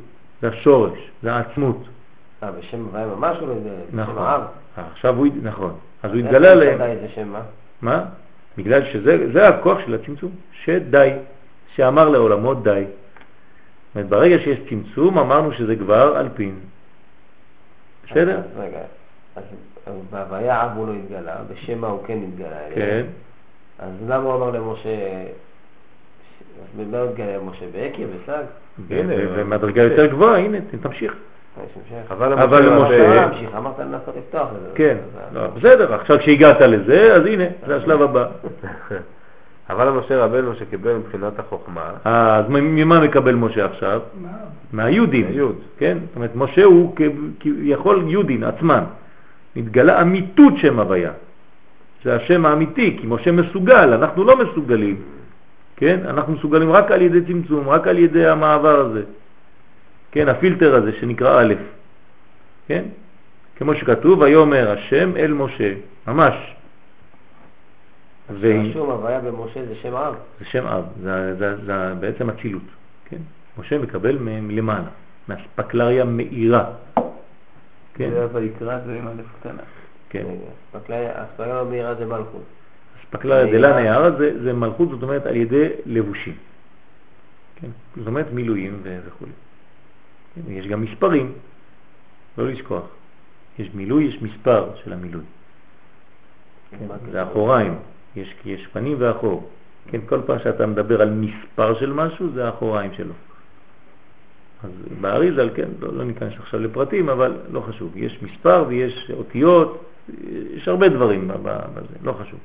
[1.22, 1.76] זה העצמות.
[2.42, 3.54] אה, בשם הוויה ממש נתגלה.
[3.88, 4.42] בשם נכון, האב.
[4.76, 6.74] עכשיו הוא, נכון, אז הוא התגלה.
[6.74, 7.40] שדי זה שם מה?
[7.82, 8.04] מה?
[8.58, 10.30] בגלל שזה זה הכוח של הצמצום,
[10.64, 11.10] שדי,
[11.74, 12.84] שאמר לעולמות די.
[12.84, 16.58] זאת אומרת, ברגע שיש צמצום, אמרנו שזה כבר אלפין.
[18.10, 18.40] בסדר?
[18.58, 18.80] רגע,
[19.36, 19.42] אז
[20.10, 22.56] בהוויה אב הוא לא התגלה, בשם מה הוא כן התגלה.
[22.74, 23.06] כן.
[23.78, 25.24] אז למה הוא אמר למשה...
[26.58, 27.64] אז במה הוא התגלה למשה?
[27.72, 28.42] בעקב, בסג?
[28.90, 31.12] הנה, ו- ומדרגה יותר גבוהה, הנה, תמשיך.
[31.12, 32.02] אה.
[32.08, 34.68] אבל למשה לא אמרת לנסות לפתוח את זה.
[34.74, 34.96] כן,
[35.30, 38.26] אז- לא, בסדר, עכשיו כשהגעת לזה, אז הנה, זה השלב הבא.
[39.70, 44.00] אבל למשה רבנו שקיבל מבחינת החוכמה, אז מ- ממה מקבל משה עכשיו?
[44.22, 44.28] מה?
[44.72, 45.24] מהיודין.
[45.26, 45.56] מהיוד.
[45.78, 45.98] כן?
[46.06, 46.94] זאת אומרת, משה הוא
[47.40, 48.84] כביכול יודין עצמן.
[49.56, 51.10] מתגלה אמיתות שם הוויה.
[52.04, 54.96] זה השם האמיתי, כי משה מסוגל, אנחנו לא מסוגלים.
[55.80, 56.00] כן?
[56.04, 59.02] אנחנו מסוגלים רק על ידי צמצום, רק על ידי המעבר הזה.
[60.12, 61.54] כן, הפילטר הזה שנקרא א',
[62.68, 62.84] כן?
[63.56, 65.74] כמו שכתוב, ויאמר השם אל משה,
[66.08, 66.34] ממש.
[68.40, 70.14] והיא- רשום הוויה במשה זה שם אב.
[70.38, 72.62] זה שם אב, זה, זה, זה בעצם אצילות,
[73.04, 73.16] כן?
[73.58, 74.88] משה מקבל מלמעלה,
[75.28, 76.64] מהספקלריה מאירה,
[77.94, 78.10] כן?
[78.10, 79.62] זה ויקרא זה עם א' קטנה.
[80.10, 80.24] כן.
[80.74, 82.42] הספגה המהירה זה מלכות.
[83.10, 83.58] אספקלריה מאירה.
[83.58, 86.34] דלה נערה זה, זה מלכות, זאת אומרת על ידי לבושים,
[87.56, 87.68] כן?
[87.96, 89.26] זאת אומרת מילואים וכו'.
[90.34, 90.52] כן?
[90.52, 91.32] יש גם מספרים,
[92.38, 92.84] לא לשכוח.
[93.58, 95.24] יש מילוי, יש מספר של המילוי.
[96.70, 96.86] כן?
[97.12, 97.22] זה?
[97.22, 97.74] אחוריים,
[98.16, 99.50] יש, יש פנים ואחור.
[99.86, 103.14] כן, כל פעם שאתה מדבר על מספר של משהו, זה האחוריים שלו.
[104.64, 107.96] אז באריזל, כן, לא, לא ניכנס עכשיו לפרטים, אבל לא חשוב.
[107.96, 109.84] יש מספר ויש אותיות,
[110.54, 112.40] יש הרבה דברים בזה, לא חשוב.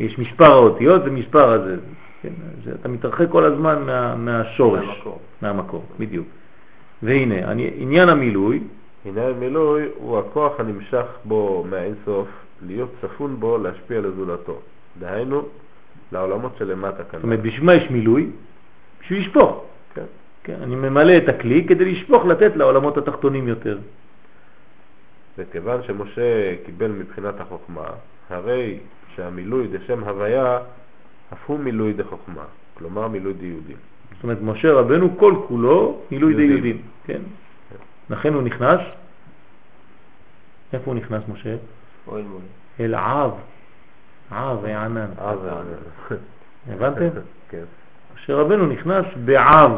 [0.00, 1.76] יש מספר האותיות ומספר הזה.
[2.22, 2.28] כן,
[2.64, 5.20] זה, אתה מתרחק כל הזמן מה, מהשורש, מהמקור.
[5.42, 6.26] מהמקור, בדיוק.
[7.02, 8.60] והנה, אני, עניין המילוי,
[9.04, 12.28] הנה המילוי הוא הכוח הנמשך בו מהאינסוף,
[12.66, 14.58] להיות צפון בו להשפיע לזולתו.
[14.98, 15.42] דהיינו,
[16.12, 17.20] לעולמות שלמטה זאת כאן.
[17.22, 18.26] אומרת, בשביל מה יש מילוי?
[19.02, 19.64] בשביל לשפוך.
[19.94, 20.04] כן.
[20.44, 23.78] כן, אני ממלא את הכלי כדי לשפוך, לתת לעולמות התחתונים יותר.
[25.38, 27.86] וכיוון שמשה קיבל מבחינת החוכמה,
[28.30, 28.78] הרי
[29.20, 30.58] שהמילוי דשם הוויה
[31.32, 33.76] אף הוא מילוי דחוכמה, כלומר מילוי דיהודים.
[34.14, 36.64] זאת אומרת, משה רבנו כל כולו מילוי די יהודים.
[36.64, 37.20] יהודים, כן?
[38.10, 38.80] לכן הוא נכנס,
[40.72, 41.56] איפה הוא נכנס משה?
[42.80, 43.30] אל עב,
[44.30, 45.06] עב וענן.
[45.18, 45.50] אה, זה...
[46.72, 47.08] הבנתם?
[47.50, 47.64] כן.
[48.14, 49.72] משה רבנו נכנס בעב,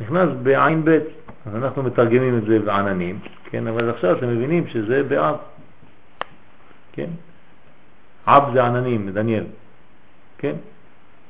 [0.00, 0.98] נכנס בעין ב',
[1.46, 5.36] אז אנחנו מתרגמים את זה בעננים, כן, אבל עכשיו אתם מבינים שזה בעב,
[6.92, 7.10] כן?
[8.30, 9.44] עב זה עננים, דניאל,
[10.38, 10.54] כן?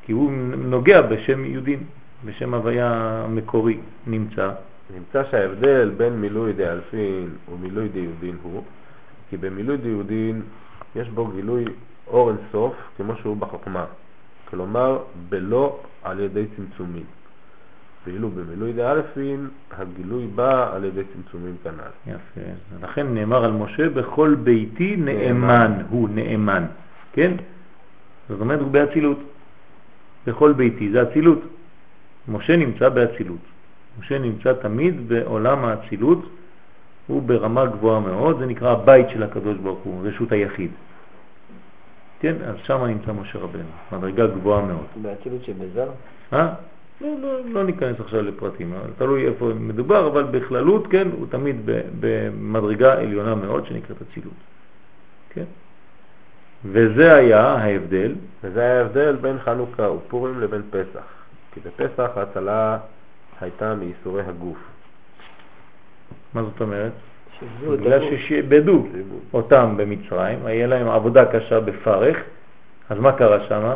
[0.02, 1.84] כי הוא נוגע בשם יהודים,
[2.24, 4.50] בשם הוויה מקורי נמצא.
[4.94, 8.62] נמצא שההבדל בין מילוי דאלפין ומילוי דיודין הוא
[9.30, 10.42] כי במילוי דיודין
[10.96, 11.64] יש בו גילוי
[12.06, 13.84] אור אינסוף כמו שהוא בחוכמה,
[14.50, 14.98] כלומר
[15.28, 17.04] בלא על ידי צמצומים.
[18.06, 19.48] ואילו במילוי דאלפין
[19.78, 22.12] הגילוי בא על ידי צמצומים כנ"ל.
[22.12, 22.40] יפה.
[22.82, 26.64] לכן נאמר על משה בכל ביתי נאמן, הוא נאמן,
[27.12, 27.32] כן?
[28.28, 29.18] זאת אומרת הוא באצילות.
[30.26, 31.38] בכל ביתי זה אצילות.
[32.28, 33.50] משה נמצא באצילות.
[34.00, 36.18] משה נמצא תמיד בעולם האצילות,
[37.06, 40.70] הוא ברמה גבוהה מאוד, זה נקרא הבית של הקדוש ברוך הוא, רשות היחיד.
[42.20, 44.86] כן, אז שם נמצא משה רבנו, מדרגה גבוהה מאוד.
[45.02, 45.88] באצילות שבזר?
[46.32, 46.54] אה?
[47.00, 51.56] לא, לא, לא ניכנס עכשיו לפרטים, תלוי איפה מדובר, אבל בכללות, כן, הוא תמיד
[52.00, 54.34] במדרגה עליונה מאוד שנקראת אצילות.
[55.30, 55.44] כן?
[56.64, 58.14] וזה היה ההבדל.
[58.44, 61.04] וזה היה ההבדל בין חנוכה ופורים לבין פסח.
[61.52, 62.78] כי בפסח ההצלה
[63.40, 64.58] הייתה מייסורי הגוף.
[66.34, 66.92] מה זאת אומרת?
[67.70, 68.00] בגלל.
[68.16, 68.86] ששעבדו
[69.32, 72.16] אותם במצרים, היה להם עבודה קשה בפרך,
[72.88, 73.72] אז מה קרה שם?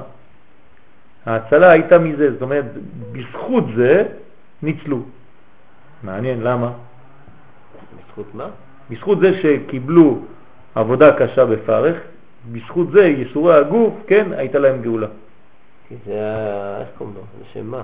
[1.27, 2.65] ההצלה הייתה מזה, זאת אומרת,
[3.13, 4.05] בזכות זה
[4.63, 5.03] ניצלו.
[6.03, 6.73] מעניין, למה?
[7.99, 8.49] בזכות מה?
[8.91, 10.19] בזכות זה שקיבלו
[10.75, 11.97] עבודה קשה בפרך,
[12.53, 15.07] בזכות זה ייסורי הגוף, כן, הייתה להם גאולה.
[15.89, 17.23] כי זה היה, איך קוראים לו?
[17.39, 17.83] זה שם מה?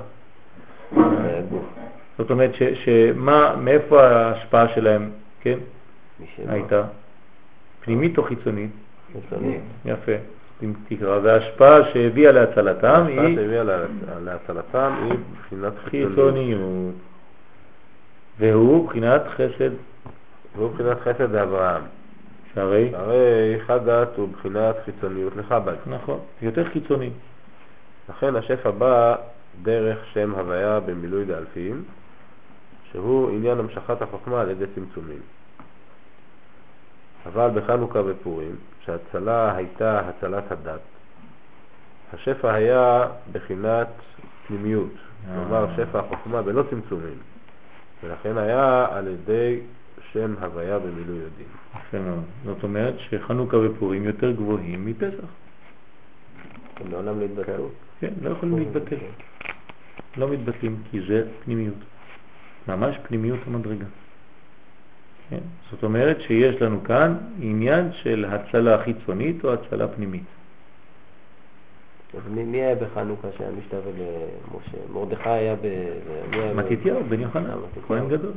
[2.18, 2.50] זאת אומרת,
[2.84, 5.58] שמה, מאיפה ההשפעה שלהם, כן?
[6.48, 6.82] הייתה?
[7.84, 8.70] פנימית או חיצונית?
[9.12, 9.58] חיצוני.
[9.84, 10.12] יפה,
[10.62, 13.84] אם תקרא, וההשפעה שהביאה להצלתם ההשפעה היא שהביאה לה-
[14.24, 16.94] להצלתם היא בחינת חיצוניות.
[18.38, 19.70] והוא בחינת חסד,
[20.56, 21.82] והוא בחינת חסד לאברהם.
[22.54, 25.76] שהרי, הרי חגת הוא בחינת חיצוניות לחב"ד.
[25.86, 27.10] נכון, יותר חיצוני,
[28.08, 29.16] לכן השפע בא
[29.62, 31.84] דרך שם הוויה במילוי דאלפים,
[32.92, 35.20] שהוא עניין המשכת החוכמה על ידי צמצומים.
[37.26, 40.80] אבל בחנוכה ופורים, שהצלה הייתה הצלת הדת,
[42.12, 43.88] השפע היה בחינת
[44.46, 44.92] פנימיות,
[45.34, 45.76] כלומר אה.
[45.76, 47.18] שפע החוכמה בלא צמצומים,
[48.02, 49.60] ולכן היה על ידי
[50.12, 51.46] שם הוויה במילוי הדין.
[51.76, 52.24] יפה מאוד.
[52.44, 55.28] זאת אומרת שחנוכה ופורים יותר גבוהים מפסח,
[56.76, 57.68] הם לעולם לא התבטאו.
[58.00, 58.96] כן, לא יכולים להתבטל,
[60.16, 61.74] לא מתבטלים, כי זה פנימיות,
[62.68, 63.84] ממש פנימיות המדרגה.
[65.30, 65.38] כן?
[65.70, 70.22] זאת אומרת שיש לנו כאן עניין של הצלה חיצונית או הצלה פנימית.
[72.14, 74.92] אז מי מי היה בחנוכה שהיה משתווה למשה?
[74.92, 75.66] מרדכי היה ב...
[76.54, 77.82] מתתיהו בן יוחנן, אה.
[77.86, 78.32] כהן גדול.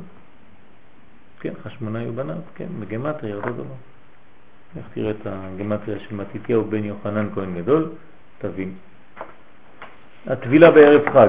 [1.44, 3.74] כן, חשמונאי ובניו, כן, בגמטריה אותו דבר.
[4.76, 7.90] איך תראה את הגמטריה של מתתיהו בן יוחנן כהן גדול,
[8.38, 8.72] תבין.
[10.26, 11.28] הטבילה בערב חג.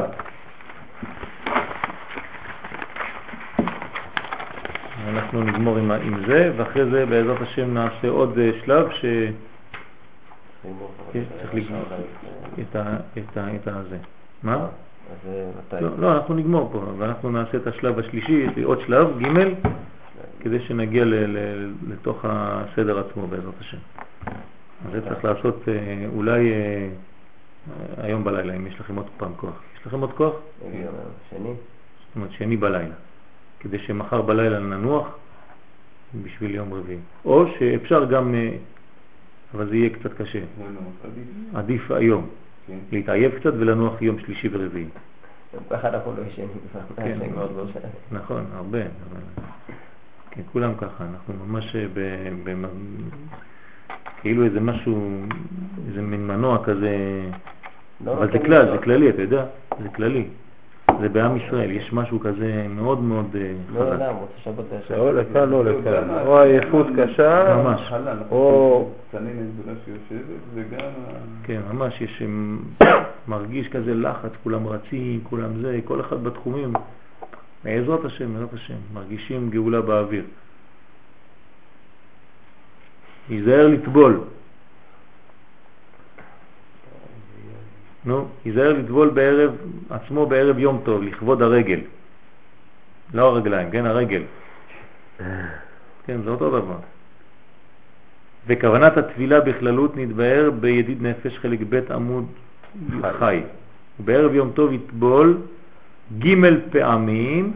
[5.08, 9.06] אנחנו נגמור עם, עם זה, ואחרי זה בעזרת השם נעשה עוד אה, שלב ש...
[11.12, 11.84] כן, צריך לגמור
[12.62, 12.98] את ה...
[13.18, 13.56] את ה...
[13.56, 13.98] את הזה.
[14.44, 14.56] מה?
[14.56, 15.30] אז
[15.74, 15.82] אה?
[15.82, 19.54] לא, לא, אנחנו נגמור פה, ואנחנו נעשה את השלב השלישי, יש לי עוד שלב, ג',
[20.46, 23.78] כדי שנגיע ל, ל, לתוך הסדר עצמו בעזרת השם.
[24.86, 26.88] אז זה צריך לעשות אה, אולי אה,
[27.98, 29.62] היום בלילה, אם יש לכם עוד פעם כוח.
[29.80, 30.34] יש לכם עוד כוח?
[31.30, 31.50] שני?
[31.50, 32.96] זאת אומרת שני בלילה,
[33.60, 35.08] כדי שמחר בלילה ננוח
[36.24, 37.00] בשביל יום רביעי.
[37.26, 38.58] או שאפשר גם, אה,
[39.54, 41.56] אבל זה יהיה קצת קשה, לא, לא, עדיף.
[41.56, 42.28] עדיף היום,
[42.68, 42.78] כן.
[42.92, 44.88] להתעייף קצת ולנוח יום שלישי ורביעי.
[45.70, 46.48] ככה אנחנו לא ישנים.
[46.96, 47.18] כן.
[47.36, 47.56] לא
[48.12, 48.80] נכון, הרבה.
[50.36, 50.44] אבל...
[50.44, 52.00] כן, כולם ככה, אנחנו ממש ב...
[52.44, 52.66] ב...
[54.22, 55.10] כאילו איזה משהו,
[55.88, 57.22] איזה מין מנוע כזה,
[58.06, 59.46] לא אבל זה כלל, אני זה כללי, אתה יודע,
[59.84, 60.28] זה כללי.
[61.02, 63.92] זה בעם ישראל, יש משהו כזה מאוד מאוד אה, לא חזק.
[63.94, 67.92] יודע, רוצה שבת היה זה או לכאן או לכאן, או עייפות קשה, ממש.
[68.32, 68.90] או-
[71.44, 72.24] כן, ממש יש,
[73.28, 76.74] מרגיש כזה לחץ, כולם רצים, כולם זה, כל אחד בתחומים.
[77.66, 80.24] בעזרת השם, בעזרת השם, מרגישים גאולה באוויר.
[83.30, 84.20] ייזהר לטבול.
[88.06, 89.52] נו, ייזהר לטבול בערב
[89.90, 91.80] עצמו בערב יום טוב, לכבוד הרגל.
[93.14, 94.24] לא הרגליים, כן, הרגל.
[96.06, 96.78] כן, זה אותו דבר.
[98.48, 102.26] וכוונת התפילה בכללות נתבהר בידיד נפש חלק ב' עמוד
[103.20, 103.42] חי.
[104.00, 105.38] ובערב יום טוב יטבול
[106.20, 106.36] ג'
[106.72, 107.54] פעמים,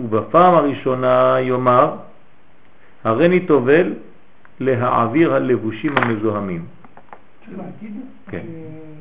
[0.00, 1.96] ובפעם הראשונה יאמר,
[3.04, 3.92] הריני טובל
[4.60, 6.64] להעביר הלבושים המזוהמים.
[8.28, 8.42] כן, אה,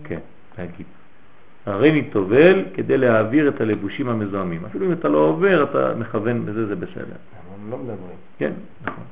[0.04, 0.20] כן,
[0.58, 0.86] להגיד.
[1.66, 4.66] הריני טובל כדי להעביר את הלבושים המזוהמים.
[4.66, 7.04] אפילו אם אתה לא עובר, אתה מכוון בזה, זה בסדר.
[7.64, 8.18] הם לא מדברים.
[8.38, 8.52] כן,
[8.86, 9.04] נכון.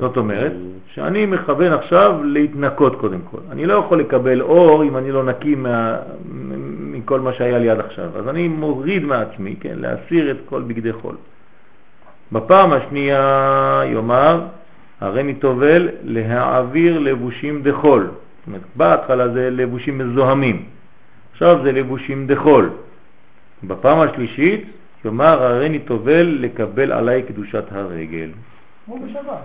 [0.00, 0.52] זאת אומרת
[0.86, 3.38] שאני מכוון עכשיו להתנקות קודם כל.
[3.50, 5.96] אני לא יכול לקבל אור אם אני לא נקי מה,
[7.00, 8.18] מכל מה שהיה לי עד עכשיו.
[8.18, 11.16] אז אני מוריד מעצמי, כן, להסיר את כל בגדי חול.
[12.32, 14.46] בפעם השנייה יאמר,
[15.00, 18.02] הריני טובל להעביר לבושים דחול.
[18.06, 20.64] זאת אומרת, בהתחלה זה לבושים מזוהמים,
[21.32, 22.70] עכשיו זה לבושים דחול.
[23.64, 24.64] בפעם השלישית
[25.04, 28.30] יאמר, הריני טובל לקבל עליי קדושת הרגל.
[28.86, 29.44] כמו בשבת,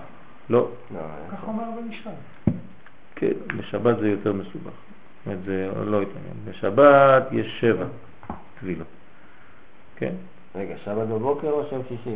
[0.49, 0.99] לא, לא,
[1.31, 2.15] ככה אומר בן ישראל.
[3.15, 4.71] כן, בשבת זה יותר מסובך.
[5.25, 6.33] זאת אומרת, זה לא התעניין.
[6.49, 7.85] בשבת יש שבע
[8.59, 8.87] טבילות.
[9.95, 10.11] כן?
[10.55, 12.15] רגע, שבת בבוקר או שם שישי?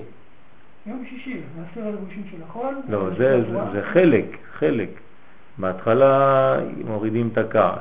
[0.86, 2.76] יום שישי, להסיר הלבושים של החול.
[2.90, 4.90] לא, זה, זה, זה חלק, חלק.
[5.58, 6.56] בהתחלה
[6.86, 7.80] מורידים את הכעס.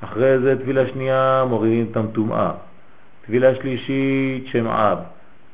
[0.00, 2.52] אחרי זה תפילה שנייה מורידים את המטומאה.
[3.22, 4.98] תפילה שלישית שם אב.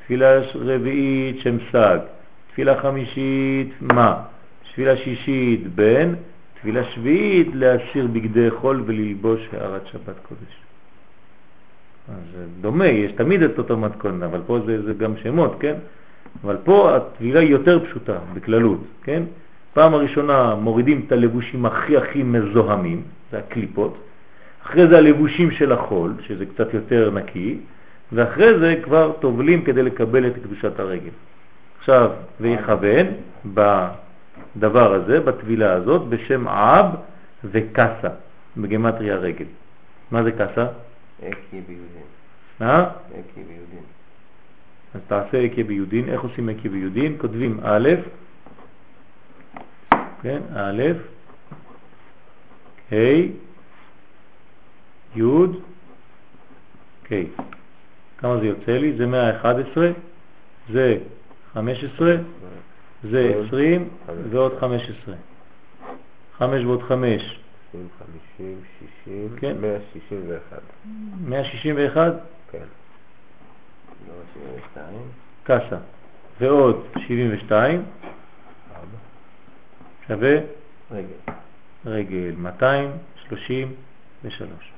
[0.05, 1.99] תפילה ש- רביעית שם סג.
[2.51, 4.23] תפילה חמישית מה.
[4.73, 6.15] תפילה שישית בן.
[6.61, 10.55] תפילה שביעית להסיר בגדי חול וללבוש הערת שבת קודש.
[12.09, 15.75] אז דומה, יש תמיד את אותו מתכון, אבל פה זה, זה גם שמות, כן?
[16.45, 19.23] אבל פה התבילה היא יותר פשוטה, בכללות, כן?
[19.75, 23.99] פעם הראשונה מורידים את הלבושים הכי הכי מזוהמים, זה הקליפות,
[24.63, 27.59] אחרי זה הלבושים של החול, שזה קצת יותר נקי,
[28.13, 31.11] ואחרי זה כבר טובלים כדי לקבל את קדושת הרגל.
[31.79, 33.07] עכשיו, ויכוון
[34.59, 36.87] בדבר הזה, בתבילה הזאת, בשם אב
[37.45, 38.09] וקסה,
[38.57, 39.45] בגמטריה רגל.
[40.11, 40.67] מה זה קסה?
[41.21, 42.07] אקי ביהודים.
[42.63, 42.85] אה?
[43.11, 43.83] אקי ביהודים.
[44.95, 46.09] אז תעשה אקי ביודין.
[46.09, 47.17] איך עושים אקי ביודין?
[47.21, 47.89] כותבים א',
[50.23, 50.83] כן, א',
[52.93, 52.97] ה',
[55.17, 55.23] י',
[57.03, 57.13] ק'.
[58.19, 58.97] כמה זה יוצא לי?
[58.97, 59.91] זה 111,
[60.73, 60.97] זה
[61.55, 62.17] 15,
[63.03, 63.89] זה 20
[64.31, 65.15] ועוד 15.
[66.39, 67.89] 5 ועוד 5, 20,
[68.37, 68.61] 50,
[69.05, 69.57] 60, כן.
[69.61, 70.59] 161.
[71.25, 72.13] 161, לא,
[72.53, 72.59] כן.
[74.35, 74.99] 72.
[75.45, 75.77] קסה,
[76.41, 77.83] ועוד 72,
[80.09, 80.37] שווה
[80.91, 81.07] רגע.
[81.87, 84.73] רגל 233.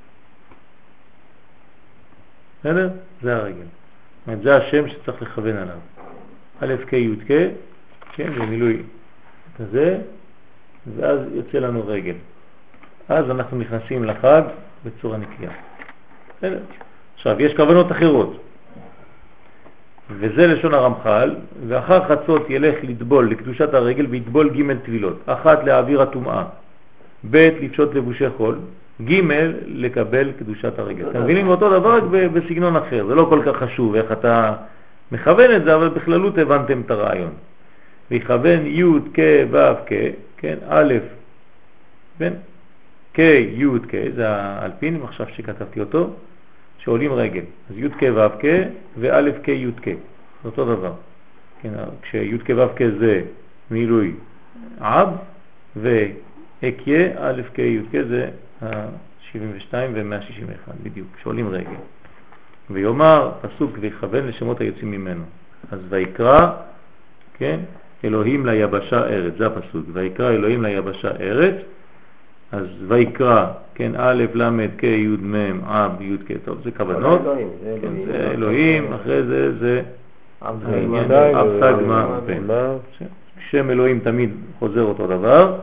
[2.61, 2.91] בסדר?
[3.23, 3.59] זה הרגל.
[3.59, 3.67] זאת
[4.27, 5.79] אומרת, זה השם שצריך לכוון עליו.
[6.61, 7.31] א' כ' י' כ',
[8.13, 8.83] כן, זה מילוי
[9.59, 9.99] כזה,
[10.97, 12.15] ואז יוצא לנו רגל.
[13.09, 14.43] אז אנחנו נכנסים לחג
[14.85, 15.51] בצורה נקייה.
[17.15, 18.37] עכשיו, יש כוונות אחרות,
[20.11, 21.35] וזה לשון הרמח"ל,
[21.69, 26.45] ואחר חצות ילך לטבול לקדושת הרגל ויטבול ג' טבילות, אחת להעביר הטומאה,
[27.31, 28.59] ב' לפשוט לבושי חול,
[29.05, 29.21] ג'
[29.67, 31.11] לקבל קדושת הרגל.
[31.11, 34.55] אתם מבינים אותו דבר רק בסגנון אחר, זה לא כל כך חשוב איך אתה
[35.13, 37.33] מכוון את זה, אבל בכללות הבנתם את הרעיון.
[38.11, 38.83] ויכוון י'
[39.15, 39.19] כ'
[39.51, 39.93] ו' כ',
[40.37, 40.95] כן, א',
[42.19, 42.33] כן,
[43.15, 46.11] כ' י' כ', זה האלפין, עכשיו שכתבתי אותו,
[46.79, 47.45] שעולים רגל.
[47.71, 48.45] אז י' כ' ו' כ'
[48.99, 49.89] וא' כ' י' כ',
[50.43, 50.93] זה אותו דבר.
[51.63, 51.73] כן,
[52.03, 53.23] כשי' כ' ו' כ' זה
[53.71, 54.15] מילוי
[54.81, 55.09] עב,
[55.77, 58.31] והקיה א' כ' י' כ' זה
[58.63, 61.81] ה-72 ו-161 בדיוק, שעולים רגל.
[62.71, 65.25] ויאמר פסוק ויכוון לשמות היוצאים ממנו.
[65.71, 66.53] אז ויקרא,
[67.39, 67.61] כן,
[68.05, 71.55] אלוהים ליבשה ארץ, זה הפסוק, ויקרא אלוהים ליבשה ארץ,
[72.53, 77.49] אז ויקרא, כן, א', ל', כ', י', מ', אב, י', כ', טוב, זה כוונות, אלוהים,
[77.63, 78.07] זה כן, אלוהים.
[78.07, 79.83] זה אלוהים, אחרי זה זה
[80.41, 81.37] עבד העניין אלוהים.
[81.37, 82.21] אב סגמה אלוהים.
[82.27, 82.47] פן.
[82.47, 82.75] מה?
[83.51, 85.59] שם אלוהים תמיד חוזר אותו דבר,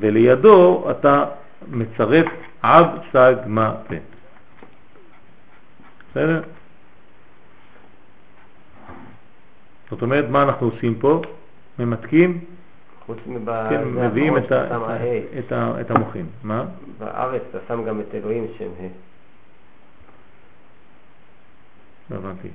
[0.00, 1.24] ולידו אתה
[1.70, 2.26] מצרף
[2.64, 2.86] אב.
[6.10, 6.40] בסדר?
[9.90, 11.22] זאת אומרת, מה אנחנו עושים פה?
[11.78, 12.40] ממתקים,
[13.06, 13.68] חוץ מב...
[13.70, 16.26] כן, זה מביאים את ה- שאתה שם את ה- ה- את ה- את המוחים.
[16.44, 16.64] מה?
[16.98, 18.86] בארץ אתה שם גם את אלוהים שם ה'.
[22.10, 22.48] לא הבנתי.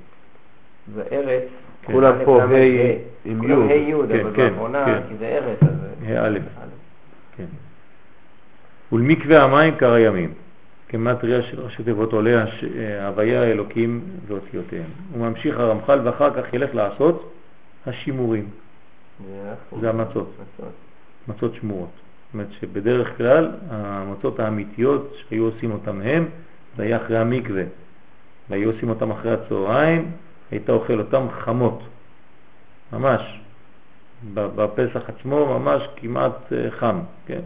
[0.94, 1.42] בארץ...
[1.82, 1.92] כן.
[1.92, 2.46] כולם פה ה'.
[3.24, 3.72] עם כולם י'.
[3.72, 5.00] ה' י', כן, אבל כן, באחרונה, כן.
[5.08, 5.68] כי זה ארץ, אז...
[6.00, 6.38] זה- ה' א'.
[7.36, 7.44] כן.
[8.92, 10.32] ולמקווה המים קרא ימים,
[10.88, 12.44] כמטריה של ראשי תיבות עולה
[12.78, 14.90] אה, הוויה אלוקים ואותיותיהם.
[15.12, 17.32] הוא ממשיך הרמח"ל ואחר כך ילך לעשות
[17.86, 18.48] השימורים,
[19.80, 20.28] זה המצות.
[20.40, 20.72] מצות.
[21.28, 21.90] מצות שמורות.
[22.34, 26.28] אומרת שבדרך כלל המצות האמיתיות שהיו עושים אותם הם,
[26.76, 27.62] זה היה אחרי המקווה.
[28.50, 30.12] והיו עושים אותם אחרי הצהריים,
[30.50, 31.82] היית אוכל אותם חמות,
[32.92, 33.40] ממש.
[34.34, 37.40] בפסח עצמו ממש כמעט אה, חם, כן?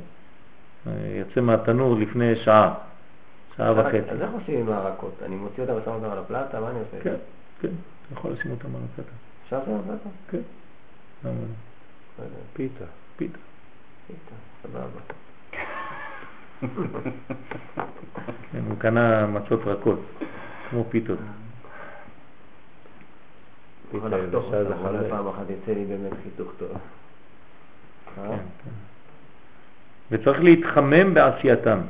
[0.86, 2.74] אה, יוצא מהתנור לפני שעה,
[3.56, 4.10] שעה וחצי.
[4.10, 5.14] אז איך עושים עם הרקות?
[5.24, 6.60] אני מוציא אותם ושם אותם על הפלטה?
[6.60, 7.04] מה אני עושה?
[7.04, 7.14] כן,
[7.60, 9.10] כן, אתה יכול לשים אותם על הפלטה.
[9.44, 10.08] אפשר לשים על הפלטה?
[10.30, 10.38] כן.
[10.38, 10.38] למה לא?
[10.38, 10.46] לא יודע.
[11.22, 12.84] פיתה.
[13.16, 13.38] פיתה.
[14.06, 15.00] פיתה, סבבה.
[18.52, 20.00] כן, הוא קנה מצות רכות,
[20.70, 21.18] כמו פיתות.
[23.94, 25.10] יכול פיתה לחתוך יבשה זה אותם, אולי חמץ.
[25.10, 26.70] פעם אחת יצא לי באמת חיתוך טוב.
[26.70, 26.78] אה?
[28.28, 28.70] כן, כן.
[30.10, 31.80] וצריך להתחמם בעשייתם.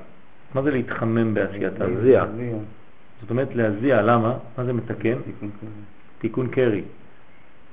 [0.55, 1.94] מה זה להתחמם בעשייתם?
[1.94, 2.24] להזיע.
[3.20, 4.39] זאת אומרת להזיע, למה?
[4.58, 5.18] מה זה מתקן?
[6.18, 6.82] תיקון קרי,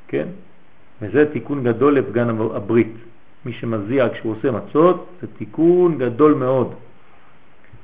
[0.07, 0.27] כן?
[1.01, 2.93] וזה תיקון גדול לפגן הב- הברית.
[3.45, 6.73] מי שמזיע כשהוא עושה מצות, זה תיקון גדול מאוד.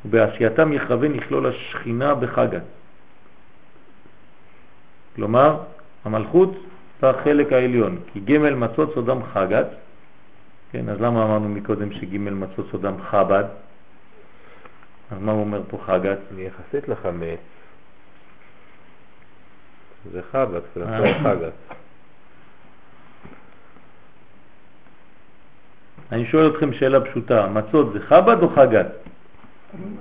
[0.06, 2.64] ובעשייתם יכוון לכלול השכינה בחגת.
[5.16, 5.58] כלומר,
[6.06, 6.52] המלכות
[7.02, 9.68] בחלק העליון, כי ג' מצות סודם חגת,
[10.72, 13.44] כן, אז למה אמרנו מקודם שג' מצות סודם חב"ד?
[15.12, 16.18] אז מה הוא אומר פה חגת?
[16.38, 17.40] יחסית לחמץ,
[20.12, 20.98] זה חגת, אה.
[20.98, 21.54] כלפי חגת.
[26.12, 28.88] אני שואל אתכם שאלה פשוטה, מצות זה חב"ד או חגת?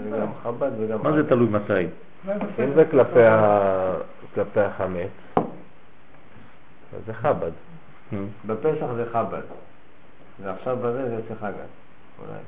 [0.03, 0.99] זה גם חב"ד וגם...
[1.03, 1.73] מה זה תלוי מתי?
[1.83, 2.73] אם.
[2.75, 2.85] זה
[4.35, 7.51] כלפי החמץ, אז זה חב"ד.
[8.47, 9.43] בפסח זה חב"ד.
[10.43, 11.71] ועכשיו בזה זה יוצא חג"ד.
[12.19, 12.39] אולי.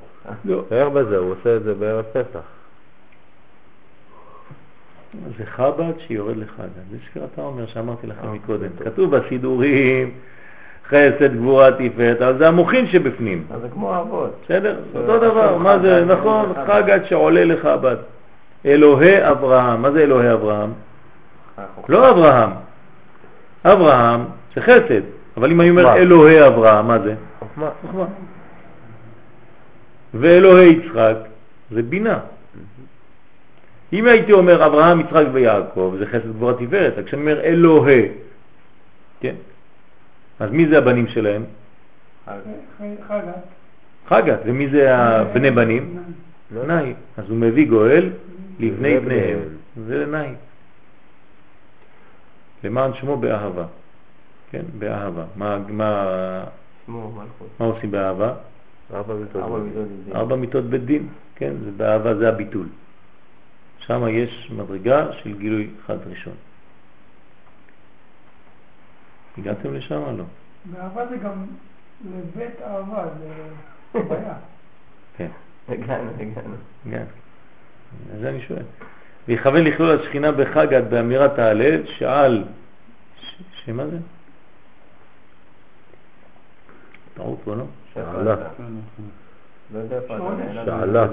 [0.45, 0.63] לא.
[0.69, 2.43] תאר בזה, הוא עושה את זה בערב פסח.
[5.37, 6.69] זה חב"ד שיורד לחגת.
[6.91, 8.69] זה שאתה אומר שאמרתי לכם אה, מקודם.
[8.83, 10.11] כתוב בסידורים,
[10.93, 13.43] חסד, גבורה, תפארת, אבל זה המוחין שבפנים.
[13.51, 14.41] אז זה כמו האבות.
[14.45, 14.75] בסדר?
[14.95, 15.57] אותו דבר.
[15.57, 16.05] מה זה?
[16.05, 16.67] נכון, חגת.
[16.67, 17.95] חגת שעולה לחב"ד.
[18.65, 19.81] אלוהי אברהם.
[19.81, 20.71] מה זה אלוהי אברהם?
[21.89, 22.49] לא אברהם.
[23.65, 25.01] אברהם זה חסד.
[25.37, 25.95] אבל אם אני אומר?
[25.95, 27.15] אלוהי אברהם, מה זה?
[27.39, 28.05] חוכמה.
[30.13, 31.15] ואלוהי יצחק
[31.71, 32.19] זה בינה.
[33.93, 38.07] אם הייתי אומר אברהם, יצחק ויעקב, זה חסד גבורה תפארת, רק כשאני אומר אלוהי,
[39.19, 39.35] כן?
[40.43, 41.43] אז מי זה הבנים שלהם?
[43.07, 43.43] חגת.
[44.07, 46.03] חגת, ומי זה הבני בנים?
[46.67, 46.93] נאי.
[47.17, 48.09] אז הוא מביא גואל
[48.59, 49.39] לבני בניהם.
[49.87, 50.29] זה נאי.
[52.63, 53.65] למען שמו באהבה.
[54.51, 55.23] כן, באהבה.
[55.35, 56.43] מה, מה,
[56.85, 57.47] שמו מלכות.
[57.59, 58.33] מה עושים באהבה?
[60.15, 60.63] ארבע מיטות.
[60.63, 62.67] בית דין, כן, זה באהבה זה הביטול.
[63.79, 66.33] שם יש מדרגה של גילוי חד ראשון.
[69.37, 70.23] הגעתם לשם או לא?
[70.65, 71.45] באהבה זה גם
[72.05, 73.05] לבית אהבה,
[73.93, 74.33] זה בעיה.
[75.17, 75.27] כן,
[75.69, 76.55] הגענו, הגענו.
[76.91, 77.03] כן.
[78.13, 78.63] אז זה אני שואל.
[79.27, 82.43] ויכוון לכלול השכינה בחגת באמירת ההלל שעל,
[83.65, 83.97] שמה זה?
[87.13, 87.63] טעות פה, לא?
[87.93, 88.23] שעלה.
[88.23, 88.35] לא.
[90.65, 91.07] שעלה.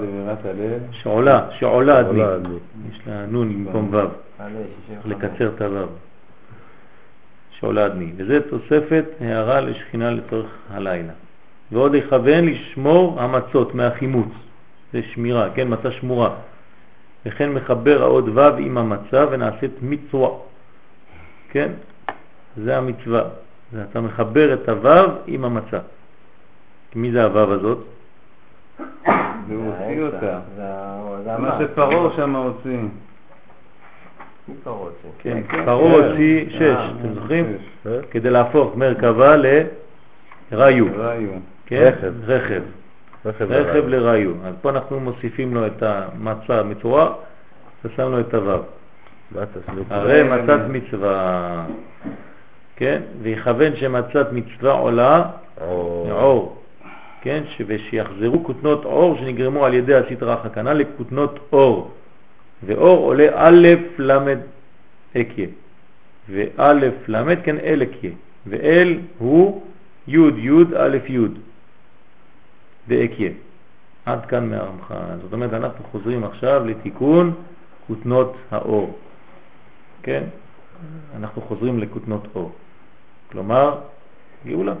[0.91, 2.23] שעולה, שעולה עדני.
[2.91, 3.97] יש לה נון במקום ו'.
[3.97, 4.09] עלה
[4.87, 5.05] 65.
[5.05, 5.87] לקצר את הוו.
[7.61, 8.11] שעולה עדני.
[8.17, 11.13] וזה תוספת הערה לשכינה לצורך הלילה.
[11.71, 14.29] ועוד יכוון לשמור המצות מהחימוץ.
[14.93, 16.29] זה שמירה, כן, מצה שמורה.
[17.25, 20.29] וכן מחבר העוד ו' עם המצה ונעשית מצווה.
[21.49, 21.71] כן?
[22.57, 23.23] זה המצווה.
[23.71, 25.79] זה אתה מחבר את הו' עם המצה.
[26.95, 27.77] מי זה הו' הזאת?
[29.47, 30.39] והוא הוציא אותה.
[30.55, 30.63] זה
[31.23, 31.59] זה מה.
[31.59, 32.79] שפרעה שם הוציא.
[34.47, 35.09] מי פרעה הוציא?
[35.19, 36.09] כן, כן, פרעה כן.
[36.09, 37.45] הוציא שש, אה, אתם זוכרים?
[37.85, 37.91] אה?
[38.11, 40.85] כדי להפוך מרכבה לראיו.
[40.97, 41.29] ראיו.
[41.65, 41.91] כן?
[42.25, 42.61] רכב.
[43.25, 43.87] רכב.
[43.87, 44.31] לראיו.
[44.45, 47.13] אז פה אנחנו מוסיפים לו את המצה מצורע
[47.85, 48.63] ושמנו את הוו.
[49.89, 51.65] הרי מצת מצווה,
[52.75, 53.01] כן?
[53.21, 55.23] ויכוון שמצת מצווה עולה
[55.61, 56.57] או- עור,
[57.21, 57.43] כן?
[57.49, 61.91] ש- ושיחזרו כותנות עור שנגרמו על ידי הסטרה החכנה לכותנות אור.
[62.65, 63.67] ואור עולה א'
[63.97, 64.11] ל'
[65.17, 65.47] אקיה.
[66.29, 66.73] וא'
[67.07, 68.11] ל' כן אל אקיה.
[68.47, 69.63] ואל הוא
[70.07, 71.19] י' י' א' י'
[72.87, 73.31] דאקיה.
[74.05, 75.17] עד כאן מהרמח"ל.
[75.21, 77.33] זאת אומרת, אנחנו חוזרים עכשיו לתיקון
[77.87, 78.99] כותנות האור.
[80.03, 80.23] כן?
[81.15, 82.51] אנחנו חוזרים לכותנות אור.
[83.31, 83.79] כלומר,
[84.45, 84.73] גאולה.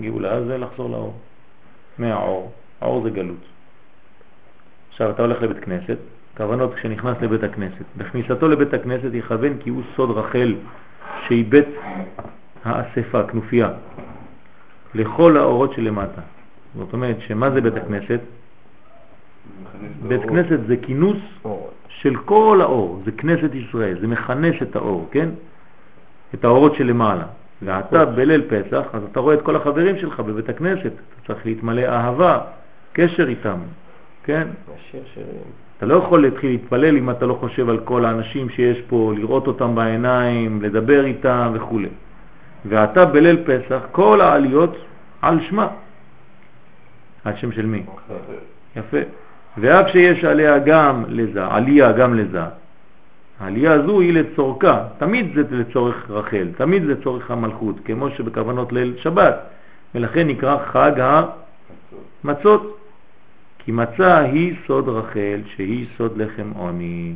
[0.00, 1.14] גאולה זה לחזור לאור.
[1.98, 2.52] מהאור.
[2.80, 3.44] האור זה גלות.
[4.90, 5.98] עכשיו אתה הולך לבית כנסת,
[6.36, 7.84] כוונות כשנכנס לבית הכנסת.
[7.96, 10.54] בכניסתו לבית הכנסת יכוון כי הוא סוד רחל
[11.26, 11.68] שהיא בית
[12.64, 13.70] האספה, כנופיה,
[14.94, 16.20] לכל האורות שלמטה.
[16.76, 18.20] זאת אומרת, שמה זה בית הכנסת?
[20.08, 20.22] בית.
[20.22, 21.70] כנסת זה כינוס אור.
[21.88, 25.28] של כל האור, זה כנסת ישראל, זה מכנס את האור, כן?
[26.34, 27.24] את האורות שלמעלה.
[27.62, 31.82] ואתה בליל פסח, אז אתה רואה את כל החברים שלך בבית הכנסת, אתה צריך להתמלא
[31.82, 32.40] אהבה,
[32.92, 33.58] קשר איתם,
[34.24, 34.48] כן?
[34.74, 35.42] השיר שירים.
[35.82, 39.46] אתה לא יכול להתחיל להתפלל אם אתה לא חושב על כל האנשים שיש פה, לראות
[39.46, 41.80] אותם בעיניים, לדבר איתם וכו'.
[42.64, 44.76] ואתה בליל פסח, כל העליות
[45.22, 45.68] על שמה.
[47.24, 47.82] על שם של מי?
[48.76, 48.96] יפה.
[49.58, 52.42] ואף שיש עליה גם לזה, עלייה גם לזה,
[53.40, 58.94] העלייה הזו היא לצורכה, תמיד זה לצורך רחל, תמיד זה לצורך המלכות, כמו שבכוונות ליל
[58.98, 59.36] שבת,
[59.94, 61.22] ולכן נקרא חג
[62.24, 62.81] המצות.
[63.64, 67.14] כי מצה היא סוד רחל, שהיא סוד לחם עוני.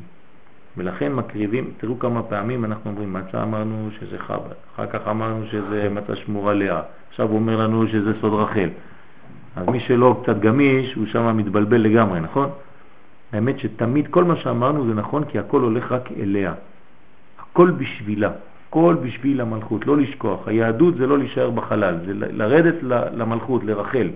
[0.76, 5.88] ולכן מקריבים, תראו כמה פעמים אנחנו אומרים, מצה אמרנו שזה חב"ד, אחר כך אמרנו שזה
[5.90, 8.68] מצה שמורה לאה, עכשיו הוא אומר לנו שזה סוד רחל.
[9.56, 12.48] אז מי שלא קצת גמיש, הוא שם מתבלבל לגמרי, נכון?
[13.32, 16.54] האמת שתמיד כל מה שאמרנו זה נכון, כי הכל הולך רק אליה.
[17.38, 18.30] הכל בשבילה,
[18.68, 20.48] הכל בשביל המלכות, לא לשכוח.
[20.48, 22.74] היהדות זה לא להישאר בחלל, זה לרדת
[23.12, 24.08] למלכות, לרחל.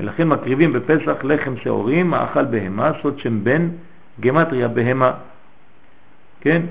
[0.00, 3.68] ולכן מקריבים בפסח לחם שעורים, מאכל בהמה, סוד שם בן,
[4.20, 5.12] גמטריה בהמה.
[6.40, 6.62] כן?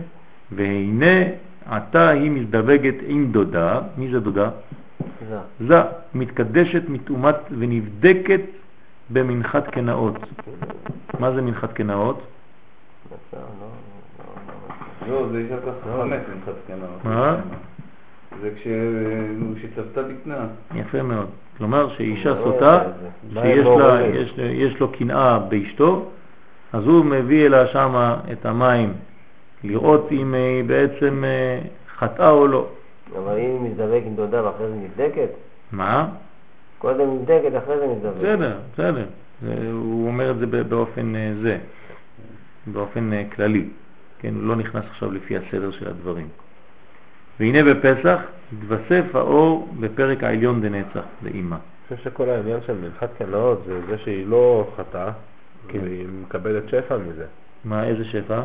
[0.52, 1.24] והנה
[1.66, 4.50] עתה היא מזדווגת עם דודה, מי זה דודה?
[5.30, 5.40] זה.
[5.68, 5.82] זה,
[6.14, 8.42] מתקדשת, מתאומת ונבדקת
[9.10, 10.16] במנחת קנאות.
[11.20, 12.22] מה זה מנחת קנאות?
[13.34, 13.68] לא, לא, לא.
[15.08, 17.36] לא, זה אישה ככה חמץ ממך זקנה.
[18.42, 18.68] זה כש-
[19.56, 20.48] כשצפתה בקנה.
[20.76, 21.28] יפה מאוד.
[21.58, 22.84] כלומר שאישה לא סוטה.
[23.34, 26.06] שיש יש לו קנאה באשתו,
[26.74, 28.94] אז הוא מביא אליה שמה את המים,
[29.64, 31.60] לראות אם היא בעצם אה,
[31.98, 32.68] חטאה או לא.
[33.18, 35.30] אבל אם היא מזדבק עם דודה ואחרי זה נבדקת,
[35.72, 36.08] מה?
[36.78, 38.18] קודם נבדקת, אחרי זה מזדבק.
[38.22, 39.06] בסדר, בסדר.
[39.72, 41.58] הוא אומר את זה באופן אה, זה,
[42.68, 43.66] באופן אה, כללי.
[44.20, 46.28] כן, הוא לא נכנס עכשיו לפי הסדר של הדברים.
[47.40, 48.20] והנה בפסח
[48.54, 51.56] התווסף האור בפרק העליון דנצח, לאמא.
[51.56, 55.12] אני חושב שכל העניין של מנחת קנאות זה זה שהיא לא חטאה,
[55.68, 55.80] כן.
[55.84, 57.26] והיא מקבלת שפע מזה.
[57.66, 58.42] מה, איזה שפע?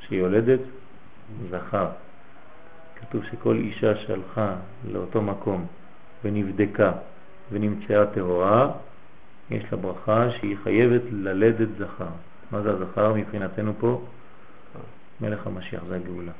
[0.00, 0.60] שהיא יולדת
[1.50, 1.86] זכר.
[3.00, 4.54] כתוב שכל אישה שהלכה
[4.92, 5.66] לאותו מקום
[6.24, 6.92] ונבדקה
[7.52, 8.70] ונמצאה טהורה,
[9.50, 12.06] יש לה ברכה שהיא חייבת ללדת זכר.
[12.50, 14.02] מה זה הזכר מבחינתנו פה?
[15.20, 16.32] מלך המשיח, זה הגאולה.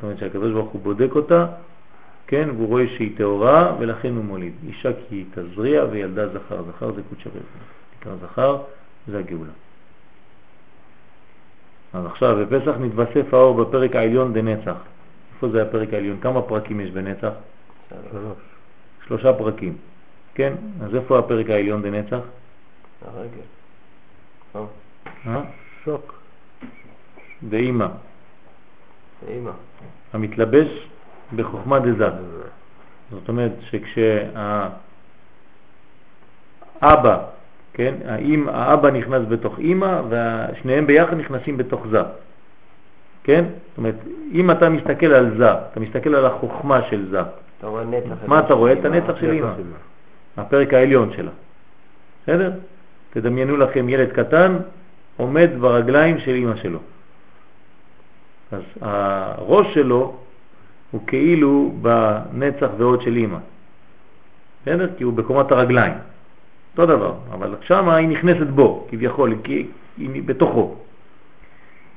[0.00, 1.46] זאת אומרת שהקדוש ברוך הוא בודק אותה,
[2.26, 4.52] כן, והוא רואה שהיא טהורה ולכן הוא מוליד.
[4.66, 6.62] אישה כי היא תזריע וילדה זכר.
[6.62, 7.44] זכר זה קודש הבריאה.
[8.00, 8.58] נקרא זכר,
[9.06, 9.52] זה הגאולה.
[11.92, 14.76] אז עכשיו, בפסח נתווסף האור בפרק העליון דנצח.
[15.34, 16.20] איפה זה הפרק העליון?
[16.20, 17.32] כמה פרקים יש בנצח?
[18.10, 18.38] שלוש.
[19.06, 19.76] שלושה פרקים.
[20.34, 20.54] כן?
[20.82, 22.20] אז איפה הפרק העליון דנצח?
[23.04, 24.66] הרגל.
[25.26, 25.42] אה?
[25.84, 26.14] שוק.
[27.42, 27.86] דאמא, אימא.
[30.12, 30.88] המתלבש
[31.36, 32.12] בחוכמה דזת.
[33.10, 34.78] זאת אומרת שכשהאבא,
[37.72, 42.00] כן, האם, האבא נכנס בתוך אימא ושניהם ביחד נכנסים בתוך זה.
[43.24, 43.44] כן?
[43.68, 43.94] זאת אומרת,
[44.32, 47.20] אם אתה מסתכל על זה, אתה מסתכל על החוכמה של זה,
[47.58, 48.14] אתה רואה נצח.
[48.26, 48.72] מה אתה רואה?
[48.72, 48.84] את.
[48.84, 49.52] הנצח של אימא,
[50.36, 51.30] הפרק העליון שלה.
[52.22, 52.52] בסדר?
[53.10, 54.56] תדמיינו לכם ילד קטן
[55.16, 56.78] עומד ברגליים של אימא שלו.
[58.52, 60.14] אז הראש שלו
[60.90, 63.38] הוא כאילו בנצח ועוד של אימא.
[64.62, 64.88] בסדר?
[64.98, 65.92] כי הוא בקומת הרגליים.
[66.72, 69.66] אותו דבר, אבל שם היא נכנסת בו, כביכול, כי
[69.98, 70.74] היא בתוכו.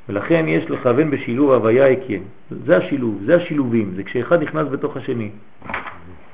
[0.09, 2.19] ולכן יש לכוון בשילוב הוויה היקיה.
[2.65, 5.29] זה השילוב, זה השילובים, זה כשאחד נכנס בתוך השני.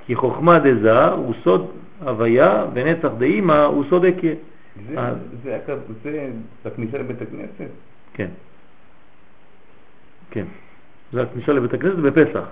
[0.05, 1.67] כי חוכמה דזה הוא סוד
[2.05, 4.33] הוויה ונצח דאימא הוא סוד היקיה.
[4.89, 5.13] זה- אה.
[5.43, 5.73] זה הקו-
[6.03, 6.29] זה
[6.65, 7.69] בכניסה לבית הכנסת?
[8.13, 8.27] כן.
[10.31, 10.45] כן.
[11.13, 12.43] זה הכניסה לבית הכנסת בפסח.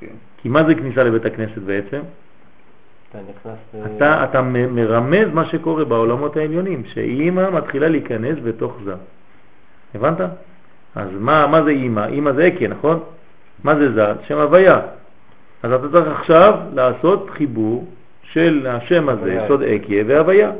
[0.00, 0.06] כן.
[0.42, 2.00] כי מה זה כניסה לבית הכנסת בעצם?
[3.10, 3.84] אתה נכנס...
[3.96, 8.94] אתה, אתה מרמז מה שקורה בעולמות העליונים, שאימא מתחילה להיכנס בתוך זה.
[9.94, 10.20] הבנת?
[10.94, 12.06] אז מה, מה זה אימא?
[12.06, 13.00] אימא זה אקיה, נכון?
[13.64, 14.04] מה זה זה?
[14.26, 14.80] שם הוויה.
[15.62, 17.88] אז אתה צריך עכשיו לעשות חיבור
[18.22, 19.44] של השם הזה.
[19.48, 20.52] סוד אקיה והוויה.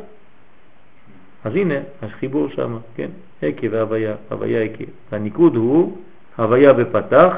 [1.45, 3.11] אז הנה, החיבור שם, כן?
[3.45, 4.87] אקיה והוויה, הוויה אקיה.
[5.13, 5.97] והניקוד הוא
[6.37, 7.37] הוויה בפתח,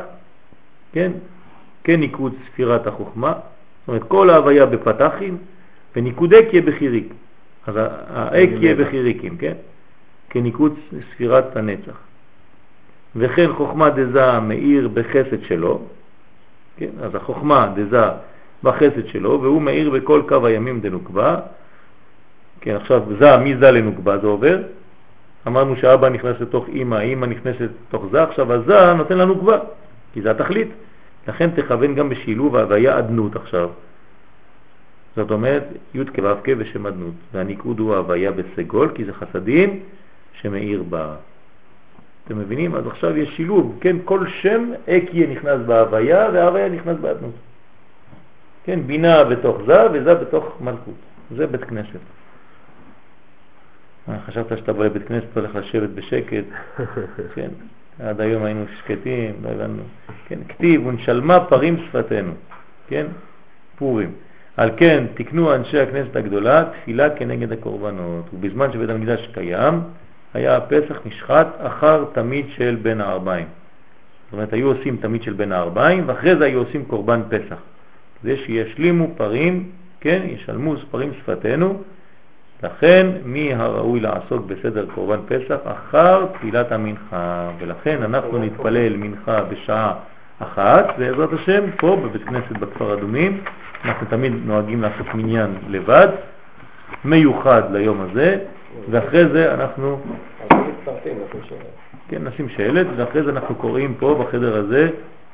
[0.93, 1.13] כן?
[1.85, 5.39] כן ניקוד ספירת החוכמה, זאת אומרת כל ההוויה בפתחים
[5.97, 7.13] וניקוד אקיה בחיריק.
[7.67, 7.75] אז
[8.09, 9.55] האקיה בחיריקים, כן?
[10.31, 10.75] כניקוד
[11.11, 11.99] ספירת הנצח.
[13.17, 15.81] וכן חוכמה דזה מאיר בחסד שלו,
[16.77, 16.91] כן?
[17.03, 18.05] אז החוכמה דזה
[18.63, 21.37] בחסד שלו, והוא מאיר בכל קו הימים דנוקבה,
[22.61, 24.59] כן, עכשיו זה, מזה לנוגבה זה עובר.
[25.47, 29.59] אמרנו שאבא נכנס לתוך אמא, אמא נכנסת לתוך זה, עכשיו הזה נותן לנו גבה,
[30.13, 30.69] כי זה התכלית.
[31.29, 33.69] לכן תכוון גם בשילוב ההוויה אדנות עכשיו.
[35.17, 37.15] זאת אומרת, י' כו' ושם אדנות.
[37.33, 39.81] והניקוד הוא ההוויה בסגול, כי זה חסדים
[40.33, 41.15] שמאיר בה.
[42.25, 42.75] אתם מבינים?
[42.75, 43.97] אז עכשיו יש שילוב, כן?
[44.05, 47.35] כל שם אקיה נכנס בהוויה וההוויה נכנס באדנות.
[48.65, 48.81] כן?
[48.87, 50.95] בינה בתוך זה וזה בתוך מלכות.
[51.37, 52.03] זה בית כנסת.
[54.09, 56.45] אה, חשבת שאתה בא לבית כנסת, הולך לשבת בשקט,
[57.35, 57.49] כן,
[58.01, 59.83] עד היום היינו שקטים, לא הבנו,
[60.29, 62.33] כן, כתיב ונשלמה פרים שפתנו,
[62.89, 63.07] כן,
[63.79, 64.11] פורים.
[64.57, 69.81] על כן תקנו אנשי הכנסת הגדולה תפילה כנגד הקורבנות, ובזמן שבית המקדש קיים,
[70.35, 73.47] היה הפסח נשחט אחר תמיד של בין הארבעים.
[74.25, 77.57] זאת אומרת, היו עושים תמיד של בין הארבעים, ואחרי זה היו עושים קורבן פסח.
[78.23, 79.71] זה שישלימו פרים,
[80.01, 81.83] כן, ישלמו פרים שפתנו,
[82.63, 85.57] לכן מי הראוי לעסוק בסדר קורבן פסח?
[85.65, 89.93] אחר תפילת המנחה, ולכן אנחנו נתפלל מנחה בשעה
[90.39, 93.41] אחת, בעזרת השם, פה בבית כנסת בכפר אדומים,
[93.85, 96.09] אנחנו תמיד נוהגים לעשות מניין לבד,
[97.05, 98.39] מיוחד ליום הזה,
[98.91, 100.01] ואחרי זה אנחנו...
[102.09, 104.89] כן, נשים שלט, ואחרי זה אנחנו קוראים פה בחדר הזה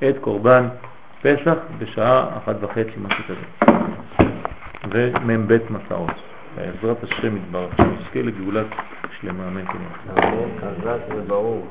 [0.09, 0.68] את קורבן
[1.23, 3.70] פסח בשעה אחת וחצי, משהו כזה,
[4.91, 6.31] ומ"ב מסעות.
[6.56, 8.66] בעזרת השם יתברך, שנזכה לגאולת
[9.20, 10.26] שלמה, אמן כמובן.
[10.28, 11.68] אמן, חזק וברור.